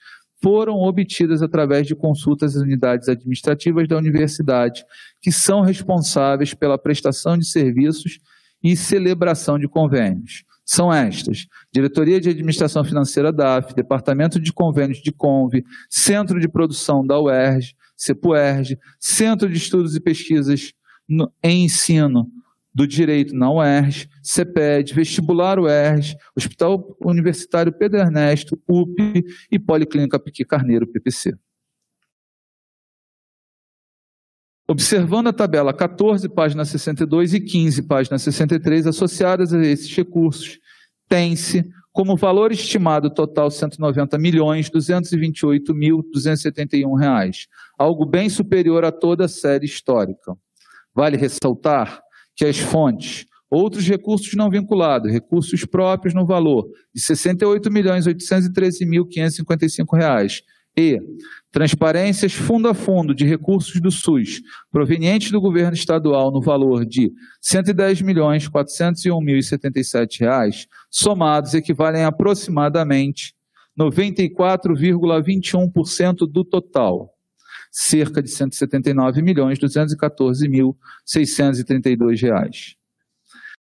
foram 0.45 0.75
obtidas 0.75 1.41
através 1.41 1.87
de 1.87 1.95
consultas 1.95 2.55
às 2.55 2.63
unidades 2.63 3.09
administrativas 3.09 3.89
da 3.89 3.97
universidade, 3.97 4.85
que 5.23 5.33
são 5.33 5.63
responsáveis 5.63 6.53
pela 6.53 6.77
prestação 6.77 7.39
de 7.39 7.49
serviços 7.49 8.19
e 8.63 8.77
celebração 8.77 9.59
de 9.59 9.67
convênios. 9.67 10.45
São 10.63 10.93
estas: 10.93 11.47
Diretoria 11.73 12.21
de 12.21 12.29
Administração 12.29 12.85
Financeira 12.85 13.33
da 13.33 13.57
AF, 13.57 13.75
Departamento 13.75 14.39
de 14.39 14.53
Convênios 14.53 14.99
de 14.99 15.13
Conve, 15.13 15.65
Centro 15.89 16.39
de 16.39 16.47
Produção 16.47 17.07
da 17.07 17.19
UERJ, 17.19 17.75
CEPUERJ, 17.97 18.79
Centro 19.01 19.49
de 19.49 19.57
Estudos 19.57 19.97
e 19.97 20.01
Pesquisas 20.01 20.75
no, 21.09 21.33
em 21.43 21.65
Ensino 21.65 22.27
do 22.75 22.87
Direito 22.87 23.35
na 23.35 23.51
UERJ, 23.51 24.09
CEPED, 24.23 24.93
Vestibular 24.93 25.59
UERJ, 25.61 26.17
Hospital 26.37 26.97
Universitário 27.01 27.73
Pedro 27.73 28.01
Ernesto, 28.01 28.61
UP 28.69 29.25
e 29.51 29.59
Policlínica 29.59 30.19
Piqui 30.19 30.45
Carneiro, 30.45 30.87
PPC. 30.87 31.37
Observando 34.67 35.29
a 35.29 35.33
tabela 35.33 35.75
14, 35.75 36.29
página 36.29 36.65
62 36.65 37.35
e 37.35 37.41
15, 37.41 37.83
página 37.83 38.19
63, 38.19 38.87
associadas 38.87 39.53
a 39.53 39.61
esses 39.61 39.95
recursos, 39.95 40.59
tem-se 41.07 41.71
como 41.93 42.17
valor 42.17 42.51
estimado 42.51 43.09
total 43.09 43.51
190 43.51 44.19
milhões 44.19 44.69
228 44.69 45.73
mil 45.75 46.03
271 46.13 46.93
reais, 46.95 47.47
algo 47.79 48.05
bem 48.05 48.29
superior 48.29 48.85
a 48.85 48.91
toda 48.91 49.27
a 49.27 49.29
série 49.29 49.67
histórica. 49.67 50.35
Vale 50.93 51.17
ressaltar 51.17 52.04
que 52.37 52.45
as 52.45 52.59
fontes, 52.59 53.27
outros 53.51 53.87
recursos 53.87 54.35
não 54.35 54.51
vinculados, 54.51 55.13
recursos 55.13 55.65
próprios 55.65 56.15
no 56.15 56.27
valor 56.27 56.69
de 56.95 57.01
68 57.01 57.71
milhões 57.71 58.07
813 58.07 58.85
mil 58.85 59.07
555 59.07 59.97
reais. 59.97 60.43
E 60.77 61.01
transparências 61.53 62.33
fundo 62.33 62.69
a 62.69 62.75
fundo 62.75 63.15
de 63.15 63.25
recursos 63.25 63.81
do 63.81 63.93
SUS 63.93 64.43
provenientes 64.73 65.31
do 65.31 65.41
governo 65.41 65.75
estadual 65.75 66.33
no 66.33 66.43
valor 66.43 66.85
de 66.85 67.13
110 67.41 68.03
milhões 68.03 68.49
401 68.49 69.21
mil 69.21 69.39
e 69.39 69.43
77 69.43 70.19
reais, 70.19 70.67
somados 70.91 71.55
equivalem 71.55 72.03
a 72.03 72.09
aproximadamente 72.09 73.35
94,21% 73.79 76.29
do 76.29 76.45
total 76.45 77.14
cerca 77.75 78.23
de 78.23 78.31
179 78.31 79.21
milhões 79.21 79.59
214 79.59 80.49
mil 80.49 80.79
632 81.05 82.23
reais. 82.23 82.77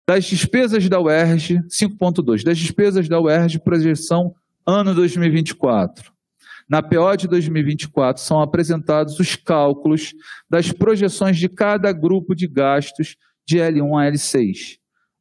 Das 0.07 0.25
despesas 0.25 0.89
da 0.89 1.01
UERJ, 1.01 1.59
5.2, 1.69 2.45
das 2.45 2.57
despesas 2.57 3.09
da 3.09 3.21
UERJ, 3.21 3.59
projeção 3.59 4.37
ano 4.65 4.95
2024. 4.95 6.13
Na 6.69 6.81
PO 6.81 7.17
de 7.17 7.27
2024 7.27 8.23
são 8.23 8.41
apresentados 8.41 9.19
os 9.19 9.35
cálculos 9.35 10.15
das 10.49 10.71
projeções 10.71 11.37
de 11.37 11.49
cada 11.49 11.91
grupo 11.91 12.37
de 12.37 12.47
gastos 12.47 13.17
de 13.45 13.59
L1 13.59 14.01
a 14.01 14.13
L6. 14.13 14.79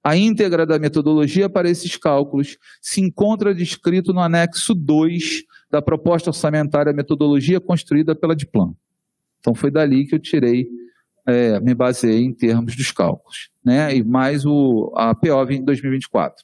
A 0.07 0.15
íntegra 0.15 0.65
da 0.65 0.79
metodologia 0.79 1.49
para 1.49 1.69
esses 1.69 1.97
cálculos 1.97 2.57
se 2.81 3.01
encontra 3.01 3.53
descrito 3.53 4.13
no 4.13 4.21
anexo 4.21 4.73
2 4.73 5.43
da 5.69 5.81
proposta 5.81 6.29
orçamentária 6.29 6.93
metodologia 6.93 7.59
construída 7.59 8.15
pela 8.15 8.33
Diplan. 8.33 8.73
Então 9.41 9.53
foi 9.53 9.69
dali 9.69 10.07
que 10.07 10.15
eu 10.15 10.19
tirei, 10.19 10.65
é, 11.25 11.59
me 11.59 11.75
baseei 11.75 12.23
em 12.23 12.33
termos 12.33 12.73
dos 12.73 12.89
cálculos, 12.89 13.49
né? 13.61 13.93
E 13.97 14.01
mais 14.01 14.45
o, 14.45 14.93
a 14.95 15.13
PO 15.13 15.51
em 15.51 15.61
2024. 15.61 16.41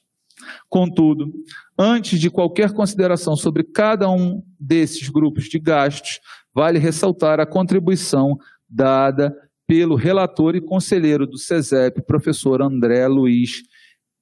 Contudo, 0.67 1.31
antes 1.79 2.19
de 2.19 2.29
qualquer 2.29 2.73
consideração 2.73 3.37
sobre 3.37 3.63
cada 3.63 4.11
um 4.11 4.43
desses 4.59 5.07
grupos 5.07 5.45
de 5.45 5.57
gastos, 5.57 6.19
vale 6.53 6.79
ressaltar 6.79 7.39
a 7.39 7.45
contribuição 7.45 8.37
dada 8.67 9.33
pelo 9.67 9.95
relator 9.95 10.55
e 10.55 10.61
conselheiro 10.61 11.25
do 11.25 11.37
SESEP, 11.37 12.01
professor 12.01 12.61
André 12.61 13.07
Luiz 13.07 13.63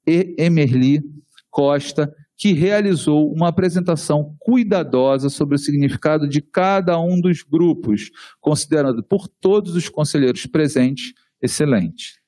Emerli 0.05 1.01
Costa, 1.49 2.13
que 2.37 2.53
realizou 2.53 3.31
uma 3.31 3.49
apresentação 3.49 4.35
cuidadosa 4.39 5.29
sobre 5.29 5.55
o 5.55 5.59
significado 5.59 6.27
de 6.27 6.41
cada 6.41 6.99
um 6.99 7.21
dos 7.21 7.43
grupos, 7.43 8.09
considerando 8.39 9.03
por 9.03 9.27
todos 9.27 9.75
os 9.75 9.87
conselheiros 9.87 10.47
presentes 10.47 11.13
excelente. 11.39 12.19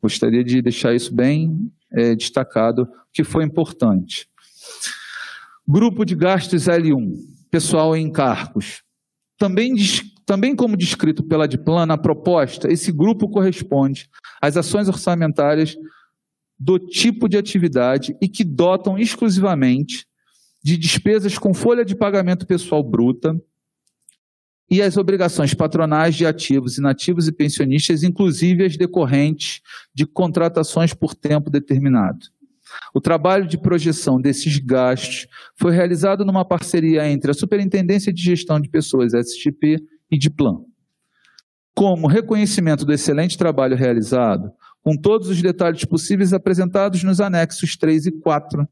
Gostaria 0.00 0.44
de 0.44 0.62
deixar 0.62 0.94
isso 0.94 1.12
bem 1.12 1.68
é, 1.92 2.14
destacado, 2.14 2.88
que 3.12 3.24
foi 3.24 3.42
importante. 3.42 4.28
Grupo 5.66 6.04
de 6.04 6.14
gastos 6.14 6.66
L1, 6.66 7.12
pessoal 7.50 7.96
em 7.96 8.08
cargos. 8.08 8.82
Também 9.36 9.74
também 10.26 10.56
como 10.56 10.76
descrito 10.76 11.22
pela 11.22 11.46
Diplan 11.46 11.86
na 11.86 11.96
proposta, 11.96 12.70
esse 12.70 12.90
grupo 12.90 13.28
corresponde 13.28 14.10
às 14.42 14.56
ações 14.56 14.88
orçamentárias 14.88 15.76
do 16.58 16.78
tipo 16.80 17.28
de 17.28 17.36
atividade 17.36 18.16
e 18.20 18.28
que 18.28 18.42
dotam 18.42 18.98
exclusivamente 18.98 20.04
de 20.64 20.76
despesas 20.76 21.38
com 21.38 21.54
folha 21.54 21.84
de 21.84 21.94
pagamento 21.94 22.44
pessoal 22.44 22.82
bruta 22.82 23.40
e 24.68 24.82
as 24.82 24.96
obrigações 24.96 25.54
patronais 25.54 26.16
de 26.16 26.26
ativos, 26.26 26.76
inativos 26.76 27.28
e 27.28 27.32
pensionistas, 27.32 28.02
inclusive 28.02 28.64
as 28.64 28.76
decorrentes 28.76 29.60
de 29.94 30.04
contratações 30.04 30.92
por 30.92 31.14
tempo 31.14 31.50
determinado. 31.50 32.26
O 32.92 33.00
trabalho 33.00 33.46
de 33.46 33.56
projeção 33.56 34.20
desses 34.20 34.58
gastos 34.58 35.28
foi 35.54 35.72
realizado 35.72 36.24
numa 36.24 36.44
parceria 36.44 37.08
entre 37.08 37.30
a 37.30 37.34
Superintendência 37.34 38.12
de 38.12 38.20
Gestão 38.20 38.60
de 38.60 38.68
Pessoas, 38.68 39.14
SGP, 39.14 39.80
e 40.10 40.18
de 40.18 40.30
plano. 40.30 40.66
Como 41.74 42.06
reconhecimento 42.06 42.84
do 42.84 42.92
excelente 42.92 43.36
trabalho 43.36 43.76
realizado, 43.76 44.50
com 44.82 44.96
todos 44.96 45.28
os 45.28 45.42
detalhes 45.42 45.84
possíveis 45.84 46.32
apresentados 46.32 47.02
nos 47.02 47.20
anexos 47.20 47.76
3 47.76 48.06
e 48.06 48.12
4, 48.12 48.66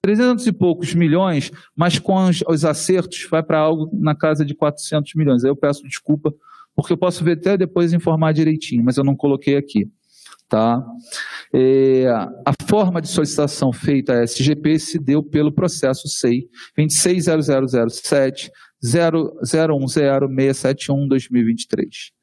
300 0.00 0.46
e 0.46 0.52
poucos 0.52 0.94
milhões, 0.94 1.50
mas 1.76 1.98
com 1.98 2.28
os, 2.28 2.42
os 2.48 2.64
acertos 2.64 3.26
vai 3.28 3.42
para 3.42 3.58
algo 3.58 3.90
na 3.92 4.14
casa 4.14 4.44
de 4.44 4.54
400 4.54 5.12
milhões. 5.14 5.44
Aí 5.44 5.50
eu 5.50 5.56
peço 5.56 5.82
desculpa, 5.82 6.32
porque 6.74 6.92
eu 6.92 6.96
posso 6.96 7.24
ver 7.24 7.32
até 7.32 7.56
depois 7.56 7.92
informar 7.92 8.32
direitinho, 8.32 8.84
mas 8.84 8.96
eu 8.96 9.04
não 9.04 9.16
coloquei 9.16 9.56
aqui. 9.56 9.90
Tá? 10.48 10.82
É, 11.52 12.06
a 12.08 12.54
forma 12.66 13.02
de 13.02 13.08
solicitação 13.08 13.70
feita 13.70 14.14
à 14.14 14.22
SGP 14.22 14.78
se 14.78 14.98
deu 14.98 15.22
pelo 15.22 15.52
processo 15.52 16.08
SEI 16.08 16.48
260007 16.74 18.50
0010 18.80 19.92
671 19.92 21.08
2023. 21.08 22.17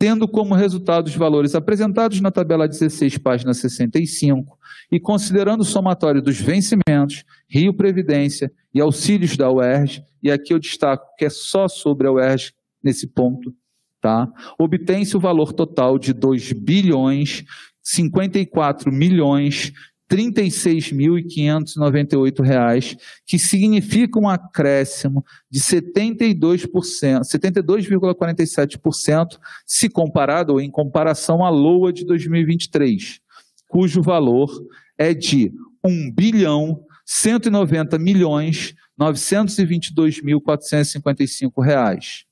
Tendo 0.00 0.26
como 0.26 0.54
resultado 0.54 1.08
os 1.08 1.14
valores 1.14 1.54
apresentados 1.54 2.22
na 2.22 2.30
tabela 2.30 2.66
16, 2.66 3.18
página 3.18 3.52
65, 3.52 4.58
e 4.90 4.98
considerando 4.98 5.60
o 5.60 5.64
somatório 5.64 6.22
dos 6.22 6.40
vencimentos, 6.40 7.22
Rio 7.46 7.74
Previdência 7.74 8.50
e 8.72 8.80
auxílios 8.80 9.36
da 9.36 9.50
UERJ, 9.50 10.02
e 10.22 10.30
aqui 10.30 10.54
eu 10.54 10.58
destaco 10.58 11.04
que 11.18 11.26
é 11.26 11.28
só 11.28 11.68
sobre 11.68 12.06
a 12.06 12.12
UERJ 12.12 12.54
nesse 12.82 13.06
ponto, 13.06 13.54
tá? 14.00 14.26
Obtém-se 14.58 15.18
o 15.18 15.20
valor 15.20 15.52
total 15.52 15.98
de 15.98 16.14
2 16.14 16.52
bilhões 16.54 17.44
54 17.82 18.90
milhões 18.90 19.70
36.598 20.10 22.42
reais, 22.42 22.96
que 23.24 23.38
significa 23.38 24.18
um 24.18 24.28
acréscimo 24.28 25.24
de 25.48 25.60
72%, 25.60 27.20
72,47% 27.20 29.38
se 29.64 29.88
comparado 29.88 30.54
ou 30.54 30.60
em 30.60 30.68
comparação 30.68 31.44
à 31.44 31.50
LOA 31.50 31.92
de 31.92 32.04
2023, 32.04 33.20
cujo 33.68 34.02
valor 34.02 34.50
é 34.98 35.14
de 35.14 35.52
1 35.84 36.10
bilhão 36.12 36.84
190 37.06 37.96
milhões 37.98 38.74
922.455 39.00 41.64
reais. 41.64 42.24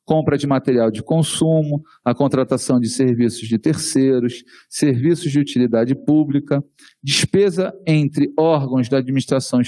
compra 0.06 0.38
de 0.38 0.46
material 0.46 0.92
de 0.92 1.02
consumo, 1.02 1.82
a 2.04 2.14
contratação 2.14 2.80
de 2.80 2.90
serviços 2.90 3.48
de 3.48 3.58
terceiros, 3.58 4.44
serviços 4.70 5.32
de 5.32 5.40
utilidade 5.40 5.96
pública, 5.96 6.62
despesa 7.02 7.74
entre 7.88 8.32
órgãos 8.38 8.90
da 8.90 8.98
administração, 8.98 9.62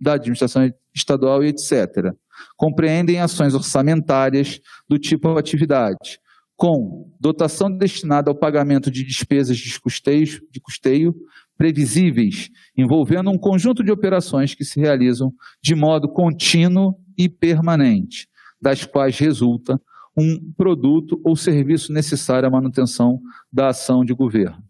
da 0.00 0.14
administração 0.14 0.70
estadual 0.94 1.42
e 1.42 1.48
etc. 1.48 2.14
Compreendem 2.56 3.20
ações 3.20 3.54
orçamentárias 3.54 4.60
do 4.88 4.98
tipo 4.98 5.36
atividade, 5.36 6.20
com 6.56 7.12
dotação 7.20 7.70
destinada 7.70 8.30
ao 8.30 8.38
pagamento 8.38 8.90
de 8.90 9.04
despesas 9.04 9.56
de 9.56 9.80
custeio, 9.80 10.40
de 10.50 10.60
custeio 10.60 11.14
previsíveis, 11.56 12.50
envolvendo 12.76 13.30
um 13.30 13.38
conjunto 13.38 13.82
de 13.82 13.92
operações 13.92 14.54
que 14.54 14.64
se 14.64 14.80
realizam 14.80 15.32
de 15.62 15.74
modo 15.74 16.08
contínuo 16.08 16.94
e 17.16 17.28
permanente 17.28 18.28
das 18.60 18.84
quais 18.84 19.18
resulta 19.18 19.80
um 20.16 20.52
produto 20.56 21.20
ou 21.24 21.36
serviço 21.36 21.92
necessário 21.92 22.48
à 22.48 22.50
manutenção 22.50 23.20
da 23.52 23.68
ação 23.68 24.04
de 24.04 24.14
governo. 24.14 24.62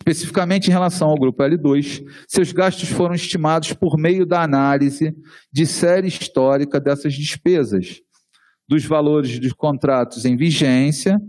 Especificamente 0.00 0.68
em 0.68 0.70
relação 0.70 1.08
ao 1.08 1.18
grupo 1.18 1.42
L2, 1.42 2.02
seus 2.26 2.52
gastos 2.52 2.88
foram 2.88 3.14
estimados 3.14 3.74
por 3.74 3.98
meio 3.98 4.24
da 4.24 4.42
análise 4.42 5.14
de 5.52 5.66
série 5.66 6.08
histórica 6.08 6.80
dessas 6.80 7.12
despesas, 7.12 8.00
dos 8.66 8.84
valores 8.84 9.38
dos 9.38 9.52
contratos 9.52 10.24
em 10.24 10.36
vigência, 10.36 11.20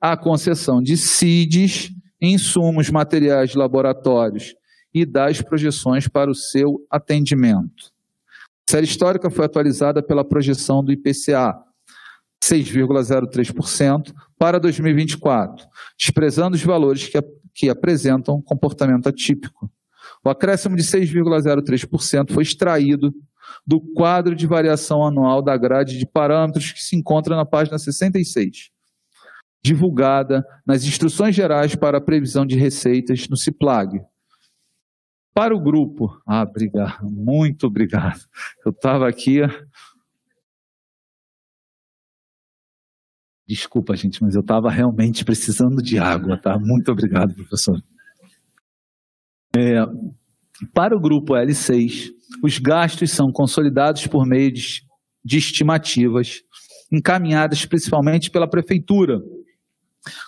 a 0.00 0.16
concessão 0.16 0.80
de 0.80 0.96
CIDs, 0.96 1.90
insumos 2.20 2.90
materiais 2.90 3.54
laboratórios 3.54 4.54
e 4.92 5.04
das 5.04 5.42
projeções 5.42 6.08
para 6.08 6.30
o 6.30 6.34
seu 6.34 6.86
atendimento. 6.90 7.92
A 8.68 8.72
série 8.72 8.86
histórica 8.86 9.30
foi 9.30 9.44
atualizada 9.44 10.02
pela 10.02 10.24
projeção 10.24 10.82
do 10.82 10.92
IPCA, 10.92 11.54
6,03% 12.42 14.12
para 14.38 14.58
2024, 14.58 15.66
desprezando 15.98 16.56
os 16.56 16.62
valores 16.62 17.08
que, 17.08 17.18
que 17.54 17.68
apresentam 17.68 18.42
comportamento 18.42 19.08
atípico. 19.08 19.70
O 20.24 20.30
acréscimo 20.30 20.76
de 20.76 20.82
6,03% 20.82 22.32
foi 22.32 22.42
extraído 22.42 23.14
do 23.66 23.80
quadro 23.80 24.34
de 24.34 24.46
variação 24.46 25.04
anual 25.06 25.42
da 25.42 25.56
grade 25.56 25.98
de 25.98 26.06
parâmetros 26.06 26.72
que 26.72 26.82
se 26.82 26.96
encontra 26.96 27.36
na 27.36 27.44
página 27.44 27.78
66, 27.78 28.70
divulgada 29.64 30.44
nas 30.66 30.84
instruções 30.84 31.34
gerais 31.34 31.74
para 31.74 31.98
a 31.98 32.00
previsão 32.00 32.46
de 32.46 32.56
receitas 32.56 33.28
no 33.28 33.36
CIPLAG, 33.36 34.00
para 35.36 35.54
o 35.54 35.60
grupo, 35.60 36.18
ah, 36.26 36.44
obrigado, 36.44 37.10
muito 37.10 37.66
obrigado. 37.66 38.20
Eu 38.64 38.70
estava 38.70 39.06
aqui. 39.06 39.40
Desculpa, 43.46 43.94
gente, 43.94 44.22
mas 44.22 44.34
eu 44.34 44.40
estava 44.40 44.70
realmente 44.70 45.26
precisando 45.26 45.82
de 45.82 45.98
água, 45.98 46.40
tá? 46.40 46.58
Muito 46.58 46.90
obrigado, 46.90 47.34
professor. 47.34 47.78
É, 49.54 49.84
para 50.72 50.96
o 50.96 51.00
grupo 51.00 51.34
L6, 51.34 52.12
os 52.42 52.58
gastos 52.58 53.10
são 53.10 53.30
consolidados 53.30 54.06
por 54.06 54.26
meio 54.26 54.50
de, 54.50 54.80
de 55.22 55.36
estimativas 55.36 56.40
encaminhadas 56.90 57.66
principalmente 57.66 58.30
pela 58.30 58.48
prefeitura, 58.48 59.20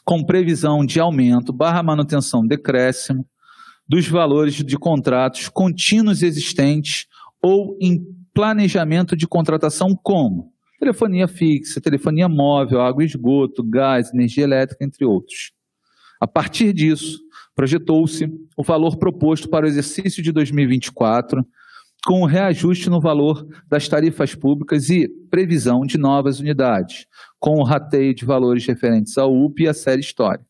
com 0.05 0.25
previsão 0.25 0.85
de 0.85 1.01
aumento 1.01 1.53
barra 1.53 1.83
manutenção 1.83 2.47
decréscimo 2.47 3.27
dos 3.89 4.07
valores 4.07 4.55
de 4.55 4.77
contratos 4.77 5.49
contínuos 5.49 6.23
existentes 6.23 7.07
ou 7.43 7.77
em 7.81 8.05
planejamento 8.35 9.17
de 9.17 9.27
contratação 9.27 9.97
como 10.03 10.53
telefonia 10.79 11.27
fixa, 11.27 11.81
telefonia 11.81 12.29
móvel, 12.29 12.81
água 12.81 13.03
e 13.03 13.07
esgoto, 13.07 13.65
gás, 13.65 14.13
energia 14.13 14.45
elétrica, 14.45 14.85
entre 14.85 15.05
outros. 15.05 15.53
A 16.21 16.27
partir 16.27 16.73
disso, 16.73 17.19
projetou-se 17.55 18.29
o 18.57 18.63
valor 18.63 18.97
proposto 18.97 19.49
para 19.49 19.67
o 19.67 19.69
exercício 19.69 20.23
de 20.23 20.31
2024, 20.31 21.45
com 22.09 22.23
o 22.23 22.27
reajuste 22.27 22.89
no 22.89 23.03
valor 23.03 23.47
das 23.69 23.87
tarifas 23.87 24.35
públicas 24.35 24.89
e 24.89 25.07
previsão 25.31 25.85
de 25.85 25.99
novas 25.99 26.41
unidades, 26.41 27.05
com 27.39 27.57
o 27.57 27.63
rateio 27.63 28.15
de 28.15 28.25
valores 28.25 28.65
referentes 28.65 29.19
ao 29.19 29.31
UP 29.31 29.63
e 29.63 29.69
à 29.69 29.75
série 29.75 30.01
histórica, 30.01 30.47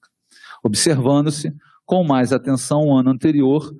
observando-se 0.62 1.52
com 1.84 2.04
mais 2.04 2.32
atenção 2.32 2.82
o 2.82 2.96
ano 2.96 3.10
anterior 3.10 3.74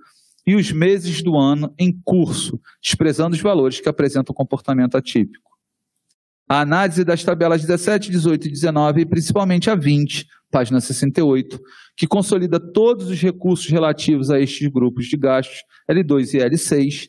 e 0.45 0.57
os 0.57 0.73
meses 0.73 1.23
do 1.23 1.37
ano 1.37 1.73
em 1.79 1.97
curso, 2.05 2.61
desprezando 2.83 3.37
os 3.37 3.41
valores 3.41 3.79
que 3.79 3.89
apresentam 3.89 4.35
comportamento 4.35 4.97
atípico. 4.97 5.49
A 6.49 6.63
análise 6.63 7.05
das 7.05 7.23
tabelas 7.23 7.61
17, 7.61 8.11
18 8.11 8.49
e 8.49 8.51
19, 8.51 9.03
e 9.03 9.07
principalmente 9.07 9.71
a 9.71 9.77
20, 9.77 10.27
página 10.51 10.81
68, 10.81 11.61
que 11.97 12.07
consolida 12.07 12.59
todos 12.59 13.09
os 13.09 13.21
recursos 13.21 13.67
relativos 13.69 14.31
a 14.31 14.41
estes 14.41 14.67
grupos 14.69 15.07
de 15.07 15.17
gastos, 15.17 15.63
L2 15.89 16.35
e 16.35 16.39
L6, 16.39 17.09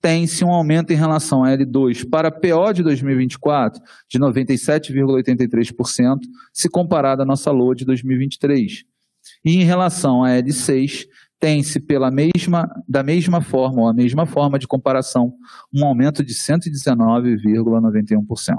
tem-se 0.00 0.44
um 0.44 0.50
aumento 0.50 0.92
em 0.92 0.96
relação 0.96 1.44
a 1.44 1.50
L2 1.50 2.08
para 2.08 2.30
PO 2.30 2.72
de 2.72 2.82
2024 2.82 3.82
de 4.08 4.18
97,83%, 4.18 6.20
se 6.52 6.68
comparado 6.68 7.22
à 7.22 7.24
nossa 7.24 7.50
LOA 7.50 7.74
de 7.74 7.84
2023 7.84 8.84
e 9.44 9.56
em 9.56 9.64
relação 9.64 10.22
à 10.24 10.30
L6, 10.30 11.06
tem-se 11.40 11.80
pela 11.80 12.10
mesma, 12.10 12.68
da 12.88 13.02
mesma 13.02 13.40
forma, 13.40 13.82
ou 13.82 13.88
a 13.88 13.94
mesma 13.94 14.26
forma 14.26 14.58
de 14.58 14.66
comparação, 14.66 15.32
um 15.72 15.84
aumento 15.84 16.24
de 16.24 16.34
119,91%. 16.34 18.56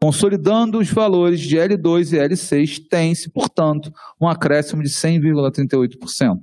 Consolidando 0.00 0.78
os 0.78 0.90
valores 0.90 1.40
de 1.40 1.56
L2 1.56 2.12
e 2.12 2.16
L6, 2.28 2.86
tem-se, 2.88 3.28
portanto, 3.30 3.92
um 4.20 4.28
acréscimo 4.28 4.82
de 4.82 4.90
100,38%, 4.90 6.38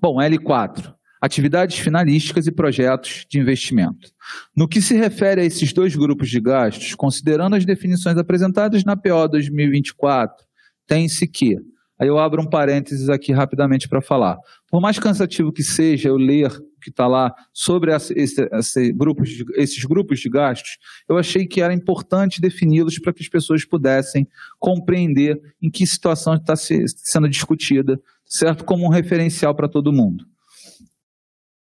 Bom, 0.00 0.16
L4, 0.16 0.94
atividades 1.20 1.78
finalísticas 1.78 2.46
e 2.46 2.52
projetos 2.52 3.26
de 3.28 3.38
investimento. 3.38 4.10
No 4.56 4.68
que 4.68 4.80
se 4.80 4.96
refere 4.96 5.40
a 5.40 5.44
esses 5.44 5.72
dois 5.72 5.94
grupos 5.94 6.30
de 6.30 6.40
gastos, 6.40 6.94
considerando 6.94 7.56
as 7.56 7.64
definições 7.64 8.16
apresentadas 8.16 8.84
na 8.84 8.96
PO 8.96 9.28
2024, 9.28 10.44
tem-se 10.86 11.26
que 11.26 11.58
Aí 11.98 12.08
eu 12.08 12.18
abro 12.18 12.42
um 12.42 12.46
parênteses 12.46 13.08
aqui 13.08 13.32
rapidamente 13.32 13.88
para 13.88 14.02
falar. 14.02 14.38
Por 14.70 14.80
mais 14.80 14.98
cansativo 14.98 15.52
que 15.52 15.62
seja 15.62 16.10
eu 16.10 16.16
ler 16.16 16.48
o 16.48 16.80
que 16.80 16.90
está 16.90 17.06
lá 17.06 17.34
sobre 17.52 17.94
esse, 17.94 18.12
esse 18.52 18.92
grupos 18.92 19.30
de, 19.30 19.44
esses 19.54 19.82
grupos 19.84 20.20
de 20.20 20.28
gastos, 20.28 20.76
eu 21.08 21.16
achei 21.16 21.46
que 21.46 21.62
era 21.62 21.72
importante 21.72 22.40
defini-los 22.40 22.98
para 22.98 23.14
que 23.14 23.22
as 23.22 23.28
pessoas 23.28 23.64
pudessem 23.64 24.28
compreender 24.58 25.40
em 25.60 25.70
que 25.70 25.86
situação 25.86 26.34
está 26.34 26.54
se, 26.54 26.84
sendo 26.86 27.28
discutida, 27.28 27.98
certo? 28.26 28.64
Como 28.64 28.84
um 28.84 28.90
referencial 28.90 29.54
para 29.54 29.68
todo 29.68 29.92
mundo. 29.92 30.26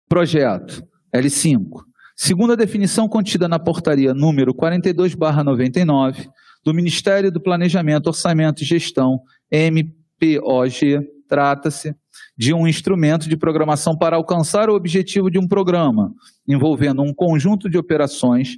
Projeto 0.09 0.83
L5. 1.15 1.83
Segundo 2.15 2.53
a 2.53 2.55
definição 2.55 3.07
contida 3.07 3.47
na 3.47 3.59
portaria 3.59 4.13
número 4.13 4.53
42/99 4.53 6.27
do 6.63 6.73
Ministério 6.73 7.31
do 7.31 7.41
Planejamento, 7.41 8.07
Orçamento 8.07 8.63
e 8.63 8.65
Gestão, 8.65 9.19
MP 9.51 10.02
POG 10.23 11.05
trata-se 11.27 11.93
de 12.37 12.53
um 12.53 12.67
instrumento 12.67 13.27
de 13.27 13.35
programação 13.35 13.97
para 13.97 14.15
alcançar 14.15 14.69
o 14.69 14.75
objetivo 14.75 15.29
de 15.29 15.37
um 15.37 15.47
programa, 15.47 16.13
envolvendo 16.47 17.01
um 17.01 17.13
conjunto 17.13 17.69
de 17.69 17.77
operações 17.77 18.57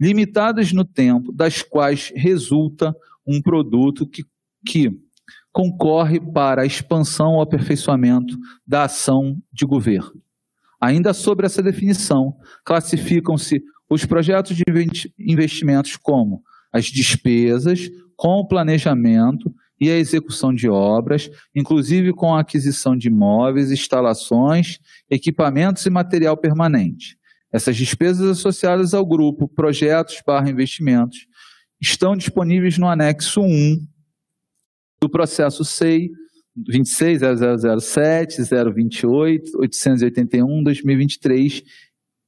limitadas 0.00 0.72
no 0.72 0.84
tempo, 0.84 1.32
das 1.32 1.62
quais 1.62 2.12
resulta 2.14 2.94
um 3.26 3.40
produto 3.40 4.06
que, 4.06 4.24
que 4.66 4.90
concorre 5.52 6.20
para 6.20 6.62
a 6.62 6.66
expansão 6.66 7.34
ou 7.34 7.42
aperfeiçoamento 7.42 8.36
da 8.66 8.84
ação 8.84 9.40
de 9.52 9.64
governo. 9.64 10.20
Ainda 10.80 11.14
sobre 11.14 11.46
essa 11.46 11.62
definição, 11.62 12.36
classificam-se 12.64 13.62
os 13.88 14.04
projetos 14.04 14.56
de 14.56 14.64
investimentos 15.18 15.96
como 15.96 16.42
as 16.72 16.86
despesas 16.86 17.88
com 18.16 18.40
o 18.40 18.46
planejamento 18.46 19.54
e 19.80 19.90
a 19.90 19.96
execução 19.96 20.54
de 20.54 20.68
obras, 20.68 21.30
inclusive 21.54 22.12
com 22.12 22.34
a 22.34 22.40
aquisição 22.40 22.96
de 22.96 23.08
imóveis, 23.08 23.70
instalações, 23.70 24.78
equipamentos 25.10 25.84
e 25.84 25.90
material 25.90 26.36
permanente. 26.36 27.18
Essas 27.52 27.76
despesas 27.76 28.38
associadas 28.38 28.94
ao 28.94 29.04
grupo 29.04 29.48
Projetos 29.48 30.22
barra 30.26 30.50
Investimentos 30.50 31.26
estão 31.80 32.16
disponíveis 32.16 32.78
no 32.78 32.88
anexo 32.88 33.40
1 33.40 33.86
do 35.00 35.08
processo 35.08 35.64
SEI 35.64 36.10
26.0007, 36.58 38.72
028, 38.72 39.58
881, 39.58 40.62
2023 40.62 41.62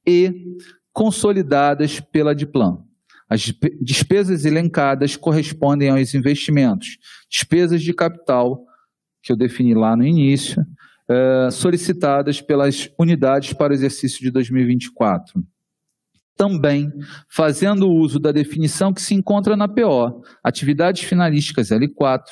e 0.07 0.55
consolidadas 0.93 1.99
pela 1.99 2.35
DIPLAN. 2.35 2.83
As 3.29 3.53
despesas 3.79 4.43
elencadas 4.43 5.15
correspondem 5.15 5.89
aos 5.89 6.15
investimentos, 6.15 6.97
despesas 7.29 7.83
de 7.83 7.93
capital, 7.93 8.65
que 9.21 9.31
eu 9.31 9.37
defini 9.37 9.75
lá 9.75 9.95
no 9.95 10.03
início, 10.03 10.65
uh, 11.07 11.51
solicitadas 11.51 12.41
pelas 12.41 12.89
unidades 12.97 13.53
para 13.53 13.71
o 13.71 13.75
exercício 13.75 14.19
de 14.21 14.31
2024. 14.31 15.45
Também, 16.35 16.91
fazendo 17.29 17.87
uso 17.87 18.17
da 18.17 18.31
definição 18.31 18.91
que 18.91 19.01
se 19.01 19.13
encontra 19.13 19.55
na 19.55 19.67
PO, 19.67 20.23
atividades 20.43 21.03
finalísticas 21.03 21.69
L4 21.69 22.23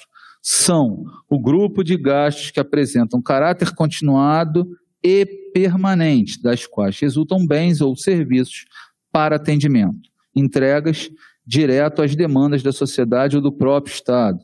são 0.41 1.03
o 1.29 1.39
grupo 1.39 1.83
de 1.83 1.95
gastos 1.95 2.49
que 2.49 2.59
apresentam 2.59 3.21
caráter 3.21 3.75
continuado 3.75 4.67
e 5.03 5.25
permanente, 5.53 6.41
das 6.41 6.65
quais 6.65 6.97
resultam 6.99 7.45
bens 7.45 7.81
ou 7.81 7.95
serviços 7.95 8.65
para 9.11 9.35
atendimento 9.35 10.09
entregas 10.37 11.09
direto 11.45 12.01
às 12.01 12.15
demandas 12.15 12.61
da 12.61 12.71
sociedade 12.71 13.35
ou 13.35 13.41
do 13.41 13.51
próprio 13.51 13.93
Estado. 13.93 14.39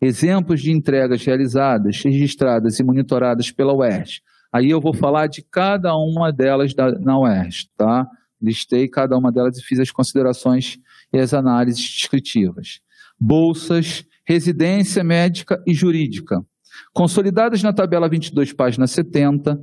Exemplos 0.00 0.60
de 0.60 0.70
entregas 0.70 1.24
realizadas, 1.24 2.02
registradas 2.02 2.78
e 2.78 2.84
monitoradas 2.84 3.50
pela 3.50 3.72
UERJ. 3.72 4.20
Aí 4.52 4.70
eu 4.70 4.80
vou 4.80 4.94
falar 4.94 5.28
de 5.28 5.42
cada 5.42 5.96
uma 5.96 6.32
delas 6.32 6.74
da, 6.74 6.90
na 6.92 7.18
UERJ, 7.18 7.68
tá? 7.76 8.06
Listei 8.40 8.88
cada 8.88 9.16
uma 9.16 9.32
delas 9.32 9.58
e 9.58 9.62
fiz 9.62 9.80
as 9.80 9.90
considerações 9.90 10.78
e 11.12 11.18
as 11.18 11.32
análises 11.32 11.80
descritivas. 11.80 12.80
Bolsas, 13.18 14.04
residência 14.26 15.02
médica 15.02 15.62
e 15.66 15.72
jurídica. 15.72 16.44
Consolidadas 16.92 17.62
na 17.62 17.72
tabela 17.72 18.08
22, 18.08 18.52
página 18.52 18.86
70, 18.86 19.58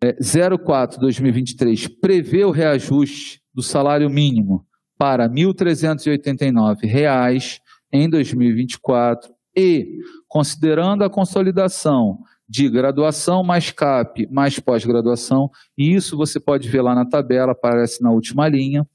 é, 0.04 0.14
04-2023, 0.20 1.90
prevê 2.02 2.44
o 2.44 2.52
reajuste 2.52 3.42
do 3.54 3.62
salário 3.62 4.10
mínimo 4.10 4.66
para 4.98 5.28
R$ 5.28 5.34
1.389 5.34 7.60
em 7.92 8.10
2024 8.10 9.32
e, 9.56 10.00
considerando 10.28 11.04
a 11.04 11.10
consolidação 11.10 12.18
de 12.48 12.70
graduação 12.70 13.44
mais 13.44 13.72
CAP 13.72 14.28
mais 14.32 14.60
pós-graduação, 14.60 15.50
e 15.78 15.94
isso 15.94 16.16
você 16.16 16.40
pode 16.40 16.70
ver 16.70 16.82
lá 16.82 16.94
na 16.94 17.06
tabela, 17.06 17.52
aparece 17.54 18.02
na 18.02 18.12
última 18.12 18.48
linha, 18.48 18.88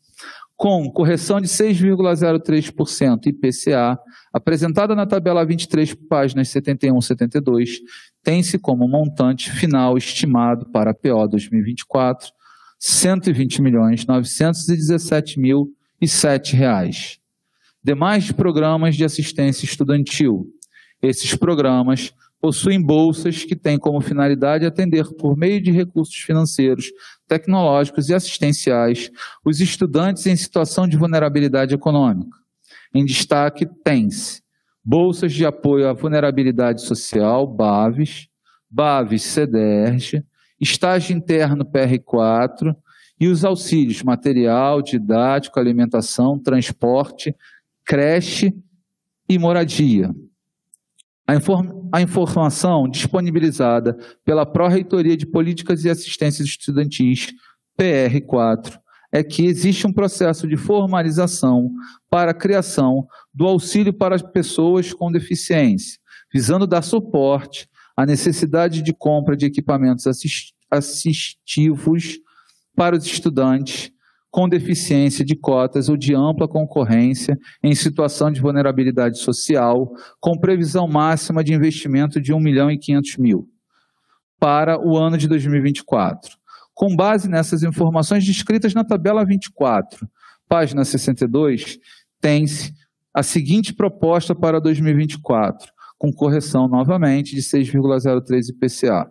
com 0.56 0.90
correção 0.90 1.40
de 1.40 1.48
6,03% 1.48 3.27
IPCA, 3.27 3.98
apresentada 4.32 4.94
na 4.94 5.06
tabela 5.06 5.44
23, 5.44 5.94
páginas 6.09 6.51
71 6.51 6.98
e 6.98 7.02
72, 7.02 7.78
tem-se 8.22 8.59
como 8.59 8.86
montante 8.86 9.51
final 9.51 9.97
estimado 9.97 10.66
para 10.66 10.90
a 10.90 10.94
PO 10.94 11.28
2024 11.28 12.27
R$ 12.27 12.32
120 12.78 13.62
milhões 13.62 14.06
917 14.06 15.40
mil 15.40 15.74
e 16.01 16.09
sete 16.09 16.56
reais. 16.56 17.18
Demais 17.82 18.31
programas 18.31 18.97
de 18.97 19.05
assistência 19.05 19.64
estudantil. 19.64 20.47
Esses 21.02 21.35
programas 21.35 22.12
possuem 22.40 22.80
bolsas 22.80 23.44
que 23.44 23.54
têm 23.54 23.78
como 23.78 24.00
finalidade 24.00 24.64
atender, 24.64 25.06
por 25.14 25.36
meio 25.36 25.60
de 25.62 25.70
recursos 25.70 26.16
financeiros, 26.16 26.86
tecnológicos 27.28 28.08
e 28.08 28.14
assistenciais, 28.14 29.10
os 29.44 29.60
estudantes 29.60 30.26
em 30.26 30.34
situação 30.34 30.88
de 30.88 30.96
vulnerabilidade 30.96 31.74
econômica. 31.74 32.36
Em 32.94 33.04
destaque, 33.04 33.66
tem-se 33.84 34.42
bolsas 34.82 35.32
de 35.32 35.44
apoio 35.44 35.88
à 35.88 35.92
vulnerabilidade 35.92 36.82
social, 36.82 37.46
BAVES, 37.46 38.28
BAVES 38.68 39.22
CDERJ, 39.22 40.24
estágio 40.60 41.16
interno 41.16 41.64
PR4 41.64 42.74
e 43.20 43.28
os 43.28 43.44
auxílios 43.44 44.02
material, 44.02 44.80
didático, 44.80 45.60
alimentação, 45.60 46.38
transporte, 46.38 47.34
creche 47.84 48.54
e 49.28 49.38
moradia. 49.38 50.10
A, 51.31 51.36
inform 51.36 51.89
a 51.93 52.02
informação 52.02 52.89
disponibilizada 52.89 53.97
pela 54.24 54.44
Pró-Reitoria 54.44 55.16
de 55.16 55.24
Políticas 55.24 55.85
e 55.85 55.89
Assistências 55.89 56.48
Estudantis, 56.48 57.32
PR4, 57.81 58.77
é 59.12 59.23
que 59.23 59.44
existe 59.44 59.86
um 59.86 59.93
processo 59.93 60.48
de 60.48 60.57
formalização 60.57 61.70
para 62.11 62.32
a 62.32 62.35
criação 62.35 63.07
do 63.32 63.47
auxílio 63.47 63.93
para 63.93 64.16
as 64.16 64.23
pessoas 64.23 64.93
com 64.93 65.12
deficiência, 65.12 66.01
visando 66.35 66.66
dar 66.66 66.82
suporte 66.82 67.69
à 67.97 68.05
necessidade 68.05 68.82
de 68.82 68.93
compra 68.93 69.36
de 69.36 69.47
equipamentos 69.47 70.09
assistivos 70.69 72.19
para 72.74 72.97
os 72.97 73.07
estudantes 73.07 73.93
com 74.31 74.48
deficiência 74.48 75.24
de 75.24 75.35
cotas 75.35 75.89
ou 75.89 75.97
de 75.97 76.15
ampla 76.15 76.47
concorrência 76.47 77.36
em 77.62 77.74
situação 77.74 78.31
de 78.31 78.40
vulnerabilidade 78.40 79.19
social, 79.19 79.93
com 80.20 80.39
previsão 80.39 80.86
máxima 80.86 81.43
de 81.43 81.52
investimento 81.52 82.20
de 82.20 82.32
1 82.32 82.39
milhão 82.39 82.70
e 82.70 82.78
500 82.78 83.16
mil 83.19 83.48
para 84.39 84.81
o 84.81 84.97
ano 84.97 85.19
de 85.19 85.28
2024. 85.28 86.39
Com 86.73 86.94
base 86.94 87.28
nessas 87.28 87.62
informações 87.62 88.24
descritas 88.24 88.73
na 88.73 88.85
tabela 88.85 89.24
24, 89.24 90.09
página 90.48 90.85
62, 90.85 91.78
tem-se 92.20 92.73
a 93.12 93.23
seguinte 93.23 93.74
proposta 93.74 94.35
para 94.35 94.61
2024, 94.61 95.70
com 95.98 96.12
correção 96.12 96.69
novamente 96.69 97.35
de 97.35 97.43
6,03 97.43 98.48
IPCA, 98.51 99.11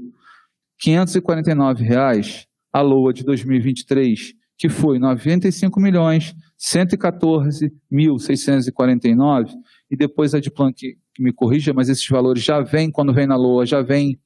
549 0.78 1.82
reais, 1.82 2.46
a 2.70 2.82
LOA 2.82 3.14
de 3.14 3.24
2023, 3.24 4.34
que 4.58 4.68
foi 4.68 4.98
95 4.98 5.80
milhões 5.80 6.34
114 6.58 7.72
mil 7.90 8.18
649, 8.18 9.54
e 9.90 9.96
depois 9.96 10.34
a 10.34 10.40
Diplan 10.40 10.70
que, 10.70 10.96
que 11.14 11.22
me 11.22 11.32
corrija, 11.32 11.72
mas 11.72 11.88
esses 11.88 12.06
valores 12.06 12.42
já 12.42 12.60
vêm, 12.60 12.90
quando 12.90 13.14
vem 13.14 13.26
na 13.26 13.36
LOA, 13.36 13.64
já 13.64 13.80
vêm 13.80 14.18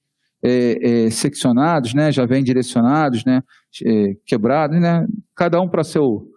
é, 0.43 1.07
é, 1.07 1.11
seccionados, 1.11 1.95
né, 1.95 2.11
já 2.11 2.27
vêm 2.27 2.43
direcionados, 2.43 3.25
né, 3.25 3.43
é, 3.85 4.17
quebrados, 4.27 4.81
né, 4.81 5.07
cada 5.37 5.61
um 5.61 5.69
para 5.69 5.85
seu 5.85 6.29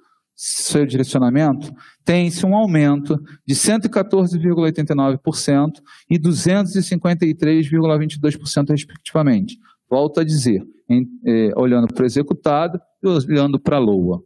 seu 0.41 0.86
direcionamento, 0.86 1.70
tem-se 2.06 2.45
um 2.45 2.56
aumento 2.56 3.22
de 3.45 3.53
114,89% 3.53 5.82
e 6.10 6.18
253,22%, 6.18 8.70
respectivamente. 8.70 9.57
Volto 9.90 10.22
a 10.22 10.24
dizer, 10.24 10.66
em, 10.90 11.06
eh, 11.26 11.52
olhando 11.57 11.94
para 11.94 12.03
o 12.03 12.06
executado 12.06 12.80
e 13.03 13.07
olhando 13.07 13.60
para 13.60 13.76
a 13.76 13.80
LOA. 13.80 14.24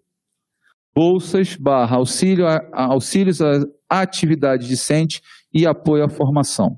Bolsas 0.94 1.56
barra 1.56 1.96
auxílio 1.96 2.46
a, 2.46 2.62
auxílios 2.72 3.42
à 3.42 3.64
atividade 3.90 4.68
discente 4.68 5.20
e 5.52 5.66
apoio 5.66 6.04
à 6.04 6.10
formação. 6.10 6.78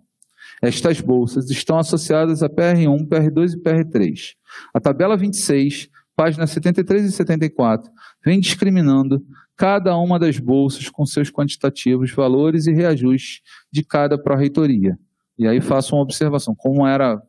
Estas 0.61 1.01
bolsas 1.01 1.49
estão 1.49 1.77
associadas 1.77 2.41
a 2.41 2.47
PR1, 2.47 3.05
PR2 3.09 3.55
e 3.55 3.61
PR3. 3.61 4.35
A 4.73 4.79
tabela 4.79 5.17
26 5.17 5.89
páginas 6.15 6.51
73 6.51 7.05
e 7.05 7.11
74, 7.11 7.91
vem 8.23 8.39
discriminando 8.39 9.21
cada 9.57 9.95
uma 9.97 10.17
das 10.17 10.39
bolsas 10.39 10.89
com 10.89 11.05
seus 11.05 11.29
quantitativos, 11.29 12.11
valores 12.11 12.67
e 12.67 12.73
reajustes 12.73 13.41
de 13.71 13.83
cada 13.83 14.17
pró-reitoria. 14.17 14.97
E 15.37 15.47
aí 15.47 15.61
faço 15.61 15.95
uma 15.95 16.01
observação, 16.01 16.55
como 16.55 16.85
era, 16.87 17.21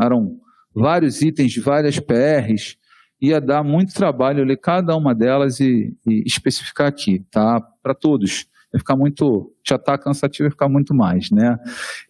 eram 0.00 0.38
vários 0.74 1.22
itens 1.22 1.52
de 1.52 1.60
várias 1.60 1.98
PRs, 1.98 2.76
ia 3.20 3.40
dar 3.40 3.62
muito 3.62 3.94
trabalho 3.94 4.44
ler 4.44 4.58
cada 4.58 4.94
uma 4.96 5.14
delas 5.14 5.60
e, 5.60 5.96
e 6.06 6.22
especificar 6.26 6.86
aqui, 6.86 7.24
tá? 7.30 7.60
Para 7.82 7.94
todos. 7.94 8.46
Vai 8.70 8.80
ficar 8.80 8.96
muito, 8.96 9.54
já 9.66 9.76
está 9.76 9.96
cansativo, 9.96 10.44
vai 10.44 10.50
ficar 10.50 10.68
muito 10.68 10.92
mais, 10.92 11.30
né? 11.30 11.56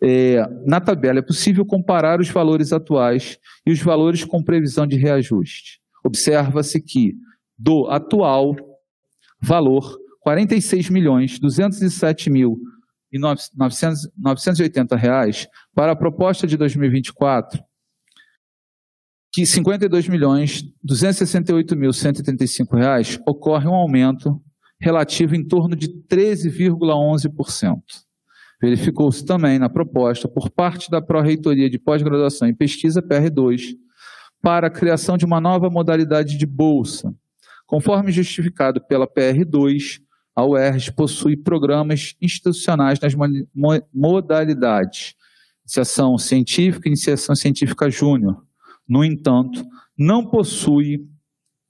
É, 0.03 0.45
na 0.67 0.81
tabela 0.81 1.19
é 1.19 1.23
possível 1.23 1.65
comparar 1.65 2.21
os 2.21 2.31
valores 2.31 2.73
atuais 2.73 3.39
e 3.67 3.71
os 3.71 3.81
valores 3.81 4.25
com 4.25 4.43
previsão 4.43 4.87
de 4.87 4.97
reajuste 4.97 5.84
observa-se 6.05 6.81
que 6.81 7.15
do 7.59 7.87
atual 7.89 8.55
valor, 9.41 9.99
46 10.21 10.91
milhões 10.91 11.39
207 11.39 12.31
mil 12.31 12.59
e 13.13 13.19
980 13.19 14.97
reais 14.97 15.47
para 15.75 15.93
a 15.93 15.97
proposta 15.97 16.47
de 16.47 16.57
2024, 16.57 17.63
que 19.33 19.47
52 19.47 20.09
milhões 20.09 20.63
268 20.83 21.77
mil 21.77 21.93
135 21.93 22.77
reais 22.77 23.19
ocorre 23.27 23.69
um 23.69 23.75
aumento 23.75 24.41
relativo 24.81 25.35
em 25.35 25.47
torno 25.47 25.77
de 25.77 25.89
13,11%. 25.89 27.81
Verificou-se 28.61 29.25
também 29.25 29.59
na 29.59 29.69
proposta 29.69 30.29
por 30.29 30.51
parte 30.51 30.91
da 30.91 31.03
Pró-Reitoria 31.03 31.69
de 31.69 31.79
Pós-Graduação 31.79 32.49
e 32.49 32.55
Pesquisa 32.55 33.03
PR2 33.03 33.77
para 34.45 34.67
a 34.67 34.71
criação 34.71 35.17
de 35.17 35.25
uma 35.25 35.41
nova 35.41 35.71
modalidade 35.71 36.37
de 36.37 36.45
bolsa. 36.45 37.15
Conforme 37.67 38.13
justificado 38.13 38.79
pela 38.79 39.09
PR2, 39.09 40.03
a 40.37 40.45
UERJ 40.45 40.93
possui 40.93 41.35
programas 41.35 42.15
institucionais 42.21 43.01
nas 43.01 43.15
modalidades 43.93 45.15
iniciação 45.65 46.19
científica 46.19 46.87
e 46.87 46.91
iniciação 46.91 47.35
científica 47.35 47.89
júnior. 47.89 48.45
No 48.87 49.03
entanto, 49.03 49.65
não 49.97 50.27
possui 50.27 51.09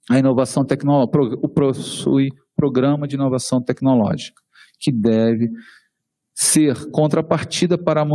a 0.09 0.19
inovação 0.19 0.65
tecnológica, 0.65 1.37
possui 1.47 2.29
programa 2.57 3.07
de 3.07 3.15
inovação 3.15 3.61
tecnológica, 3.61 4.41
que 4.81 4.91
deve 4.91 5.49
ser 6.35 6.91
contrapartida 6.91 7.77
para 7.77 8.01
a 8.01 8.05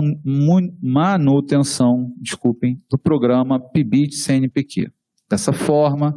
manutenção, 0.83 2.13
desculpem, 2.21 2.79
do 2.91 2.99
programa 2.99 3.59
PIBIT-CNPq. 3.59 4.93
Dessa 5.29 5.55
forma, 5.55 6.15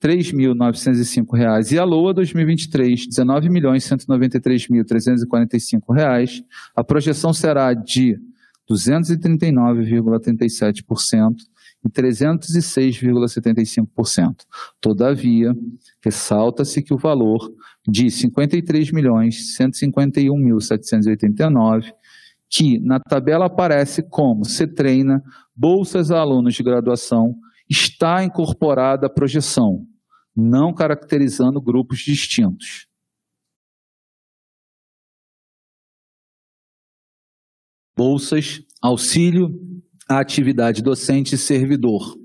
3.905 0.00 1.36
reais 1.36 1.72
e 1.72 1.78
a 1.78 1.84
LOA 1.84 2.14
2023, 2.14 3.06
19 3.06 3.50
milhões 3.50 3.84
193.345 3.84 5.94
reais. 5.94 6.42
A 6.74 6.82
projeção 6.82 7.34
será 7.34 7.74
de 7.74 8.18
239,37% 8.70 11.36
e 11.84 11.88
306,75%. 11.88 14.46
Todavia, 14.80 15.54
ressalta-se 16.02 16.80
que 16.82 16.94
o 16.94 16.98
valor 16.98 17.52
de 17.86 18.10
53 18.10 18.90
milhões 18.92 19.54
151.789 19.58 21.92
que 22.50 22.80
na 22.80 22.98
tabela 22.98 23.46
aparece 23.46 24.02
como 24.02 24.44
se 24.44 24.66
treina 24.66 25.22
bolsas 25.54 26.10
a 26.10 26.18
alunos 26.18 26.54
de 26.54 26.64
graduação, 26.64 27.36
está 27.68 28.24
incorporada 28.24 29.06
a 29.06 29.10
projeção, 29.10 29.86
não 30.40 30.72
caracterizando 30.72 31.60
grupos 31.60 31.98
distintos. 31.98 32.86
Bolsas, 37.96 38.62
auxílio 38.80 39.60
à 40.08 40.18
atividade 40.18 40.82
docente 40.82 41.34
e 41.34 41.38
servidor. 41.38 42.18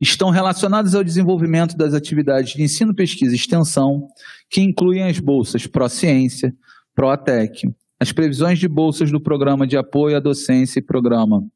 Estão 0.00 0.30
relacionadas 0.30 0.94
ao 0.94 1.04
desenvolvimento 1.04 1.76
das 1.76 1.94
atividades 1.94 2.54
de 2.54 2.62
ensino, 2.62 2.94
pesquisa 2.94 3.32
e 3.32 3.36
extensão, 3.36 4.08
que 4.50 4.60
incluem 4.60 5.04
as 5.04 5.20
bolsas 5.20 5.66
Prociência, 5.66 6.56
Proatec, 6.94 7.72
as 8.00 8.10
previsões 8.10 8.58
de 8.58 8.66
bolsas 8.66 9.12
do 9.12 9.20
Programa 9.20 9.66
de 9.66 9.76
Apoio 9.76 10.16
à 10.16 10.20
Docência 10.20 10.80
e 10.80 10.82
Programa 10.82 11.46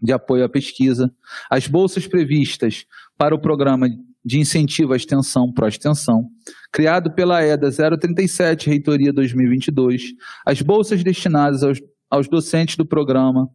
de 0.00 0.12
Apoio 0.12 0.44
à 0.44 0.48
Pesquisa, 0.48 1.12
as 1.50 1.66
bolsas 1.66 2.06
previstas 2.06 2.86
para 3.18 3.34
o 3.34 3.40
Programa 3.40 3.88
de 4.24 4.38
Incentivo 4.38 4.92
à 4.92 4.96
Extensão, 4.96 5.52
Pró-Extensão, 5.52 6.28
criado 6.72 7.12
pela 7.12 7.42
EDA 7.42 7.70
037, 7.70 8.68
Reitoria 8.68 9.12
2022, 9.12 10.12
as 10.46 10.60
bolsas 10.60 11.02
destinadas 11.02 11.62
aos, 11.62 11.78
aos 12.10 12.28
docentes 12.28 12.76
do 12.76 12.84
Programa 12.84 13.48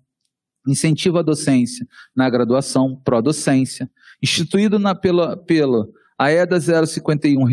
Incentivo 0.68 1.20
à 1.20 1.22
Docência 1.22 1.86
na 2.16 2.30
Graduação, 2.30 3.00
Pró-Docência, 3.04 3.90
instituído 4.22 4.80
na, 4.80 4.96
pela, 4.96 5.38
pela 5.38 5.88
a 6.18 6.32
EDA 6.32 6.60
051 6.60 7.44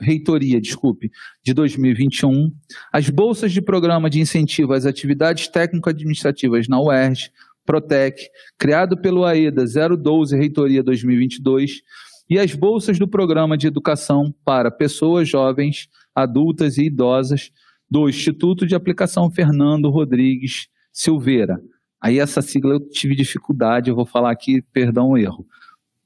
Reitoria, 0.00 0.60
desculpe, 0.60 1.10
de 1.42 1.52
2021, 1.52 2.52
as 2.92 3.10
bolsas 3.10 3.52
de 3.52 3.60
programa 3.60 4.08
de 4.08 4.20
incentivo 4.20 4.72
às 4.72 4.86
atividades 4.86 5.48
técnico-administrativas 5.48 6.68
na 6.68 6.80
UERJ, 6.80 7.30
Protec, 7.66 8.28
criado 8.58 8.96
pelo 8.96 9.24
AEDA 9.24 9.64
012 9.96 10.36
Reitoria 10.36 10.82
2022, 10.82 11.82
e 12.28 12.38
as 12.38 12.54
bolsas 12.54 12.98
do 12.98 13.06
programa 13.06 13.56
de 13.56 13.66
educação 13.66 14.34
para 14.44 14.70
pessoas 14.70 15.28
jovens, 15.28 15.88
adultas 16.14 16.78
e 16.78 16.84
idosas 16.84 17.50
do 17.90 18.08
Instituto 18.08 18.66
de 18.66 18.74
Aplicação 18.74 19.30
Fernando 19.30 19.90
Rodrigues 19.90 20.68
Silveira. 20.92 21.60
Aí 22.00 22.18
essa 22.18 22.42
sigla 22.42 22.74
eu 22.74 22.80
tive 22.80 23.14
dificuldade, 23.14 23.90
eu 23.90 23.96
vou 23.96 24.06
falar 24.06 24.30
aqui, 24.30 24.62
perdão 24.72 25.10
o 25.10 25.18
erro. 25.18 25.46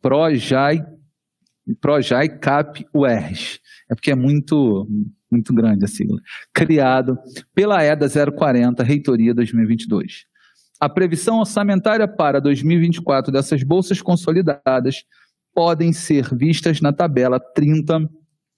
PROJAI 0.00 0.78
Cap 2.40 2.86
UERJ. 2.94 3.60
É 3.90 3.94
porque 3.94 4.10
é 4.10 4.14
muito, 4.14 4.86
muito 5.30 5.52
grande 5.52 5.84
a 5.84 5.88
sigla. 5.88 6.20
Criado 6.52 7.18
pela 7.54 7.82
EDA 7.84 8.08
040, 8.08 8.82
Reitoria 8.82 9.34
2022. 9.34 10.26
A 10.80 10.88
previsão 10.88 11.40
orçamentária 11.40 12.06
para 12.06 12.40
2024 12.40 13.32
dessas 13.32 13.62
bolsas 13.64 14.00
consolidadas 14.00 15.04
podem 15.54 15.92
ser 15.92 16.34
vistas 16.34 16.80
na 16.80 16.92
tabela 16.92 17.38
30, 17.38 18.08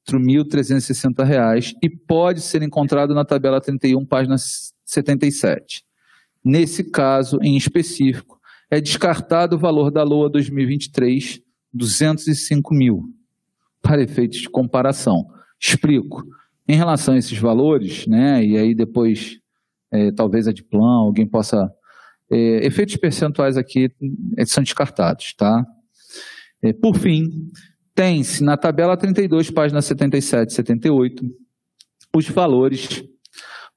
84.360 0.09 1.25
reais 1.25 1.75
e 1.83 1.89
pode 1.89 2.41
ser 2.41 2.63
encontrado 2.63 3.15
na 3.15 3.25
tabela 3.25 3.61
31, 3.61 4.05
página 4.05 4.37
77. 4.85 5.83
Nesse 6.45 6.85
caso, 6.85 7.39
em 7.41 7.57
específico, 7.57 8.39
é 8.71 8.81
descartado 8.81 9.57
o 9.57 9.59
valor 9.59 9.91
da 9.91 10.03
LOA 10.03 10.29
2023, 10.29 11.41
205 11.73 12.75
mil, 12.75 13.05
para 13.83 14.03
efeitos 14.03 14.41
de 14.41 14.51
comparação. 14.51 15.27
Explico. 15.59 16.23
Em 16.67 16.77
relação 16.77 17.15
a 17.15 17.19
esses 17.19 17.39
valores, 17.39 18.07
né, 18.07 18.45
e 18.45 18.57
aí 18.57 18.75
depois, 18.75 19.39
é, 19.91 20.11
talvez 20.13 20.47
a 20.49 20.53
de 20.53 20.63
plano, 20.63 21.07
alguém 21.07 21.27
possa. 21.27 21.71
É, 22.31 22.67
efeitos 22.67 22.97
percentuais 22.97 23.57
aqui 23.57 23.91
é, 24.37 24.47
são 24.47 24.63
descartados, 24.63 25.35
tá? 25.35 25.65
É, 26.63 26.73
por 26.73 26.97
fim, 26.97 27.51
tem-se 27.95 28.43
na 28.43 28.57
tabela 28.57 28.97
32, 28.97 29.51
página 29.51 29.81
77 29.81 30.51
e 30.51 30.55
78, 30.55 31.25
os 32.15 32.29
valores 32.29 33.05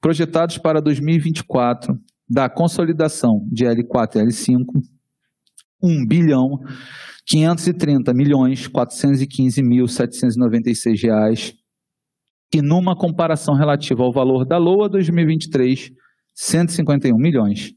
projetados 0.00 0.58
para 0.58 0.80
2024 0.80 1.94
da 2.28 2.48
consolidação 2.48 3.46
de 3.50 3.64
L4 3.64 4.16
e 4.16 4.26
L5, 4.26 4.64
1 5.82 6.06
bilhão 6.06 6.58
530 7.26 8.12
milhões 8.12 8.66
415 8.66 9.62
mil 9.62 9.86
796 9.86 11.02
reais 11.02 11.54
que 12.50 12.62
numa 12.62 12.96
comparação 12.96 13.54
relativa 13.54 14.02
ao 14.02 14.12
valor 14.12 14.46
da 14.46 14.56
LOA 14.56 14.88
2023, 14.88 15.90
151 16.34 17.16
milhões 17.16 17.74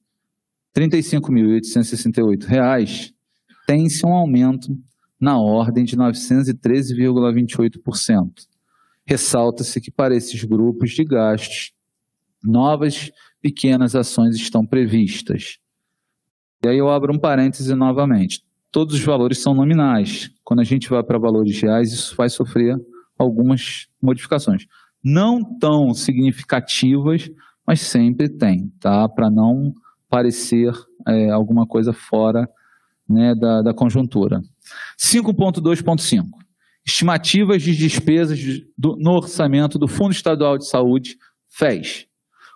35.868 0.75 2.45
reais, 2.45 3.11
tem-se 3.67 4.05
um 4.05 4.13
aumento 4.13 4.69
na 5.21 5.39
ordem 5.39 5.85
de 5.85 5.95
913,28%. 5.95 8.47
Ressalta-se 9.05 9.79
que 9.79 9.91
para 9.91 10.15
esses 10.15 10.43
grupos 10.43 10.89
de 10.91 11.03
gastos, 11.03 11.73
novas 12.43 13.11
pequenas 13.39 13.95
ações 13.95 14.35
estão 14.35 14.65
previstas. 14.65 15.59
E 16.63 16.67
aí 16.67 16.77
eu 16.77 16.89
abro 16.89 17.13
um 17.13 17.19
parêntese 17.19 17.75
novamente. 17.75 18.43
Todos 18.71 18.95
os 18.95 19.01
valores 19.01 19.37
são 19.39 19.53
nominais. 19.53 20.31
Quando 20.43 20.61
a 20.61 20.63
gente 20.63 20.89
vai 20.89 21.03
para 21.03 21.19
valores 21.19 21.61
reais, 21.61 21.93
isso 21.93 22.15
vai 22.15 22.27
sofrer 22.29 22.75
algumas 23.17 23.87
modificações. 24.01 24.65
Não 25.03 25.43
tão 25.59 25.93
significativas, 25.93 27.29
mas 27.65 27.81
sempre 27.81 28.29
tem, 28.29 28.71
tá? 28.79 29.09
Para 29.09 29.29
não 29.29 29.73
parecer 30.09 30.73
é, 31.07 31.29
alguma 31.29 31.67
coisa 31.67 31.93
fora 31.93 32.49
né, 33.07 33.35
da, 33.35 33.61
da 33.61 33.73
conjuntura. 33.73 34.41
5.2.5. 35.01 36.25
Estimativas 36.85 37.63
de 37.63 37.75
despesas 37.75 38.39
do, 38.77 38.95
no 38.97 39.11
orçamento 39.11 39.79
do 39.79 39.87
Fundo 39.87 40.11
Estadual 40.11 40.57
de 40.57 40.67
Saúde, 40.67 41.17
FES. 41.49 42.05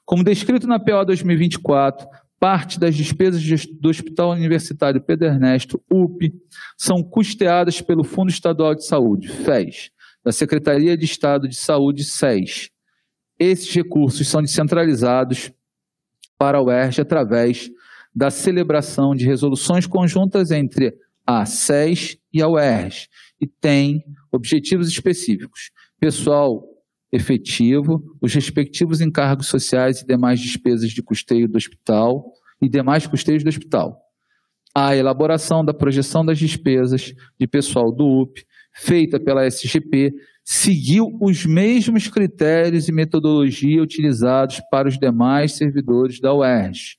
Como 0.06 0.24
descrito 0.24 0.68
na 0.68 0.80
PO 0.80 1.06
2024, 1.06 2.08
parte 2.40 2.80
das 2.80 2.96
despesas 2.96 3.44
do 3.80 3.90
Hospital 3.90 4.32
Universitário 4.32 5.02
Pedro 5.02 5.28
Ernesto, 5.28 5.82
UP, 5.92 6.32
são 6.78 7.02
custeadas 7.02 7.82
pelo 7.82 8.04
Fundo 8.04 8.30
Estadual 8.30 8.76
de 8.76 8.86
Saúde, 8.86 9.28
FES, 9.28 9.90
da 10.24 10.32
Secretaria 10.32 10.96
de 10.96 11.06
Estado 11.06 11.48
de 11.48 11.56
Saúde, 11.56 12.04
SES. 12.04 12.70
Esses 13.40 13.74
recursos 13.74 14.28
são 14.28 14.42
descentralizados 14.42 15.52
para 16.38 16.62
o 16.62 16.66
UERJ 16.66 17.02
através 17.02 17.72
da 18.16 18.30
celebração 18.30 19.16
de 19.16 19.26
resoluções 19.26 19.88
conjuntas 19.88 20.52
entre 20.52 20.96
a 21.26 21.46
SES 21.46 22.18
e 22.34 22.42
a 22.42 22.48
UERJ, 22.48 23.08
e 23.42 23.48
tem 23.48 24.04
objetivos 24.32 24.88
específicos. 24.88 25.72
Pessoal 26.00 26.64
efetivo, 27.12 28.04
os 28.22 28.34
respectivos 28.34 29.02
encargos 29.02 29.48
sociais 29.48 30.02
e 30.02 30.06
demais 30.06 30.40
despesas 30.40 30.92
de 30.92 31.02
custeio 31.02 31.48
do 31.48 31.58
hospital 31.58 32.32
e 32.62 32.70
demais 32.70 33.08
custeios 33.08 33.44
do 33.44 33.50
hospital. 33.50 34.02
A 34.74 34.96
elaboração 34.96 35.64
da 35.64 35.74
projeção 35.74 36.26
das 36.26 36.38
despesas 36.38 37.14
de 37.40 37.48
pessoal 37.48 37.92
do 37.92 38.06
UP, 38.06 38.44
feita 38.74 39.18
pela 39.18 39.46
SGP, 39.46 40.14
seguiu 40.44 41.18
os 41.22 41.46
mesmos 41.46 42.10
critérios 42.10 42.90
e 42.90 42.92
metodologia 42.92 43.82
utilizados 43.82 44.62
para 44.70 44.88
os 44.88 45.00
demais 45.00 45.54
servidores 45.54 46.20
da 46.20 46.34
UERJ. 46.34 46.98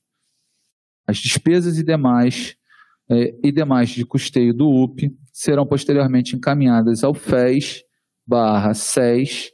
As 1.07 1.19
despesas 1.19 1.79
e 1.79 1.85
demais, 1.85 2.57
eh, 3.11 3.35
e 3.43 3.53
demais 3.53 3.91
de 3.91 4.05
custeio 4.05 4.53
do 4.53 4.69
UP 4.69 5.11
serão 5.33 5.67
posteriormente 5.67 6.35
encaminhadas 6.35 7.05
ao 7.05 7.15
FES 7.15 7.83
barra 8.27 8.75
SES 8.75 9.51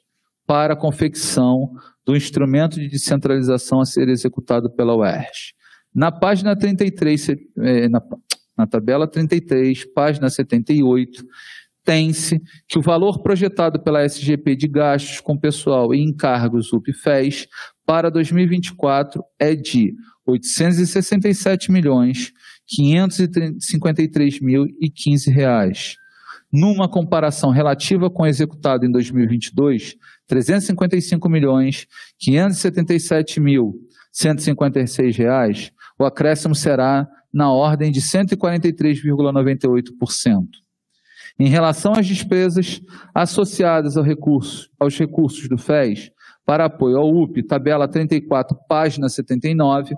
para 0.46 0.74
a 0.74 0.76
confecção 0.76 1.70
do 2.04 2.16
instrumento 2.16 2.80
de 2.80 2.88
descentralização 2.88 3.80
a 3.80 3.84
ser 3.84 4.08
executado 4.08 4.70
pela 4.70 4.96
UERJ. 4.96 5.54
Na 5.94 6.10
página 6.10 6.56
33, 6.56 7.28
eh, 7.28 7.88
na, 7.88 8.02
na 8.56 8.66
tabela 8.66 9.06
33, 9.06 9.84
página 9.92 10.30
78, 10.30 11.24
tem-se 11.84 12.40
que 12.68 12.78
o 12.78 12.82
valor 12.82 13.22
projetado 13.22 13.82
pela 13.82 14.04
SGP 14.04 14.56
de 14.56 14.68
gastos 14.68 15.20
com 15.20 15.36
pessoal 15.36 15.94
e 15.94 16.00
encargos 16.00 16.72
UPFES 16.72 17.46
para 17.84 18.10
2024 18.10 19.22
é 19.38 19.54
de 19.54 19.94
867 20.26 21.72
milhões 21.72 22.32
553 22.74 24.40
mil 24.40 24.66
e 24.80 24.88
15 24.88 25.30
reais. 25.30 25.96
Numa 26.50 26.88
comparação 26.88 27.50
relativa 27.50 28.10
com 28.10 28.22
o 28.22 28.26
executado 28.26 28.86
em 28.86 28.90
2022, 28.90 29.96
355 30.26 31.28
milhões 31.28 31.86
577 32.18 33.40
mil 33.40 33.74
156 34.12 35.16
reais, 35.16 35.72
o 35.98 36.04
acréscimo 36.04 36.54
será 36.54 37.08
na 37.32 37.50
ordem 37.50 37.90
de 37.90 38.00
143,98%. 38.00 40.46
Em 41.38 41.48
relação 41.48 41.94
às 41.94 42.06
despesas 42.06 42.82
associadas 43.14 43.96
ao 43.96 44.04
recurso, 44.04 44.68
aos 44.78 44.98
recursos 44.98 45.48
do 45.48 45.56
FES, 45.56 46.10
para 46.44 46.66
apoio 46.66 46.98
ao 46.98 47.08
UP, 47.08 47.42
tabela 47.42 47.88
34, 47.88 48.54
página 48.68 49.08
79, 49.08 49.94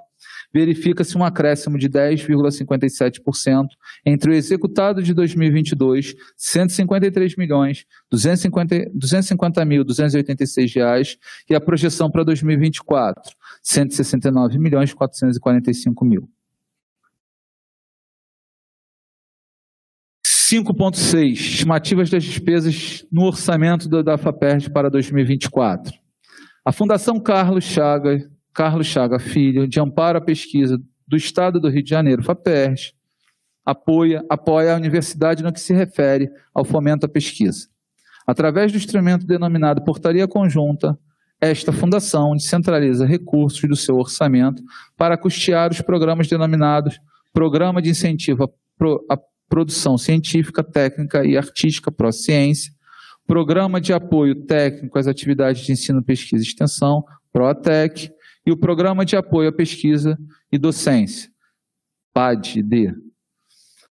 verifica-se 0.55 1.19
um 1.19 1.25
acréscimo 1.25 1.77
de 1.77 1.89
10,57% 1.89 3.67
entre 4.07 4.31
o 4.31 4.35
executado 4.35 5.03
de 5.03 5.13
2022, 5.13 6.15
153 6.37 7.35
milhões 7.37 7.85
250, 8.09 8.91
250 8.95 9.65
mil 9.65 9.83
286 9.83 10.75
reais, 10.75 11.19
e 11.51 11.55
a 11.57 11.61
projeção 11.61 12.09
para 12.09 12.23
2024, 12.23 13.35
169 13.63 14.59
milhões 14.59 14.95
445 14.95 16.05
mil. 16.05 16.31
5.6, 20.25 21.33
estimativas 21.33 22.11
das 22.11 22.23
despesas 22.23 23.05
no 23.11 23.25
orçamento 23.25 23.89
da 24.05 24.17
FAPERJ 24.17 24.71
para 24.71 24.89
2024. 24.89 25.93
A 26.65 26.71
Fundação 26.71 27.19
Carlos 27.19 27.65
Chaga, 27.65 28.31
Carlos 28.55 28.87
Chaga 28.87 29.19
Filho, 29.19 29.67
de 29.67 29.81
amparo 29.81 30.19
à 30.19 30.21
pesquisa 30.21 30.81
do 31.07 31.17
Estado 31.17 31.61
do 31.61 31.69
Rio 31.69 31.83
de 31.83 31.91
Janeiro, 31.91 32.23
FAPERJ, 32.23 32.95
apoia, 33.67 34.25
apoia 34.31 34.75
a 34.75 34.77
universidade 34.77 35.43
no 35.43 35.53
que 35.53 35.61
se 35.61 35.75
refere 35.75 36.31
ao 36.55 36.65
fomento 36.65 37.05
à 37.05 37.09
pesquisa. 37.09 37.69
Através 38.27 38.73
do 38.73 38.79
instrumento 38.79 39.27
denominado 39.27 39.85
Portaria 39.85 40.27
Conjunta, 40.29 40.99
esta 41.41 41.73
fundação 41.73 42.35
descentraliza 42.35 43.05
recursos 43.05 43.69
do 43.69 43.77
seu 43.77 43.97
orçamento 43.97 44.63
para 44.97 45.19
custear 45.19 45.71
os 45.71 45.81
programas 45.83 46.29
denominados 46.29 46.99
Programa 47.33 47.83
de 47.83 47.91
Incentivo 47.91 48.51
à 49.11 49.19
Produção 49.49 49.99
Científica, 49.99 50.63
Técnica 50.63 51.25
e 51.25 51.37
Artística 51.37 51.91
Pró-Ciência, 51.91 52.73
Programa 53.27 53.81
de 53.81 53.93
Apoio 53.93 54.35
Técnico 54.47 54.99
às 54.99 55.07
Atividades 55.07 55.67
de 55.67 55.73
Ensino, 55.73 56.03
Pesquisa 56.03 56.43
e 56.43 56.47
Extensão, 56.47 57.05
PROATEC, 57.33 58.11
e 58.47 58.53
o 58.53 58.57
Programa 58.57 59.05
de 59.05 59.17
Apoio 59.17 59.49
à 59.49 59.53
Pesquisa 59.53 60.19
e 60.53 60.59
Docência, 60.59 61.31
PAD-D. 62.13 62.95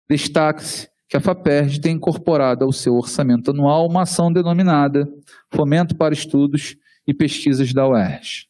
Destaque-se 0.10 0.90
que 1.08 1.18
a 1.18 1.22
FAPERJ 1.22 1.80
tem 1.82 1.96
incorporado 1.96 2.64
ao 2.64 2.72
seu 2.72 2.96
orçamento 2.96 3.52
anual 3.52 3.88
uma 3.88 4.04
ação 4.04 4.32
denominada 4.32 5.08
Fomento 5.54 5.96
para 5.96 6.14
Estudos 6.14 6.78
e 7.06 7.14
Pesquisas 7.14 7.74
da 7.74 7.88
UERJ. 7.88 8.48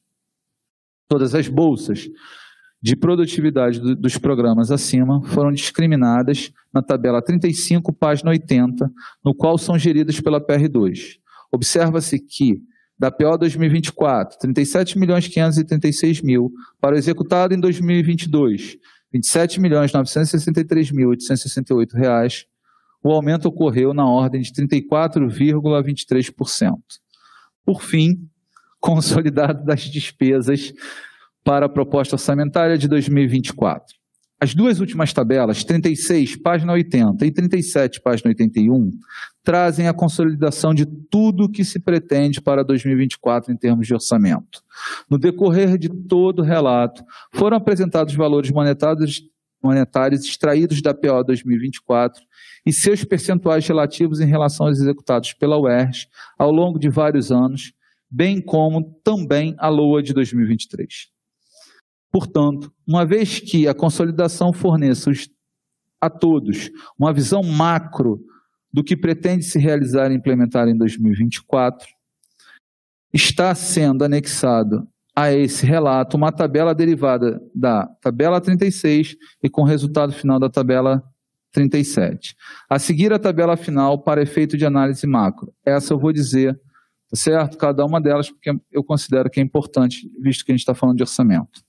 Todas 1.07 1.33
as 1.33 1.47
bolsas 1.47 2.07
de 2.81 2.95
produtividade 2.95 3.79
do, 3.79 3.95
dos 3.95 4.17
programas 4.17 4.71
acima 4.71 5.23
foram 5.23 5.51
discriminadas 5.51 6.51
na 6.73 6.81
tabela 6.81 7.21
35, 7.21 7.93
página 7.93 8.31
80, 8.31 8.91
no 9.23 9.35
qual 9.35 9.57
são 9.57 9.77
geridas 9.77 10.19
pela 10.19 10.39
PR2. 10.39 11.17
Observa-se 11.51 12.19
que 12.19 12.61
da 13.01 13.09
PO 13.09 13.35
2024, 13.35 14.37
37 14.37 14.99
milhões 14.99 15.27
536 15.27 16.21
mil 16.21 16.53
para 16.79 16.93
o 16.93 16.97
executado 16.99 17.51
em 17.51 17.59
2022, 17.59 18.77
27 19.11 19.59
milhões 19.59 19.91
963 19.91 20.91
mil 20.91 21.09
868 21.09 21.97
reais, 21.97 22.45
o 23.03 23.11
aumento 23.11 23.47
ocorreu 23.47 23.91
na 23.91 24.07
ordem 24.07 24.41
de 24.41 24.53
34,23%. 24.53 26.77
Por 27.65 27.81
fim, 27.81 28.29
consolidado 28.79 29.65
das 29.65 29.81
despesas 29.81 30.71
para 31.43 31.65
a 31.65 31.69
proposta 31.69 32.13
orçamentária 32.13 32.77
de 32.77 32.87
2024. 32.87 33.95
As 34.43 34.55
duas 34.55 34.79
últimas 34.79 35.13
tabelas, 35.13 35.63
36, 35.63 36.35
página 36.37 36.73
80 36.73 37.23
e 37.27 37.31
37, 37.31 38.01
página 38.01 38.29
81, 38.29 38.89
trazem 39.43 39.87
a 39.87 39.93
consolidação 39.93 40.73
de 40.73 40.83
tudo 40.83 41.43
o 41.43 41.49
que 41.49 41.63
se 41.63 41.79
pretende 41.79 42.41
para 42.41 42.63
2024 42.63 43.53
em 43.53 43.55
termos 43.55 43.85
de 43.85 43.93
orçamento. 43.93 44.63
No 45.07 45.19
decorrer 45.19 45.77
de 45.77 45.89
todo 45.89 46.39
o 46.39 46.43
relato, 46.43 47.03
foram 47.35 47.55
apresentados 47.55 48.15
valores 48.15 48.49
monetários, 48.49 49.21
monetários 49.63 50.25
extraídos 50.25 50.81
da 50.81 50.91
PO 50.91 51.23
2024 51.23 52.19
e 52.65 52.73
seus 52.73 53.03
percentuais 53.03 53.67
relativos 53.67 54.19
em 54.19 54.25
relação 54.25 54.65
aos 54.65 54.79
executados 54.79 55.33
pela 55.33 55.59
UERJ 55.59 56.07
ao 56.35 56.51
longo 56.51 56.79
de 56.79 56.89
vários 56.89 57.31
anos, 57.31 57.73
bem 58.09 58.41
como 58.41 58.99
também 59.03 59.53
a 59.59 59.69
LOA 59.69 60.01
de 60.01 60.15
2023. 60.15 61.10
Portanto, 62.11 62.71
uma 62.85 63.05
vez 63.05 63.39
que 63.39 63.67
a 63.67 63.73
consolidação 63.73 64.51
forneça 64.51 65.11
a 65.99 66.09
todos 66.09 66.69
uma 66.97 67.13
visão 67.13 67.41
macro 67.43 68.19
do 68.73 68.83
que 68.83 68.97
pretende 68.97 69.43
se 69.43 69.59
realizar 69.59 70.11
e 70.11 70.15
implementar 70.15 70.67
em 70.67 70.77
2024, 70.77 71.87
está 73.13 73.53
sendo 73.53 74.03
anexado 74.03 74.87
a 75.15 75.31
esse 75.31 75.65
relato 75.65 76.15
uma 76.15 76.31
tabela 76.31 76.73
derivada 76.73 77.41
da 77.53 77.85
tabela 78.01 78.39
36 78.39 79.17
e 79.43 79.49
com 79.49 79.61
o 79.61 79.65
resultado 79.65 80.13
final 80.13 80.39
da 80.39 80.49
tabela 80.49 81.03
37. 81.51 82.35
A 82.69 82.79
seguir 82.79 83.11
a 83.11 83.19
tabela 83.19 83.57
final 83.57 84.01
para 84.01 84.21
efeito 84.21 84.57
de 84.57 84.65
análise 84.65 85.05
macro. 85.05 85.53
Essa 85.65 85.93
eu 85.93 85.99
vou 85.99 86.13
dizer, 86.13 86.55
tá 87.09 87.15
certo? 87.17 87.57
Cada 87.57 87.85
uma 87.85 87.99
delas, 87.99 88.29
porque 88.31 88.51
eu 88.71 88.83
considero 88.83 89.29
que 89.29 89.41
é 89.41 89.43
importante, 89.43 90.09
visto 90.21 90.45
que 90.45 90.51
a 90.51 90.55
gente 90.55 90.61
está 90.61 90.73
falando 90.73 90.95
de 90.95 91.03
orçamento. 91.03 91.61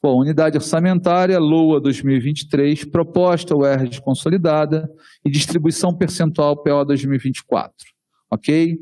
Bom, 0.00 0.20
unidade 0.20 0.56
orçamentária, 0.56 1.40
LOA 1.40 1.80
2023, 1.80 2.84
proposta 2.84 3.56
UERJ 3.56 4.00
consolidada 4.00 4.88
e 5.24 5.30
distribuição 5.30 5.92
percentual 5.92 6.62
PO 6.62 6.84
2024, 6.84 7.72
ok? 8.30 8.78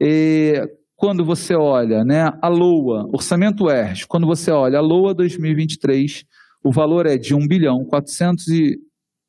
E 0.00 0.68
quando 0.96 1.24
você 1.24 1.54
olha 1.54 2.04
né, 2.04 2.32
a 2.42 2.48
LOA, 2.48 3.08
orçamento 3.12 3.66
UERJ, 3.66 4.08
quando 4.08 4.26
você 4.26 4.50
olha 4.50 4.78
a 4.78 4.82
LOA 4.82 5.14
2023, 5.14 6.24
o 6.64 6.72
valor 6.72 7.06
é 7.06 7.16
de 7.16 7.36
1 7.36 7.46
bilhão 7.46 7.84
400 7.84 8.48
e 8.48 8.78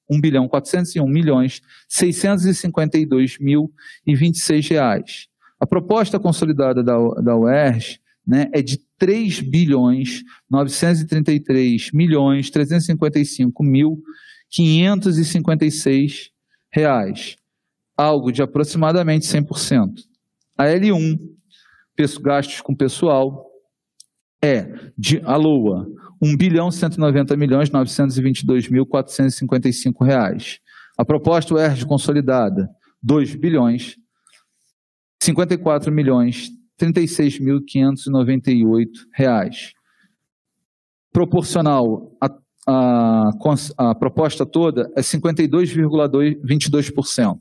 1 0.09 0.19
bilhão 0.19 0.47
401 0.47 1.07
milhões 1.07 1.61
652 1.87 3.37
mil 3.39 3.71
e 4.03 4.15
26 4.15 4.67
reais. 4.69 5.27
A 5.59 5.67
proposta 5.67 6.19
consolidada 6.19 6.83
da, 6.83 6.97
da 7.21 7.37
UERJ 7.37 7.99
né, 8.25 8.49
é 8.51 8.63
de 8.63 8.79
3 8.99 9.39
bilhões 9.39 10.23
933 10.49 11.91
milhões 11.91 12.49
355 12.51 13.63
mil 13.63 14.03
556 14.49 16.31
reais, 16.71 17.35
algo 17.95 18.31
de 18.31 18.41
aproximadamente 18.41 19.25
100%. 19.25 20.03
A 20.57 20.65
L1, 20.65 21.19
gastos 22.21 22.61
com 22.61 22.75
pessoal, 22.75 23.47
é 24.41 24.91
de 24.97 25.21
a 25.23 25.35
LOA 25.35 25.87
1 26.21 26.37
bilhão 26.37 26.71
190 26.71 27.35
milhões 27.37 27.69
922 27.69 28.69
mil 28.69 28.85
455 28.85 30.03
reais. 30.03 30.59
A 30.97 31.05
proposta 31.05 31.53
UERJ 31.53 31.85
consolidada 31.85 32.69
2 33.01 33.35
bilhões 33.35 33.97
54 35.21 35.91
milhões 35.91 36.49
36.598 36.79 38.87
reais. 39.13 39.73
Proporcional 41.11 42.15
a 43.77 43.95
proposta 43.95 44.45
toda 44.45 44.89
é 44.95 45.01
52,22%. 45.01 47.39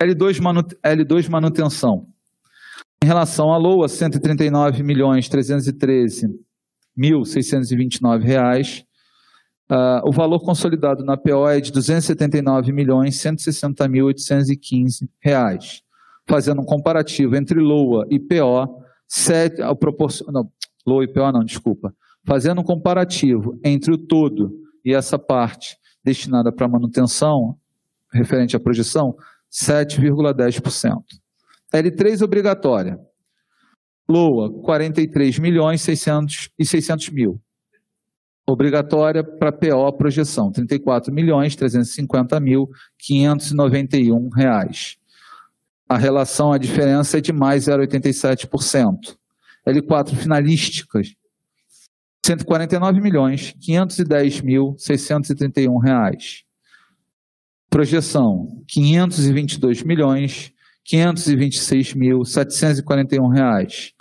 L2, 0.00 0.40
manu, 0.40 0.62
L2 0.62 1.28
manutenção. 1.28 2.06
Em 3.02 3.06
relação 3.06 3.52
à 3.52 3.56
LOA, 3.56 3.88
139 3.88 4.84
milhões 4.84 5.28
313 5.28 6.28
mil 6.96 7.24
629 7.24 8.24
reais. 8.24 8.84
Uh, 9.70 10.00
o 10.08 10.12
valor 10.12 10.38
consolidado 10.40 11.04
na 11.04 11.16
PO 11.16 11.48
é 11.48 11.60
de 11.60 11.72
279 11.72 12.72
milhões 12.72 13.20
160 13.20 13.88
mil 13.88 14.06
815 14.06 15.10
reais 15.20 15.82
fazendo 16.28 16.60
um 16.60 16.64
comparativo 16.64 17.34
entre 17.34 17.58
LOA 17.58 18.06
e 18.10 18.20
PO, 18.20 18.84
sete, 19.06 19.62
a 19.62 19.74
proporcion, 19.74 20.30
não, 20.30 20.50
LOA 20.86 21.04
e 21.04 21.08
PO 21.08 21.32
não, 21.32 21.42
desculpa, 21.42 21.94
fazendo 22.24 22.60
um 22.60 22.64
comparativo 22.64 23.58
entre 23.64 23.92
o 23.92 23.98
todo 23.98 24.52
e 24.84 24.92
essa 24.92 25.18
parte 25.18 25.76
destinada 26.04 26.52
para 26.52 26.68
manutenção, 26.68 27.56
referente 28.12 28.54
à 28.54 28.60
projeção, 28.60 29.16
7,10%. 29.50 31.02
L3 31.74 32.22
obrigatória. 32.22 32.98
LOA, 34.08 34.50
43 34.62 35.38
milhões 35.38 35.82
600 35.82 36.50
e 36.58 36.64
600 36.64 37.10
mil. 37.10 37.40
Obrigatória 38.46 39.22
para 39.22 39.52
PO 39.52 39.92
projeção, 39.98 40.50
34 40.50 41.12
milhões 41.12 41.54
350 41.54 42.40
mil 42.40 42.70
591 42.98 44.30
reais 44.30 44.97
a 45.88 45.96
relação, 45.96 46.52
a 46.52 46.58
diferença 46.58 47.18
é 47.18 47.20
de 47.20 47.32
mais 47.32 47.64
0,87%. 47.64 49.16
L4 49.66 50.14
finalísticas, 50.14 51.14
149 52.24 53.00
milhões 53.00 53.54
510 53.60 54.40
mil 54.42 54.74
631 54.78 55.78
reais. 55.78 56.44
Projeção, 57.70 58.62
522 58.66 59.82
milhões 59.82 60.52
526 60.88 61.94
mil 61.94 62.24
741 62.24 63.28
reais. 63.28 63.92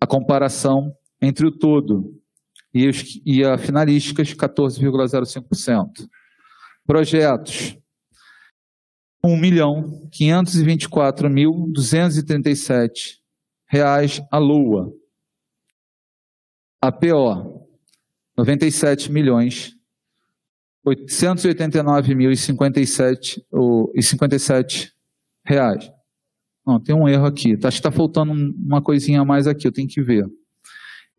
A 0.00 0.06
comparação 0.06 0.92
entre 1.20 1.46
o 1.46 1.50
todo 1.50 2.14
e, 2.72 2.88
os, 2.88 3.20
e 3.26 3.44
a 3.44 3.58
finalísticas, 3.58 4.32
14,05%. 4.32 6.08
Projetos, 6.86 7.76
1 9.22 9.36
milhão 9.36 10.08
524 10.12 11.28
mil 11.28 11.68
237 11.72 13.20
reais 13.66 14.20
a 14.30 14.38
lua. 14.38 14.92
A 16.80 16.92
PO, 16.92 17.66
97 18.36 19.10
milhões 19.10 19.78
889 20.88 22.14
mil 22.14 22.30
e 22.30 22.36
57, 22.36 23.44
e 23.94 24.02
57 24.02 24.92
reais. 25.44 25.90
Não, 26.66 26.80
tem 26.80 26.94
um 26.94 27.08
erro 27.08 27.26
aqui. 27.26 27.52
Acho 27.52 27.60
que 27.60 27.68
está 27.68 27.90
faltando 27.90 28.32
uma 28.32 28.82
coisinha 28.82 29.20
a 29.20 29.24
mais 29.24 29.46
aqui, 29.46 29.66
eu 29.66 29.72
tenho 29.72 29.88
que 29.88 30.02
ver. 30.02 30.26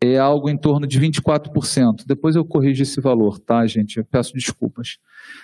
É 0.02 0.16
algo 0.16 0.48
em 0.48 0.56
torno 0.56 0.86
de 0.86 0.98
24%. 0.98 2.04
Depois 2.06 2.34
eu 2.34 2.44
corrijo 2.44 2.82
esse 2.82 3.00
valor, 3.00 3.38
tá, 3.38 3.66
gente? 3.66 3.98
Eu 3.98 4.04
peço 4.04 4.32
desculpas. 4.32 4.98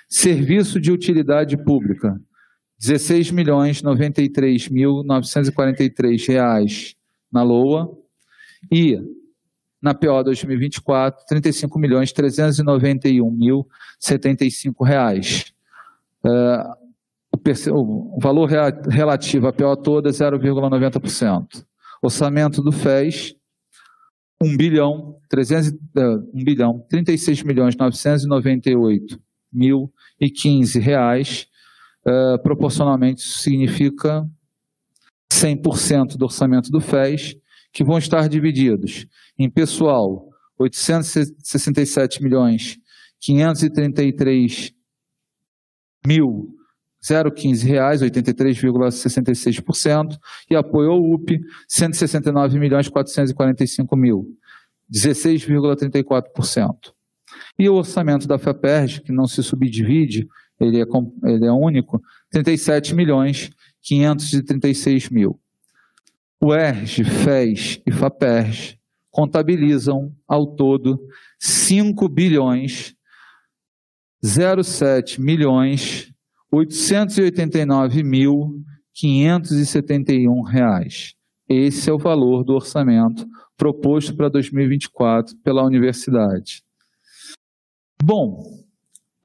Serviço 0.08 0.80
de 0.80 0.90
utilidade 0.90 1.56
pública. 1.56 2.18
16 2.78 3.30
milhões 3.30 3.82
93 3.82 4.68
mil 4.68 5.02
943 5.02 6.26
reais 6.26 6.94
na 7.32 7.42
LOA 7.42 7.96
e 8.70 9.00
na 9.80 9.94
PO 9.94 10.24
2024 10.24 11.24
35 11.26 11.78
milhões 11.78 12.12
391 12.12 13.30
mil 13.30 13.66
75 13.98 14.84
reais. 14.84 15.52
Uh, 16.24 16.86
o, 17.72 18.16
o, 18.16 18.20
valor 18.20 18.48
relativo 18.88 19.46
à 19.46 19.52
PO 19.52 19.76
toda 19.76 20.08
é 20.08 20.12
0,90%. 20.12 21.64
Orçamento 22.02 22.62
do 22.62 22.72
FES 22.72 23.36
1 24.42 24.56
bilhão 24.56 25.16
300 25.28 25.70
uh, 25.70 26.30
1 26.34 26.44
bilhão 26.44 26.84
36 26.88 27.42
milhões 27.42 27.76
998 27.76 29.18
mil 29.52 29.92
e 30.20 30.28
15 30.30 30.78
reais 30.78 31.46
uh, 32.06 32.42
proporcionalmente 32.42 33.20
isso 33.20 33.38
significa 33.38 34.26
100% 35.32 36.16
do 36.16 36.24
orçamento 36.24 36.70
do 36.70 36.80
FES, 36.80 37.36
que 37.72 37.84
vão 37.84 37.98
estar 37.98 38.28
divididos 38.28 39.06
em 39.38 39.50
pessoal, 39.50 40.28
867 40.58 42.22
milhões 42.22 42.78
533 43.20 44.72
mil 46.06 46.56
015 47.34 47.66
reais, 47.66 48.02
83,66%, 48.02 50.18
e 50.50 50.56
apoio 50.56 50.90
ao 50.90 51.00
UP, 51.00 51.38
169 51.68 52.58
milhões 52.58 52.88
445 52.88 53.96
mil, 53.96 54.26
16,34%. 54.92 56.92
E 57.58 57.68
o 57.68 57.74
orçamento 57.74 58.26
da 58.26 58.38
FAPERJ, 58.38 59.02
que 59.02 59.12
não 59.12 59.26
se 59.26 59.42
subdivide, 59.42 60.26
ele 60.60 60.80
é, 60.80 60.84
ele 61.24 61.46
é 61.46 61.52
único, 61.52 62.00
37 62.30 62.94
milhões 62.94 63.50
536 63.82 65.10
mil. 65.10 65.40
O 66.40 66.54
ERJ, 66.54 67.04
FES 67.04 67.82
e 67.86 67.92
FAPERJ 67.92 68.78
contabilizam 69.10 70.14
ao 70.28 70.54
todo 70.54 71.00
5 71.38 72.08
bilhões 72.08 72.94
07 74.22 75.20
milhões 75.20 76.12
889 76.50 78.02
mil 78.02 78.62
571 78.92 80.42
reais. 80.42 81.14
Esse 81.48 81.90
é 81.90 81.92
o 81.92 81.98
valor 81.98 82.44
do 82.44 82.54
orçamento 82.54 83.26
proposto 83.56 84.14
para 84.16 84.28
2024 84.28 85.36
pela 85.38 85.64
universidade. 85.64 86.62
Bom, 88.02 88.65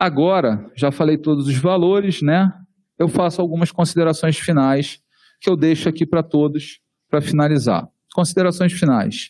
Agora, 0.01 0.67
já 0.75 0.91
falei 0.91 1.15
todos 1.15 1.47
os 1.47 1.55
valores, 1.57 2.23
né? 2.23 2.51
Eu 2.97 3.07
faço 3.07 3.39
algumas 3.39 3.71
considerações 3.71 4.35
finais 4.35 4.99
que 5.39 5.47
eu 5.47 5.55
deixo 5.55 5.87
aqui 5.87 6.07
para 6.07 6.23
todos 6.23 6.79
para 7.07 7.21
finalizar. 7.21 7.87
Considerações 8.11 8.73
finais. 8.73 9.29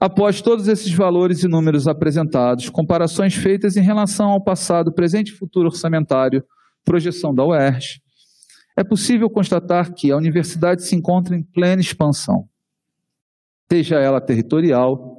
Após 0.00 0.40
todos 0.40 0.66
esses 0.66 0.90
valores 0.90 1.42
e 1.42 1.46
números 1.46 1.86
apresentados, 1.86 2.70
comparações 2.70 3.34
feitas 3.34 3.76
em 3.76 3.82
relação 3.82 4.30
ao 4.30 4.42
passado, 4.42 4.90
presente 4.90 5.28
e 5.28 5.36
futuro 5.36 5.68
orçamentário, 5.68 6.42
projeção 6.82 7.34
da 7.34 7.44
UERJ, 7.44 8.00
é 8.78 8.82
possível 8.82 9.28
constatar 9.28 9.92
que 9.92 10.10
a 10.10 10.16
universidade 10.16 10.82
se 10.82 10.96
encontra 10.96 11.36
em 11.36 11.42
plena 11.42 11.82
expansão, 11.82 12.48
seja 13.70 13.96
ela 13.96 14.22
territorial, 14.22 15.13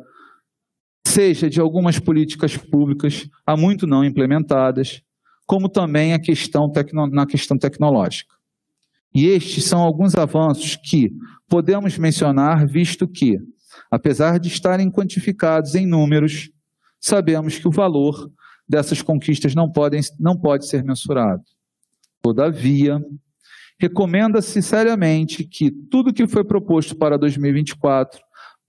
seja 1.06 1.50
de 1.50 1.60
algumas 1.60 2.00
políticas 2.00 2.58
públicas 2.58 3.30
há 3.46 3.56
muito 3.56 3.86
não 3.88 4.04
implementadas, 4.04 5.02
como 5.46 5.70
também 5.70 6.14
a 6.14 6.20
questão 6.20 6.72
na 7.12 7.26
questão 7.26 7.58
tecnológica. 7.58 8.34
E 9.14 9.28
estes 9.28 9.64
são 9.66 9.82
alguns 9.82 10.16
avanços 10.16 10.76
que 10.76 11.12
podemos 11.48 11.98
mencionar, 11.98 12.68
visto 12.68 13.08
que 13.08 13.40
Apesar 13.90 14.40
de 14.40 14.48
estarem 14.48 14.92
quantificados 14.92 15.76
em 15.76 15.86
números, 15.86 16.50
sabemos 17.00 17.58
que 17.58 17.68
o 17.68 17.72
valor 17.72 18.32
dessas 18.68 19.02
conquistas 19.02 19.54
não, 19.54 19.72
podem, 19.72 20.02
não 20.20 20.38
pode 20.38 20.68
ser 20.68 20.84
mensurado. 20.84 21.44
Todavia, 22.22 23.00
recomenda-se 23.80 24.62
seriamente 24.62 25.44
que 25.44 25.70
tudo 25.70 26.14
que 26.14 26.28
foi 26.28 26.44
proposto 26.44 26.96
para 26.96 27.18
2024 27.18 28.20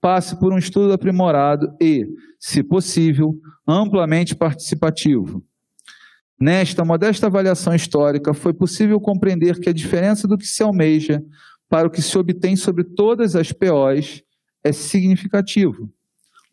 passe 0.01 0.39
por 0.39 0.53
um 0.53 0.57
estudo 0.57 0.93
aprimorado 0.93 1.75
e, 1.81 2.07
se 2.39 2.63
possível, 2.63 3.35
amplamente 3.67 4.35
participativo. 4.35 5.43
Nesta 6.39 6.85
modesta 6.85 7.27
avaliação 7.27 7.73
histórica, 7.73 8.33
foi 8.33 8.53
possível 8.53 8.99
compreender 8.99 9.59
que 9.59 9.69
a 9.69 9.73
diferença 9.73 10.27
do 10.27 10.37
que 10.37 10.45
se 10.45 10.61
almeja 10.61 11.23
para 11.67 11.87
o 11.87 11.91
que 11.91 12.01
se 12.01 12.17
obtém 12.17 12.55
sobre 12.55 12.83
todas 12.83 13.35
as 13.35 13.51
POs 13.51 14.21
é 14.63 14.71
significativo. 14.71 15.89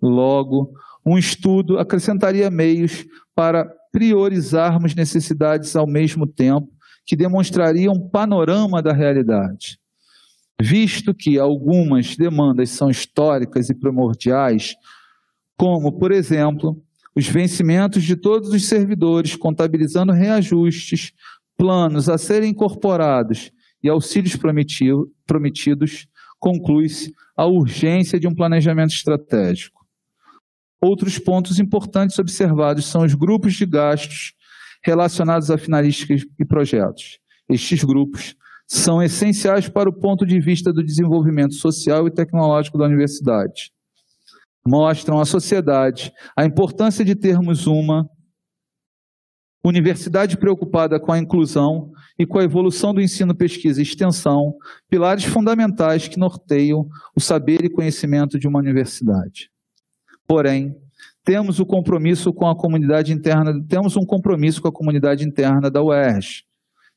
Logo, 0.01 0.73
um 1.05 1.19
estudo 1.19 1.79
acrescentaria 1.79 2.51
meios 2.51 3.05
para 3.35 3.71
priorizarmos 3.93 4.95
necessidades 4.95 5.77
ao 5.77 5.87
mesmo 5.87 6.27
tempo 6.27 6.69
que 7.07 7.15
demonstrariam 7.15 7.95
um 7.95 8.09
panorama 8.09 8.83
da 8.83 8.93
realidade. 8.93 9.79
Visto 10.61 11.13
que 11.13 11.39
algumas 11.39 12.17
demandas 12.17 12.71
são 12.71 12.91
históricas 12.91 13.69
e 13.69 13.75
primordiais, 13.75 14.75
como, 15.57 15.93
por 15.93 16.13
exemplo, 16.13 16.81
os 17.15 17.27
vencimentos 17.27 18.03
de 18.03 18.17
todos 18.17 18.51
os 18.51 18.67
servidores, 18.67 19.37
contabilizando 19.37 20.13
reajustes, 20.13 21.13
planos 21.57 22.09
a 22.09 22.19
serem 22.19 22.51
incorporados 22.51 23.53
e 23.83 23.89
auxílios 23.89 24.37
prometidos, 25.27 26.07
conclui-se 26.39 27.13
a 27.37 27.47
urgência 27.47 28.19
de 28.19 28.27
um 28.27 28.35
planejamento 28.35 28.95
estratégico. 28.95 29.85
Outros 30.81 31.19
pontos 31.19 31.59
importantes 31.59 32.19
observados 32.19 32.87
são 32.87 33.03
os 33.05 33.15
grupos 33.15 33.55
de 33.55 33.65
gastos 33.65 34.35
relacionados 34.83 35.51
a 35.51 35.57
finalísticas 35.57 36.23
e 36.39 36.45
projetos. 36.45 37.19
Estes 37.49 37.83
grupos 37.83 38.37
são 38.67 39.03
essenciais 39.03 39.69
para 39.69 39.89
o 39.89 39.93
ponto 39.93 40.25
de 40.25 40.41
vista 40.41 40.73
do 40.73 40.83
desenvolvimento 40.83 41.55
social 41.55 42.07
e 42.07 42.11
tecnológico 42.11 42.79
da 42.79 42.85
universidade. 42.85 43.73
Mostram 44.67 45.21
à 45.21 45.27
sociedade 45.27 46.13
a 46.37 46.45
importância 46.45 47.05
de 47.05 47.15
termos 47.15 47.67
uma 47.67 48.09
universidade 49.63 50.37
preocupada 50.37 51.01
com 51.01 51.13
a 51.13 51.19
inclusão 51.19 51.91
e 52.19 52.27
com 52.27 52.39
a 52.39 52.45
evolução 52.45 52.93
do 52.93 53.01
ensino, 53.01 53.35
pesquisa 53.35 53.81
e 53.81 53.83
extensão, 53.83 54.55
pilares 54.91 55.25
fundamentais 55.25 56.07
que 56.07 56.19
norteiam 56.19 56.87
o 57.17 57.21
saber 57.21 57.65
e 57.65 57.71
conhecimento 57.71 58.39
de 58.39 58.47
uma 58.47 58.59
universidade. 58.59 59.51
Porém, 60.27 60.77
temos 61.25 61.59
o 61.59 61.67
compromisso 61.67 62.33
com 62.33 62.47
a 62.47 62.55
comunidade 62.55 63.13
interna, 63.13 63.55
temos 63.67 63.97
um 63.97 64.05
compromisso 64.05 64.61
com 64.61 64.69
a 64.69 64.73
comunidade 64.73 65.27
interna 65.27 65.71
da 65.71 65.83
UERJ. 65.83 66.45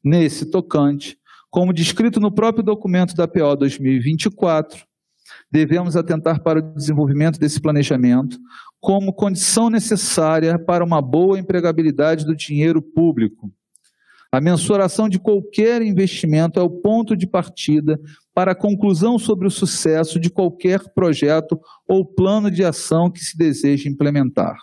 Nesse 0.03 0.45
tocante, 0.45 1.16
como 1.49 1.73
descrito 1.73 2.19
no 2.19 2.31
próprio 2.31 2.63
documento 2.63 3.15
da 3.15 3.27
PO 3.27 3.55
2024, 3.55 4.85
devemos 5.51 5.95
atentar 5.95 6.41
para 6.41 6.59
o 6.59 6.73
desenvolvimento 6.73 7.39
desse 7.39 7.59
planejamento 7.61 8.37
como 8.79 9.13
condição 9.13 9.69
necessária 9.69 10.57
para 10.59 10.83
uma 10.83 11.01
boa 11.01 11.39
empregabilidade 11.39 12.25
do 12.25 12.35
dinheiro 12.35 12.81
público. 12.81 13.51
A 14.31 14.41
mensuração 14.41 15.07
de 15.07 15.19
qualquer 15.19 15.81
investimento 15.81 16.59
é 16.59 16.63
o 16.63 16.69
ponto 16.69 17.15
de 17.15 17.25
partida 17.25 17.99
para 18.33 18.51
a 18.51 18.55
conclusão 18.55 19.17
sobre 19.17 19.47
o 19.47 19.51
sucesso 19.51 20.19
de 20.19 20.29
qualquer 20.29 20.93
projeto 20.93 21.59
ou 21.87 22.05
plano 22.05 22.51
de 22.51 22.63
ação 22.63 23.09
que 23.09 23.19
se 23.19 23.37
deseja 23.37 23.89
implementar. 23.89 24.57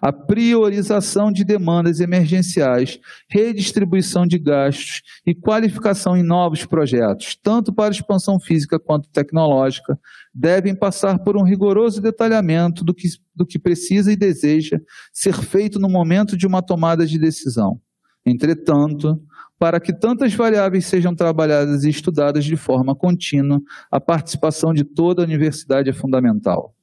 A 0.00 0.12
priorização 0.12 1.30
de 1.30 1.44
demandas 1.44 2.00
emergenciais, 2.00 2.98
redistribuição 3.28 4.26
de 4.26 4.38
gastos 4.38 5.02
e 5.26 5.34
qualificação 5.34 6.16
em 6.16 6.22
novos 6.22 6.64
projetos, 6.64 7.36
tanto 7.42 7.72
para 7.72 7.92
expansão 7.92 8.38
física 8.38 8.78
quanto 8.78 9.08
tecnológica, 9.08 9.98
devem 10.34 10.74
passar 10.74 11.18
por 11.18 11.36
um 11.36 11.42
rigoroso 11.42 12.00
detalhamento 12.00 12.84
do 12.84 12.94
que, 12.94 13.08
do 13.34 13.46
que 13.46 13.58
precisa 13.58 14.12
e 14.12 14.16
deseja 14.16 14.80
ser 15.12 15.34
feito 15.34 15.78
no 15.78 15.88
momento 15.88 16.36
de 16.36 16.46
uma 16.46 16.62
tomada 16.62 17.06
de 17.06 17.18
decisão. 17.18 17.80
Entretanto, 18.24 19.20
para 19.58 19.78
que 19.78 19.92
tantas 19.92 20.32
variáveis 20.34 20.86
sejam 20.86 21.14
trabalhadas 21.14 21.84
e 21.84 21.90
estudadas 21.90 22.44
de 22.44 22.56
forma 22.56 22.94
contínua, 22.94 23.60
a 23.90 24.00
participação 24.00 24.72
de 24.72 24.84
toda 24.84 25.22
a 25.22 25.26
universidade 25.26 25.90
é 25.90 25.92
fundamental. 25.92 26.74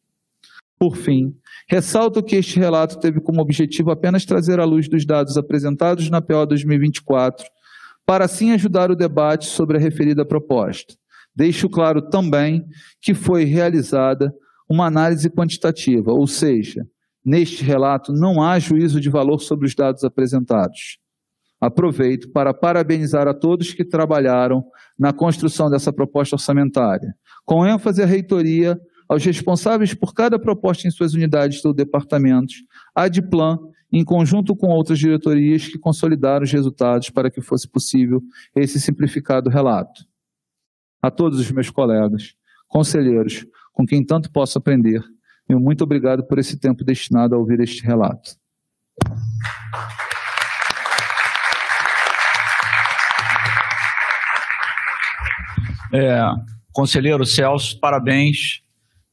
Por 0.77 0.95
fim, 0.95 1.35
ressalto 1.68 2.23
que 2.23 2.35
este 2.35 2.60
relato 2.60 2.99
teve 2.99 3.19
como 3.19 3.41
objetivo 3.41 3.91
apenas 3.91 4.26
trazer 4.26 4.60
à 4.60 4.65
luz 4.65 4.88
dos 4.88 5.06
dados 5.06 5.38
apresentados 5.38 6.10
na 6.10 6.22
PO 6.22 6.45
2024, 6.45 7.45
para 8.06 8.26
assim 8.26 8.52
ajudar 8.52 8.89
o 8.89 8.95
debate 8.95 9.48
sobre 9.48 9.77
a 9.77 9.80
referida 9.80 10.26
proposta. 10.26 10.95
Deixo 11.35 11.69
claro 11.69 12.02
também 12.02 12.65
que 13.02 13.14
foi 13.14 13.44
realizada 13.44 14.34
uma 14.69 14.88
análise 14.88 15.30
quantitativa, 15.30 16.11
ou 16.11 16.26
seja, 16.26 16.85
neste 17.23 17.64
relato 17.64 18.14
não 18.14 18.41
há 18.41 18.57
juízo 18.57 19.02
de 19.02 19.10
valor 19.10 19.39
sobre 19.39 19.68
os 19.68 19.76
dados 19.76 20.03
apresentados. 20.03 20.98
Aproveito 21.60 22.31
para 22.31 22.53
parabenizar 22.53 23.27
a 23.27 23.34
todos 23.34 23.73
que 23.73 23.84
trabalharam 23.84 24.64
na 24.98 25.11
construção 25.11 25.69
dessa 25.69 25.91
proposta 25.91 26.35
orçamentária, 26.35 27.14
com 27.45 27.65
ênfase 27.65 28.02
à 28.02 28.06
reitoria, 28.06 28.80
aos 29.07 29.23
responsáveis 29.23 29.93
por 29.93 30.13
cada 30.13 30.38
proposta 30.38 30.88
em 30.88 30.91
suas 30.91 31.13
unidades 31.13 31.63
ou 31.63 31.73
departamentos, 31.73 32.63
a 32.93 33.07
Diplan, 33.07 33.57
em 33.91 34.03
conjunto 34.03 34.55
com 34.55 34.67
outras 34.67 34.99
diretorias 34.99 35.67
que 35.67 35.79
consolidaram 35.79 36.43
os 36.43 36.51
resultados 36.51 37.09
para 37.09 37.31
que 37.31 37.41
fosse 37.41 37.67
possível 37.67 38.21
esse 38.55 38.79
simplificado 38.79 39.49
relato. 39.49 40.05
A 41.01 41.09
todos 41.09 41.39
os 41.39 41.49
meus 41.51 41.69
colegas, 41.69 42.34
conselheiros, 42.67 43.45
com 43.71 43.85
quem 43.85 44.05
tanto 44.05 44.31
posso 44.31 44.57
aprender, 44.57 45.01
meu 45.47 45.59
muito 45.59 45.84
obrigado 45.84 46.23
por 46.27 46.38
esse 46.39 46.59
tempo 46.59 46.84
destinado 46.84 47.34
a 47.34 47.38
ouvir 47.38 47.61
este 47.61 47.81
relato. 47.84 48.31
É, 55.93 56.19
conselheiro 56.73 57.25
Celso, 57.25 57.79
parabéns. 57.79 58.61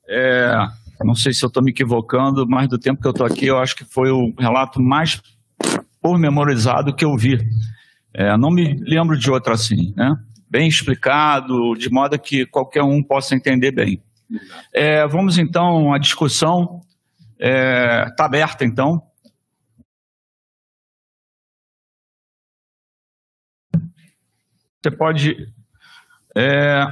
É, 0.08 0.54
não 1.02 1.14
sei 1.14 1.32
se 1.32 1.44
eu 1.44 1.48
estou 1.48 1.62
me 1.62 1.70
equivocando, 1.70 2.46
mas 2.46 2.68
do 2.68 2.78
tempo 2.78 3.00
que 3.00 3.06
eu 3.06 3.12
estou 3.12 3.26
aqui, 3.26 3.46
eu 3.46 3.58
acho 3.58 3.76
que 3.76 3.84
foi 3.84 4.10
o 4.10 4.32
relato 4.38 4.80
mais 4.80 5.20
pormenorizado 6.00 6.94
que 6.94 7.04
eu 7.04 7.16
vi. 7.16 7.38
É, 8.12 8.36
não 8.36 8.50
me 8.50 8.74
lembro 8.74 9.18
de 9.18 9.30
outro 9.30 9.52
assim, 9.52 9.92
né? 9.96 10.16
Bem 10.48 10.68
explicado, 10.68 11.74
de 11.74 11.90
modo 11.90 12.18
que 12.18 12.46
qualquer 12.46 12.82
um 12.82 13.02
possa 13.02 13.34
entender 13.34 13.72
bem. 13.72 14.02
É, 14.72 15.06
vamos 15.06 15.38
então 15.38 15.92
à 15.92 15.98
discussão. 15.98 16.80
Está 17.38 18.14
é, 18.22 18.24
aberta 18.24 18.64
então. 18.64 19.02
Você 24.80 24.90
pode 24.90 25.52
é, 26.36 26.84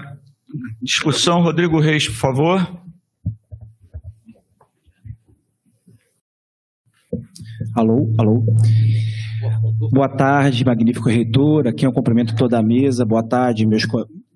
discussão, 0.81 1.43
Rodrigo 1.43 1.79
Reis, 1.79 2.09
por 2.09 2.17
favor. 2.17 2.83
Alô, 7.74 8.12
alô. 8.19 8.44
Boa 9.90 10.09
tarde, 10.09 10.62
magnífico 10.62 11.09
reitor. 11.09 11.66
Aqui 11.66 11.86
é 11.86 11.89
um 11.89 11.93
cumprimento 11.93 12.36
toda 12.36 12.59
a 12.59 12.62
mesa. 12.62 13.05
Boa 13.05 13.23
tarde, 13.23 13.66
meus, 13.66 13.85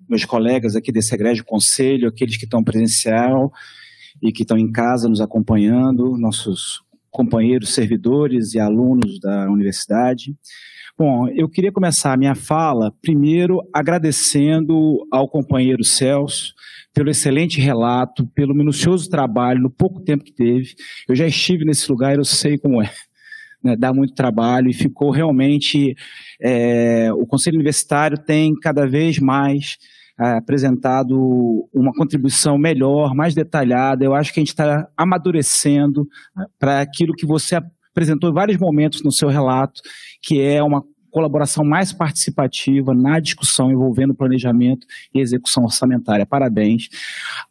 meus 0.09 0.25
colegas 0.25 0.75
aqui 0.75 0.91
desse 0.91 1.13
egrégio 1.13 1.45
conselho, 1.45 2.07
aqueles 2.07 2.35
que 2.35 2.45
estão 2.45 2.63
presencial 2.63 3.51
e 4.23 4.31
que 4.31 4.41
estão 4.41 4.57
em 4.57 4.71
casa 4.71 5.07
nos 5.07 5.21
acompanhando, 5.21 6.17
nossos 6.17 6.81
companheiros, 7.11 7.75
servidores 7.75 8.55
e 8.55 8.59
alunos 8.59 9.19
da 9.19 9.49
universidade. 9.51 10.35
Bom, 10.97 11.27
eu 11.27 11.47
queria 11.47 11.71
começar 11.71 12.13
a 12.13 12.17
minha 12.17 12.33
fala 12.33 12.91
primeiro 13.03 13.61
agradecendo 13.71 15.07
ao 15.11 15.29
companheiro 15.29 15.83
Celso 15.83 16.55
pelo 16.91 17.11
excelente 17.11 17.61
relato, 17.61 18.25
pelo 18.33 18.55
minucioso 18.55 19.07
trabalho, 19.07 19.61
no 19.61 19.69
pouco 19.69 20.01
tempo 20.01 20.23
que 20.23 20.33
teve. 20.33 20.73
Eu 21.07 21.15
já 21.15 21.27
estive 21.27 21.63
nesse 21.63 21.87
lugar 21.91 22.15
eu 22.15 22.25
sei 22.25 22.57
como 22.57 22.81
é. 22.81 22.91
Né, 23.67 23.75
dá 23.75 23.91
muito 23.91 24.13
trabalho 24.13 24.69
e 24.69 24.73
ficou 24.73 25.11
realmente. 25.11 25.93
É, 26.41 27.11
o 27.11 27.25
Conselho 27.25 27.55
Universitário 27.55 28.17
tem 28.17 28.53
cada 28.55 28.87
vez 28.87 29.19
mais 29.19 29.77
é, 30.17 30.37
apresentado 30.37 31.67
uma 31.73 31.91
contribuição 31.91 32.57
melhor, 32.57 33.13
mais 33.13 33.35
detalhada. 33.35 34.05
Eu 34.05 34.15
acho 34.15 34.33
que 34.33 34.39
a 34.39 34.41
gente 34.41 34.49
está 34.49 34.87
amadurecendo 34.95 36.07
para 36.57 36.79
aquilo 36.79 37.13
que 37.13 37.25
você 37.25 37.59
apresentou 37.91 38.29
em 38.29 38.33
vários 38.33 38.57
momentos 38.57 39.03
no 39.03 39.11
seu 39.11 39.27
relato, 39.27 39.81
que 40.21 40.39
é 40.39 40.63
uma 40.63 40.81
colaboração 41.17 41.65
mais 41.65 41.91
participativa 41.91 42.93
na 42.93 43.19
discussão 43.19 43.71
envolvendo 43.71 44.13
planejamento 44.13 44.85
e 45.11 45.19
execução 45.19 45.63
orçamentária. 45.63 46.27
Parabéns. 46.27 46.89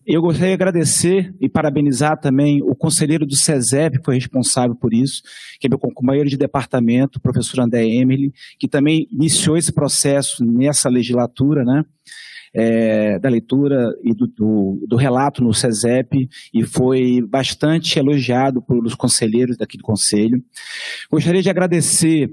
Eu 0.06 0.22
gostaria 0.22 0.51
de 0.56 0.62
agradecer 0.62 1.34
e 1.40 1.48
parabenizar 1.48 2.16
também 2.20 2.62
o 2.62 2.76
conselheiro 2.76 3.26
do 3.26 3.34
SESEP, 3.34 3.98
que 3.98 4.05
foi 4.05 4.14
responsável 4.14 4.76
por 4.76 4.94
isso, 4.94 5.20
que 5.59 5.66
é 5.66 5.68
meu 5.68 5.80
companheiro 5.80 6.28
de 6.28 6.36
departamento, 6.36 7.18
o 7.18 7.20
professor 7.20 7.59
André 7.59 7.84
Emily, 7.84 8.32
que 8.56 8.68
também 8.68 9.09
iniciou 9.10 9.56
esse 9.56 9.72
processo 9.72 10.44
nessa 10.44 10.88
legislatura, 10.88 11.64
né? 11.64 11.82
é, 12.55 13.18
da 13.18 13.28
leitura 13.28 13.93
e 14.05 14.14
do, 14.14 14.28
do, 14.28 14.86
do, 14.88 14.97
relato 14.97 15.43
no 15.43 15.52
SESEP 15.52 16.28
e 16.55 16.64
foi 16.64 17.20
bastante 17.20 17.98
elogiado 17.98 18.62
pelos 18.62 18.94
conselheiros 18.94 19.56
daqui 19.56 19.76
do 19.76 19.82
Conselho. 19.82 20.40
Gostaria 21.10 21.43
de 21.43 21.51
agradecer 21.51 22.30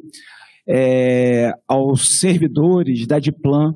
é, 0.67 1.53
aos 1.67 2.19
servidores 2.19 3.05
da 3.05 3.19
Diplan, 3.19 3.73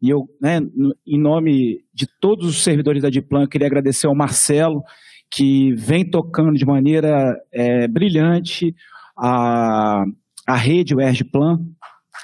e 0.00 0.10
eu, 0.10 0.28
né, 0.40 0.60
em 1.06 1.18
nome 1.18 1.84
de 1.94 2.08
todos 2.20 2.46
os 2.46 2.62
servidores 2.62 3.02
da 3.02 3.10
Diplan, 3.10 3.46
queria 3.46 3.66
agradecer 3.66 4.06
ao 4.06 4.14
Marcelo, 4.14 4.82
que 5.30 5.72
vem 5.74 6.08
tocando 6.08 6.58
de 6.58 6.66
maneira 6.66 7.34
é, 7.52 7.86
brilhante 7.86 8.74
a, 9.16 10.04
a 10.46 10.56
rede 10.56 10.94
UERJ-Plan, 10.94 11.60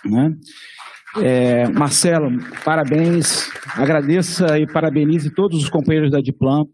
né? 0.05 0.35
É, 1.23 1.69
Marcelo, 1.69 2.31
parabéns, 2.65 3.49
agradeça 3.75 4.59
e 4.59 4.67
parabenize 4.67 5.31
todos 5.31 5.63
os 5.63 5.71
companheiros 5.71 6.11
da 6.11 6.21
Diplan. 6.21 6.67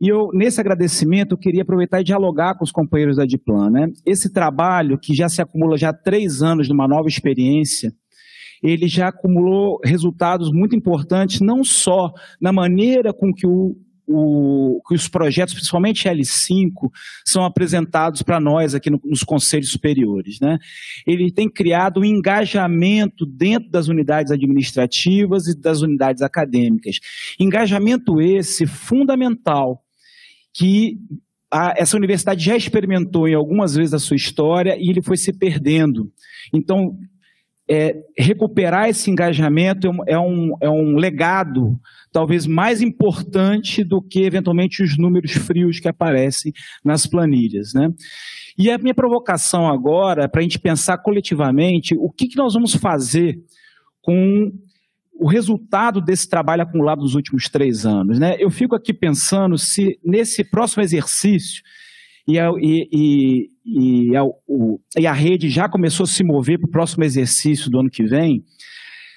E 0.00 0.08
eu, 0.08 0.28
nesse 0.32 0.60
agradecimento, 0.60 1.36
queria 1.36 1.62
aproveitar 1.62 2.00
e 2.00 2.04
dialogar 2.04 2.56
com 2.56 2.64
os 2.64 2.72
companheiros 2.72 3.16
da 3.16 3.24
Diplan. 3.24 3.70
Né? 3.70 3.88
Esse 4.06 4.32
trabalho, 4.32 4.98
que 4.98 5.14
já 5.14 5.28
se 5.28 5.42
acumula 5.42 5.76
já 5.76 5.90
há 5.90 5.92
três 5.92 6.42
anos 6.42 6.66
de 6.66 6.72
uma 6.72 6.88
nova 6.88 7.08
experiência, 7.08 7.92
ele 8.62 8.88
já 8.88 9.08
acumulou 9.08 9.78
resultados 9.84 10.50
muito 10.52 10.74
importantes, 10.74 11.40
não 11.40 11.62
só 11.62 12.12
na 12.40 12.52
maneira 12.52 13.12
com 13.12 13.32
que 13.32 13.46
o 13.46 13.76
o, 14.08 14.80
que 14.88 14.94
os 14.94 15.06
projetos, 15.06 15.54
principalmente 15.54 16.08
L5, 16.08 16.90
são 17.24 17.44
apresentados 17.44 18.22
para 18.22 18.40
nós 18.40 18.74
aqui 18.74 18.88
no, 18.88 19.00
nos 19.04 19.22
conselhos 19.22 19.70
superiores. 19.70 20.40
Né? 20.40 20.58
Ele 21.06 21.30
tem 21.30 21.48
criado 21.48 22.00
um 22.00 22.04
engajamento 22.04 23.26
dentro 23.26 23.70
das 23.70 23.88
unidades 23.88 24.32
administrativas 24.32 25.46
e 25.46 25.60
das 25.60 25.82
unidades 25.82 26.22
acadêmicas. 26.22 26.98
Engajamento 27.38 28.20
esse 28.20 28.66
fundamental 28.66 29.82
que 30.54 30.98
a, 31.50 31.74
essa 31.76 31.96
universidade 31.96 32.44
já 32.44 32.56
experimentou 32.56 33.28
em 33.28 33.34
algumas 33.34 33.74
vezes 33.74 33.90
da 33.90 33.98
sua 33.98 34.16
história 34.16 34.76
e 34.78 34.88
ele 34.88 35.02
foi 35.02 35.16
se 35.16 35.32
perdendo. 35.32 36.10
Então, 36.52 36.98
é, 37.68 38.02
recuperar 38.16 38.88
esse 38.88 39.10
engajamento 39.10 39.88
é 40.06 40.18
um, 40.18 40.54
é 40.60 40.70
um 40.70 40.96
legado 40.96 41.78
talvez 42.10 42.46
mais 42.46 42.80
importante 42.80 43.84
do 43.84 44.00
que 44.00 44.22
eventualmente 44.22 44.82
os 44.82 44.96
números 44.96 45.32
frios 45.32 45.78
que 45.78 45.88
aparecem 45.88 46.52
nas 46.82 47.06
planilhas. 47.06 47.74
Né? 47.74 47.92
E 48.56 48.70
a 48.70 48.78
minha 48.78 48.94
provocação 48.94 49.68
agora, 49.68 50.28
para 50.28 50.40
a 50.40 50.42
gente 50.42 50.58
pensar 50.58 50.98
coletivamente, 50.98 51.94
o 51.98 52.10
que, 52.10 52.28
que 52.28 52.36
nós 52.36 52.54
vamos 52.54 52.74
fazer 52.74 53.38
com 54.00 54.50
o 55.20 55.26
resultado 55.26 56.00
desse 56.00 56.28
trabalho 56.28 56.62
acumulado 56.62 57.02
nos 57.02 57.14
últimos 57.14 57.48
três 57.48 57.84
anos. 57.84 58.18
Né? 58.18 58.36
Eu 58.38 58.50
fico 58.50 58.74
aqui 58.74 58.94
pensando 58.94 59.58
se 59.58 59.98
nesse 60.02 60.44
próximo 60.44 60.82
exercício 60.82 61.62
e 62.28 62.38
a, 62.38 62.50
e, 62.60 62.88
e, 62.92 64.10
e, 64.10 64.16
a, 64.16 64.22
o, 64.22 64.78
e 64.98 65.06
a 65.06 65.12
rede 65.14 65.48
já 65.48 65.66
começou 65.66 66.04
a 66.04 66.06
se 66.06 66.22
mover 66.22 66.58
para 66.58 66.68
o 66.68 66.70
próximo 66.70 67.02
exercício 67.02 67.70
do 67.70 67.80
ano 67.80 67.88
que 67.88 68.04
vem, 68.04 68.44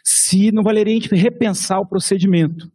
se 0.01 0.49
não 0.51 0.63
valeria 0.63 0.93
a 0.93 0.99
gente 0.99 1.13
repensar 1.13 1.81
o 1.81 1.85
procedimento. 1.85 2.71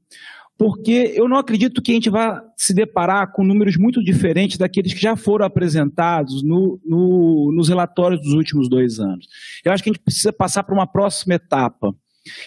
Porque 0.59 1.13
eu 1.15 1.29
não 1.29 1.37
acredito 1.39 1.83
que 1.83 1.91
a 1.91 1.95
gente 1.95 2.09
vá 2.09 2.43
se 2.57 2.75
deparar 2.75 3.33
com 3.33 3.45
números 3.45 3.77
muito 3.77 4.03
diferentes 4.03 4.57
daqueles 4.57 4.93
que 4.93 5.01
já 5.01 5.17
foram 5.17 5.45
apresentados 5.45 6.43
no, 6.43 6.81
no, 6.85 7.53
nos 7.55 7.69
relatórios 7.69 8.21
dos 8.23 8.33
últimos 8.33 8.69
dois 8.69 8.99
anos. 8.99 9.27
Eu 9.65 9.73
acho 9.73 9.83
que 9.83 9.91
a 9.91 9.93
gente 9.93 10.03
precisa 10.03 10.33
passar 10.33 10.65
para 10.65 10.75
uma 10.75 10.87
próxima 10.87 11.35
etapa. 11.35 11.95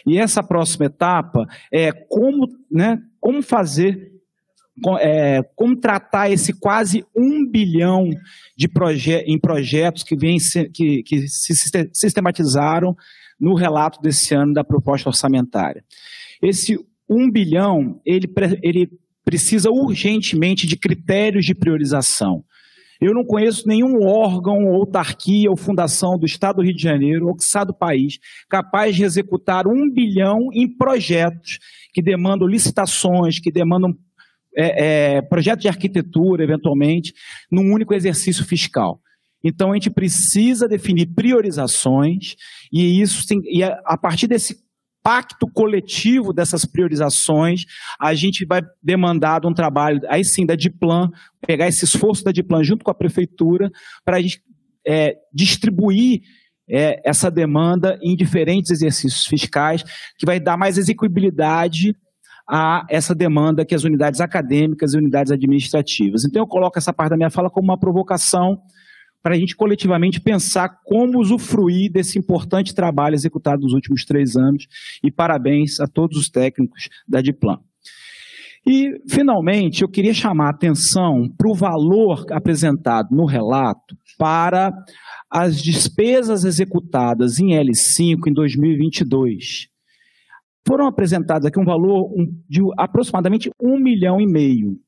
E 0.06 0.18
essa 0.18 0.44
próxima 0.44 0.86
etapa 0.88 1.48
é 1.72 1.92
como, 1.92 2.48
né, 2.72 3.00
como 3.20 3.42
fazer 3.42 4.19
é, 5.00 5.42
como 5.56 5.76
tratar 5.76 6.30
esse 6.30 6.54
quase 6.54 7.06
um 7.16 7.46
bilhão 7.50 8.10
de 8.58 8.68
proje 8.68 9.14
em 9.26 9.40
projetos 9.40 10.04
que, 10.04 10.16
vem 10.16 10.40
se, 10.40 10.70
que, 10.70 11.04
que 11.04 11.28
se 11.28 11.54
sistematizaram 11.94 12.96
no 13.40 13.54
relato 13.54 14.02
desse 14.02 14.36
ano 14.36 14.54
da 14.54 14.64
proposta 14.64 15.10
orçamentária. 15.10 15.84
Esse 16.42 16.78
um 17.10 17.30
bilhão, 17.32 18.00
ele, 18.06 18.28
ele 18.62 18.90
precisa 19.26 19.72
urgentemente 19.72 20.68
de 20.68 20.78
critérios 20.78 21.46
de 21.46 21.56
priorização. 21.56 22.44
Eu 23.02 23.14
não 23.14 23.24
conheço 23.24 23.68
nenhum 23.68 24.04
órgão, 24.06 24.68
autarquia 24.68 25.50
ou 25.50 25.56
fundação 25.56 26.20
do 26.20 26.26
Estado 26.26 26.58
do 26.58 26.64
Rio 26.64 26.76
de 26.76 26.84
Janeiro 26.84 27.28
ou 27.28 27.36
que 27.36 27.44
está 27.44 27.64
do 27.64 27.74
país 27.74 28.20
capaz 28.50 28.96
de 28.96 29.04
executar 29.04 29.68
um 29.68 29.90
bilhão 29.90 30.50
em 30.54 30.68
projetos 30.68 31.60
que 31.94 32.02
demandam 32.02 32.46
licitações, 32.46 33.40
que 33.40 33.52
demandam 33.52 33.96
é, 34.60 35.16
é, 35.18 35.22
projeto 35.22 35.62
de 35.62 35.70
arquitetura, 35.70 36.44
eventualmente, 36.44 37.14
num 37.50 37.72
único 37.72 37.94
exercício 37.94 38.44
fiscal. 38.44 39.00
Então, 39.42 39.72
a 39.72 39.76
gente 39.76 39.90
precisa 39.90 40.68
definir 40.68 41.08
priorizações 41.16 42.36
e 42.72 43.02
isso 43.02 43.26
tem, 43.26 43.40
e 43.46 43.64
a, 43.64 43.80
a 43.86 43.98
partir 43.98 44.28
desse 44.28 44.58
pacto 45.02 45.48
coletivo 45.54 46.34
dessas 46.34 46.66
priorizações, 46.66 47.64
a 47.98 48.14
gente 48.14 48.46
vai 48.46 48.62
demandar 48.84 49.46
um 49.46 49.54
trabalho, 49.54 50.02
aí 50.10 50.26
sim, 50.26 50.46
da 50.46 50.56
Diplan, 50.56 51.10
pegar 51.48 51.70
esse 51.70 51.86
esforço 51.86 52.22
da 52.22 52.34
Diplan 52.34 52.64
junto 52.66 52.84
com 52.84 52.92
a 52.92 52.96
prefeitura, 52.96 53.72
para 54.04 54.18
a 54.18 54.22
gente 54.22 54.42
é, 54.86 55.16
distribuir 55.34 56.22
é, 56.70 57.02
essa 57.06 57.32
demanda 57.32 57.98
em 58.04 58.14
diferentes 58.14 58.72
exercícios 58.72 59.26
fiscais, 59.26 59.84
que 60.18 60.26
vai 60.26 60.38
dar 60.38 60.58
mais 60.58 60.78
execuibilidade 60.78 61.96
a 62.50 62.84
essa 62.90 63.14
demanda 63.14 63.64
que 63.64 63.76
as 63.76 63.84
unidades 63.84 64.20
acadêmicas 64.20 64.94
e 64.94 64.98
unidades 64.98 65.32
administrativas. 65.32 66.26
Então, 66.26 66.42
eu 66.42 66.48
coloco 66.48 66.80
essa 66.80 66.92
parte 66.92 67.12
da 67.12 67.18
minha 67.18 67.30
fala 67.30 67.50
como 67.50 67.68
uma 67.68 67.80
provocação 67.80 68.60
para 69.22 69.36
a 69.36 69.38
gente 69.38 69.56
coletivamente 69.56 70.20
pensar 70.20 70.80
como 70.84 71.20
usufruir 71.20 71.92
desse 71.92 72.18
importante 72.18 72.74
trabalho 72.74 73.14
executado 73.14 73.62
nos 73.62 73.74
últimos 73.74 74.04
três 74.04 74.36
anos. 74.36 74.66
E 75.04 75.12
parabéns 75.12 75.80
a 75.80 75.88
todos 75.88 76.18
os 76.18 76.30
técnicos 76.30 76.90
da 77.08 77.22
Diplan. 77.22 77.60
E, 78.66 79.00
finalmente, 79.08 79.84
eu 79.84 79.90
queria 79.90 80.14
chamar 80.14 80.48
a 80.48 80.52
atenção 80.52 81.30
para 81.38 81.50
o 81.50 81.56
valor 81.56 82.26
apresentado 82.32 83.16
no 83.16 83.26
relato 83.26 83.96
para 84.18 84.74
as 85.30 85.62
despesas 85.62 86.44
executadas 86.44 87.40
em 87.40 87.50
L5 87.50 88.28
em 88.28 88.34
2022 88.34 89.69
foram 90.68 90.88
apresentados 90.88 91.46
aqui 91.46 91.60
um 91.60 91.66
valor 91.66 92.12
de 92.48 92.62
aproximadamente 92.78 93.50
um 93.62 93.80
milhão 93.80 94.20
e 94.20 94.28
meio. 94.28 94.80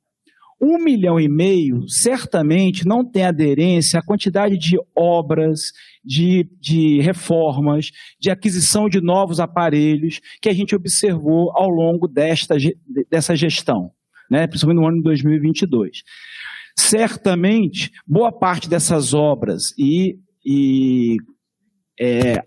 Um 0.61 0.77
milhão 0.77 1.19
e 1.19 1.27
meio 1.27 1.89
certamente 1.89 2.85
não 2.85 3.03
tem 3.03 3.25
aderência 3.25 3.99
à 3.99 4.03
quantidade 4.03 4.59
de 4.59 4.77
obras, 4.95 5.71
de, 6.05 6.47
de 6.59 7.01
reformas, 7.01 7.89
de 8.19 8.29
aquisição 8.29 8.87
de 8.87 9.01
novos 9.01 9.39
aparelhos 9.39 10.19
que 10.39 10.49
a 10.49 10.53
gente 10.53 10.75
observou 10.75 11.51
ao 11.57 11.67
longo 11.67 12.07
desta, 12.07 12.55
dessa 13.09 13.35
gestão, 13.35 13.91
né, 14.29 14.45
principalmente 14.45 14.81
no 14.81 14.87
ano 14.87 14.97
de 14.97 15.03
2022. 15.03 16.03
Certamente, 16.77 17.91
boa 18.05 18.31
parte 18.31 18.69
dessas 18.69 19.15
obras 19.15 19.73
e, 19.79 20.19
e 20.45 21.17
é, 21.99 22.43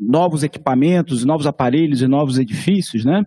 novos 0.00 0.42
equipamentos, 0.42 1.24
novos 1.24 1.46
aparelhos 1.46 2.00
e 2.00 2.08
novos 2.08 2.38
edifícios, 2.38 3.04
né, 3.04 3.22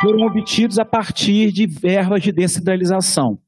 foram 0.00 0.26
obtidos 0.26 0.78
a 0.78 0.84
partir 0.84 1.50
de 1.50 1.66
verbas 1.66 2.22
de 2.22 2.30
descentralização. 2.30 3.38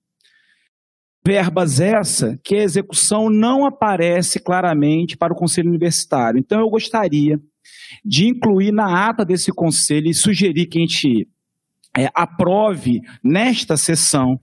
Verbas 1.25 1.81
essa 1.81 2.39
que 2.43 2.57
a 2.57 2.63
execução 2.63 3.31
não 3.31 3.65
aparece 3.65 4.41
claramente 4.41 5.17
para 5.17 5.33
o 5.33 5.37
Conselho 5.37 5.69
Universitário. 5.69 6.39
Então, 6.41 6.61
eu 6.61 6.69
gostaria 6.69 7.39
de 8.05 8.27
incluir 8.27 8.73
na 8.73 9.09
ata 9.09 9.25
desse 9.25 9.53
conselho 9.53 10.09
e 10.09 10.15
sugerir 10.15 10.67
que 10.67 10.79
a 10.79 10.81
gente 10.81 11.29
é, 11.97 12.09
aprove 12.15 13.01
nesta 13.23 13.77
sessão 13.77 14.39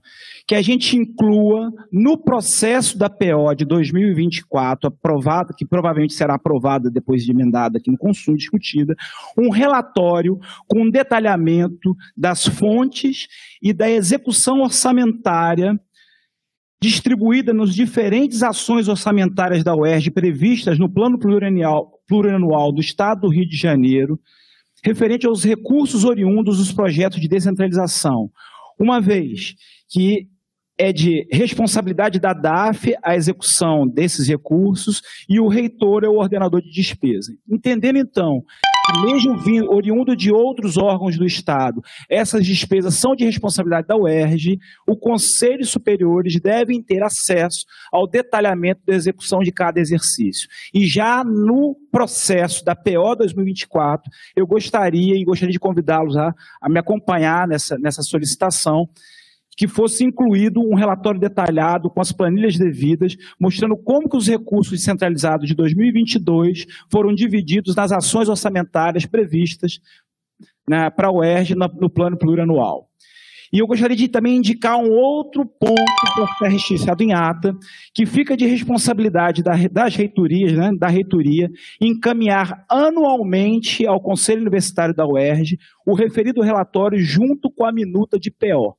que 0.46 0.54
a 0.54 0.62
gente 0.62 0.96
inclua 0.96 1.70
no 1.92 2.16
processo 2.16 2.96
da 2.96 3.08
PO 3.08 3.54
de 3.56 3.64
2024, 3.64 4.88
aprovada, 4.88 5.54
que 5.56 5.66
provavelmente 5.66 6.14
será 6.14 6.34
aprovada 6.34 6.90
depois 6.90 7.24
de 7.24 7.32
emendada 7.32 7.78
aqui 7.78 7.90
no 7.90 7.98
consumo 7.98 8.36
discutida, 8.36 8.94
um 9.36 9.50
relatório 9.50 10.38
com 10.66 10.82
um 10.82 10.90
detalhamento 10.90 11.94
das 12.16 12.46
fontes 12.46 13.26
e 13.62 13.72
da 13.72 13.90
execução 13.90 14.60
orçamentária 14.60 15.78
distribuída 16.80 17.52
nos 17.52 17.74
diferentes 17.74 18.42
ações 18.42 18.88
orçamentárias 18.88 19.64
da 19.64 19.74
UERJ 19.74 20.10
previstas 20.10 20.78
no 20.78 20.88
plano 20.88 21.18
plurianual, 21.18 22.00
plurianual 22.06 22.72
do 22.72 22.80
Estado 22.80 23.22
do 23.22 23.28
Rio 23.28 23.48
de 23.48 23.56
Janeiro, 23.56 24.18
referente 24.84 25.26
aos 25.26 25.44
recursos 25.44 26.04
oriundos 26.04 26.58
dos 26.58 26.72
projetos 26.72 27.20
de 27.20 27.28
descentralização, 27.28 28.30
uma 28.78 29.00
vez 29.00 29.54
que 29.88 30.28
é 30.78 30.92
de 30.92 31.26
responsabilidade 31.32 32.20
da 32.20 32.32
DAF 32.32 32.94
a 33.02 33.16
execução 33.16 33.86
desses 33.86 34.28
recursos 34.28 35.02
e 35.28 35.40
o 35.40 35.48
reitor 35.48 36.04
é 36.04 36.08
o 36.08 36.18
ordenador 36.18 36.62
de 36.62 36.70
despesa. 36.70 37.34
Entendendo, 37.50 37.98
então, 37.98 38.44
mesmo 39.02 39.36
vindo, 39.36 39.70
oriundo 39.70 40.16
de 40.16 40.32
outros 40.32 40.76
órgãos 40.76 41.16
do 41.16 41.24
Estado, 41.24 41.82
essas 42.08 42.44
despesas 42.44 42.94
são 42.94 43.14
de 43.14 43.24
responsabilidade 43.24 43.86
da 43.86 43.96
UERJ, 43.96 44.58
o 44.86 44.96
Conselho 44.96 45.64
Superiores 45.64 46.40
devem 46.40 46.82
ter 46.82 47.02
acesso 47.02 47.64
ao 47.92 48.06
detalhamento 48.06 48.80
da 48.86 48.94
execução 48.94 49.40
de 49.40 49.52
cada 49.52 49.80
exercício. 49.80 50.48
E 50.72 50.86
já 50.86 51.22
no 51.24 51.76
processo 51.90 52.64
da 52.64 52.74
PO 52.74 53.16
2024, 53.16 54.10
eu 54.36 54.46
gostaria 54.46 55.14
e 55.14 55.24
gostaria 55.24 55.52
de 55.52 55.58
convidá-los 55.58 56.16
a, 56.16 56.34
a 56.60 56.68
me 56.68 56.78
acompanhar 56.78 57.46
nessa, 57.46 57.76
nessa 57.78 58.02
solicitação, 58.02 58.88
que 59.58 59.66
fosse 59.66 60.04
incluído 60.04 60.60
um 60.60 60.76
relatório 60.76 61.18
detalhado 61.18 61.90
com 61.90 62.00
as 62.00 62.12
planilhas 62.12 62.56
devidas, 62.56 63.16
mostrando 63.40 63.76
como 63.76 64.08
que 64.08 64.16
os 64.16 64.28
recursos 64.28 64.80
centralizados 64.84 65.48
de 65.48 65.54
2022 65.56 66.64
foram 66.88 67.12
divididos 67.12 67.74
nas 67.74 67.90
ações 67.90 68.28
orçamentárias 68.28 69.04
previstas 69.04 69.80
né, 70.68 70.88
para 70.90 71.08
a 71.08 71.12
UERJ 71.12 71.56
no, 71.56 71.66
no 71.66 71.90
plano 71.90 72.16
plurianual. 72.16 72.88
E 73.52 73.58
eu 73.58 73.66
gostaria 73.66 73.96
de 73.96 74.06
também 74.06 74.36
indicar 74.36 74.76
um 74.76 74.92
outro 74.92 75.44
ponto 75.44 76.14
para 76.14 76.26
ficar 76.28 76.48
registrado 76.48 77.02
em 77.02 77.12
ata, 77.12 77.52
que 77.92 78.06
fica 78.06 78.36
de 78.36 78.46
responsabilidade 78.46 79.42
das 79.42 79.96
reitorias, 79.96 80.52
né, 80.52 80.70
da 80.78 80.86
reitoria, 80.86 81.50
encaminhar 81.80 82.64
anualmente 82.68 83.84
ao 83.84 84.00
Conselho 84.00 84.42
Universitário 84.42 84.94
da 84.94 85.04
UERJ 85.04 85.58
o 85.84 85.94
referido 85.94 86.42
relatório 86.42 87.00
junto 87.00 87.50
com 87.50 87.64
a 87.64 87.72
minuta 87.72 88.20
de 88.20 88.30
PO. 88.30 88.78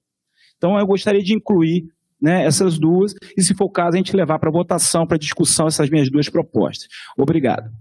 Então, 0.59 0.77
eu 0.77 0.85
gostaria 0.85 1.23
de 1.23 1.33
incluir 1.33 1.85
né, 2.21 2.45
essas 2.45 2.77
duas, 2.77 3.13
e 3.37 3.41
se 3.41 3.55
for 3.55 3.65
o 3.65 3.71
caso, 3.71 3.95
a 3.95 3.97
gente 3.97 4.13
levar 4.13 4.37
para 4.39 4.51
votação, 4.51 5.07
para 5.07 5.17
discussão, 5.17 5.67
essas 5.67 5.89
minhas 5.89 6.11
duas 6.11 6.27
propostas. 6.27 6.89
Obrigado. 7.17 7.71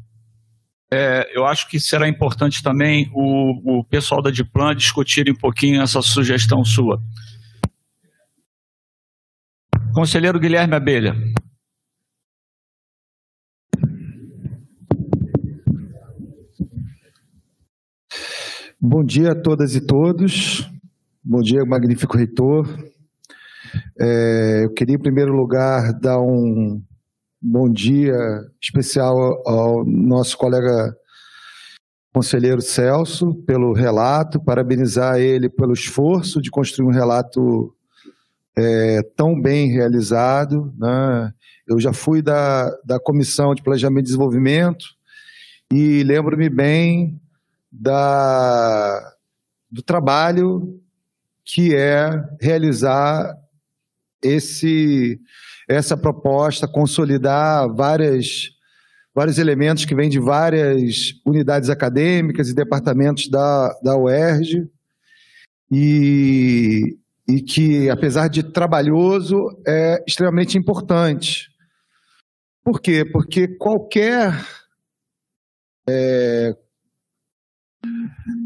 É, 0.90 1.36
eu 1.36 1.44
acho 1.44 1.68
que 1.68 1.80
será 1.80 2.08
importante 2.08 2.62
também 2.62 3.10
o, 3.12 3.80
o 3.80 3.84
pessoal 3.84 4.22
da 4.22 4.30
Diplan 4.30 4.74
discutir 4.76 5.28
um 5.28 5.34
pouquinho 5.34 5.82
essa 5.82 6.00
sugestão 6.00 6.64
sua. 6.64 7.02
Conselheiro 9.92 10.38
Guilherme 10.38 10.74
Abelha. 10.74 11.14
Bom 18.80 19.04
dia 19.04 19.32
a 19.32 19.34
todas 19.34 19.74
e 19.74 19.84
todos. 19.84 20.70
Bom 21.30 21.42
dia, 21.42 21.62
magnífico 21.62 22.16
reitor. 22.16 22.66
É, 24.00 24.64
eu 24.64 24.72
queria, 24.72 24.94
em 24.94 24.98
primeiro 24.98 25.30
lugar, 25.30 25.92
dar 25.92 26.18
um 26.18 26.82
bom 27.38 27.70
dia 27.70 28.16
especial 28.58 29.42
ao 29.46 29.84
nosso 29.84 30.38
colega 30.38 30.96
conselheiro 32.14 32.62
Celso 32.62 33.34
pelo 33.46 33.74
relato, 33.74 34.42
parabenizar 34.42 35.18
ele 35.18 35.50
pelo 35.50 35.74
esforço 35.74 36.40
de 36.40 36.50
construir 36.50 36.88
um 36.88 36.94
relato 36.94 37.76
é, 38.56 39.02
tão 39.14 39.38
bem 39.38 39.70
realizado. 39.70 40.72
Né? 40.78 41.34
Eu 41.66 41.78
já 41.78 41.92
fui 41.92 42.22
da, 42.22 42.70
da 42.86 42.98
Comissão 42.98 43.54
de 43.54 43.62
Planejamento 43.62 44.04
e 44.04 44.08
Desenvolvimento 44.08 44.86
e 45.70 46.02
lembro-me 46.04 46.48
bem 46.48 47.20
da, 47.70 49.12
do 49.70 49.82
trabalho 49.82 50.80
que 51.48 51.74
é 51.74 52.10
realizar 52.40 53.34
esse 54.22 55.18
essa 55.66 55.96
proposta, 55.96 56.68
consolidar 56.68 57.68
várias 57.74 58.50
vários 59.14 59.38
elementos 59.38 59.84
que 59.84 59.94
vêm 59.94 60.08
de 60.08 60.20
várias 60.20 61.12
unidades 61.26 61.68
acadêmicas 61.68 62.48
e 62.48 62.54
departamentos 62.54 63.28
da, 63.28 63.68
da 63.82 63.96
UERJ 63.96 64.68
e, 65.70 66.96
e 67.26 67.42
que, 67.42 67.90
apesar 67.90 68.28
de 68.28 68.42
trabalhoso, 68.44 69.36
é 69.66 70.02
extremamente 70.06 70.56
importante. 70.56 71.48
Por 72.62 72.80
quê? 72.80 73.04
Porque 73.04 73.48
qualquer 73.48 74.32
é, 75.88 76.54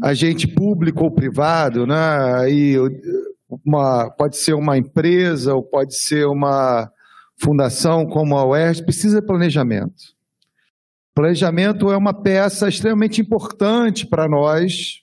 agente 0.01 0.47
público 0.47 1.03
ou 1.03 1.11
privado, 1.11 1.85
né? 1.87 2.49
E 2.51 2.75
uma, 3.65 4.09
pode 4.11 4.37
ser 4.37 4.53
uma 4.53 4.77
empresa 4.77 5.53
ou 5.53 5.63
pode 5.63 5.95
ser 5.95 6.25
uma 6.25 6.91
fundação 7.37 8.05
como 8.05 8.37
a 8.37 8.45
UERJ, 8.45 8.83
precisa 8.83 9.21
de 9.21 9.27
planejamento. 9.27 10.13
Planejamento 11.13 11.91
é 11.91 11.97
uma 11.97 12.13
peça 12.13 12.67
extremamente 12.67 13.21
importante 13.21 14.07
para 14.07 14.27
nós 14.27 15.01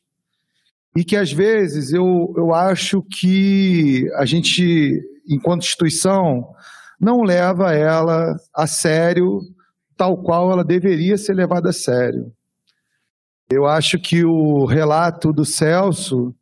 e 0.97 1.05
que 1.05 1.17
às 1.17 1.33
vezes 1.33 1.93
eu, 1.93 2.35
eu 2.37 2.53
acho 2.53 3.03
que 3.03 4.11
a 4.17 4.25
gente, 4.25 5.01
enquanto 5.29 5.63
instituição, 5.63 6.53
não 7.01 7.23
leva 7.23 7.73
ela 7.73 8.37
a 8.55 8.67
sério 8.67 9.41
tal 9.97 10.17
qual 10.23 10.51
ela 10.51 10.65
deveria 10.65 11.17
ser 11.17 11.35
levada 11.35 11.71
a 11.71 11.73
sério. 11.73 12.33
Eu 13.51 13.67
acho 13.67 13.99
que 13.99 14.25
o 14.25 14.65
relato 14.65 15.33
do 15.33 15.45
Celso 15.45 16.33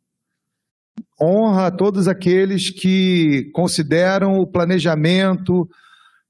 honra 1.19 1.71
todos 1.71 2.07
aqueles 2.07 2.69
que 2.69 3.49
consideram 3.51 4.35
o 4.35 4.45
planejamento 4.45 5.67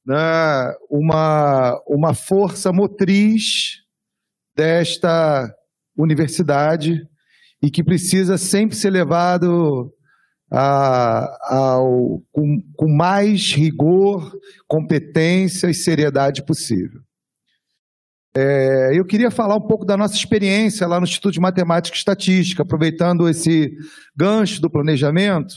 né, 0.06 0.74
uma, 0.90 1.80
uma 1.86 2.14
força 2.14 2.72
motriz 2.72 3.84
desta 4.56 5.54
universidade 5.98 7.06
e 7.62 7.70
que 7.70 7.84
precisa 7.84 8.38
sempre 8.38 8.76
ser 8.76 8.90
levado 8.90 9.94
a, 10.52 11.56
ao, 11.56 12.22
com, 12.32 12.58
com 12.76 12.88
mais 12.88 13.52
rigor, 13.54 14.32
competência 14.68 15.70
e 15.70 15.74
seriedade 15.74 16.44
possível. 16.44 17.02
É, 18.42 18.92
eu 18.94 19.04
queria 19.04 19.30
falar 19.30 19.58
um 19.58 19.68
pouco 19.68 19.84
da 19.84 19.98
nossa 19.98 20.16
experiência 20.16 20.88
lá 20.88 20.98
no 20.98 21.04
Instituto 21.04 21.34
de 21.34 21.42
Matemática 21.42 21.94
e 21.94 21.98
Estatística, 21.98 22.64
aproveitando 22.64 23.28
esse 23.28 23.76
gancho 24.16 24.62
do 24.62 24.70
planejamento, 24.70 25.56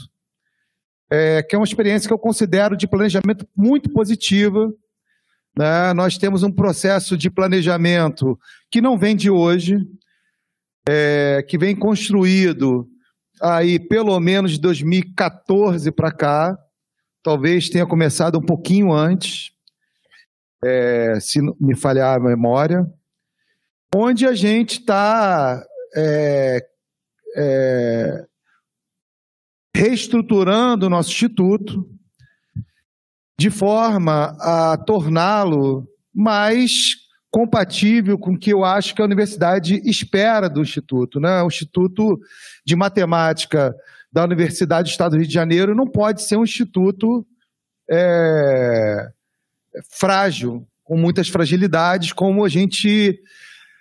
é, 1.08 1.44
que 1.44 1.54
é 1.54 1.58
uma 1.58 1.64
experiência 1.64 2.08
que 2.08 2.12
eu 2.12 2.18
considero 2.18 2.76
de 2.76 2.88
planejamento 2.88 3.46
muito 3.56 3.88
positiva. 3.92 4.68
Né? 5.56 5.92
Nós 5.92 6.18
temos 6.18 6.42
um 6.42 6.50
processo 6.50 7.16
de 7.16 7.30
planejamento 7.30 8.36
que 8.68 8.80
não 8.80 8.98
vem 8.98 9.14
de 9.14 9.30
hoje, 9.30 9.78
é, 10.88 11.44
que 11.48 11.56
vem 11.56 11.76
construído 11.76 12.88
aí 13.40 13.78
pelo 13.78 14.18
menos 14.18 14.50
de 14.50 14.60
2014 14.60 15.92
para 15.92 16.10
cá, 16.10 16.58
talvez 17.22 17.68
tenha 17.68 17.86
começado 17.86 18.38
um 18.38 18.42
pouquinho 18.42 18.92
antes 18.92 19.51
é, 20.64 21.18
se 21.20 21.40
me 21.60 21.76
falhar 21.76 22.16
a 22.16 22.20
memória, 22.20 22.86
onde 23.94 24.26
a 24.26 24.34
gente 24.34 24.80
está 24.80 25.62
é, 25.94 26.66
é, 27.36 28.26
reestruturando 29.76 30.86
o 30.86 30.90
nosso 30.90 31.10
instituto 31.10 31.88
de 33.38 33.50
forma 33.50 34.36
a 34.40 34.76
torná-lo 34.76 35.86
mais 36.14 37.02
compatível 37.30 38.18
com 38.18 38.34
o 38.34 38.38
que 38.38 38.52
eu 38.52 38.62
acho 38.62 38.94
que 38.94 39.00
a 39.00 39.04
universidade 39.06 39.80
espera 39.88 40.48
do 40.48 40.60
instituto. 40.60 41.18
Né? 41.18 41.42
O 41.42 41.46
Instituto 41.46 42.20
de 42.64 42.76
Matemática 42.76 43.74
da 44.12 44.22
Universidade 44.22 44.90
do 44.90 44.92
Estado 44.92 45.12
do 45.12 45.16
Rio 45.16 45.26
de 45.26 45.32
Janeiro 45.32 45.74
não 45.74 45.86
pode 45.86 46.22
ser 46.22 46.36
um 46.36 46.44
instituto 46.44 47.26
é, 47.90 49.10
frágil, 49.90 50.66
com 50.84 50.96
muitas 50.96 51.28
fragilidades, 51.28 52.12
como 52.12 52.44
a 52.44 52.48
gente 52.48 53.18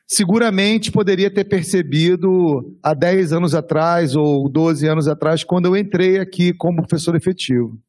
seguramente 0.08 0.92
poderia 0.92 1.32
ter 1.32 1.46
percebido 1.46 2.78
há 2.84 2.94
10 2.94 3.32
anos 3.32 3.56
atrás 3.56 4.16
ou 4.16 4.50
12 4.50 4.86
anos 4.88 5.08
atrás, 5.08 5.44
quando 5.44 5.68
eu 5.68 5.78
entrei 5.78 6.20
aqui 6.20 6.54
como 6.54 6.86
professor 6.86 7.16
efetivo. 7.16 7.80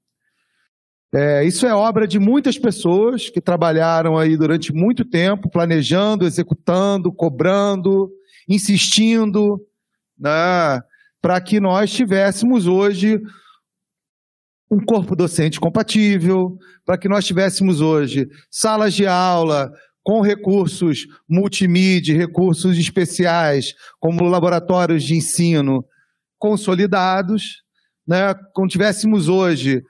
É, 1.15 1.45
isso 1.45 1.67
é 1.67 1.75
obra 1.75 2.07
de 2.07 2.19
muitas 2.19 2.57
pessoas 2.57 3.29
que 3.29 3.41
trabalharam 3.41 4.17
aí 4.17 4.35
durante 4.37 4.73
muito 4.73 5.05
tempo, 5.05 5.51
planejando, 5.51 6.25
executando, 6.25 7.13
cobrando, 7.13 8.11
insistindo, 8.49 9.61
né, 10.19 10.81
para 11.21 11.41
que 11.41 11.61
nós 11.61 11.93
tivéssemos 11.93 12.67
hoje 12.67 13.21
um 14.73 14.83
corpo 14.83 15.15
docente 15.15 15.61
compatível, 15.61 16.57
para 16.83 16.97
que 16.97 17.07
nós 17.07 17.27
tivéssemos 17.27 17.83
hoje 17.83 18.27
salas 18.51 18.95
de 18.95 19.07
aula 19.07 19.71
com 20.03 20.23
recursos 20.23 21.07
multimídia, 21.29 22.17
recursos 22.17 22.79
especiais, 22.79 23.75
como 24.01 24.25
laboratórios 24.25 25.05
de 25.05 25.15
ensino 25.15 25.85
consolidados, 26.39 27.63
né? 28.09 28.35
Como 28.55 28.67
tivéssemos 28.67 29.29
hoje 29.29 29.83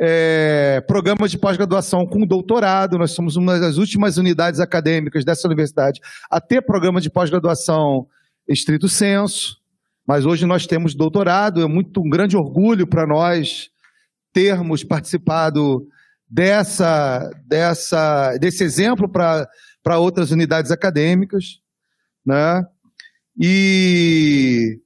é, 0.00 0.82
programas 0.84 1.30
de 1.30 1.38
pós-graduação 1.38 2.04
com 2.04 2.26
doutorado, 2.26 2.98
nós 2.98 3.12
somos 3.12 3.36
uma 3.36 3.60
das 3.60 3.78
últimas 3.78 4.16
unidades 4.16 4.58
acadêmicas 4.58 5.24
dessa 5.24 5.46
universidade 5.46 6.00
a 6.28 6.40
ter 6.40 6.60
programa 6.60 7.00
de 7.00 7.08
pós-graduação 7.08 8.08
estrito 8.48 8.88
senso, 8.88 9.58
mas 10.04 10.26
hoje 10.26 10.44
nós 10.44 10.66
temos 10.66 10.92
doutorado, 10.92 11.62
é 11.62 11.68
muito 11.68 12.00
um 12.00 12.10
grande 12.10 12.36
orgulho 12.36 12.84
para 12.84 13.06
nós 13.06 13.72
termos 14.34 14.82
participado 14.82 15.86
dessa, 16.28 17.30
dessa, 17.46 18.36
desse 18.36 18.64
exemplo 18.64 19.08
para 19.08 19.98
outras 19.98 20.32
unidades 20.32 20.72
acadêmicas, 20.72 21.60
né? 22.26 22.66
E, 23.40 24.80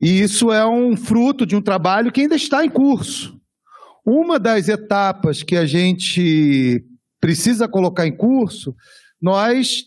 e 0.00 0.20
isso 0.20 0.52
é 0.52 0.66
um 0.66 0.96
fruto 0.96 1.46
de 1.46 1.56
um 1.56 1.62
trabalho 1.62 2.12
que 2.12 2.20
ainda 2.20 2.36
está 2.36 2.64
em 2.64 2.68
curso. 2.68 3.40
Uma 4.04 4.38
das 4.38 4.68
etapas 4.68 5.42
que 5.42 5.56
a 5.56 5.64
gente 5.64 6.84
precisa 7.18 7.66
colocar 7.66 8.06
em 8.06 8.14
curso, 8.14 8.76
nós 9.20 9.84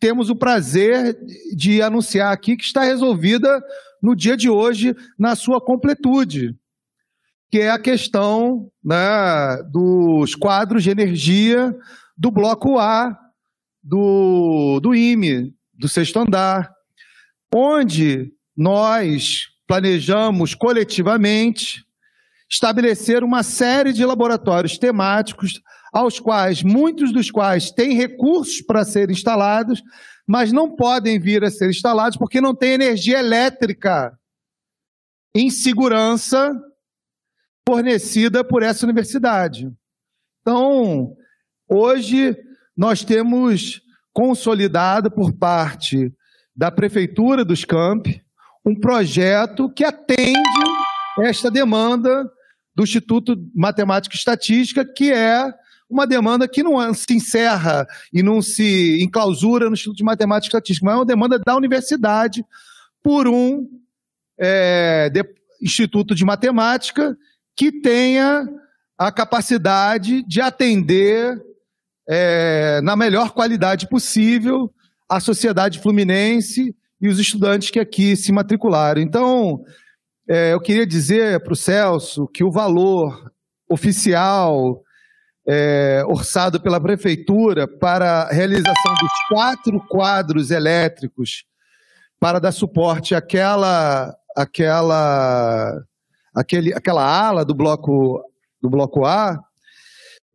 temos 0.00 0.30
o 0.30 0.36
prazer 0.36 1.18
de 1.54 1.82
anunciar 1.82 2.32
aqui 2.32 2.56
que 2.56 2.64
está 2.64 2.82
resolvida 2.82 3.62
no 4.02 4.16
dia 4.16 4.36
de 4.36 4.48
hoje 4.48 4.96
na 5.18 5.36
sua 5.36 5.60
completude 5.60 6.56
que 7.50 7.60
é 7.60 7.70
a 7.70 7.78
questão 7.78 8.70
né, 8.84 9.62
dos 9.70 10.34
quadros 10.34 10.82
de 10.82 10.90
energia 10.90 11.74
do 12.16 12.30
bloco 12.30 12.78
A 12.78 13.16
do, 13.82 14.80
do 14.80 14.94
IME, 14.94 15.54
do 15.72 15.88
sexto 15.88 16.18
andar, 16.18 16.70
onde 17.54 18.32
nós 18.56 19.46
planejamos 19.66 20.54
coletivamente 20.54 21.84
estabelecer 22.50 23.22
uma 23.22 23.42
série 23.42 23.92
de 23.92 24.04
laboratórios 24.04 24.78
temáticos, 24.78 25.60
aos 25.92 26.20
quais, 26.20 26.62
muitos 26.62 27.12
dos 27.12 27.30
quais 27.30 27.70
têm 27.70 27.94
recursos 27.94 28.60
para 28.60 28.84
serem 28.84 29.14
instalados, 29.14 29.82
mas 30.26 30.52
não 30.52 30.74
podem 30.74 31.18
vir 31.18 31.42
a 31.44 31.50
ser 31.50 31.70
instalados 31.70 32.18
porque 32.18 32.40
não 32.40 32.54
tem 32.54 32.72
energia 32.72 33.18
elétrica 33.18 34.12
em 35.34 35.50
segurança 35.50 36.52
fornecida 37.68 38.42
por 38.42 38.62
essa 38.62 38.86
universidade. 38.86 39.70
Então, 40.40 41.14
hoje 41.68 42.34
nós 42.74 43.04
temos 43.04 43.82
consolidado 44.10 45.10
por 45.10 45.34
parte 45.34 46.10
da 46.56 46.70
prefeitura 46.70 47.44
dos 47.44 47.66
campi 47.66 48.24
um 48.64 48.74
projeto 48.74 49.68
que 49.68 49.84
atende 49.84 50.64
esta 51.20 51.50
demanda 51.50 52.24
do 52.74 52.84
Instituto 52.84 53.36
Matemática 53.54 54.14
e 54.14 54.18
Estatística, 54.18 54.82
que 54.82 55.12
é 55.12 55.52
uma 55.90 56.06
demanda 56.06 56.48
que 56.48 56.62
não 56.62 56.94
se 56.94 57.12
encerra 57.12 57.86
e 58.10 58.22
não 58.22 58.40
se 58.40 59.02
enclausura 59.02 59.66
no 59.66 59.74
Instituto 59.74 59.98
de 59.98 60.04
Matemática 60.04 60.46
e 60.46 60.56
Estatística, 60.56 60.86
mas 60.86 60.94
é 60.94 60.96
uma 60.96 61.04
demanda 61.04 61.38
da 61.38 61.54
universidade 61.54 62.42
por 63.02 63.28
um 63.28 63.68
é, 64.38 65.10
de, 65.10 65.22
Instituto 65.60 66.14
de 66.14 66.24
Matemática 66.24 67.14
que 67.58 67.72
tenha 67.72 68.48
a 68.96 69.10
capacidade 69.10 70.22
de 70.22 70.40
atender 70.40 71.36
é, 72.08 72.80
na 72.84 72.94
melhor 72.94 73.32
qualidade 73.32 73.88
possível 73.88 74.72
a 75.08 75.18
sociedade 75.18 75.80
fluminense 75.80 76.72
e 77.00 77.08
os 77.08 77.18
estudantes 77.18 77.70
que 77.70 77.80
aqui 77.80 78.16
se 78.16 78.30
matricularam. 78.30 79.00
Então, 79.00 79.64
é, 80.28 80.52
eu 80.52 80.60
queria 80.60 80.86
dizer 80.86 81.42
para 81.42 81.52
o 81.52 81.56
Celso 81.56 82.28
que 82.28 82.44
o 82.44 82.50
valor 82.50 83.32
oficial 83.68 84.80
é, 85.48 86.04
orçado 86.06 86.60
pela 86.60 86.80
prefeitura 86.80 87.66
para 87.66 88.22
a 88.22 88.32
realização 88.32 88.94
dos 89.00 89.12
quatro 89.28 89.80
quadros 89.88 90.52
elétricos 90.52 91.44
para 92.20 92.38
dar 92.38 92.52
suporte 92.52 93.16
àquela, 93.16 94.14
àquela 94.36 95.82
aquele, 96.34 96.72
aquela 96.74 97.04
ala 97.04 97.44
do 97.44 97.54
bloco, 97.54 98.22
do 98.60 98.68
bloco 98.68 99.04
A, 99.04 99.38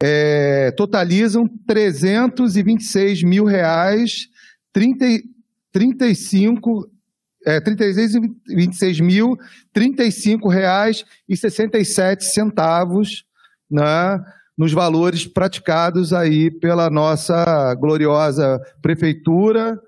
é, 0.02 0.72
totalizam 0.72 1.48
326 1.68 3.24
mil 3.24 3.46
reais, 3.46 4.28
30, 4.74 5.06
35, 5.72 6.90
é, 7.46 7.60
36, 7.60 8.14
26 8.48 9.00
mil, 9.00 9.38
35 9.72 10.50
reais 10.50 11.06
e 11.28 11.38
67 11.38 12.26
centavos, 12.26 13.26
né, 13.70 14.24
nos 14.58 14.72
valores 14.72 15.26
praticados 15.26 16.14
aí 16.14 16.52
pela 16.52 16.90
nossa 16.90 17.74
gloriosa 17.76 18.62
prefeitura, 18.82 19.80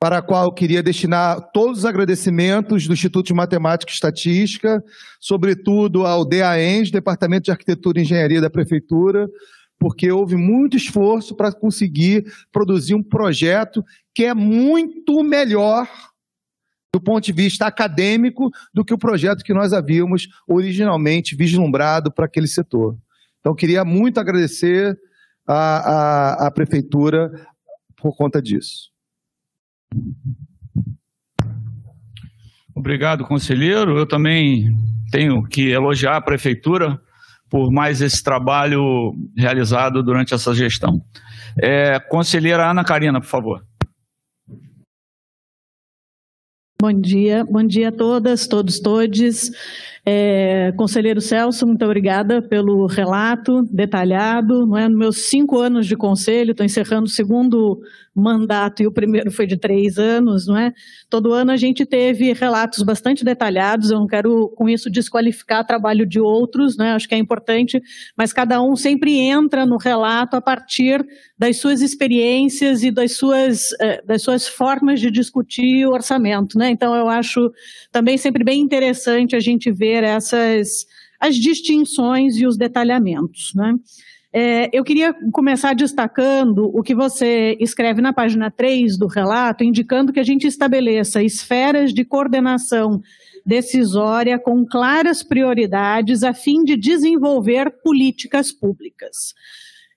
para 0.00 0.18
a 0.18 0.22
qual 0.22 0.46
eu 0.46 0.52
queria 0.52 0.82
destinar 0.82 1.50
todos 1.52 1.80
os 1.80 1.84
agradecimentos 1.84 2.86
do 2.86 2.94
Instituto 2.94 3.26
de 3.26 3.34
Matemática 3.34 3.92
e 3.92 3.94
Estatística, 3.94 4.82
sobretudo 5.20 6.06
ao 6.06 6.24
DAENS, 6.24 6.90
Departamento 6.90 7.44
de 7.44 7.50
Arquitetura 7.50 7.98
e 7.98 8.02
Engenharia 8.02 8.40
da 8.40 8.48
Prefeitura, 8.48 9.28
porque 9.78 10.10
houve 10.10 10.36
muito 10.36 10.74
esforço 10.74 11.36
para 11.36 11.52
conseguir 11.52 12.24
produzir 12.50 12.94
um 12.94 13.02
projeto 13.02 13.84
que 14.14 14.24
é 14.24 14.32
muito 14.32 15.22
melhor 15.22 15.86
do 16.92 17.00
ponto 17.00 17.22
de 17.22 17.32
vista 17.32 17.66
acadêmico 17.66 18.50
do 18.72 18.84
que 18.84 18.94
o 18.94 18.98
projeto 18.98 19.44
que 19.44 19.54
nós 19.54 19.74
havíamos 19.74 20.28
originalmente 20.48 21.36
vislumbrado 21.36 22.10
para 22.10 22.24
aquele 22.24 22.48
setor. 22.48 22.96
Então, 23.38 23.54
queria 23.54 23.84
muito 23.84 24.18
agradecer 24.18 24.98
à, 25.46 26.44
à, 26.44 26.46
à 26.46 26.50
Prefeitura 26.50 27.30
por 27.96 28.16
conta 28.16 28.40
disso. 28.40 28.89
Obrigado, 32.74 33.24
conselheiro. 33.24 33.98
Eu 33.98 34.06
também 34.06 34.74
tenho 35.10 35.42
que 35.42 35.70
elogiar 35.70 36.16
a 36.16 36.20
prefeitura 36.20 37.00
por 37.48 37.70
mais 37.70 38.00
esse 38.00 38.22
trabalho 38.22 39.14
realizado 39.36 40.02
durante 40.02 40.32
essa 40.32 40.54
gestão. 40.54 41.02
É, 41.60 41.98
conselheira 41.98 42.70
Ana 42.70 42.84
Karina, 42.84 43.20
por 43.20 43.26
favor. 43.26 43.64
Bom 46.80 46.98
dia, 46.98 47.44
bom 47.44 47.62
dia 47.62 47.90
a 47.90 47.92
todas, 47.92 48.46
todos, 48.46 48.80
todes. 48.80 49.50
É, 50.06 50.72
conselheiro 50.78 51.20
Celso, 51.20 51.66
muito 51.66 51.84
obrigada 51.84 52.40
pelo 52.40 52.86
relato 52.86 53.62
detalhado. 53.70 54.66
Não 54.66 54.78
é? 54.78 54.88
Nos 54.88 54.98
meus 54.98 55.16
cinco 55.28 55.58
anos 55.58 55.86
de 55.86 55.94
conselho, 55.94 56.52
estou 56.52 56.64
encerrando 56.64 57.04
o 57.04 57.10
segundo 57.10 57.82
mandato 58.14 58.82
e 58.82 58.86
o 58.86 58.92
primeiro 58.92 59.30
foi 59.30 59.46
de 59.46 59.56
três 59.56 59.98
anos, 59.98 60.46
não 60.46 60.56
é? 60.56 60.72
Todo 61.08 61.32
ano 61.32 61.52
a 61.52 61.56
gente 61.56 61.86
teve 61.86 62.32
relatos 62.32 62.82
bastante 62.82 63.24
detalhados. 63.24 63.90
Eu 63.90 64.00
não 64.00 64.06
quero 64.06 64.48
com 64.56 64.68
isso 64.68 64.90
desqualificar 64.90 65.62
o 65.62 65.66
trabalho 65.66 66.04
de 66.04 66.20
outros, 66.20 66.76
né? 66.76 66.92
Acho 66.92 67.08
que 67.08 67.14
é 67.14 67.18
importante, 67.18 67.80
mas 68.16 68.32
cada 68.32 68.60
um 68.60 68.74
sempre 68.74 69.16
entra 69.16 69.64
no 69.64 69.76
relato 69.76 70.36
a 70.36 70.40
partir 70.40 71.04
das 71.38 71.58
suas 71.58 71.80
experiências 71.80 72.82
e 72.82 72.90
das 72.90 73.12
suas 73.12 73.72
eh, 73.80 74.02
das 74.04 74.22
suas 74.22 74.46
formas 74.48 75.00
de 75.00 75.10
discutir 75.10 75.86
o 75.86 75.92
orçamento, 75.92 76.58
né? 76.58 76.70
Então 76.70 76.94
eu 76.94 77.08
acho 77.08 77.50
também 77.92 78.18
sempre 78.18 78.44
bem 78.44 78.60
interessante 78.60 79.36
a 79.36 79.40
gente 79.40 79.70
ver 79.70 80.02
essas 80.04 80.86
as 81.20 81.36
distinções 81.36 82.36
e 82.36 82.46
os 82.46 82.56
detalhamentos, 82.56 83.52
né? 83.54 83.74
É, 84.32 84.70
eu 84.72 84.84
queria 84.84 85.12
começar 85.32 85.74
destacando 85.74 86.70
o 86.72 86.82
que 86.82 86.94
você 86.94 87.56
escreve 87.58 88.00
na 88.00 88.12
página 88.12 88.48
3 88.48 88.96
do 88.96 89.08
relato, 89.08 89.64
indicando 89.64 90.12
que 90.12 90.20
a 90.20 90.24
gente 90.24 90.46
estabeleça 90.46 91.22
esferas 91.22 91.92
de 91.92 92.04
coordenação 92.04 93.00
decisória 93.44 94.38
com 94.38 94.64
claras 94.64 95.24
prioridades 95.24 96.22
a 96.22 96.32
fim 96.32 96.62
de 96.62 96.76
desenvolver 96.76 97.70
políticas 97.82 98.52
públicas. 98.52 99.34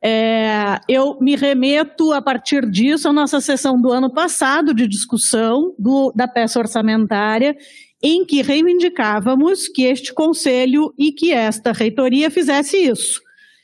É, 0.04 0.80
eu 0.90 1.20
me 1.22 1.36
remeto, 1.36 2.12
a 2.12 2.22
partir 2.22 2.68
disso, 2.70 3.08
à 3.08 3.14
nossa 3.14 3.40
sessão 3.40 3.80
do 3.80 3.92
ano 3.92 4.12
passado 4.12 4.74
de 4.74 4.88
discussão 4.88 5.76
do, 5.78 6.12
da 6.14 6.28
peça 6.28 6.60
orçamentária, 6.60 7.56
em 8.02 8.26
que 8.26 8.42
reivindicávamos 8.42 9.68
que 9.68 9.84
este 9.84 10.12
conselho 10.12 10.92
e 10.98 11.12
que 11.12 11.32
esta 11.32 11.72
reitoria 11.72 12.32
fizesse 12.32 12.78
isso 12.78 13.22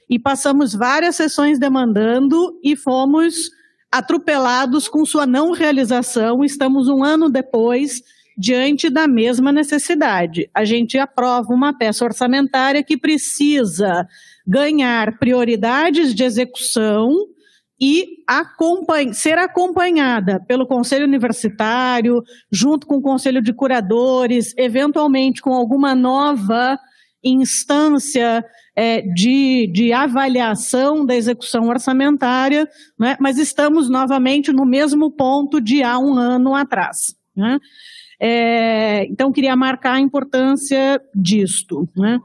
e 0.09 0.17
passamos 0.17 0.73
várias 0.73 1.15
sessões 1.15 1.59
demandando 1.59 2.59
e 2.63 2.75
fomos 2.75 3.51
atropelados 3.91 4.88
com 4.88 5.05
sua 5.05 5.25
não 5.25 5.51
realização. 5.51 6.43
Estamos 6.43 6.88
um 6.88 7.03
ano 7.03 7.29
depois 7.29 8.01
diante 8.38 8.89
da 8.89 9.07
mesma 9.07 9.51
necessidade. 9.51 10.49
A 10.53 10.63
gente 10.63 10.97
aprova 10.97 11.53
uma 11.53 11.77
peça 11.77 12.05
orçamentária 12.05 12.83
que 12.83 12.97
precisa 12.97 14.07
ganhar 14.47 15.19
prioridades 15.19 16.15
de 16.15 16.23
execução 16.23 17.13
e 17.81 18.23
acompanha, 18.27 19.13
ser 19.13 19.38
acompanhada 19.38 20.43
pelo 20.47 20.65
conselho 20.65 21.05
universitário, 21.05 22.23
junto 22.51 22.85
com 22.88 22.95
o 22.95 23.01
conselho 23.01 23.41
de 23.41 23.53
curadores, 23.53 24.53
eventualmente 24.57 25.41
com 25.41 25.53
alguma 25.53 25.93
nova 25.93 26.79
instância 27.23 28.43
é, 28.75 29.01
de, 29.01 29.69
de 29.73 29.91
avaliação 29.91 31.06
da 31.06 31.15
execução 31.15 31.67
orçamentária, 31.67 32.67
né, 32.98 33.17
mas 33.19 33.38
estamos 33.38 33.89
novamente 33.89 34.51
no 34.51 34.65
mesmo 34.65 35.11
ponto 35.11 35.59
de 35.59 35.83
há 35.83 35.99
um 35.99 36.17
ano 36.17 36.56
atrás. 36.56 37.15
Né? 37.35 37.59
É, 38.19 39.06
então, 39.06 39.31
queria 39.31 39.56
marcar 39.56 39.93
a 39.93 39.99
importância 39.99 41.01
disto. 41.15 41.89
Né? 41.95 42.19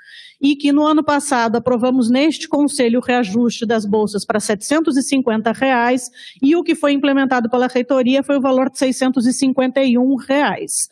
e 0.44 0.54
que 0.54 0.72
no 0.72 0.86
ano 0.86 1.02
passado 1.02 1.56
aprovamos 1.56 2.10
neste 2.10 2.46
conselho 2.46 3.00
o 3.00 3.02
reajuste 3.02 3.64
das 3.64 3.86
bolsas 3.86 4.26
para 4.26 4.38
750 4.38 5.50
reais, 5.52 6.10
e 6.42 6.54
o 6.54 6.62
que 6.62 6.74
foi 6.74 6.92
implementado 6.92 7.48
pela 7.48 7.66
reitoria 7.66 8.22
foi 8.22 8.36
o 8.36 8.42
valor 8.42 8.66
de 8.66 8.78
R$ 8.78 8.92
651. 8.92 10.16
Reais 10.16 10.90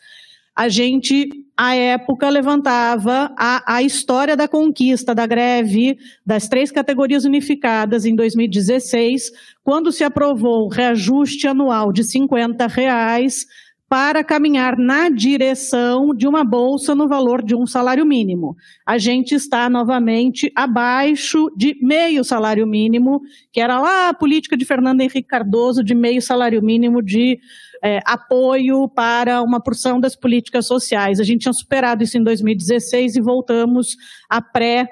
a 0.55 0.69
gente, 0.69 1.29
à 1.57 1.75
época, 1.75 2.29
levantava 2.29 3.33
a, 3.35 3.75
a 3.75 3.81
história 3.81 4.37
da 4.37 4.47
conquista 4.47 5.15
da 5.15 5.25
greve 5.25 5.97
das 6.23 6.47
três 6.47 6.71
categorias 6.71 7.25
unificadas 7.25 8.05
em 8.05 8.15
2016, 8.15 9.31
quando 9.63 9.91
se 9.91 10.03
aprovou 10.03 10.65
o 10.65 10.69
reajuste 10.69 11.47
anual 11.47 11.91
de 11.91 12.03
50 12.03 12.67
reais 12.67 13.47
para 13.93 14.23
caminhar 14.23 14.75
na 14.75 15.07
direção 15.07 16.15
de 16.15 16.27
uma 16.27 16.43
bolsa 16.43 16.95
no 16.95 17.07
valor 17.07 17.43
de 17.45 17.53
um 17.53 17.67
salário 17.67 18.03
mínimo. 18.03 18.57
A 18.83 18.97
gente 18.97 19.35
está 19.35 19.69
novamente 19.69 20.51
abaixo 20.55 21.47
de 21.55 21.77
meio 21.79 22.23
salário 22.23 22.65
mínimo, 22.65 23.21
que 23.51 23.59
era 23.59 23.79
lá 23.79 24.09
a 24.09 24.13
política 24.15 24.57
de 24.57 24.65
Fernando 24.65 25.01
Henrique 25.01 25.27
Cardoso 25.27 25.83
de 25.83 25.93
meio 25.93 26.23
salário 26.23 26.59
mínimo 26.59 27.03
de 27.03 27.39
é, 27.83 27.99
apoio 28.03 28.89
para 28.89 29.43
uma 29.43 29.61
porção 29.61 29.99
das 29.99 30.15
políticas 30.15 30.65
sociais. 30.65 31.19
A 31.19 31.23
gente 31.23 31.41
tinha 31.41 31.53
superado 31.53 32.03
isso 32.03 32.17
em 32.17 32.23
2016 32.23 33.15
e 33.15 33.21
voltamos 33.21 33.95
à 34.27 34.41
pré 34.41 34.89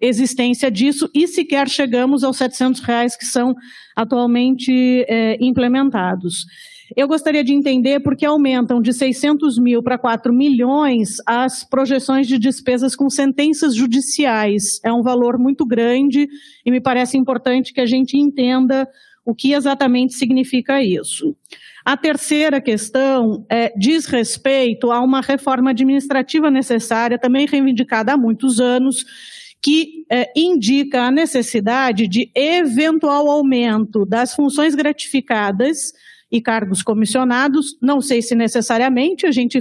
existência 0.00 0.70
disso 0.70 1.10
e 1.14 1.28
sequer 1.28 1.68
chegamos 1.68 2.24
aos 2.24 2.38
700 2.38 2.80
reais 2.80 3.16
que 3.16 3.26
são 3.26 3.54
atualmente 3.94 5.04
é, 5.06 5.36
implementados. 5.40 6.46
Eu 6.96 7.06
gostaria 7.06 7.44
de 7.44 7.52
entender 7.52 8.00
por 8.00 8.16
que 8.16 8.24
aumentam 8.26 8.80
de 8.80 8.92
600 8.92 9.58
mil 9.58 9.82
para 9.82 9.98
4 9.98 10.32
milhões 10.32 11.16
as 11.26 11.64
projeções 11.64 12.26
de 12.26 12.38
despesas 12.38 12.96
com 12.96 13.08
sentenças 13.08 13.74
judiciais. 13.74 14.80
É 14.84 14.92
um 14.92 15.02
valor 15.02 15.38
muito 15.38 15.64
grande 15.64 16.28
e 16.64 16.70
me 16.70 16.80
parece 16.80 17.16
importante 17.16 17.72
que 17.72 17.80
a 17.80 17.86
gente 17.86 18.16
entenda 18.16 18.88
o 19.24 19.34
que 19.34 19.52
exatamente 19.52 20.14
significa 20.14 20.82
isso. 20.82 21.36
A 21.84 21.96
terceira 21.96 22.60
questão 22.60 23.44
é, 23.50 23.72
diz 23.76 24.06
respeito 24.06 24.90
a 24.90 25.00
uma 25.00 25.20
reforma 25.20 25.70
administrativa 25.70 26.50
necessária, 26.50 27.18
também 27.18 27.46
reivindicada 27.46 28.12
há 28.12 28.16
muitos 28.16 28.60
anos, 28.60 29.04
que 29.62 30.04
é, 30.10 30.30
indica 30.34 31.02
a 31.02 31.10
necessidade 31.10 32.08
de 32.08 32.30
eventual 32.34 33.28
aumento 33.28 34.04
das 34.06 34.34
funções 34.34 34.74
gratificadas 34.74 35.92
e 36.30 36.40
cargos 36.40 36.82
comissionados. 36.82 37.76
Não 37.80 38.00
sei 38.00 38.22
se 38.22 38.34
necessariamente 38.34 39.26
a 39.26 39.32
gente 39.32 39.58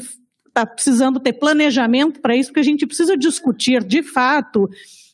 está 0.47 0.65
precisando 0.65 1.19
ter 1.19 1.33
planejamento 1.33 2.19
para 2.19 2.35
isso, 2.35 2.49
porque 2.49 2.59
a 2.59 2.63
gente 2.63 2.85
precisa 2.85 3.17
discutir 3.17 3.83
de 3.83 4.03
fato 4.03 4.69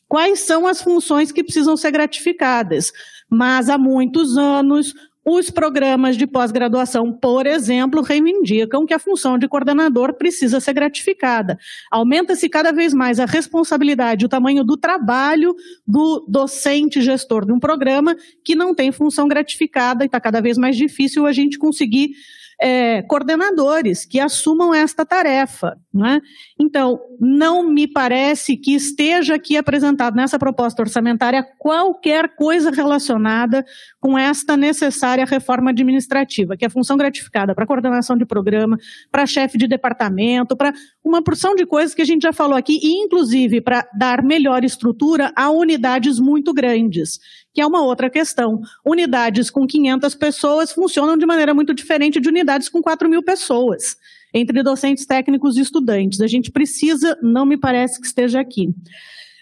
quais 0.08 0.40
são 0.40 0.66
as 0.66 0.82
funções 0.82 1.32
que 1.32 1.44
precisam 1.44 1.76
ser 1.76 1.90
gratificadas. 1.90 2.92
Mas 3.28 3.68
há 3.68 3.78
muitos 3.78 4.36
anos 4.36 4.94
os 5.28 5.50
programas 5.50 6.16
de 6.16 6.24
pós-graduação, 6.24 7.12
por 7.12 7.48
exemplo, 7.48 8.00
reivindicam 8.00 8.86
que 8.86 8.94
a 8.94 8.98
função 8.98 9.36
de 9.36 9.48
coordenador 9.48 10.14
precisa 10.14 10.60
ser 10.60 10.72
gratificada. 10.72 11.58
Aumenta-se 11.90 12.48
cada 12.48 12.70
vez 12.70 12.94
mais 12.94 13.18
a 13.18 13.24
responsabilidade, 13.24 14.24
o 14.24 14.28
tamanho 14.28 14.62
do 14.62 14.76
trabalho 14.76 15.56
do 15.84 16.24
docente 16.28 17.02
gestor 17.02 17.44
de 17.44 17.52
um 17.52 17.58
programa 17.58 18.16
que 18.44 18.54
não 18.54 18.72
tem 18.72 18.92
função 18.92 19.26
gratificada 19.26 20.04
e 20.04 20.06
está 20.06 20.20
cada 20.20 20.40
vez 20.40 20.56
mais 20.56 20.76
difícil 20.76 21.26
a 21.26 21.32
gente 21.32 21.58
conseguir 21.58 22.10
é, 22.60 23.02
coordenadores 23.02 24.04
que 24.04 24.18
assumam 24.18 24.74
esta 24.74 25.04
tarefa. 25.04 25.76
Né? 25.92 26.20
Então, 26.58 27.00
não 27.18 27.68
me 27.68 27.86
parece 27.86 28.56
que 28.56 28.74
esteja 28.74 29.34
aqui 29.34 29.56
apresentado 29.56 30.14
nessa 30.14 30.38
proposta 30.38 30.82
orçamentária 30.82 31.46
qualquer 31.58 32.34
coisa 32.34 32.70
relacionada 32.70 33.64
com 34.00 34.18
esta 34.18 34.56
necessária 34.56 35.24
reforma 35.24 35.70
administrativa, 35.70 36.56
que 36.56 36.64
é 36.64 36.68
função 36.68 36.96
gratificada 36.96 37.54
para 37.54 37.66
coordenação 37.66 38.16
de 38.16 38.26
programa, 38.26 38.78
para 39.10 39.26
chefe 39.26 39.56
de 39.56 39.66
departamento, 39.66 40.56
para 40.56 40.72
uma 41.02 41.22
porção 41.22 41.54
de 41.54 41.64
coisas 41.64 41.94
que 41.94 42.02
a 42.02 42.06
gente 42.06 42.22
já 42.22 42.32
falou 42.32 42.56
aqui, 42.56 42.78
e 42.82 43.04
inclusive 43.04 43.60
para 43.60 43.88
dar 43.96 44.22
melhor 44.22 44.64
estrutura 44.64 45.32
a 45.34 45.50
unidades 45.50 46.18
muito 46.18 46.52
grandes, 46.52 47.18
que 47.56 47.60
é 47.62 47.66
uma 47.66 47.82
outra 47.82 48.10
questão. 48.10 48.60
Unidades 48.84 49.48
com 49.48 49.66
500 49.66 50.14
pessoas 50.14 50.72
funcionam 50.72 51.16
de 51.16 51.24
maneira 51.24 51.54
muito 51.54 51.72
diferente 51.72 52.20
de 52.20 52.28
unidades 52.28 52.68
com 52.68 52.82
4 52.82 53.08
mil 53.08 53.22
pessoas, 53.22 53.96
entre 54.34 54.62
docentes, 54.62 55.06
técnicos 55.06 55.56
e 55.56 55.62
estudantes. 55.62 56.20
A 56.20 56.26
gente 56.26 56.52
precisa, 56.52 57.18
não 57.22 57.46
me 57.46 57.56
parece 57.56 57.98
que 57.98 58.06
esteja 58.06 58.40
aqui. 58.40 58.74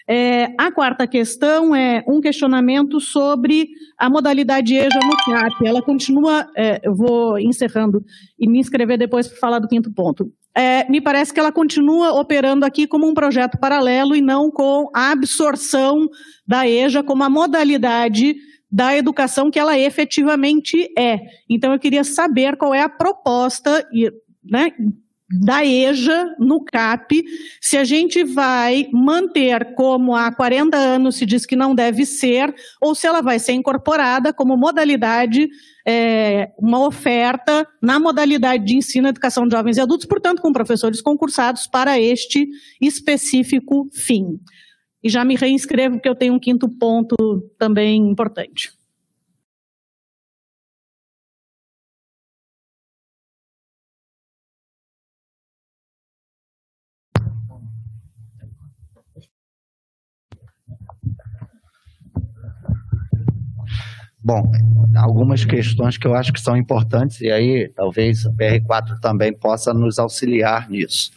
É, 0.07 0.53
a 0.57 0.71
quarta 0.71 1.07
questão 1.07 1.75
é 1.75 2.03
um 2.07 2.21
questionamento 2.21 2.99
sobre 2.99 3.69
a 3.97 4.09
modalidade 4.09 4.75
EJA 4.75 4.99
no 5.03 5.17
CAP. 5.25 5.65
Ela 5.65 5.81
continua, 5.81 6.47
é, 6.55 6.79
eu 6.83 6.93
vou 6.93 7.39
encerrando 7.39 8.03
e 8.39 8.47
me 8.47 8.59
inscrever 8.59 8.97
depois 8.97 9.27
para 9.27 9.37
falar 9.37 9.59
do 9.59 9.67
quinto 9.67 9.91
ponto. 9.91 10.31
É, 10.55 10.89
me 10.89 11.01
parece 11.01 11.33
que 11.33 11.39
ela 11.39 11.51
continua 11.51 12.13
operando 12.13 12.65
aqui 12.65 12.87
como 12.87 13.07
um 13.07 13.13
projeto 13.13 13.57
paralelo 13.57 14.15
e 14.15 14.21
não 14.21 14.51
com 14.51 14.89
a 14.93 15.11
absorção 15.11 16.07
da 16.47 16.67
EJA 16.67 17.03
como 17.03 17.23
a 17.23 17.29
modalidade 17.29 18.35
da 18.71 18.95
educação 18.95 19.49
que 19.49 19.59
ela 19.59 19.77
efetivamente 19.77 20.87
é. 20.97 21.19
Então, 21.49 21.73
eu 21.73 21.79
queria 21.79 22.03
saber 22.03 22.57
qual 22.57 22.73
é 22.73 22.81
a 22.81 22.89
proposta 22.89 23.85
né, 24.43 24.71
da 25.29 25.65
EJA 25.65 26.35
no 26.39 26.63
CAP, 26.63 27.23
se 27.59 27.77
a 27.77 27.83
gente 27.83 28.23
vai 28.23 28.87
manter 28.93 29.73
como 29.73 30.15
há 30.15 30.31
40 30.31 30.77
anos 30.77 31.15
se 31.15 31.25
diz 31.25 31.45
que 31.45 31.55
não 31.55 31.73
deve 31.73 32.05
ser, 32.05 32.53
ou 32.79 32.93
se 32.93 33.07
ela 33.07 33.21
vai 33.21 33.39
ser 33.39 33.53
incorporada 33.53 34.31
como 34.31 34.55
modalidade, 34.55 35.49
é, 35.87 36.51
uma 36.59 36.85
oferta 36.85 37.67
na 37.81 37.99
modalidade 37.99 38.65
de 38.65 38.75
ensino 38.77 39.07
educação 39.07 39.47
de 39.47 39.55
jovens 39.55 39.77
e 39.77 39.81
adultos, 39.81 40.05
portanto, 40.05 40.41
com 40.41 40.53
professores 40.53 41.01
concursados 41.01 41.65
para 41.65 41.99
este 41.99 42.47
específico 42.79 43.89
fim. 43.93 44.39
E 45.03 45.09
já 45.09 45.25
me 45.25 45.35
reinscrevo, 45.35 45.95
porque 45.95 46.09
eu 46.09 46.15
tenho 46.15 46.33
um 46.33 46.39
quinto 46.39 46.69
ponto 46.69 47.15
também 47.57 47.97
importante. 47.97 48.74
Bom, 64.25 64.41
algumas 64.95 65.45
questões 65.45 65.99
que 65.99 66.07
eu 66.07 66.15
acho 66.15 66.33
que 66.33 66.41
são 66.41 66.57
importantes, 66.57 67.21
e 67.21 67.29
aí 67.29 67.69
talvez 67.75 68.25
o 68.25 68.33
PR4 68.33 68.99
também 68.99 69.31
possa 69.31 69.71
nos 69.71 69.99
auxiliar 69.99 70.67
nisso. 70.67 71.11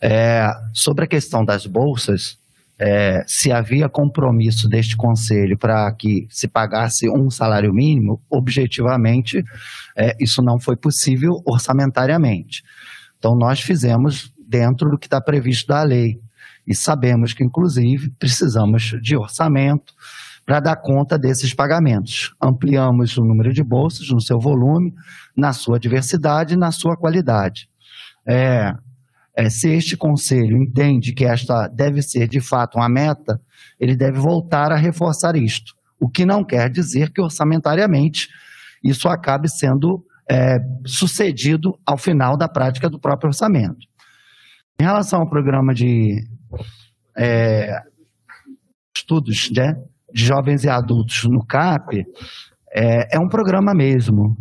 É, 0.00 0.48
sobre 0.72 1.04
a 1.04 1.06
questão 1.06 1.44
das 1.44 1.66
bolsas, 1.66 2.38
é, 2.78 3.22
se 3.26 3.52
havia 3.52 3.86
compromisso 3.86 4.66
deste 4.66 4.96
conselho 4.96 5.58
para 5.58 5.92
que 5.92 6.26
se 6.30 6.48
pagasse 6.48 7.06
um 7.10 7.28
salário 7.28 7.70
mínimo, 7.74 8.18
objetivamente, 8.30 9.44
é, 9.94 10.16
isso 10.18 10.40
não 10.40 10.58
foi 10.58 10.74
possível 10.74 11.42
orçamentariamente. 11.44 12.62
Então, 13.18 13.34
nós 13.36 13.60
fizemos 13.60 14.32
dentro 14.38 14.88
do 14.88 14.96
que 14.96 15.06
está 15.06 15.20
previsto 15.20 15.68
da 15.68 15.82
lei. 15.82 16.18
E 16.66 16.74
sabemos 16.74 17.34
que, 17.34 17.44
inclusive, 17.44 18.08
precisamos 18.18 18.94
de 19.02 19.14
orçamento 19.18 19.92
para 20.48 20.60
dar 20.60 20.76
conta 20.76 21.18
desses 21.18 21.52
pagamentos. 21.52 22.34
Ampliamos 22.40 23.18
o 23.18 23.22
número 23.22 23.52
de 23.52 23.62
bolsas 23.62 24.08
no 24.08 24.18
seu 24.18 24.40
volume, 24.40 24.94
na 25.36 25.52
sua 25.52 25.78
diversidade 25.78 26.54
e 26.54 26.56
na 26.56 26.72
sua 26.72 26.96
qualidade. 26.96 27.68
É, 28.26 28.72
é, 29.36 29.50
se 29.50 29.68
este 29.68 29.94
conselho 29.94 30.56
entende 30.56 31.12
que 31.12 31.26
esta 31.26 31.68
deve 31.68 32.00
ser 32.00 32.26
de 32.28 32.40
fato 32.40 32.78
uma 32.78 32.88
meta, 32.88 33.38
ele 33.78 33.94
deve 33.94 34.18
voltar 34.18 34.72
a 34.72 34.76
reforçar 34.76 35.36
isto. 35.36 35.74
O 36.00 36.08
que 36.08 36.24
não 36.24 36.42
quer 36.42 36.70
dizer 36.70 37.12
que 37.12 37.20
orçamentariamente 37.20 38.26
isso 38.82 39.06
acabe 39.06 39.50
sendo 39.50 40.02
é, 40.30 40.56
sucedido 40.86 41.78
ao 41.84 41.98
final 41.98 42.38
da 42.38 42.48
prática 42.48 42.88
do 42.88 42.98
próprio 42.98 43.28
orçamento. 43.28 43.86
Em 44.80 44.84
relação 44.84 45.20
ao 45.20 45.28
programa 45.28 45.74
de 45.74 46.26
é, 47.14 47.82
estudos 48.96 49.50
né, 49.54 49.74
de 50.12 50.24
jovens 50.24 50.64
e 50.64 50.68
adultos 50.68 51.24
no 51.24 51.44
CAP, 51.44 52.04
é, 52.72 53.16
é 53.16 53.18
um 53.18 53.28
programa 53.28 53.74
mesmo. 53.74 54.36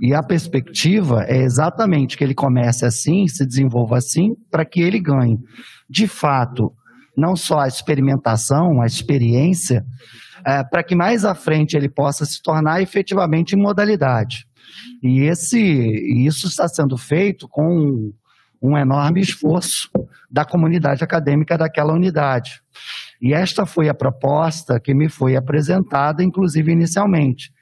E 0.00 0.14
a 0.14 0.22
perspectiva 0.22 1.24
é 1.26 1.42
exatamente 1.42 2.16
que 2.16 2.22
ele 2.22 2.34
comece 2.34 2.84
assim, 2.84 3.26
se 3.26 3.44
desenvolva 3.44 3.96
assim, 3.98 4.36
para 4.50 4.64
que 4.64 4.80
ele 4.80 5.00
ganhe, 5.00 5.38
de 5.88 6.06
fato, 6.06 6.72
não 7.16 7.34
só 7.34 7.60
a 7.60 7.68
experimentação, 7.68 8.80
a 8.80 8.86
experiência, 8.86 9.84
é, 10.46 10.62
para 10.62 10.82
que 10.82 10.94
mais 10.94 11.24
à 11.24 11.34
frente 11.34 11.76
ele 11.76 11.88
possa 11.88 12.24
se 12.24 12.40
tornar 12.40 12.80
efetivamente 12.80 13.56
modalidade. 13.56 14.46
E 15.02 15.22
esse, 15.22 15.58
isso 16.24 16.46
está 16.46 16.68
sendo 16.68 16.96
feito 16.96 17.48
com 17.48 18.12
um 18.62 18.76
enorme 18.76 19.20
esforço 19.20 19.90
da 20.30 20.44
comunidade 20.44 21.02
acadêmica 21.02 21.56
daquela 21.56 21.92
unidade. 21.92 22.62
E 23.20 23.34
esta 23.34 23.66
foi 23.66 23.88
a 23.88 23.94
proposta 23.94 24.80
que 24.80 24.94
me 24.94 25.08
foi 25.08 25.36
apresentada, 25.36 26.24
inclusive 26.24 26.72
inicialmente, 26.72 27.52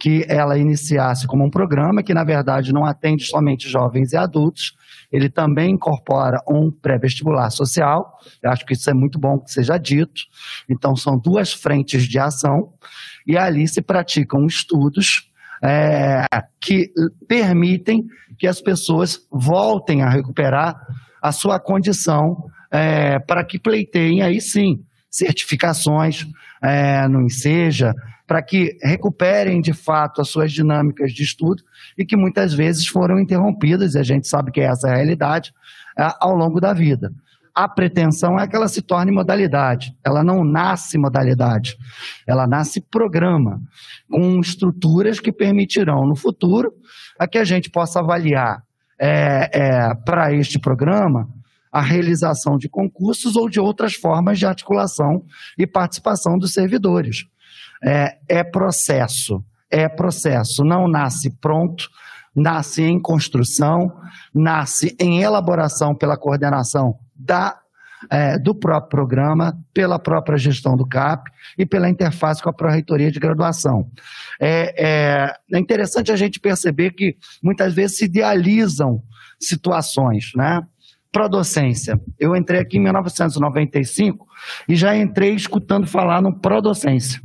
que 0.00 0.24
ela 0.28 0.58
iniciasse 0.58 1.26
como 1.26 1.44
um 1.44 1.50
programa 1.50 2.02
que, 2.02 2.12
na 2.12 2.24
verdade, 2.24 2.72
não 2.72 2.84
atende 2.84 3.24
somente 3.24 3.68
jovens 3.68 4.12
e 4.12 4.16
adultos, 4.16 4.74
ele 5.12 5.30
também 5.30 5.70
incorpora 5.70 6.40
um 6.48 6.68
pré-vestibular 6.70 7.48
social, 7.50 8.18
eu 8.42 8.50
acho 8.50 8.66
que 8.66 8.72
isso 8.72 8.90
é 8.90 8.94
muito 8.94 9.18
bom 9.18 9.38
que 9.38 9.52
seja 9.52 9.78
dito. 9.78 10.22
Então, 10.68 10.96
são 10.96 11.16
duas 11.16 11.52
frentes 11.52 12.08
de 12.08 12.18
ação, 12.18 12.72
e 13.24 13.38
ali 13.38 13.68
se 13.68 13.80
praticam 13.80 14.44
estudos 14.46 15.30
é, 15.62 16.26
que 16.60 16.90
permitem 17.28 18.04
que 18.36 18.48
as 18.48 18.60
pessoas 18.60 19.20
voltem 19.30 20.02
a 20.02 20.10
recuperar 20.10 20.74
a 21.22 21.30
sua 21.30 21.60
condição 21.60 22.36
é, 22.70 23.20
para 23.20 23.44
que 23.44 23.60
pleiteiem 23.60 24.20
aí 24.22 24.40
sim 24.40 24.84
certificações 25.14 26.26
é, 26.60 27.06
no 27.06 27.22
INSEJA, 27.22 27.94
para 28.26 28.42
que 28.42 28.76
recuperem 28.82 29.60
de 29.60 29.72
fato 29.72 30.20
as 30.20 30.28
suas 30.28 30.50
dinâmicas 30.50 31.12
de 31.12 31.22
estudo 31.22 31.62
e 31.96 32.04
que 32.04 32.16
muitas 32.16 32.52
vezes 32.52 32.86
foram 32.88 33.20
interrompidas, 33.20 33.94
e 33.94 33.98
a 33.98 34.02
gente 34.02 34.26
sabe 34.26 34.50
que 34.50 34.60
é 34.60 34.64
essa 34.64 34.88
a 34.88 34.96
realidade, 34.96 35.52
é, 35.96 36.08
ao 36.20 36.34
longo 36.34 36.60
da 36.60 36.72
vida. 36.72 37.12
A 37.54 37.68
pretensão 37.68 38.36
é 38.40 38.48
que 38.48 38.56
ela 38.56 38.66
se 38.66 38.82
torne 38.82 39.12
modalidade, 39.12 39.94
ela 40.04 40.24
não 40.24 40.42
nasce 40.42 40.98
modalidade, 40.98 41.76
ela 42.26 42.48
nasce 42.48 42.80
programa, 42.80 43.60
com 44.10 44.40
estruturas 44.40 45.20
que 45.20 45.30
permitirão 45.30 46.04
no 46.04 46.16
futuro 46.16 46.72
a 47.16 47.28
que 47.28 47.38
a 47.38 47.44
gente 47.44 47.70
possa 47.70 48.00
avaliar 48.00 48.64
é, 48.98 49.50
é, 49.52 49.94
para 50.04 50.32
este 50.32 50.58
programa 50.58 51.28
a 51.74 51.80
realização 51.80 52.56
de 52.56 52.68
concursos 52.68 53.34
ou 53.34 53.50
de 53.50 53.58
outras 53.58 53.94
formas 53.94 54.38
de 54.38 54.46
articulação 54.46 55.24
e 55.58 55.66
participação 55.66 56.38
dos 56.38 56.52
servidores. 56.52 57.26
É, 57.82 58.16
é 58.28 58.44
processo, 58.44 59.44
é 59.68 59.88
processo, 59.88 60.62
não 60.62 60.86
nasce 60.86 61.30
pronto, 61.40 61.90
nasce 62.32 62.84
em 62.84 63.00
construção, 63.00 63.92
nasce 64.32 64.96
em 65.00 65.20
elaboração 65.20 65.96
pela 65.96 66.16
coordenação 66.16 66.96
da 67.12 67.58
é, 68.10 68.38
do 68.38 68.54
próprio 68.54 68.90
programa, 68.90 69.58
pela 69.72 69.98
própria 69.98 70.36
gestão 70.36 70.76
do 70.76 70.86
CAP 70.86 71.30
e 71.56 71.64
pela 71.64 71.88
interface 71.88 72.42
com 72.42 72.50
a 72.50 72.52
Pró-Reitoria 72.52 73.10
de 73.10 73.18
Graduação. 73.18 73.90
É, 74.38 74.74
é, 74.76 75.36
é, 75.52 75.58
interessante 75.58 76.12
a 76.12 76.16
gente 76.16 76.38
perceber 76.38 76.90
que 76.90 77.16
muitas 77.42 77.72
vezes 77.72 77.96
se 77.96 78.04
idealizam 78.04 79.02
situações, 79.40 80.32
né? 80.36 80.62
Prodocência. 81.14 82.00
Eu 82.18 82.34
entrei 82.34 82.58
aqui 82.58 82.76
em 82.76 82.80
1995 82.80 84.26
e 84.68 84.74
já 84.74 84.96
entrei 84.96 85.32
escutando 85.32 85.86
falar 85.86 86.20
no 86.20 86.40
Prodocência. 86.40 87.22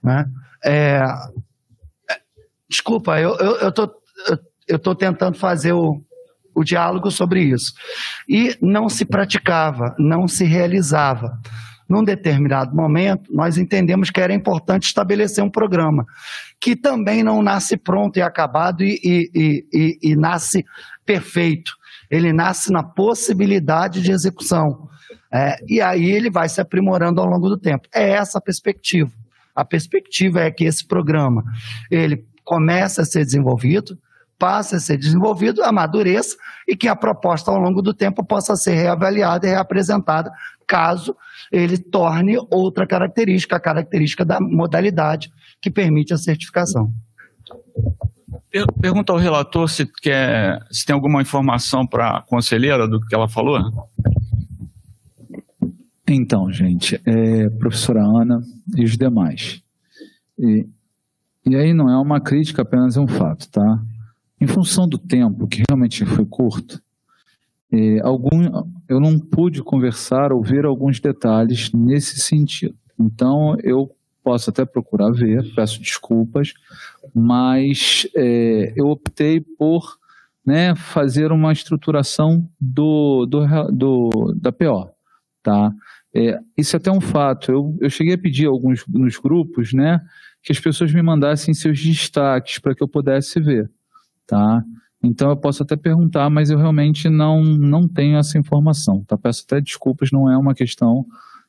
Né? 0.00 0.24
É, 0.64 1.02
desculpa, 2.70 3.18
eu 3.18 3.32
estou 3.34 3.56
eu, 3.58 3.72
tô, 3.72 3.98
eu 4.68 4.78
tô 4.78 4.94
tentando 4.94 5.36
fazer 5.36 5.72
o, 5.72 6.00
o 6.54 6.62
diálogo 6.62 7.10
sobre 7.10 7.42
isso. 7.42 7.72
E 8.28 8.56
não 8.62 8.88
se 8.88 9.04
praticava, 9.04 9.96
não 9.98 10.28
se 10.28 10.44
realizava. 10.44 11.36
Num 11.88 12.04
determinado 12.04 12.76
momento, 12.76 13.34
nós 13.34 13.58
entendemos 13.58 14.10
que 14.10 14.20
era 14.20 14.32
importante 14.32 14.84
estabelecer 14.84 15.42
um 15.42 15.50
programa, 15.50 16.06
que 16.60 16.76
também 16.76 17.24
não 17.24 17.42
nasce 17.42 17.76
pronto 17.76 18.18
e 18.18 18.22
acabado 18.22 18.84
e, 18.84 19.00
e, 19.02 19.66
e, 19.72 19.98
e 20.12 20.14
nasce 20.14 20.64
perfeito. 21.04 21.77
Ele 22.10 22.32
nasce 22.32 22.72
na 22.72 22.82
possibilidade 22.82 24.00
de 24.00 24.10
execução. 24.10 24.88
É, 25.32 25.56
e 25.66 25.80
aí 25.80 26.10
ele 26.10 26.30
vai 26.30 26.48
se 26.48 26.60
aprimorando 26.60 27.20
ao 27.20 27.26
longo 27.26 27.48
do 27.48 27.58
tempo. 27.58 27.88
É 27.94 28.10
essa 28.10 28.38
a 28.38 28.40
perspectiva. 28.40 29.10
A 29.54 29.64
perspectiva 29.64 30.40
é 30.40 30.50
que 30.50 30.64
esse 30.64 30.86
programa 30.86 31.44
ele 31.90 32.24
comece 32.44 33.00
a 33.00 33.04
ser 33.04 33.24
desenvolvido, 33.24 33.98
passe 34.38 34.76
a 34.76 34.80
ser 34.80 34.96
desenvolvido, 34.96 35.62
amadureça 35.64 36.36
e 36.66 36.76
que 36.76 36.88
a 36.88 36.94
proposta 36.94 37.50
ao 37.50 37.58
longo 37.58 37.82
do 37.82 37.92
tempo 37.92 38.24
possa 38.24 38.56
ser 38.56 38.74
reavaliada 38.74 39.46
e 39.46 39.50
reapresentada, 39.50 40.30
caso 40.66 41.16
ele 41.50 41.76
torne 41.76 42.36
outra 42.50 42.86
característica, 42.86 43.56
a 43.56 43.60
característica 43.60 44.24
da 44.24 44.40
modalidade 44.40 45.30
que 45.60 45.70
permite 45.70 46.14
a 46.14 46.18
certificação. 46.18 46.92
Pergunta 48.80 49.12
ao 49.12 49.18
relator 49.18 49.68
se, 49.68 49.86
quer, 49.86 50.58
se 50.70 50.86
tem 50.86 50.94
alguma 50.94 51.20
informação 51.20 51.86
para 51.86 52.16
a 52.16 52.22
conselheira 52.22 52.88
do 52.88 53.00
que 53.00 53.14
ela 53.14 53.28
falou. 53.28 53.58
Então, 56.08 56.50
gente, 56.50 56.98
é, 57.04 57.50
professora 57.50 58.02
Ana 58.02 58.40
e 58.74 58.84
os 58.84 58.96
demais. 58.96 59.62
E, 60.38 60.66
e 61.44 61.56
aí 61.56 61.74
não 61.74 61.90
é 61.90 61.98
uma 61.98 62.20
crítica, 62.20 62.62
apenas 62.62 62.96
é 62.96 63.00
um 63.00 63.06
fato, 63.06 63.50
tá? 63.50 63.82
Em 64.40 64.46
função 64.46 64.88
do 64.88 64.96
tempo, 64.96 65.46
que 65.46 65.62
realmente 65.68 66.06
foi 66.06 66.24
curto, 66.24 66.80
é, 67.70 68.00
algum, 68.00 68.64
eu 68.88 68.98
não 68.98 69.18
pude 69.18 69.62
conversar 69.62 70.32
ou 70.32 70.42
ver 70.42 70.64
alguns 70.64 71.00
detalhes 71.00 71.70
nesse 71.72 72.18
sentido. 72.18 72.74
Então, 72.98 73.56
eu 73.62 73.90
posso 74.28 74.50
até 74.50 74.64
procurar 74.64 75.10
ver, 75.10 75.42
peço 75.54 75.80
desculpas, 75.80 76.52
mas 77.14 78.06
é, 78.14 78.72
eu 78.76 78.88
optei 78.88 79.40
por 79.40 79.96
né, 80.44 80.74
fazer 80.74 81.32
uma 81.32 81.52
estruturação 81.52 82.48
do, 82.60 83.24
do, 83.26 83.46
do 83.70 84.34
da 84.34 84.52
PO. 84.52 84.90
Tá? 85.42 85.72
É, 86.14 86.38
isso 86.56 86.76
é 86.76 86.78
até 86.78 86.90
um 86.90 87.00
fato. 87.00 87.50
Eu, 87.50 87.78
eu 87.80 87.88
cheguei 87.88 88.14
a 88.14 88.18
pedir 88.18 88.46
alguns 88.46 88.84
nos 88.86 89.16
grupos 89.18 89.72
né, 89.72 90.00
que 90.42 90.52
as 90.52 90.60
pessoas 90.60 90.92
me 90.92 91.02
mandassem 91.02 91.54
seus 91.54 91.82
destaques 91.82 92.58
para 92.58 92.74
que 92.74 92.82
eu 92.82 92.88
pudesse 92.88 93.40
ver 93.40 93.70
tá? 94.28 94.62
Então 95.02 95.30
eu 95.30 95.36
posso 95.36 95.62
até 95.62 95.74
perguntar, 95.74 96.28
mas 96.28 96.50
eu 96.50 96.58
realmente 96.58 97.08
não, 97.08 97.42
não 97.42 97.88
tenho 97.88 98.18
essa 98.18 98.38
informação, 98.38 99.02
tá? 99.04 99.16
Peço 99.16 99.44
até 99.44 99.60
desculpas, 99.60 100.12
não 100.12 100.30
é 100.30 100.36
uma 100.36 100.54
questão 100.54 101.06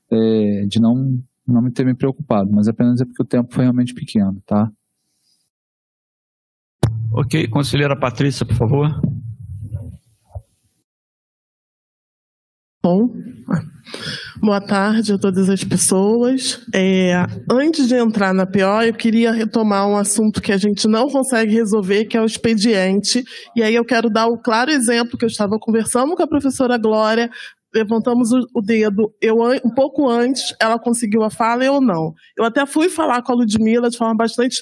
é, 0.09 0.65
de 0.65 0.79
não, 0.79 1.21
não 1.49 1.61
me 1.61 1.71
ter 1.71 1.85
me 1.85 1.95
preocupado, 1.95 2.51
mas 2.51 2.67
apenas 2.67 3.01
é 3.01 3.05
porque 3.05 3.23
o 3.23 3.25
tempo 3.25 3.53
foi 3.53 3.63
realmente 3.63 3.93
pequeno, 3.93 4.41
tá? 4.45 4.69
Ok, 7.11 7.47
conselheira 7.47 7.99
Patrícia, 7.99 8.45
por 8.45 8.55
favor. 8.55 9.01
Bom, 12.81 13.09
boa 14.41 14.61
tarde 14.61 15.11
a 15.11 15.17
todas 15.17 15.49
as 15.49 15.63
pessoas. 15.65 16.65
É, 16.73 17.13
antes 17.51 17.89
de 17.89 17.95
entrar 17.95 18.33
na 18.33 18.45
PO, 18.45 18.83
eu 18.87 18.93
queria 18.93 19.33
retomar 19.33 19.85
um 19.85 19.97
assunto 19.97 20.41
que 20.41 20.53
a 20.53 20.57
gente 20.57 20.87
não 20.87 21.09
consegue 21.09 21.53
resolver, 21.53 22.05
que 22.05 22.15
é 22.15 22.21
o 22.21 22.25
expediente. 22.25 23.21
E 23.53 23.61
aí 23.61 23.75
eu 23.75 23.83
quero 23.83 24.09
dar 24.09 24.27
o 24.27 24.37
claro 24.37 24.71
exemplo 24.71 25.17
que 25.17 25.25
eu 25.25 25.29
estava 25.29 25.59
conversando 25.59 26.15
com 26.15 26.23
a 26.23 26.27
professora 26.27 26.77
Glória, 26.77 27.29
levantamos 27.73 28.29
o 28.31 28.61
dedo, 28.61 29.13
eu 29.21 29.37
um 29.63 29.69
pouco 29.69 30.07
antes, 30.09 30.55
ela 30.59 30.79
conseguiu 30.79 31.23
a 31.23 31.29
fala, 31.29 31.63
eu 31.63 31.79
não. 31.79 32.13
Eu 32.37 32.43
até 32.43 32.65
fui 32.65 32.89
falar 32.89 33.21
com 33.21 33.31
a 33.31 33.35
Ludmilla 33.35 33.89
de 33.89 33.97
forma 33.97 34.15
bastante 34.15 34.61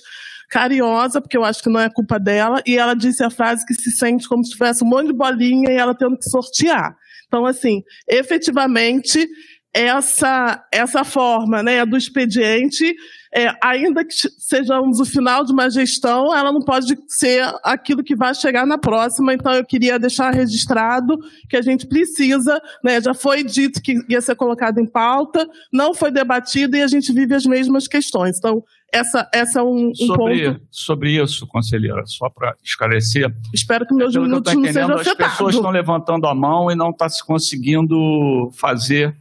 carinhosa, 0.49 1.21
porque 1.21 1.37
eu 1.37 1.43
acho 1.43 1.61
que 1.61 1.69
não 1.69 1.79
é 1.79 1.89
culpa 1.89 2.19
dela, 2.19 2.61
e 2.65 2.77
ela 2.77 2.93
disse 2.93 3.23
a 3.23 3.29
frase 3.29 3.65
que 3.65 3.73
se 3.73 3.91
sente 3.91 4.27
como 4.27 4.43
se 4.43 4.51
tivesse 4.51 4.83
um 4.83 4.87
monte 4.87 5.07
de 5.07 5.13
bolinha 5.13 5.71
e 5.71 5.75
ela 5.75 5.95
tendo 5.95 6.17
que 6.17 6.29
sortear. 6.29 6.95
Então, 7.27 7.45
assim, 7.45 7.83
efetivamente, 8.07 9.27
essa, 9.73 10.65
essa 10.71 11.03
forma 11.03 11.61
né, 11.61 11.85
do 11.85 11.97
expediente, 11.97 12.95
é, 13.37 13.55
ainda 13.61 14.03
que 14.03 14.15
sejamos 14.39 14.99
o 14.99 15.05
final 15.05 15.45
de 15.45 15.53
uma 15.53 15.69
gestão, 15.69 16.35
ela 16.35 16.51
não 16.51 16.59
pode 16.59 16.97
ser 17.07 17.43
aquilo 17.63 18.03
que 18.03 18.15
vai 18.15 18.33
chegar 18.33 18.65
na 18.65 18.79
próxima. 18.79 19.31
Então, 19.31 19.53
eu 19.53 19.63
queria 19.63 19.99
deixar 19.99 20.33
registrado 20.33 21.19
que 21.47 21.55
a 21.55 21.61
gente 21.61 21.85
precisa, 21.85 22.59
né, 22.83 22.99
já 22.99 23.13
foi 23.13 23.43
dito 23.43 23.79
que 23.79 23.95
ia 24.09 24.21
ser 24.21 24.35
colocado 24.35 24.79
em 24.79 24.87
pauta, 24.87 25.47
não 25.71 25.93
foi 25.93 26.09
debatido 26.09 26.77
e 26.77 26.81
a 26.81 26.87
gente 26.87 27.13
vive 27.13 27.35
as 27.35 27.45
mesmas 27.45 27.87
questões. 27.87 28.39
Então, 28.39 28.63
essa, 28.91 29.29
essa 29.31 29.59
é 29.59 29.63
um, 29.63 29.89
um 29.89 29.95
sobre, 29.95 30.53
ponto. 30.53 30.61
sobre 30.71 31.21
isso, 31.21 31.45
conselheira, 31.45 32.03
só 32.07 32.31
para 32.31 32.55
esclarecer. 32.63 33.31
Espero 33.53 33.85
que 33.85 33.93
meus 33.93 34.13
que 34.13 34.17
eu 34.17 34.23
minutos 34.23 34.51
tô 34.51 34.59
não 34.59 34.65
sejam 34.65 34.95
as 34.95 35.01
afetados. 35.01 35.33
pessoas 35.33 35.53
estão 35.53 35.69
levantando 35.69 36.25
a 36.25 36.33
mão 36.33 36.71
e 36.71 36.75
não 36.75 36.89
está 36.89 37.07
se 37.07 37.23
conseguindo 37.23 38.49
fazer 38.53 39.15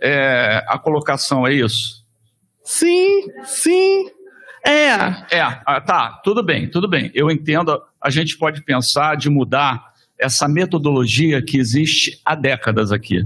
é, 0.00 0.64
a 0.66 0.76
colocação, 0.76 1.46
é 1.46 1.54
isso? 1.54 1.99
Sim, 2.70 3.26
sim. 3.42 4.08
É. 4.64 5.38
É, 5.38 5.40
ah, 5.40 5.80
tá, 5.80 6.20
tudo 6.22 6.40
bem, 6.40 6.70
tudo 6.70 6.86
bem. 6.86 7.10
Eu 7.12 7.28
entendo, 7.28 7.82
a 8.00 8.10
gente 8.10 8.38
pode 8.38 8.62
pensar 8.62 9.16
de 9.16 9.28
mudar 9.28 9.92
essa 10.16 10.46
metodologia 10.46 11.42
que 11.42 11.58
existe 11.58 12.20
há 12.24 12.36
décadas 12.36 12.92
aqui. 12.92 13.24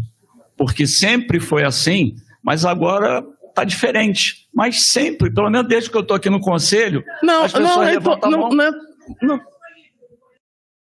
Porque 0.56 0.86
sempre 0.86 1.38
foi 1.40 1.62
assim, 1.62 2.16
mas 2.42 2.64
agora 2.64 3.22
está 3.48 3.64
diferente. 3.64 4.48
Mas 4.54 4.84
sempre, 4.86 5.30
pelo 5.30 5.50
menos 5.50 5.68
desde 5.68 5.90
que 5.90 5.96
eu 5.96 6.00
estou 6.00 6.16
aqui 6.16 6.30
no 6.30 6.40
conselho, 6.40 7.04
Não, 7.22 7.44
as 7.44 7.52
pessoas 7.52 7.76
não, 7.76 7.84
levantam 7.84 8.30
não, 8.30 8.48
não, 8.48 8.64
é- 8.64 8.70
não. 9.20 9.40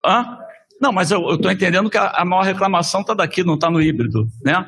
Hã? 0.05 0.37
Não, 0.79 0.91
mas 0.91 1.09
eu 1.09 1.33
estou 1.33 1.51
entendendo 1.51 1.89
que 1.89 1.97
a, 1.97 2.09
a 2.09 2.23
maior 2.23 2.43
reclamação 2.43 3.01
está 3.01 3.15
daqui, 3.15 3.43
não 3.43 3.55
está 3.55 3.71
no 3.71 3.81
híbrido, 3.81 4.27
né? 4.43 4.67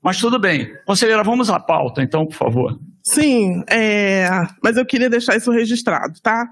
Mas 0.00 0.18
tudo 0.18 0.38
bem. 0.38 0.72
Conselheira, 0.86 1.24
vamos 1.24 1.50
à 1.50 1.58
pauta, 1.58 2.00
então, 2.00 2.24
por 2.24 2.36
favor. 2.36 2.78
Sim, 3.10 3.62
é, 3.70 4.28
mas 4.62 4.76
eu 4.76 4.84
queria 4.84 5.08
deixar 5.08 5.34
isso 5.34 5.50
registrado, 5.50 6.20
tá? 6.22 6.46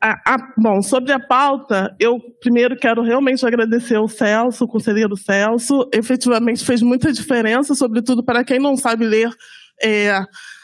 A- 0.00 0.34
a- 0.34 0.52
bom, 0.58 0.82
sobre 0.82 1.12
a 1.12 1.20
pauta, 1.20 1.94
eu 2.00 2.18
primeiro 2.40 2.76
quero 2.76 3.02
realmente 3.02 3.46
agradecer 3.46 3.94
ao 3.94 4.08
Celso, 4.08 4.64
o 4.64 4.68
conselheiro 4.68 5.16
Celso. 5.16 5.88
Efetivamente 5.94 6.64
fez 6.64 6.82
muita 6.82 7.12
diferença, 7.12 7.74
sobretudo 7.76 8.24
para 8.24 8.42
quem 8.42 8.58
não 8.58 8.76
sabe 8.76 9.06
ler 9.06 9.30
é, 9.80 10.20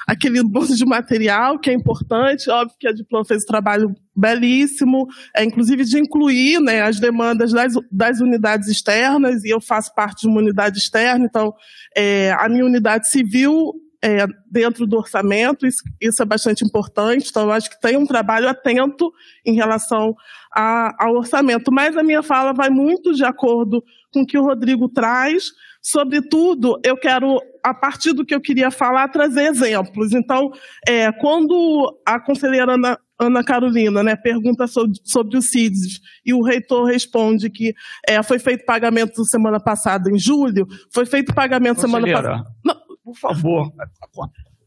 aquele 0.08 0.42
monte 0.42 0.74
de 0.74 0.84
material 0.84 1.58
que 1.60 1.70
é 1.70 1.72
importante. 1.72 2.50
Óbvio 2.50 2.76
que 2.80 2.88
a 2.88 2.92
Diplom 2.92 3.24
fez 3.24 3.44
um 3.44 3.46
trabalho 3.46 3.94
belíssimo, 4.16 5.06
é, 5.36 5.44
inclusive 5.44 5.84
de 5.84 6.00
incluir 6.00 6.58
né, 6.60 6.82
as 6.82 6.98
demandas 6.98 7.52
das, 7.52 7.74
das 7.92 8.18
unidades 8.20 8.68
externas, 8.68 9.44
e 9.44 9.50
eu 9.50 9.60
faço 9.60 9.94
parte 9.94 10.22
de 10.22 10.26
uma 10.26 10.40
unidade 10.40 10.78
externa, 10.78 11.24
então 11.24 11.52
é, 11.96 12.32
a 12.32 12.48
minha 12.48 12.64
unidade 12.64 13.08
civil 13.08 13.72
é, 14.02 14.26
dentro 14.50 14.86
do 14.86 14.96
orçamento, 14.96 15.66
isso, 15.66 15.82
isso 16.00 16.22
é 16.22 16.24
bastante 16.24 16.64
importante, 16.64 17.28
então 17.30 17.44
eu 17.44 17.52
acho 17.52 17.68
que 17.68 17.80
tem 17.80 17.96
um 17.96 18.06
trabalho 18.06 18.48
atento 18.48 19.12
em 19.44 19.54
relação 19.54 20.14
a- 20.54 20.94
ao 20.98 21.16
orçamento, 21.16 21.72
mas 21.72 21.96
a 21.96 22.02
minha 22.02 22.22
fala 22.22 22.52
vai 22.52 22.70
muito 22.70 23.12
de 23.12 23.24
acordo 23.24 23.82
com 24.12 24.22
o 24.22 24.26
que 24.26 24.38
o 24.38 24.44
Rodrigo 24.44 24.88
traz, 24.88 25.50
sobretudo 25.82 26.78
eu 26.84 26.96
quero, 26.96 27.40
a 27.62 27.74
partir 27.74 28.12
do 28.12 28.24
que 28.24 28.34
eu 28.34 28.40
queria 28.40 28.70
falar, 28.70 29.08
trazer 29.08 29.42
exemplos, 29.48 30.12
então 30.12 30.52
é, 30.86 31.10
quando 31.12 31.98
a 32.06 32.20
conselheira 32.20 32.74
Ana, 32.74 32.98
Ana 33.20 33.42
Carolina 33.42 34.00
né, 34.02 34.14
pergunta 34.14 34.68
sobre, 34.68 34.94
sobre 35.02 35.36
o 35.36 35.42
CIDS 35.42 36.00
e 36.24 36.32
o 36.32 36.40
reitor 36.40 36.84
responde 36.86 37.50
que 37.50 37.74
é, 38.06 38.22
foi 38.22 38.38
feito 38.38 38.64
pagamento 38.64 39.24
semana 39.24 39.58
passada, 39.58 40.08
em 40.08 40.18
julho, 40.18 40.68
foi 40.92 41.04
feito 41.04 41.34
pagamento 41.34 41.80
semana 41.80 42.06
passada. 42.22 42.86
Por 43.08 43.16
favor, 43.16 43.72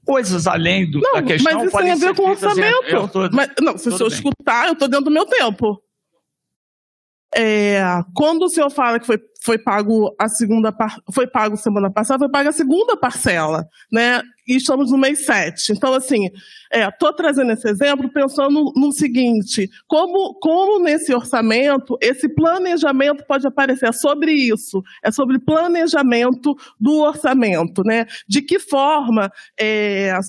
coisas 0.05 0.47
além 0.47 0.89
do, 0.89 0.99
Não, 0.99 1.13
da 1.13 1.23
questão 1.23 1.53
mas 1.53 1.63
isso 1.67 1.77
tem 1.77 1.91
a 1.91 1.95
ver 1.95 2.15
com 2.15 2.23
orçamento. 2.29 3.11
tô- 3.11 3.29
Mas, 3.31 3.49
não, 3.61 3.77
se 3.77 3.87
o 3.89 3.91
senhor 3.97 4.09
bem. 4.09 4.17
escutar, 4.17 4.67
eu 4.67 4.73
estou 4.73 4.87
dentro 4.87 5.05
do 5.05 5.11
meu 5.11 5.25
tempo. 5.25 5.79
É, 7.33 7.81
quando 8.13 8.43
o 8.43 8.49
senhor 8.49 8.69
fala 8.69 8.99
que 8.99 9.05
foi, 9.05 9.17
foi 9.41 9.57
pago 9.57 10.13
a 10.19 10.27
segunda 10.27 10.69
par, 10.71 10.97
foi 11.13 11.25
pago 11.25 11.55
semana 11.55 11.89
passada, 11.89 12.19
foi 12.19 12.29
paga 12.29 12.49
a 12.49 12.53
segunda 12.53 12.97
parcela, 12.97 13.65
né? 13.91 14.21
E 14.45 14.57
estamos 14.57 14.91
no 14.91 14.97
mês 14.97 15.25
7. 15.25 15.71
Então, 15.71 15.93
assim, 15.93 16.27
estou 16.73 17.13
trazendo 17.13 17.53
esse 17.53 17.69
exemplo 17.69 18.11
pensando 18.11 18.73
no 18.75 18.91
seguinte: 18.91 19.69
como, 19.87 20.33
como 20.39 20.83
nesse 20.83 21.13
orçamento, 21.13 21.97
esse 22.01 22.27
planejamento 22.27 23.23
pode 23.25 23.47
aparecer 23.47 23.87
É 23.87 23.91
sobre 23.93 24.33
isso, 24.33 24.83
é 25.01 25.09
sobre 25.09 25.39
planejamento 25.39 26.53
do 26.77 26.99
orçamento, 26.99 27.81
né? 27.85 28.05
De 28.27 28.41
que 28.41 28.59
forma 28.59 29.31
é, 29.57 30.19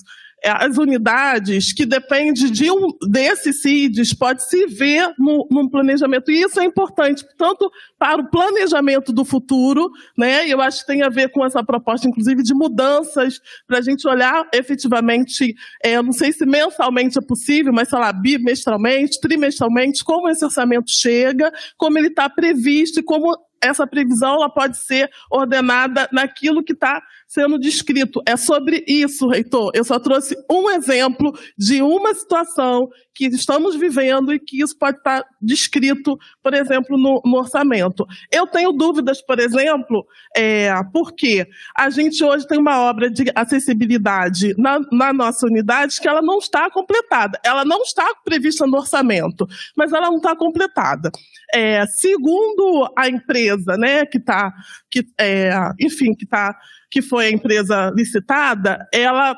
as 0.45 0.77
unidades 0.77 1.71
que 1.71 1.85
dependem 1.85 2.33
de 2.33 2.69
um 2.69 2.89
desses 3.09 3.61
CIDs 3.61 4.13
pode 4.13 4.43
se 4.47 4.67
ver 4.67 5.13
no, 5.17 5.47
num 5.49 5.69
planejamento. 5.69 6.29
E 6.29 6.41
isso 6.41 6.59
é 6.59 6.65
importante, 6.65 7.25
tanto 7.37 7.71
para 7.97 8.21
o 8.21 8.29
planejamento 8.29 9.13
do 9.13 9.23
futuro, 9.23 9.89
né? 10.17 10.47
Eu 10.47 10.61
acho 10.61 10.81
que 10.81 10.87
tem 10.87 11.01
a 11.01 11.09
ver 11.09 11.29
com 11.29 11.45
essa 11.45 11.63
proposta, 11.63 12.07
inclusive, 12.07 12.43
de 12.43 12.53
mudanças, 12.53 13.39
para 13.65 13.77
a 13.77 13.81
gente 13.81 14.07
olhar 14.07 14.47
efetivamente, 14.53 15.55
é, 15.81 16.01
não 16.01 16.11
sei 16.11 16.31
se 16.31 16.45
mensalmente 16.45 17.17
é 17.17 17.21
possível, 17.21 17.71
mas 17.71 17.89
sei 17.89 17.99
lá, 17.99 18.11
bimestralmente, 18.11 19.19
trimestralmente, 19.21 20.03
como 20.03 20.29
esse 20.29 20.43
orçamento 20.43 20.91
chega, 20.91 21.51
como 21.77 21.97
ele 21.97 22.07
está 22.07 22.29
previsto 22.29 22.99
e 22.99 23.03
como 23.03 23.33
essa 23.63 23.87
previsão 23.87 24.35
ela 24.35 24.49
pode 24.49 24.77
ser 24.77 25.09
ordenada 25.31 26.09
naquilo 26.11 26.63
que 26.63 26.73
está 26.73 27.01
sendo 27.33 27.57
descrito. 27.57 28.21
É 28.27 28.37
sobre 28.37 28.83
isso, 28.87 29.27
reitor. 29.27 29.71
Eu 29.73 29.83
só 29.83 29.97
trouxe 29.97 30.35
um 30.49 30.69
exemplo 30.69 31.33
de 31.57 31.81
uma 31.81 32.13
situação 32.13 32.87
que 33.13 33.27
estamos 33.27 33.75
vivendo 33.75 34.33
e 34.33 34.39
que 34.39 34.61
isso 34.61 34.75
pode 34.77 34.97
estar 34.97 35.23
descrito, 35.41 36.17
por 36.41 36.53
exemplo, 36.53 36.97
no, 36.97 37.21
no 37.23 37.37
orçamento. 37.37 38.05
Eu 38.31 38.47
tenho 38.47 38.71
dúvidas, 38.71 39.21
por 39.21 39.39
exemplo, 39.39 40.05
é, 40.35 40.71
porque 40.91 41.47
a 41.77 41.89
gente 41.89 42.23
hoje 42.23 42.47
tem 42.47 42.57
uma 42.57 42.79
obra 42.81 43.09
de 43.09 43.25
acessibilidade 43.35 44.55
na, 44.57 44.79
na 44.91 45.13
nossa 45.13 45.45
unidade 45.45 45.99
que 46.01 46.07
ela 46.07 46.21
não 46.21 46.39
está 46.39 46.69
completada. 46.71 47.39
Ela 47.43 47.63
não 47.63 47.83
está 47.83 48.05
prevista 48.25 48.65
no 48.65 48.77
orçamento, 48.77 49.47
mas 49.77 49.93
ela 49.93 50.07
não 50.07 50.17
está 50.17 50.35
completada. 50.35 51.11
É, 51.53 51.85
segundo 51.85 52.91
a 52.97 53.07
empresa, 53.07 53.77
né, 53.77 54.05
que 54.05 54.17
está, 54.17 54.51
que, 54.89 55.05
é, 55.19 55.51
enfim, 55.79 56.15
que 56.15 56.25
tá, 56.25 56.57
que 56.89 57.01
foi 57.01 57.27
a 57.27 57.31
empresa 57.31 57.91
licitada, 57.95 58.87
ela, 58.91 59.35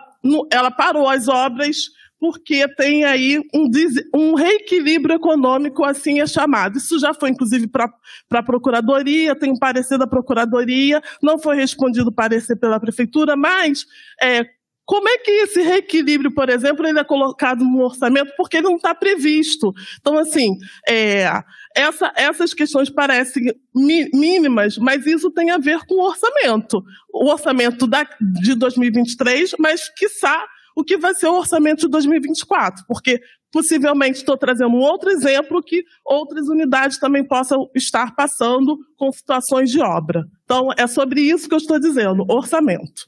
ela 0.50 0.72
parou 0.72 1.10
as 1.10 1.28
obras 1.28 1.90
porque 2.20 2.68
tem 2.76 3.04
aí 3.04 3.40
um, 3.54 3.70
um 4.14 4.34
reequilíbrio 4.36 5.16
econômico, 5.16 5.84
assim 5.84 6.20
é 6.22 6.28
chamado. 6.28 6.78
Isso 6.78 7.00
já 7.00 7.14
foi, 7.14 7.30
inclusive, 7.30 7.68
para 7.68 7.90
a 8.32 8.44
Procuradoria, 8.44 9.36
tem 9.36 9.52
um 9.52 9.58
parecer 9.60 9.98
da 9.98 10.08
Procuradoria, 10.08 11.02
não 11.22 11.38
foi 11.38 11.56
respondido 11.56 12.10
o 12.10 12.14
parecer 12.16 12.56
pela 12.56 12.80
Prefeitura, 12.80 13.36
mas 13.36 13.86
é, 14.22 14.46
como 14.86 15.10
é 15.10 15.18
que 15.18 15.32
esse 15.32 15.62
reequilíbrio, 15.62 16.32
por 16.34 16.48
exemplo, 16.48 16.86
ele 16.86 17.00
é 17.00 17.04
colocado 17.04 17.66
no 17.66 17.82
orçamento 17.84 18.32
porque 18.38 18.58
ele 18.58 18.68
não 18.68 18.76
está 18.76 18.94
previsto? 18.94 19.74
Então, 20.00 20.18
assim, 20.18 20.58
é, 20.88 21.28
essa- 21.76 22.14
essas 22.16 22.54
questões 22.54 22.90
parecem 22.90 23.52
mínimas, 23.74 24.78
mas 24.78 25.06
isso 25.08 25.32
tem 25.32 25.50
a 25.50 25.58
ver 25.58 25.80
com 25.88 25.96
o 25.96 26.06
orçamento. 26.08 26.84
O 27.12 27.30
orçamento 27.30 27.88
da, 27.88 28.08
de 28.22 28.54
2023, 28.56 29.56
mas, 29.60 29.90
quiçá, 29.90 30.46
o 30.76 30.84
que 30.84 30.98
vai 30.98 31.14
ser 31.14 31.28
o 31.28 31.38
orçamento 31.38 31.82
de 31.82 31.88
2024, 31.90 32.84
porque 32.88 33.22
possivelmente 33.52 34.18
estou 34.18 34.38
trazendo 34.38 34.72
um 34.76 34.80
outro 34.82 35.10
exemplo 35.10 35.64
que 35.64 35.84
outras 36.06 36.50
unidades 36.50 37.00
também 37.00 37.24
possam 37.26 37.70
estar 37.74 38.14
passando 38.14 38.78
com 38.98 39.10
situações 39.12 39.72
de 39.72 39.80
obra. 39.80 40.26
Então, 40.44 40.70
é 40.78 40.86
sobre 40.86 41.22
isso 41.22 41.48
que 41.48 41.54
eu 41.54 41.60
estou 41.60 41.80
dizendo, 41.80 42.26
orçamento. 42.30 43.06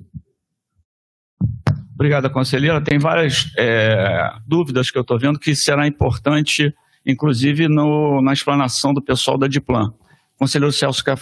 Obrigado, 1.93 2.29
conselheira. 2.29 2.79
Tem 2.81 2.99
várias 2.99 3.51
é, 3.57 4.31
dúvidas 4.45 4.91
que 4.91 4.97
eu 4.97 5.01
estou 5.01 5.17
vendo 5.19 5.39
que 5.39 5.55
será 5.55 5.87
importante, 5.87 6.73
inclusive, 7.05 7.67
no- 7.67 8.21
na 8.21 8.33
explanação 8.33 8.93
do 8.93 9.01
pessoal 9.01 9.37
da 9.37 9.47
Diplan. 9.47 9.93
Conselheiro 10.37 10.71
Celso 10.71 11.03
quer 11.03 11.17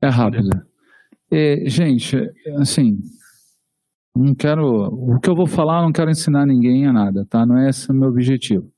É 0.00 0.08
rápido. 0.08 0.48
É, 1.30 1.64
gente, 1.66 2.16
assim, 2.58 2.98
não 4.16 4.34
quero. 4.34 4.64
O 4.64 5.20
que 5.20 5.28
eu 5.28 5.36
vou 5.36 5.46
falar, 5.46 5.82
não 5.82 5.92
quero 5.92 6.10
ensinar 6.10 6.46
ninguém 6.46 6.86
a 6.86 6.92
nada, 6.92 7.26
tá? 7.26 7.44
Não 7.44 7.58
é 7.58 7.68
esse 7.68 7.90
o 7.90 7.94
meu 7.94 8.08
objetivo. 8.08 8.70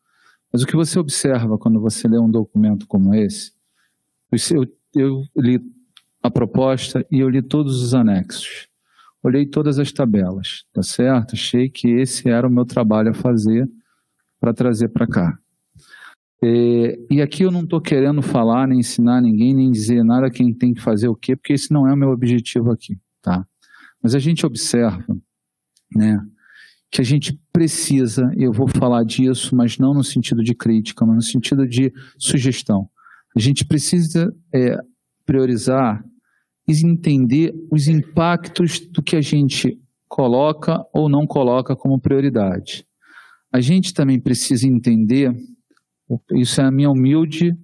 Mas 0.52 0.62
o 0.62 0.67
que 0.67 0.76
você 0.76 0.99
observa 0.99 1.58
quando 1.58 1.81
você 1.81 2.08
lê 2.08 2.18
um 2.18 2.31
documento 2.31 2.86
como 2.86 3.15
esse, 3.15 3.52
eu, 4.52 4.67
eu 4.94 5.23
li 5.36 5.60
a 6.23 6.31
proposta 6.31 7.07
e 7.10 7.20
eu 7.20 7.28
li 7.28 7.42
todos 7.42 7.83
os 7.83 7.94
anexos. 7.94 8.68
Olhei 9.23 9.47
todas 9.47 9.78
as 9.78 9.92
tabelas, 9.92 10.65
tá 10.73 10.83
certo? 10.83 11.34
Achei 11.34 11.68
que 11.68 11.89
esse 11.89 12.28
era 12.28 12.47
o 12.47 12.50
meu 12.50 12.65
trabalho 12.65 13.10
a 13.10 13.15
fazer 13.15 13.68
para 14.41 14.55
trazer 14.55 14.89
para 14.89 15.07
cá. 15.07 15.39
É, 16.42 16.99
e 17.10 17.20
aqui 17.20 17.42
eu 17.42 17.50
não 17.50 17.62
estou 17.62 17.81
querendo 17.81 18.23
falar, 18.23 18.68
nem 18.68 18.78
ensinar 18.78 19.20
ninguém, 19.20 19.55
nem 19.55 19.70
dizer 19.70 20.05
nada 20.05 20.31
quem 20.31 20.55
tem 20.55 20.73
que 20.73 20.81
fazer 20.81 21.08
o 21.08 21.17
quê, 21.17 21.34
porque 21.34 21.52
esse 21.52 21.73
não 21.73 21.86
é 21.86 21.92
o 21.92 21.97
meu 21.97 22.10
objetivo 22.10 22.70
aqui, 22.70 22.97
tá? 23.20 23.44
Mas 24.00 24.15
a 24.15 24.20
gente 24.20 24.47
observa, 24.47 25.05
né, 25.94 26.18
que 26.91 27.00
a 27.00 27.05
gente 27.05 27.39
precisa, 27.52 28.31
eu 28.36 28.52
vou 28.52 28.68
falar 28.68 29.05
disso, 29.05 29.55
mas 29.55 29.78
não 29.78 29.92
no 29.92 30.05
sentido 30.05 30.42
de 30.42 30.55
crítica, 30.55 31.05
mas 31.05 31.17
no 31.17 31.23
sentido 31.23 31.67
de 31.67 31.92
sugestão. 32.18 32.89
A 33.36 33.41
gente 33.41 33.65
precisa 33.65 34.34
é, 34.55 34.76
priorizar 35.26 36.02
e 36.67 36.73
entender 36.86 37.52
os 37.70 37.89
impactos 37.89 38.81
do 38.81 39.02
que 39.02 39.17
a 39.17 39.20
gente 39.20 39.78
coloca 40.08 40.83
ou 40.92 41.08
não 41.08 41.26
coloca 41.26 41.76
como 41.76 42.00
prioridade. 42.00 42.86
A 43.52 43.60
gente 43.60 43.92
também 43.92 44.20
precisa 44.20 44.67
entender, 44.67 45.34
isso 46.33 46.60
é 46.60 46.65
a 46.65 46.70
minha 46.70 46.91
humilde 46.91 47.55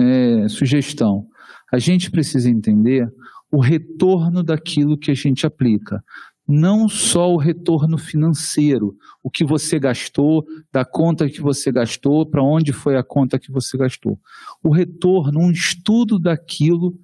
é, 0.00 0.48
sugestão, 0.48 1.26
a 1.72 1.78
gente 1.78 2.10
precisa 2.10 2.50
entender 2.50 3.08
o 3.50 3.60
retorno 3.60 4.42
daquilo 4.42 4.98
que 4.98 5.10
a 5.10 5.14
gente 5.14 5.46
aplica 5.46 6.02
não 6.48 6.88
só 6.88 7.32
o 7.32 7.36
retorno 7.36 7.98
financeiro, 7.98 8.94
o 9.22 9.30
que 9.30 9.44
você 9.44 9.78
gastou, 9.78 10.44
da 10.72 10.84
conta 10.84 11.28
que 11.28 11.40
você 11.40 11.72
gastou, 11.72 12.24
para 12.24 12.42
onde 12.42 12.72
foi 12.72 12.96
a 12.96 13.02
conta 13.02 13.38
que 13.38 13.50
você 13.50 13.76
gastou. 13.76 14.18
O 14.62 14.70
retorno, 14.70 15.40
um 15.40 15.50
estudo 15.50 16.18
daquilo 16.18 16.94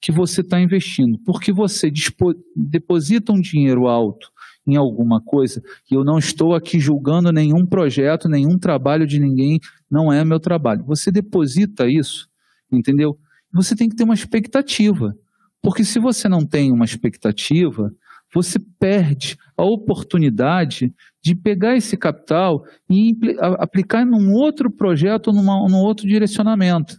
que 0.00 0.12
você 0.12 0.40
está 0.40 0.60
investindo. 0.60 1.18
Porque 1.24 1.52
você 1.52 1.90
deposita 2.54 3.32
um 3.32 3.40
dinheiro 3.40 3.86
alto 3.88 4.30
em 4.64 4.76
alguma 4.76 5.20
coisa, 5.20 5.60
e 5.90 5.94
eu 5.94 6.04
não 6.04 6.18
estou 6.18 6.54
aqui 6.54 6.78
julgando 6.78 7.32
nenhum 7.32 7.66
projeto, 7.66 8.28
nenhum 8.28 8.56
trabalho 8.56 9.04
de 9.06 9.18
ninguém, 9.18 9.58
não 9.90 10.12
é 10.12 10.24
meu 10.24 10.38
trabalho. 10.38 10.84
Você 10.84 11.10
deposita 11.10 11.88
isso, 11.88 12.28
entendeu? 12.70 13.18
Você 13.52 13.74
tem 13.74 13.88
que 13.88 13.96
ter 13.96 14.04
uma 14.04 14.14
expectativa. 14.14 15.16
Porque 15.60 15.84
se 15.84 15.98
você 15.98 16.28
não 16.28 16.44
tem 16.44 16.72
uma 16.72 16.84
expectativa, 16.84 17.92
você 18.32 18.58
perde 18.78 19.36
a 19.56 19.64
oportunidade 19.64 20.92
de 21.22 21.34
pegar 21.34 21.76
esse 21.76 21.96
capital 21.96 22.64
e 22.90 23.16
aplicar 23.58 24.04
num 24.04 24.32
outro 24.32 24.70
projeto 24.70 25.28
ou 25.28 25.34
num 25.34 25.78
outro 25.78 26.06
direcionamento. 26.06 26.96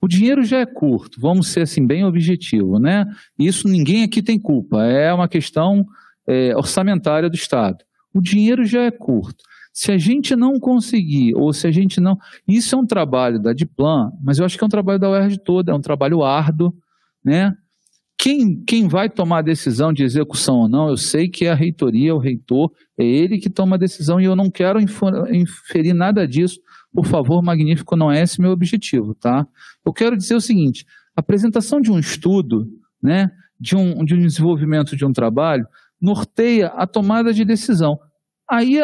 O 0.00 0.08
dinheiro 0.08 0.42
já 0.44 0.58
é 0.58 0.66
curto, 0.66 1.20
vamos 1.20 1.48
ser 1.48 1.62
assim 1.62 1.86
bem 1.86 2.04
objetivo, 2.04 2.78
né? 2.78 3.06
Isso 3.38 3.68
ninguém 3.68 4.02
aqui 4.02 4.22
tem 4.22 4.38
culpa, 4.38 4.84
é 4.84 5.12
uma 5.12 5.28
questão 5.28 5.86
é, 6.26 6.54
orçamentária 6.56 7.30
do 7.30 7.36
Estado. 7.36 7.78
O 8.12 8.20
dinheiro 8.20 8.64
já 8.64 8.82
é 8.82 8.90
curto. 8.90 9.42
Se 9.72 9.90
a 9.90 9.98
gente 9.98 10.36
não 10.36 10.60
conseguir, 10.60 11.34
ou 11.34 11.52
se 11.52 11.66
a 11.66 11.70
gente 11.70 12.00
não. 12.00 12.16
Isso 12.46 12.76
é 12.76 12.78
um 12.78 12.86
trabalho 12.86 13.40
da 13.40 13.52
Diplan, 13.52 14.12
mas 14.22 14.38
eu 14.38 14.44
acho 14.44 14.56
que 14.56 14.62
é 14.62 14.66
um 14.66 14.70
trabalho 14.70 15.00
da 15.00 15.10
UERJ 15.10 15.38
toda, 15.38 15.72
é 15.72 15.74
um 15.74 15.80
trabalho 15.80 16.22
árduo, 16.22 16.72
né? 17.24 17.52
Quem, 18.16 18.62
quem 18.64 18.88
vai 18.88 19.10
tomar 19.10 19.38
a 19.38 19.42
decisão 19.42 19.92
de 19.92 20.02
execução 20.02 20.56
ou 20.56 20.68
não, 20.68 20.88
eu 20.88 20.96
sei 20.96 21.28
que 21.28 21.46
é 21.46 21.50
a 21.50 21.54
reitoria, 21.54 22.14
o 22.14 22.18
reitor, 22.18 22.70
é 22.98 23.04
ele 23.04 23.38
que 23.38 23.50
toma 23.50 23.76
a 23.76 23.78
decisão 23.78 24.20
e 24.20 24.24
eu 24.24 24.36
não 24.36 24.50
quero 24.50 24.78
inferir 24.80 25.94
nada 25.94 26.26
disso. 26.26 26.60
Por 26.92 27.06
favor, 27.06 27.42
magnífico, 27.42 27.96
não 27.96 28.10
é 28.10 28.22
esse 28.22 28.40
meu 28.40 28.52
objetivo, 28.52 29.14
tá? 29.14 29.46
Eu 29.84 29.92
quero 29.92 30.16
dizer 30.16 30.36
o 30.36 30.40
seguinte: 30.40 30.86
a 31.16 31.20
apresentação 31.20 31.80
de 31.80 31.90
um 31.90 31.98
estudo, 31.98 32.68
né, 33.02 33.30
de 33.58 33.76
um, 33.76 34.04
de 34.04 34.14
um 34.14 34.20
desenvolvimento 34.20 34.96
de 34.96 35.04
um 35.04 35.12
trabalho, 35.12 35.66
norteia 36.00 36.68
a 36.68 36.86
tomada 36.86 37.32
de 37.32 37.44
decisão. 37.44 37.98
Aí 38.48 38.78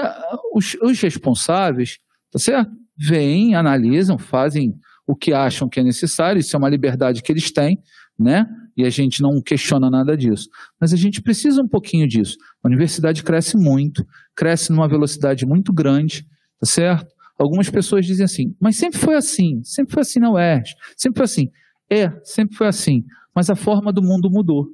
os, 0.52 0.76
os 0.82 1.00
responsáveis, 1.00 1.98
tá 2.32 2.38
certo? 2.38 2.70
Vêm, 2.96 3.54
analisam, 3.54 4.18
fazem 4.18 4.74
o 5.06 5.14
que 5.14 5.32
acham 5.32 5.68
que 5.68 5.80
é 5.80 5.82
necessário, 5.82 6.40
isso 6.40 6.54
é 6.54 6.58
uma 6.58 6.68
liberdade 6.68 7.22
que 7.22 7.32
eles 7.32 7.50
têm, 7.50 7.78
né? 8.18 8.46
E 8.80 8.84
a 8.84 8.90
gente 8.90 9.20
não 9.20 9.42
questiona 9.42 9.90
nada 9.90 10.16
disso. 10.16 10.48
Mas 10.80 10.92
a 10.92 10.96
gente 10.96 11.20
precisa 11.20 11.62
um 11.62 11.68
pouquinho 11.68 12.08
disso. 12.08 12.36
A 12.62 12.68
universidade 12.68 13.22
cresce 13.22 13.56
muito, 13.56 14.06
cresce 14.34 14.72
numa 14.72 14.88
velocidade 14.88 15.44
muito 15.44 15.72
grande, 15.72 16.26
tá 16.58 16.66
certo? 16.66 17.06
Algumas 17.38 17.70
pessoas 17.70 18.06
dizem 18.06 18.24
assim, 18.24 18.54
mas 18.60 18.76
sempre 18.76 18.98
foi 18.98 19.16
assim, 19.16 19.62
sempre 19.64 19.94
foi 19.94 20.02
assim 20.02 20.20
na 20.20 20.30
UERJ, 20.30 20.74
sempre 20.96 21.18
foi 21.18 21.24
assim. 21.24 21.50
É, 21.90 22.10
sempre 22.22 22.56
foi 22.56 22.68
assim, 22.68 23.04
mas 23.34 23.50
a 23.50 23.56
forma 23.56 23.92
do 23.92 24.02
mundo 24.02 24.30
mudou, 24.30 24.68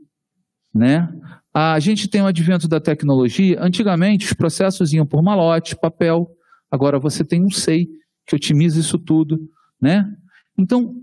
né? 0.75 1.09
A 1.55 1.79
gente 1.81 2.09
tem 2.09 2.21
o 2.21 2.27
advento 2.27 2.69
da 2.69 2.79
tecnologia, 2.79 3.59
antigamente 3.61 4.27
os 4.27 4.33
processos 4.35 4.93
iam 4.93 5.07
por 5.07 5.23
malote, 5.23 5.75
papel, 5.75 6.29
agora 6.71 6.99
você 6.99 7.25
tem 7.25 7.43
um 7.43 7.51
SEI 7.51 7.89
que 8.27 8.37
otimiza 8.37 8.79
isso 8.79 8.99
tudo, 8.99 9.39
né? 9.81 10.05
Então, 10.59 10.95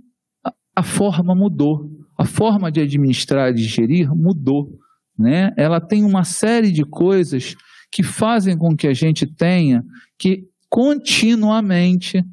a, 0.45 0.53
a 0.75 0.83
forma 0.83 1.33
mudou 1.33 1.89
a 2.17 2.25
forma 2.25 2.71
de 2.71 2.81
administrar 2.81 3.51
e 3.51 3.55
de 3.55 3.63
gerir 3.63 4.09
mudou. 4.13 4.69
Né? 5.17 5.51
Ela 5.57 5.79
tem 5.79 6.03
uma 6.03 6.23
série 6.23 6.71
de 6.71 6.83
coisas 6.83 7.55
que 7.91 8.03
fazem 8.03 8.57
com 8.57 8.75
que 8.75 8.87
a 8.87 8.93
gente 8.93 9.25
tenha 9.25 9.83
que 10.17 10.43
continuamente, 10.69 12.23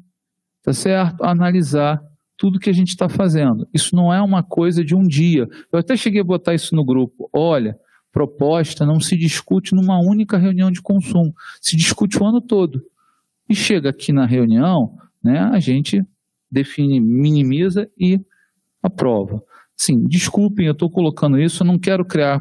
tá 0.63 0.73
certo, 0.73 1.23
analisar 1.23 2.01
tudo 2.35 2.59
que 2.59 2.71
a 2.71 2.73
gente 2.73 2.87
está 2.87 3.07
fazendo. 3.07 3.67
Isso 3.71 3.95
não 3.95 4.11
é 4.11 4.19
uma 4.19 4.41
coisa 4.41 4.83
de 4.83 4.95
um 4.95 5.03
dia. 5.03 5.47
Eu 5.71 5.77
até 5.77 5.95
cheguei 5.95 6.21
a 6.21 6.23
botar 6.23 6.55
isso 6.55 6.75
no 6.75 6.83
grupo. 6.83 7.29
Olha, 7.31 7.75
proposta 8.11 8.83
não 8.83 8.99
se 8.99 9.15
discute 9.15 9.75
numa 9.75 9.99
única 9.99 10.37
reunião 10.39 10.71
de 10.71 10.81
consumo, 10.81 11.31
se 11.61 11.77
discute 11.77 12.17
o 12.17 12.25
ano 12.25 12.41
todo. 12.41 12.81
E 13.47 13.53
chega 13.53 13.89
aqui 13.89 14.11
na 14.11 14.25
reunião, 14.25 14.97
né, 15.23 15.39
a 15.39 15.59
gente 15.59 16.01
define, 16.51 16.99
minimiza 16.99 17.87
e 17.95 18.19
aprova. 18.81 19.43
Sim, 19.83 20.05
desculpem, 20.07 20.67
eu 20.67 20.73
estou 20.73 20.91
colocando 20.91 21.41
isso, 21.41 21.63
eu 21.63 21.65
não 21.65 21.79
quero 21.79 22.05
criar 22.05 22.39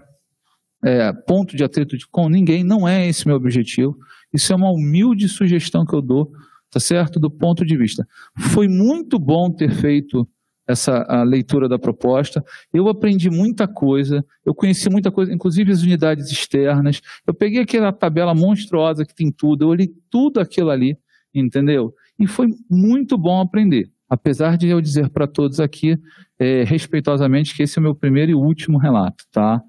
é, 0.85 1.11
ponto 1.11 1.57
de 1.57 1.65
atrito 1.65 1.97
com 2.13 2.29
ninguém, 2.29 2.63
não 2.63 2.87
é 2.87 3.09
esse 3.09 3.27
meu 3.27 3.35
objetivo. 3.35 3.97
Isso 4.31 4.53
é 4.53 4.57
uma 4.57 4.71
humilde 4.71 5.27
sugestão 5.27 5.87
que 5.87 5.95
eu 5.95 6.03
dou, 6.03 6.31
tá 6.71 6.79
certo? 6.79 7.19
Do 7.19 7.31
ponto 7.31 7.65
de 7.65 7.79
vista. 7.79 8.07
Foi 8.39 8.69
muito 8.69 9.19
bom 9.19 9.51
ter 9.51 9.73
feito 9.73 10.29
essa 10.69 11.23
leitura 11.25 11.67
da 11.67 11.79
proposta. 11.79 12.45
Eu 12.75 12.89
aprendi 12.89 13.31
muita 13.31 13.67
coisa, 13.67 14.23
eu 14.45 14.55
conheci 14.55 14.91
muita 14.91 15.11
coisa, 15.11 15.33
inclusive 15.33 15.73
as 15.73 15.81
unidades 15.81 16.31
externas. 16.31 17.01
Eu 17.27 17.33
peguei 17.33 17.63
aquela 17.63 17.91
tabela 17.91 18.35
monstruosa 18.35 19.07
que 19.07 19.15
tem 19.15 19.33
tudo, 19.33 19.65
eu 19.65 19.69
olhei 19.69 19.91
tudo 20.11 20.41
aquilo 20.41 20.69
ali, 20.69 20.95
entendeu? 21.35 21.95
E 22.19 22.27
foi 22.27 22.49
muito 22.69 23.17
bom 23.17 23.41
aprender. 23.41 23.91
Apesar 24.11 24.59
de 24.59 24.67
eu 24.67 24.79
dizer 24.79 25.09
para 25.09 25.27
todos 25.27 25.59
aqui, 25.59 25.97
é, 26.41 26.65
respeitosamente, 26.65 27.55
que 27.55 27.63
esse 27.63 27.79
é 27.79 27.81
o 27.81 27.83
meu 27.83 27.95
primeiro 27.95 28.33
e 28.33 28.35
último 28.35 28.79
relato, 28.79 29.25
tá? 29.31 29.61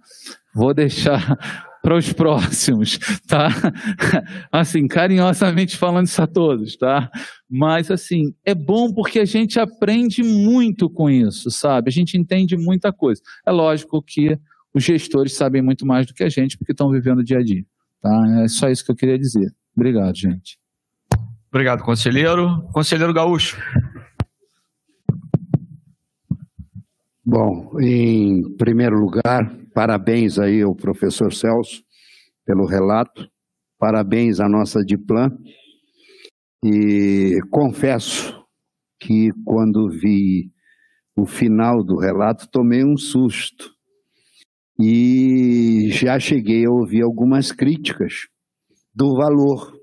Vou 0.56 0.74
deixar 0.74 1.38
para 1.84 1.98
os 1.98 2.14
próximos, 2.14 2.98
tá? 3.28 3.50
Assim, 4.50 4.88
carinhosamente 4.88 5.76
falando 5.76 6.08
isso 6.08 6.22
a 6.22 6.28
todos, 6.28 6.78
tá? 6.78 7.12
Mas, 7.50 7.92
assim, 7.92 8.34
é 8.46 8.56
bom 8.56 8.94
porque 8.94 9.20
a 9.20 9.26
gente 9.26 9.60
aprende 9.60 10.24
muito 10.24 10.90
com 10.90 11.10
isso, 11.10 11.52
sabe? 11.52 11.90
A 11.90 11.92
gente 11.92 12.18
entende 12.18 12.56
muita 12.56 12.94
coisa. 12.94 13.22
É 13.46 13.52
lógico 13.52 14.02
que 14.02 14.38
os 14.74 14.84
gestores 14.84 15.36
sabem 15.36 15.62
muito 15.62 15.86
mais 15.86 16.08
do 16.08 16.14
que 16.14 16.24
a 16.24 16.30
gente, 16.30 16.58
porque 16.58 16.72
estão 16.72 16.90
vivendo 16.90 17.20
o 17.20 17.24
dia 17.24 17.40
a 17.40 17.44
dia, 17.44 17.66
tá? 18.00 18.44
É 18.44 18.48
só 18.48 18.70
isso 18.70 18.86
que 18.86 18.92
eu 18.92 18.96
queria 18.96 19.20
dizer. 19.20 19.52
Obrigado, 19.76 20.16
gente. 20.16 20.58
Obrigado, 21.50 21.84
conselheiro. 21.84 22.62
Conselheiro 22.72 23.14
Gaúcho. 23.14 23.58
Bom, 27.24 27.80
em 27.80 28.56
primeiro 28.58 28.98
lugar, 28.98 29.56
parabéns 29.76 30.40
aí 30.40 30.64
ao 30.64 30.76
professor 30.76 31.32
Celso 31.32 31.84
pelo 32.44 32.66
relato, 32.66 33.30
parabéns 33.78 34.40
à 34.40 34.50
nossa 34.50 34.84
Diplan, 34.84 35.30
e 36.66 37.40
confesso 37.52 38.44
que 39.00 39.30
quando 39.46 39.88
vi 39.88 40.52
o 41.16 41.28
final 41.28 41.84
do 41.84 41.96
relato 41.96 42.50
tomei 42.50 42.84
um 42.84 42.98
susto. 42.98 43.72
E 44.80 45.90
já 45.92 46.20
cheguei 46.20 46.66
a 46.66 46.72
ouvir 46.72 47.04
algumas 47.04 47.52
críticas 47.52 48.28
do 48.96 49.16
valor, 49.16 49.78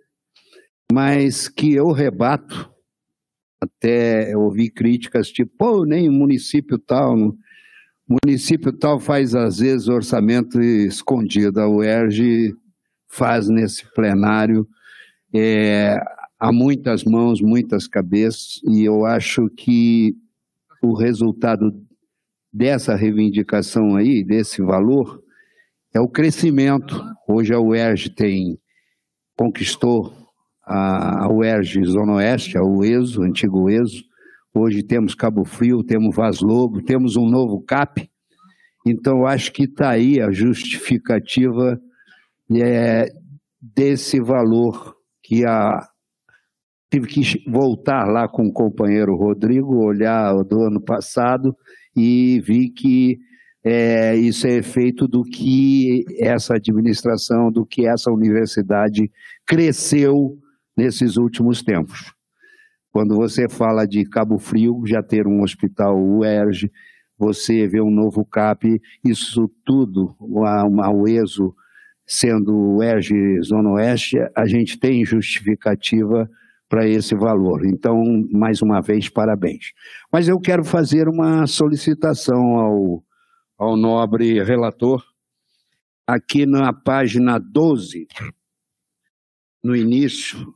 mas 0.92 1.48
que 1.48 1.72
eu 1.72 1.92
rebato 1.92 2.68
até 3.60 4.36
ouvi 4.36 4.70
críticas 4.70 5.28
tipo, 5.28 5.52
pô, 5.58 5.84
nem 5.84 6.08
município 6.08 6.78
tal, 6.78 7.34
município 8.08 8.72
tal 8.72 8.98
faz 9.00 9.34
às 9.34 9.58
vezes 9.58 9.88
orçamento 9.88 10.60
escondido, 10.60 11.60
a 11.60 11.68
UERJ 11.68 12.54
faz 13.08 13.48
nesse 13.48 13.84
plenário, 13.92 14.66
é, 15.34 15.98
há 16.38 16.52
muitas 16.52 17.04
mãos, 17.04 17.40
muitas 17.40 17.86
cabeças, 17.86 18.60
e 18.64 18.84
eu 18.84 19.04
acho 19.04 19.48
que 19.50 20.14
o 20.82 20.94
resultado 20.94 21.74
dessa 22.52 22.94
reivindicação 22.94 23.96
aí, 23.96 24.24
desse 24.24 24.62
valor, 24.62 25.22
é 25.92 26.00
o 26.00 26.08
crescimento. 26.08 27.04
Hoje 27.26 27.52
a 27.52 27.60
UERJ 27.60 28.10
tem, 28.10 28.58
conquistou 29.36 30.12
a 30.68 31.32
UERJ 31.32 31.82
Zona 31.86 32.14
Oeste, 32.14 32.58
a 32.58 32.62
UESO, 32.62 33.22
antigo 33.22 33.70
ESO. 33.70 34.04
Hoje 34.54 34.82
temos 34.82 35.14
Cabo 35.14 35.44
Frio, 35.44 35.82
temos 35.82 36.14
Vaz 36.14 36.40
Lobo, 36.40 36.82
temos 36.82 37.16
um 37.16 37.26
novo 37.26 37.62
CAP. 37.62 38.10
Então, 38.86 39.26
acho 39.26 39.50
que 39.52 39.64
está 39.64 39.90
aí 39.90 40.20
a 40.20 40.30
justificativa 40.30 41.80
é, 42.54 43.06
desse 43.60 44.20
valor 44.20 44.94
que 45.22 45.44
a. 45.44 45.80
Tive 46.90 47.06
que 47.06 47.50
voltar 47.50 48.06
lá 48.06 48.26
com 48.26 48.46
o 48.46 48.52
companheiro 48.52 49.14
Rodrigo, 49.14 49.84
olhar 49.84 50.42
do 50.44 50.62
ano 50.62 50.80
passado 50.80 51.54
e 51.94 52.40
vi 52.40 52.70
que 52.70 53.18
é, 53.62 54.16
isso 54.16 54.46
é 54.46 54.56
efeito 54.56 55.06
do 55.06 55.22
que 55.22 56.04
essa 56.18 56.54
administração, 56.54 57.52
do 57.52 57.66
que 57.66 57.86
essa 57.86 58.10
universidade 58.10 59.10
cresceu 59.44 60.38
nesses 60.78 61.16
últimos 61.16 61.60
tempos. 61.60 62.14
Quando 62.92 63.16
você 63.16 63.48
fala 63.48 63.84
de 63.84 64.04
Cabo 64.04 64.38
Frio, 64.38 64.84
já 64.86 65.02
ter 65.02 65.26
um 65.26 65.42
hospital 65.42 66.00
UERJ, 66.00 66.70
você 67.18 67.66
vê 67.66 67.80
um 67.80 67.90
novo 67.90 68.24
CAP, 68.24 68.80
isso 69.04 69.50
tudo, 69.64 70.14
uma 70.20 70.88
UESO 70.88 71.52
sendo 72.06 72.54
o 72.54 72.76
UERJ 72.76 73.42
Zona 73.42 73.70
Oeste, 73.72 74.16
a 74.36 74.46
gente 74.46 74.78
tem 74.78 75.04
justificativa 75.04 76.30
para 76.68 76.86
esse 76.86 77.14
valor. 77.14 77.66
Então, 77.66 78.00
mais 78.30 78.62
uma 78.62 78.80
vez, 78.80 79.08
parabéns. 79.08 79.72
Mas 80.12 80.28
eu 80.28 80.38
quero 80.38 80.64
fazer 80.64 81.08
uma 81.08 81.46
solicitação 81.46 82.56
ao, 82.56 83.04
ao 83.58 83.76
nobre 83.76 84.42
relator. 84.44 85.02
Aqui 86.06 86.46
na 86.46 86.72
página 86.72 87.38
12, 87.38 88.06
no 89.62 89.76
início, 89.76 90.54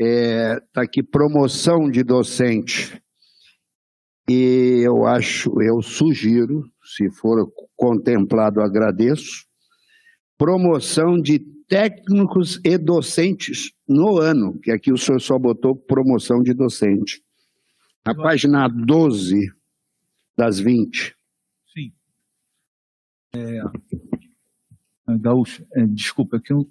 está 0.00 0.06
é, 0.06 0.60
tá 0.72 0.82
aqui 0.82 1.02
promoção 1.02 1.90
de 1.90 2.02
docente. 2.02 3.00
E 4.28 4.80
eu 4.82 5.06
acho, 5.06 5.60
eu 5.60 5.82
sugiro, 5.82 6.64
se 6.82 7.10
for 7.10 7.52
contemplado, 7.76 8.60
agradeço, 8.60 9.46
promoção 10.38 11.20
de 11.20 11.38
técnicos 11.68 12.58
e 12.64 12.78
docentes 12.78 13.72
no 13.86 14.18
ano, 14.18 14.58
que 14.60 14.70
aqui 14.70 14.90
o 14.90 14.96
senhor 14.96 15.20
só 15.20 15.38
botou 15.38 15.76
promoção 15.76 16.42
de 16.42 16.54
docente. 16.54 17.22
A 18.04 18.14
página 18.14 18.68
12 18.68 19.52
das 20.36 20.58
20. 20.58 21.14
Sim. 21.74 21.92
É, 23.34 23.60
Gaúcho, 25.18 25.66
é, 25.74 25.84
desculpa, 25.86 26.38
é 26.38 26.40
que 26.40 26.52
eu 26.52 26.70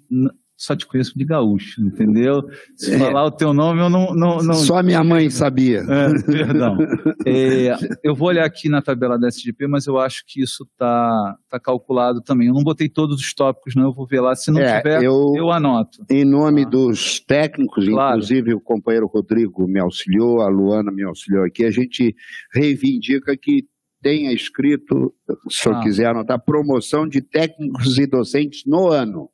só 0.60 0.76
te 0.76 0.86
conheço 0.86 1.18
de 1.18 1.24
gaúcho, 1.24 1.80
entendeu? 1.80 2.42
Se 2.76 2.92
é. 2.92 2.98
falar 2.98 3.24
o 3.24 3.30
teu 3.30 3.54
nome, 3.54 3.80
eu 3.80 3.88
não. 3.88 4.14
não, 4.14 4.42
não... 4.42 4.52
Só 4.52 4.82
minha 4.82 5.02
mãe 5.02 5.30
sabia. 5.30 5.78
É, 5.78 6.22
perdão. 6.22 6.76
É, 7.24 7.74
eu 8.04 8.14
vou 8.14 8.28
olhar 8.28 8.44
aqui 8.44 8.68
na 8.68 8.82
tabela 8.82 9.18
da 9.18 9.28
SGP, 9.28 9.66
mas 9.66 9.86
eu 9.86 9.98
acho 9.98 10.22
que 10.26 10.42
isso 10.42 10.64
está 10.64 11.34
tá 11.48 11.58
calculado 11.58 12.20
também. 12.20 12.48
Eu 12.48 12.54
não 12.54 12.62
botei 12.62 12.90
todos 12.90 13.20
os 13.20 13.32
tópicos, 13.32 13.74
não, 13.74 13.84
eu 13.84 13.94
vou 13.94 14.06
ver 14.06 14.20
lá. 14.20 14.36
Se 14.36 14.50
não 14.50 14.60
é, 14.60 14.76
tiver, 14.76 15.02
eu, 15.02 15.32
eu, 15.34 15.50
anoto. 15.50 16.04
Em 16.10 16.26
nome 16.26 16.66
dos 16.66 17.20
técnicos, 17.20 17.88
claro. 17.88 18.16
inclusive 18.16 18.52
o 18.52 18.60
companheiro 18.60 19.06
Rodrigo 19.06 19.66
me 19.66 19.80
auxiliou, 19.80 20.42
a 20.42 20.48
Luana 20.48 20.92
me 20.92 21.04
auxiliou 21.04 21.46
aqui, 21.46 21.64
a 21.64 21.70
gente 21.70 22.14
reivindica 22.52 23.34
que 23.34 23.64
tenha 24.02 24.30
escrito, 24.30 25.14
se 25.48 25.70
ah. 25.70 25.72
eu 25.72 25.80
quiser 25.80 26.08
anotar, 26.08 26.38
promoção 26.44 27.08
de 27.08 27.22
técnicos 27.22 27.96
e 27.96 28.06
docentes 28.06 28.62
no 28.66 28.88
ano 28.88 29.30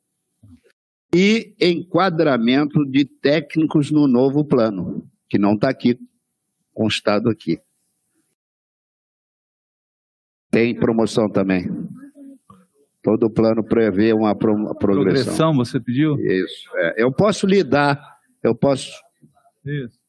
e 1.13 1.55
enquadramento 1.59 2.85
de 2.85 3.05
técnicos 3.05 3.91
no 3.91 4.07
novo 4.07 4.45
plano, 4.45 5.07
que 5.29 5.37
não 5.37 5.53
está 5.53 5.69
aqui, 5.69 5.97
constado 6.73 7.29
aqui. 7.29 7.59
Tem 10.51 10.77
promoção 10.77 11.29
também. 11.29 11.65
Todo 13.01 13.31
plano 13.31 13.63
prevê 13.63 14.11
uma 14.13 14.35
pro, 14.35 14.53
progressão. 14.75 14.93
Progressão, 14.93 15.53
você 15.55 15.79
pediu? 15.79 16.15
Isso. 16.19 16.69
É. 16.75 17.03
Eu 17.03 17.11
posso 17.11 17.47
lhe 17.47 17.63
dar, 17.63 17.99
eu 18.43 18.53
posso. 18.55 18.91
Isso. 19.65 19.99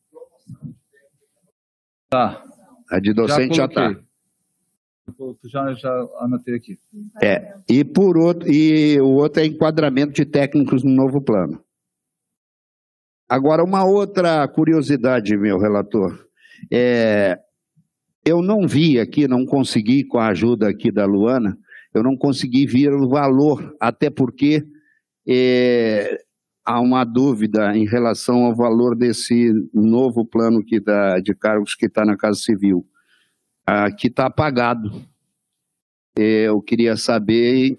Tá. 2.08 2.42
A 2.90 2.98
de 2.98 3.12
docente 3.12 3.56
já 3.56 3.66
está 3.66 4.07
já, 5.44 5.72
já 5.74 6.08
anotei 6.20 6.54
aqui. 6.54 6.78
É, 7.22 7.54
e, 7.68 7.84
por 7.84 8.16
outro, 8.16 8.50
e 8.50 9.00
o 9.00 9.08
outro 9.08 9.42
é 9.42 9.46
enquadramento 9.46 10.12
de 10.12 10.24
técnicos 10.24 10.82
no 10.82 10.90
novo 10.90 11.20
plano. 11.20 11.62
Agora, 13.28 13.62
uma 13.62 13.84
outra 13.84 14.46
curiosidade, 14.48 15.36
meu 15.36 15.58
relator. 15.58 16.26
É, 16.72 17.38
eu 18.24 18.42
não 18.42 18.66
vi 18.66 18.98
aqui, 18.98 19.28
não 19.28 19.44
consegui, 19.44 20.04
com 20.04 20.18
a 20.18 20.28
ajuda 20.28 20.68
aqui 20.68 20.90
da 20.90 21.04
Luana, 21.04 21.58
eu 21.94 22.02
não 22.02 22.16
consegui 22.16 22.66
ver 22.66 22.92
o 22.92 23.08
valor, 23.08 23.74
até 23.80 24.10
porque 24.10 24.64
é, 25.26 26.18
há 26.64 26.80
uma 26.80 27.04
dúvida 27.04 27.76
em 27.76 27.86
relação 27.86 28.44
ao 28.44 28.54
valor 28.54 28.96
desse 28.96 29.52
novo 29.72 30.24
plano 30.24 30.64
que 30.64 30.80
dá, 30.80 31.18
de 31.18 31.34
cargos 31.34 31.74
que 31.74 31.86
está 31.86 32.04
na 32.04 32.16
Casa 32.16 32.40
Civil 32.40 32.84
ah, 33.70 33.92
que 33.92 34.06
está 34.06 34.24
apagado. 34.24 34.90
Eu 36.16 36.62
queria 36.62 36.96
saber 36.96 37.78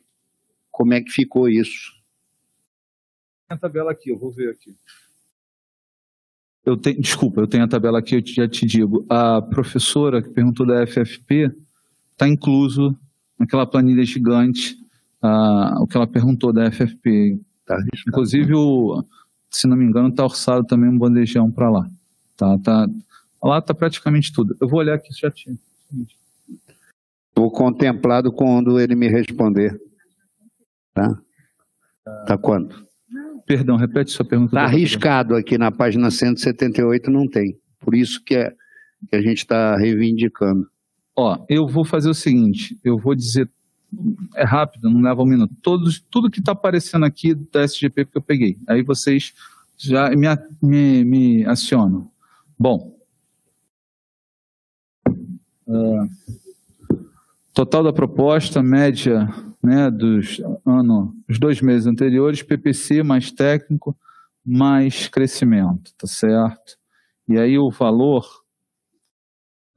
como 0.70 0.94
é 0.94 1.02
que 1.02 1.10
ficou 1.10 1.50
isso. 1.50 1.92
Tem 3.48 3.56
a 3.56 3.58
tabela 3.58 3.92
aqui, 3.92 4.12
eu 4.12 4.20
vou 4.20 4.30
ver 4.30 4.52
aqui. 4.52 4.76
Eu 6.64 6.78
tenho, 6.78 7.02
desculpa, 7.02 7.42
eu 7.42 7.48
tenho 7.48 7.64
a 7.64 7.68
tabela 7.68 7.98
aqui, 7.98 8.16
eu 8.16 8.22
já 8.24 8.48
te 8.48 8.68
digo. 8.68 9.04
A 9.10 9.42
professora 9.42 10.22
que 10.22 10.30
perguntou 10.30 10.64
da 10.64 10.86
FFP 10.86 11.52
está 12.12 12.28
incluso 12.28 12.96
naquela 13.40 13.66
planilha 13.66 14.06
gigante, 14.06 14.78
o 15.82 15.88
que 15.88 15.98
ela 15.98 16.06
perguntou 16.06 16.54
da 16.54 16.72
FFP. 16.72 17.42
Tá 17.66 17.76
Inclusive, 18.08 18.54
o, 18.54 19.04
se 19.50 19.68
não 19.68 19.76
me 19.76 19.86
engano, 19.86 20.10
está 20.10 20.24
orçado 20.24 20.68
também 20.68 20.88
um 20.88 21.00
bandejão 21.00 21.50
para 21.50 21.72
lá. 21.72 21.90
Tá, 22.38 22.60
tá, 22.60 22.88
lá 23.42 23.58
está 23.58 23.74
praticamente 23.74 24.32
tudo. 24.32 24.56
Eu 24.62 24.68
vou 24.68 24.80
olhar 24.80 24.94
aqui 24.94 25.12
já 25.12 25.32
Estou 27.30 27.52
contemplado 27.52 28.32
quando 28.32 28.80
ele 28.80 28.96
me 28.96 29.08
responder. 29.08 29.80
Tá? 30.94 31.22
Tá 32.26 32.38
quanto? 32.38 32.86
Perdão, 33.46 33.78
repete 33.78 34.12
sua 34.12 34.26
pergunta. 34.26 34.52
Está 34.52 34.64
arriscado 34.64 35.36
aqui 35.36 35.58
na 35.58 35.72
página 35.72 36.12
178, 36.12 37.10
não 37.10 37.28
tem. 37.28 37.58
Por 37.80 37.96
isso 37.96 38.24
que, 38.24 38.36
é, 38.36 38.54
que 39.10 39.16
a 39.16 39.22
gente 39.22 39.40
está 39.40 39.76
reivindicando. 39.76 40.68
Ó, 41.16 41.46
eu 41.50 41.68
vou 41.68 41.84
fazer 41.84 42.10
o 42.10 42.14
seguinte, 42.14 42.78
eu 42.84 42.98
vou 42.98 43.16
dizer, 43.16 43.50
é 44.36 44.44
rápido, 44.44 44.90
não 44.90 45.02
leva 45.02 45.24
um 45.24 45.26
minuto. 45.26 45.54
Todos, 45.62 46.00
tudo 46.12 46.30
que 46.30 46.40
está 46.40 46.52
aparecendo 46.52 47.06
aqui 47.06 47.34
da 47.34 47.64
SGP 47.64 48.06
que 48.06 48.18
eu 48.18 48.22
peguei. 48.22 48.58
Aí 48.68 48.84
vocês 48.84 49.34
já 49.78 50.10
me, 50.12 50.28
me, 50.62 51.04
me 51.04 51.46
acionam. 51.46 52.12
Bom, 52.58 52.99
Uh, 55.70 56.10
total 57.54 57.84
da 57.84 57.94
proposta, 57.94 58.64
média 58.64 59.30
né, 59.62 59.92
dos 59.92 60.42
ano, 60.66 61.14
dois 61.40 61.62
meses 61.62 61.86
anteriores, 61.86 62.42
PPC 62.42 63.04
mais 63.04 63.32
técnico, 63.32 63.96
mais 64.44 65.08
crescimento, 65.08 65.94
tá 65.96 66.08
certo? 66.08 66.78
E 67.28 67.38
aí 67.38 67.60
o 67.60 67.70
valor 67.70 68.26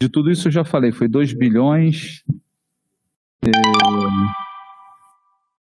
de 0.00 0.08
tudo 0.08 0.30
isso 0.30 0.48
eu 0.48 0.52
já 0.52 0.64
falei, 0.64 0.90
foi 0.92 1.06
2 1.06 1.32
bilhões. 1.34 2.24
É, 3.44 3.50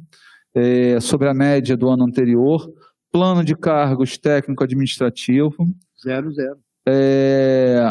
é, 0.55 0.99
sobre 0.99 1.29
a 1.29 1.33
média 1.33 1.77
do 1.77 1.89
ano 1.89 2.03
anterior, 2.03 2.69
plano 3.11 3.43
de 3.43 3.55
cargos 3.55 4.17
técnico-administrativo. 4.17 5.67
Zero, 6.03 6.31
zero. 6.31 6.66
É, 6.87 7.81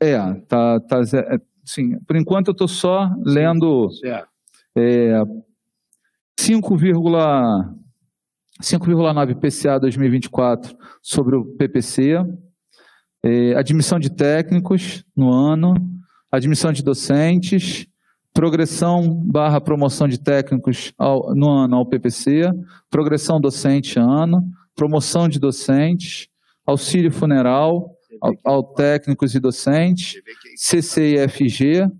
é 0.00 0.34
tá, 0.46 0.78
tá, 0.80 1.00
é, 1.00 1.40
sim, 1.64 1.98
por 2.06 2.16
enquanto 2.16 2.48
eu 2.48 2.52
estou 2.52 2.68
só 2.68 3.10
lendo 3.24 3.88
é, 4.76 5.22
5,9 6.38 7.74
5,9 8.60 9.34
PCA 9.36 9.78
2024 9.78 10.76
sobre 11.00 11.36
o 11.36 11.44
PPC, 11.56 12.16
é, 13.22 13.54
admissão 13.54 13.98
de 13.98 14.10
técnicos 14.10 15.04
no 15.16 15.32
ano, 15.32 15.74
admissão 16.30 16.72
de 16.72 16.82
docentes, 16.82 17.86
progressão 18.34 19.14
barra 19.26 19.60
promoção 19.60 20.06
de 20.06 20.18
técnicos 20.18 20.92
ao- 20.98 21.34
no 21.34 21.48
ano 21.50 21.76
ao 21.76 21.86
PPC, 21.86 22.50
progressão 22.90 23.40
docente 23.40 23.98
ano, 23.98 24.42
promoção 24.74 25.28
de 25.28 25.38
docentes, 25.38 26.28
auxílio 26.68 27.10
funeral 27.10 27.90
ao, 28.20 28.34
ao 28.44 28.62
técnicos 28.62 29.34
e 29.34 29.40
docentes, 29.40 30.20
CCIFG, 30.56 31.90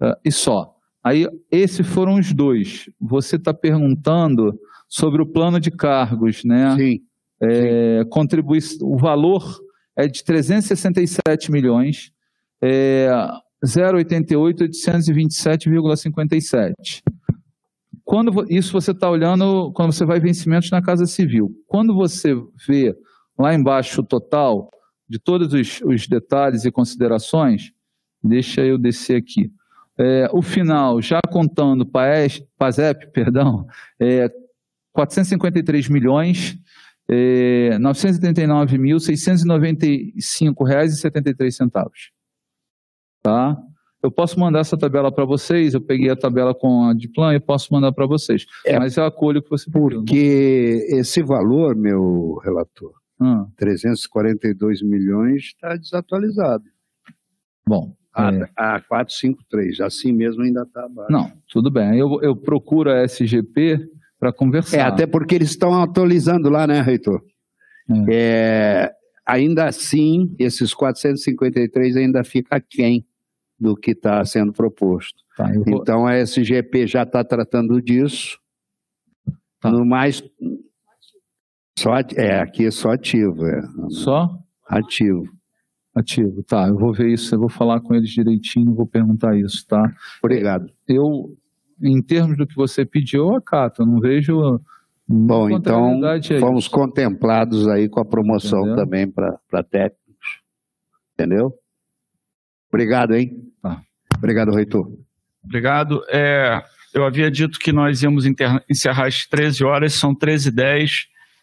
ah, 0.00 0.18
e 0.24 0.32
só. 0.32 0.74
Aí, 1.02 1.26
esses 1.50 1.86
foram 1.86 2.14
os 2.14 2.32
dois. 2.32 2.88
Você 3.00 3.36
está 3.36 3.54
perguntando 3.54 4.58
sobre 4.88 5.22
o 5.22 5.26
plano 5.26 5.60
de 5.60 5.70
cargos, 5.70 6.42
né? 6.44 6.74
Sim. 6.76 7.00
É, 7.40 8.04
contribui, 8.08 8.58
o 8.80 8.96
valor 8.96 9.44
é 9.96 10.08
de 10.08 10.24
367 10.24 11.52
milhões, 11.52 12.10
é, 12.62 13.08
088 13.62 14.64
827,57. 14.64 17.02
Quando 18.04 18.44
isso 18.50 18.72
você 18.72 18.90
está 18.90 19.10
olhando 19.10 19.72
quando 19.72 19.92
você 19.92 20.04
vai 20.04 20.20
vencimentos 20.20 20.70
na 20.70 20.82
Casa 20.82 21.06
Civil. 21.06 21.50
Quando 21.66 21.94
você 21.94 22.34
vê 22.66 22.94
lá 23.38 23.54
embaixo 23.54 24.02
o 24.02 24.04
total 24.04 24.70
de 25.08 25.18
todos 25.18 25.52
os, 25.52 25.80
os 25.82 26.06
detalhes 26.06 26.64
e 26.64 26.70
considerações, 26.70 27.72
deixa 28.22 28.62
eu 28.62 28.78
descer 28.78 29.16
aqui. 29.16 29.50
É, 29.96 30.28
o 30.32 30.42
final, 30.42 31.00
já 31.00 31.20
contando 31.30 31.86
PAES, 31.86 32.42
PASEP, 32.58 33.06
perdão, 33.12 33.64
é 34.00 34.28
453 34.92 35.88
milhões, 35.88 36.58
é, 37.08 37.78
939.695 37.78 40.66
reais 40.66 40.92
e 40.92 40.96
73 41.00 41.56
centavos. 41.56 42.10
Tá? 43.22 43.56
Eu 44.04 44.10
posso 44.10 44.38
mandar 44.38 44.58
essa 44.58 44.76
tabela 44.76 45.10
para 45.10 45.24
vocês, 45.24 45.72
eu 45.72 45.80
peguei 45.80 46.10
a 46.10 46.16
tabela 46.16 46.54
com 46.54 46.84
a 46.84 46.92
de 46.92 47.08
plano 47.08 47.32
e 47.32 47.40
posso 47.40 47.72
mandar 47.72 47.90
para 47.90 48.04
vocês. 48.04 48.44
Mas 48.78 48.98
eu 48.98 49.04
acolho 49.06 49.40
o 49.40 49.42
que 49.42 49.48
você 49.48 49.70
pediu. 49.70 50.00
Porque 50.00 50.86
esse 50.90 51.22
valor, 51.22 51.74
meu 51.74 52.38
relator, 52.44 52.92
Ah. 53.18 53.46
342 53.56 54.82
milhões, 54.82 55.44
está 55.44 55.74
desatualizado. 55.74 56.64
Bom. 57.66 57.96
A, 58.12 58.30
é. 58.30 58.50
a 58.54 58.80
453, 58.82 59.80
assim 59.80 60.12
mesmo 60.12 60.42
ainda 60.42 60.64
está 60.64 60.84
abaixo. 60.84 61.10
Não, 61.10 61.32
tudo 61.48 61.70
bem. 61.70 61.98
Eu, 61.98 62.20
eu 62.20 62.36
procuro 62.36 62.90
a 62.90 63.04
SGP 63.04 63.88
para 64.20 64.34
conversar. 64.34 64.76
É, 64.76 64.82
até 64.82 65.06
porque 65.06 65.34
eles 65.34 65.48
estão 65.48 65.82
atualizando 65.82 66.50
lá, 66.50 66.66
né, 66.66 66.82
reitor? 66.82 67.22
É, 68.10 68.92
ainda 69.26 69.64
assim, 69.64 70.34
esses 70.38 70.74
453 70.74 71.96
ainda 71.96 72.22
fica 72.22 72.56
aquém 72.56 73.06
do 73.58 73.76
que 73.76 73.92
está 73.92 74.24
sendo 74.24 74.52
proposto. 74.52 75.22
Tá, 75.36 75.50
Então, 75.66 76.06
a 76.06 76.16
SGP 76.16 76.86
já 76.86 77.02
está 77.02 77.24
tratando 77.24 77.80
disso. 77.80 78.38
Tá. 79.60 79.70
No 79.70 79.84
mais. 79.84 80.22
Só, 81.78 81.96
é, 82.16 82.40
aqui 82.40 82.66
é 82.66 82.70
só 82.70 82.92
ativo. 82.92 83.46
É. 83.46 83.62
Só? 83.88 84.38
Ativo. 84.68 85.24
Ativo, 85.94 86.42
tá. 86.42 86.68
Eu 86.68 86.76
vou 86.76 86.92
ver 86.92 87.12
isso, 87.12 87.34
eu 87.34 87.38
vou 87.38 87.48
falar 87.48 87.80
com 87.80 87.94
eles 87.94 88.10
direitinho, 88.10 88.74
vou 88.74 88.86
perguntar 88.86 89.36
isso, 89.36 89.64
tá? 89.66 89.94
Obrigado. 90.22 90.68
Eu, 90.88 91.36
em 91.80 92.02
termos 92.02 92.36
do 92.36 92.46
que 92.46 92.56
você 92.56 92.84
pediu, 92.84 93.26
eu 93.28 93.36
acato, 93.36 93.82
eu 93.82 93.86
não 93.86 94.00
vejo. 94.00 94.60
Bom, 95.06 95.50
então 95.50 96.00
fomos 96.40 96.64
isso. 96.64 96.70
contemplados 96.70 97.68
aí 97.68 97.88
com 97.88 98.00
a 98.00 98.04
promoção 98.04 98.60
Entendeu? 98.60 98.76
também 98.76 99.10
para 99.10 99.62
técnicos. 99.62 100.40
Entendeu? 101.12 101.54
Obrigado, 102.74 103.14
hein? 103.14 103.30
Tá. 103.62 103.80
Obrigado, 104.16 104.50
reitor. 104.52 104.90
Obrigado. 105.44 106.02
É, 106.10 106.60
eu 106.92 107.04
havia 107.04 107.30
dito 107.30 107.58
que 107.58 107.70
nós 107.72 108.02
íamos 108.02 108.24
encerrar 108.68 109.06
às 109.06 109.26
13 109.26 109.62
horas, 109.64 109.94
são 109.94 110.12
13h10. 110.14 110.90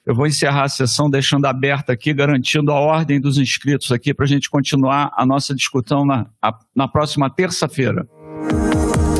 Eu 0.05 0.13
vou 0.13 0.27
encerrar 0.27 0.63
a 0.63 0.69
sessão 0.69 1.09
deixando 1.09 1.45
aberta 1.45 1.93
aqui, 1.93 2.11
garantindo 2.13 2.71
a 2.71 2.79
ordem 2.79 3.21
dos 3.21 3.37
inscritos 3.37 3.91
aqui 3.93 4.13
para 4.13 4.25
a 4.25 4.27
gente 4.27 4.49
continuar 4.49 5.11
a 5.15 5.25
nossa 5.25 5.55
discussão 5.55 6.03
na, 6.05 6.25
a- 6.41 6.57
na 6.75 6.87
próxima 6.87 7.29
terça-feira. 7.29 8.05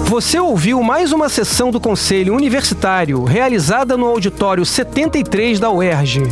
Você 0.07 0.37
ouviu 0.39 0.83
mais 0.83 1.13
uma 1.13 1.29
sessão 1.29 1.71
do 1.71 1.79
Conselho 1.79 2.35
Universitário 2.35 3.23
realizada 3.23 3.95
no 3.95 4.05
auditório 4.07 4.65
73 4.65 5.59
da 5.61 5.71
UERJ. 5.71 6.23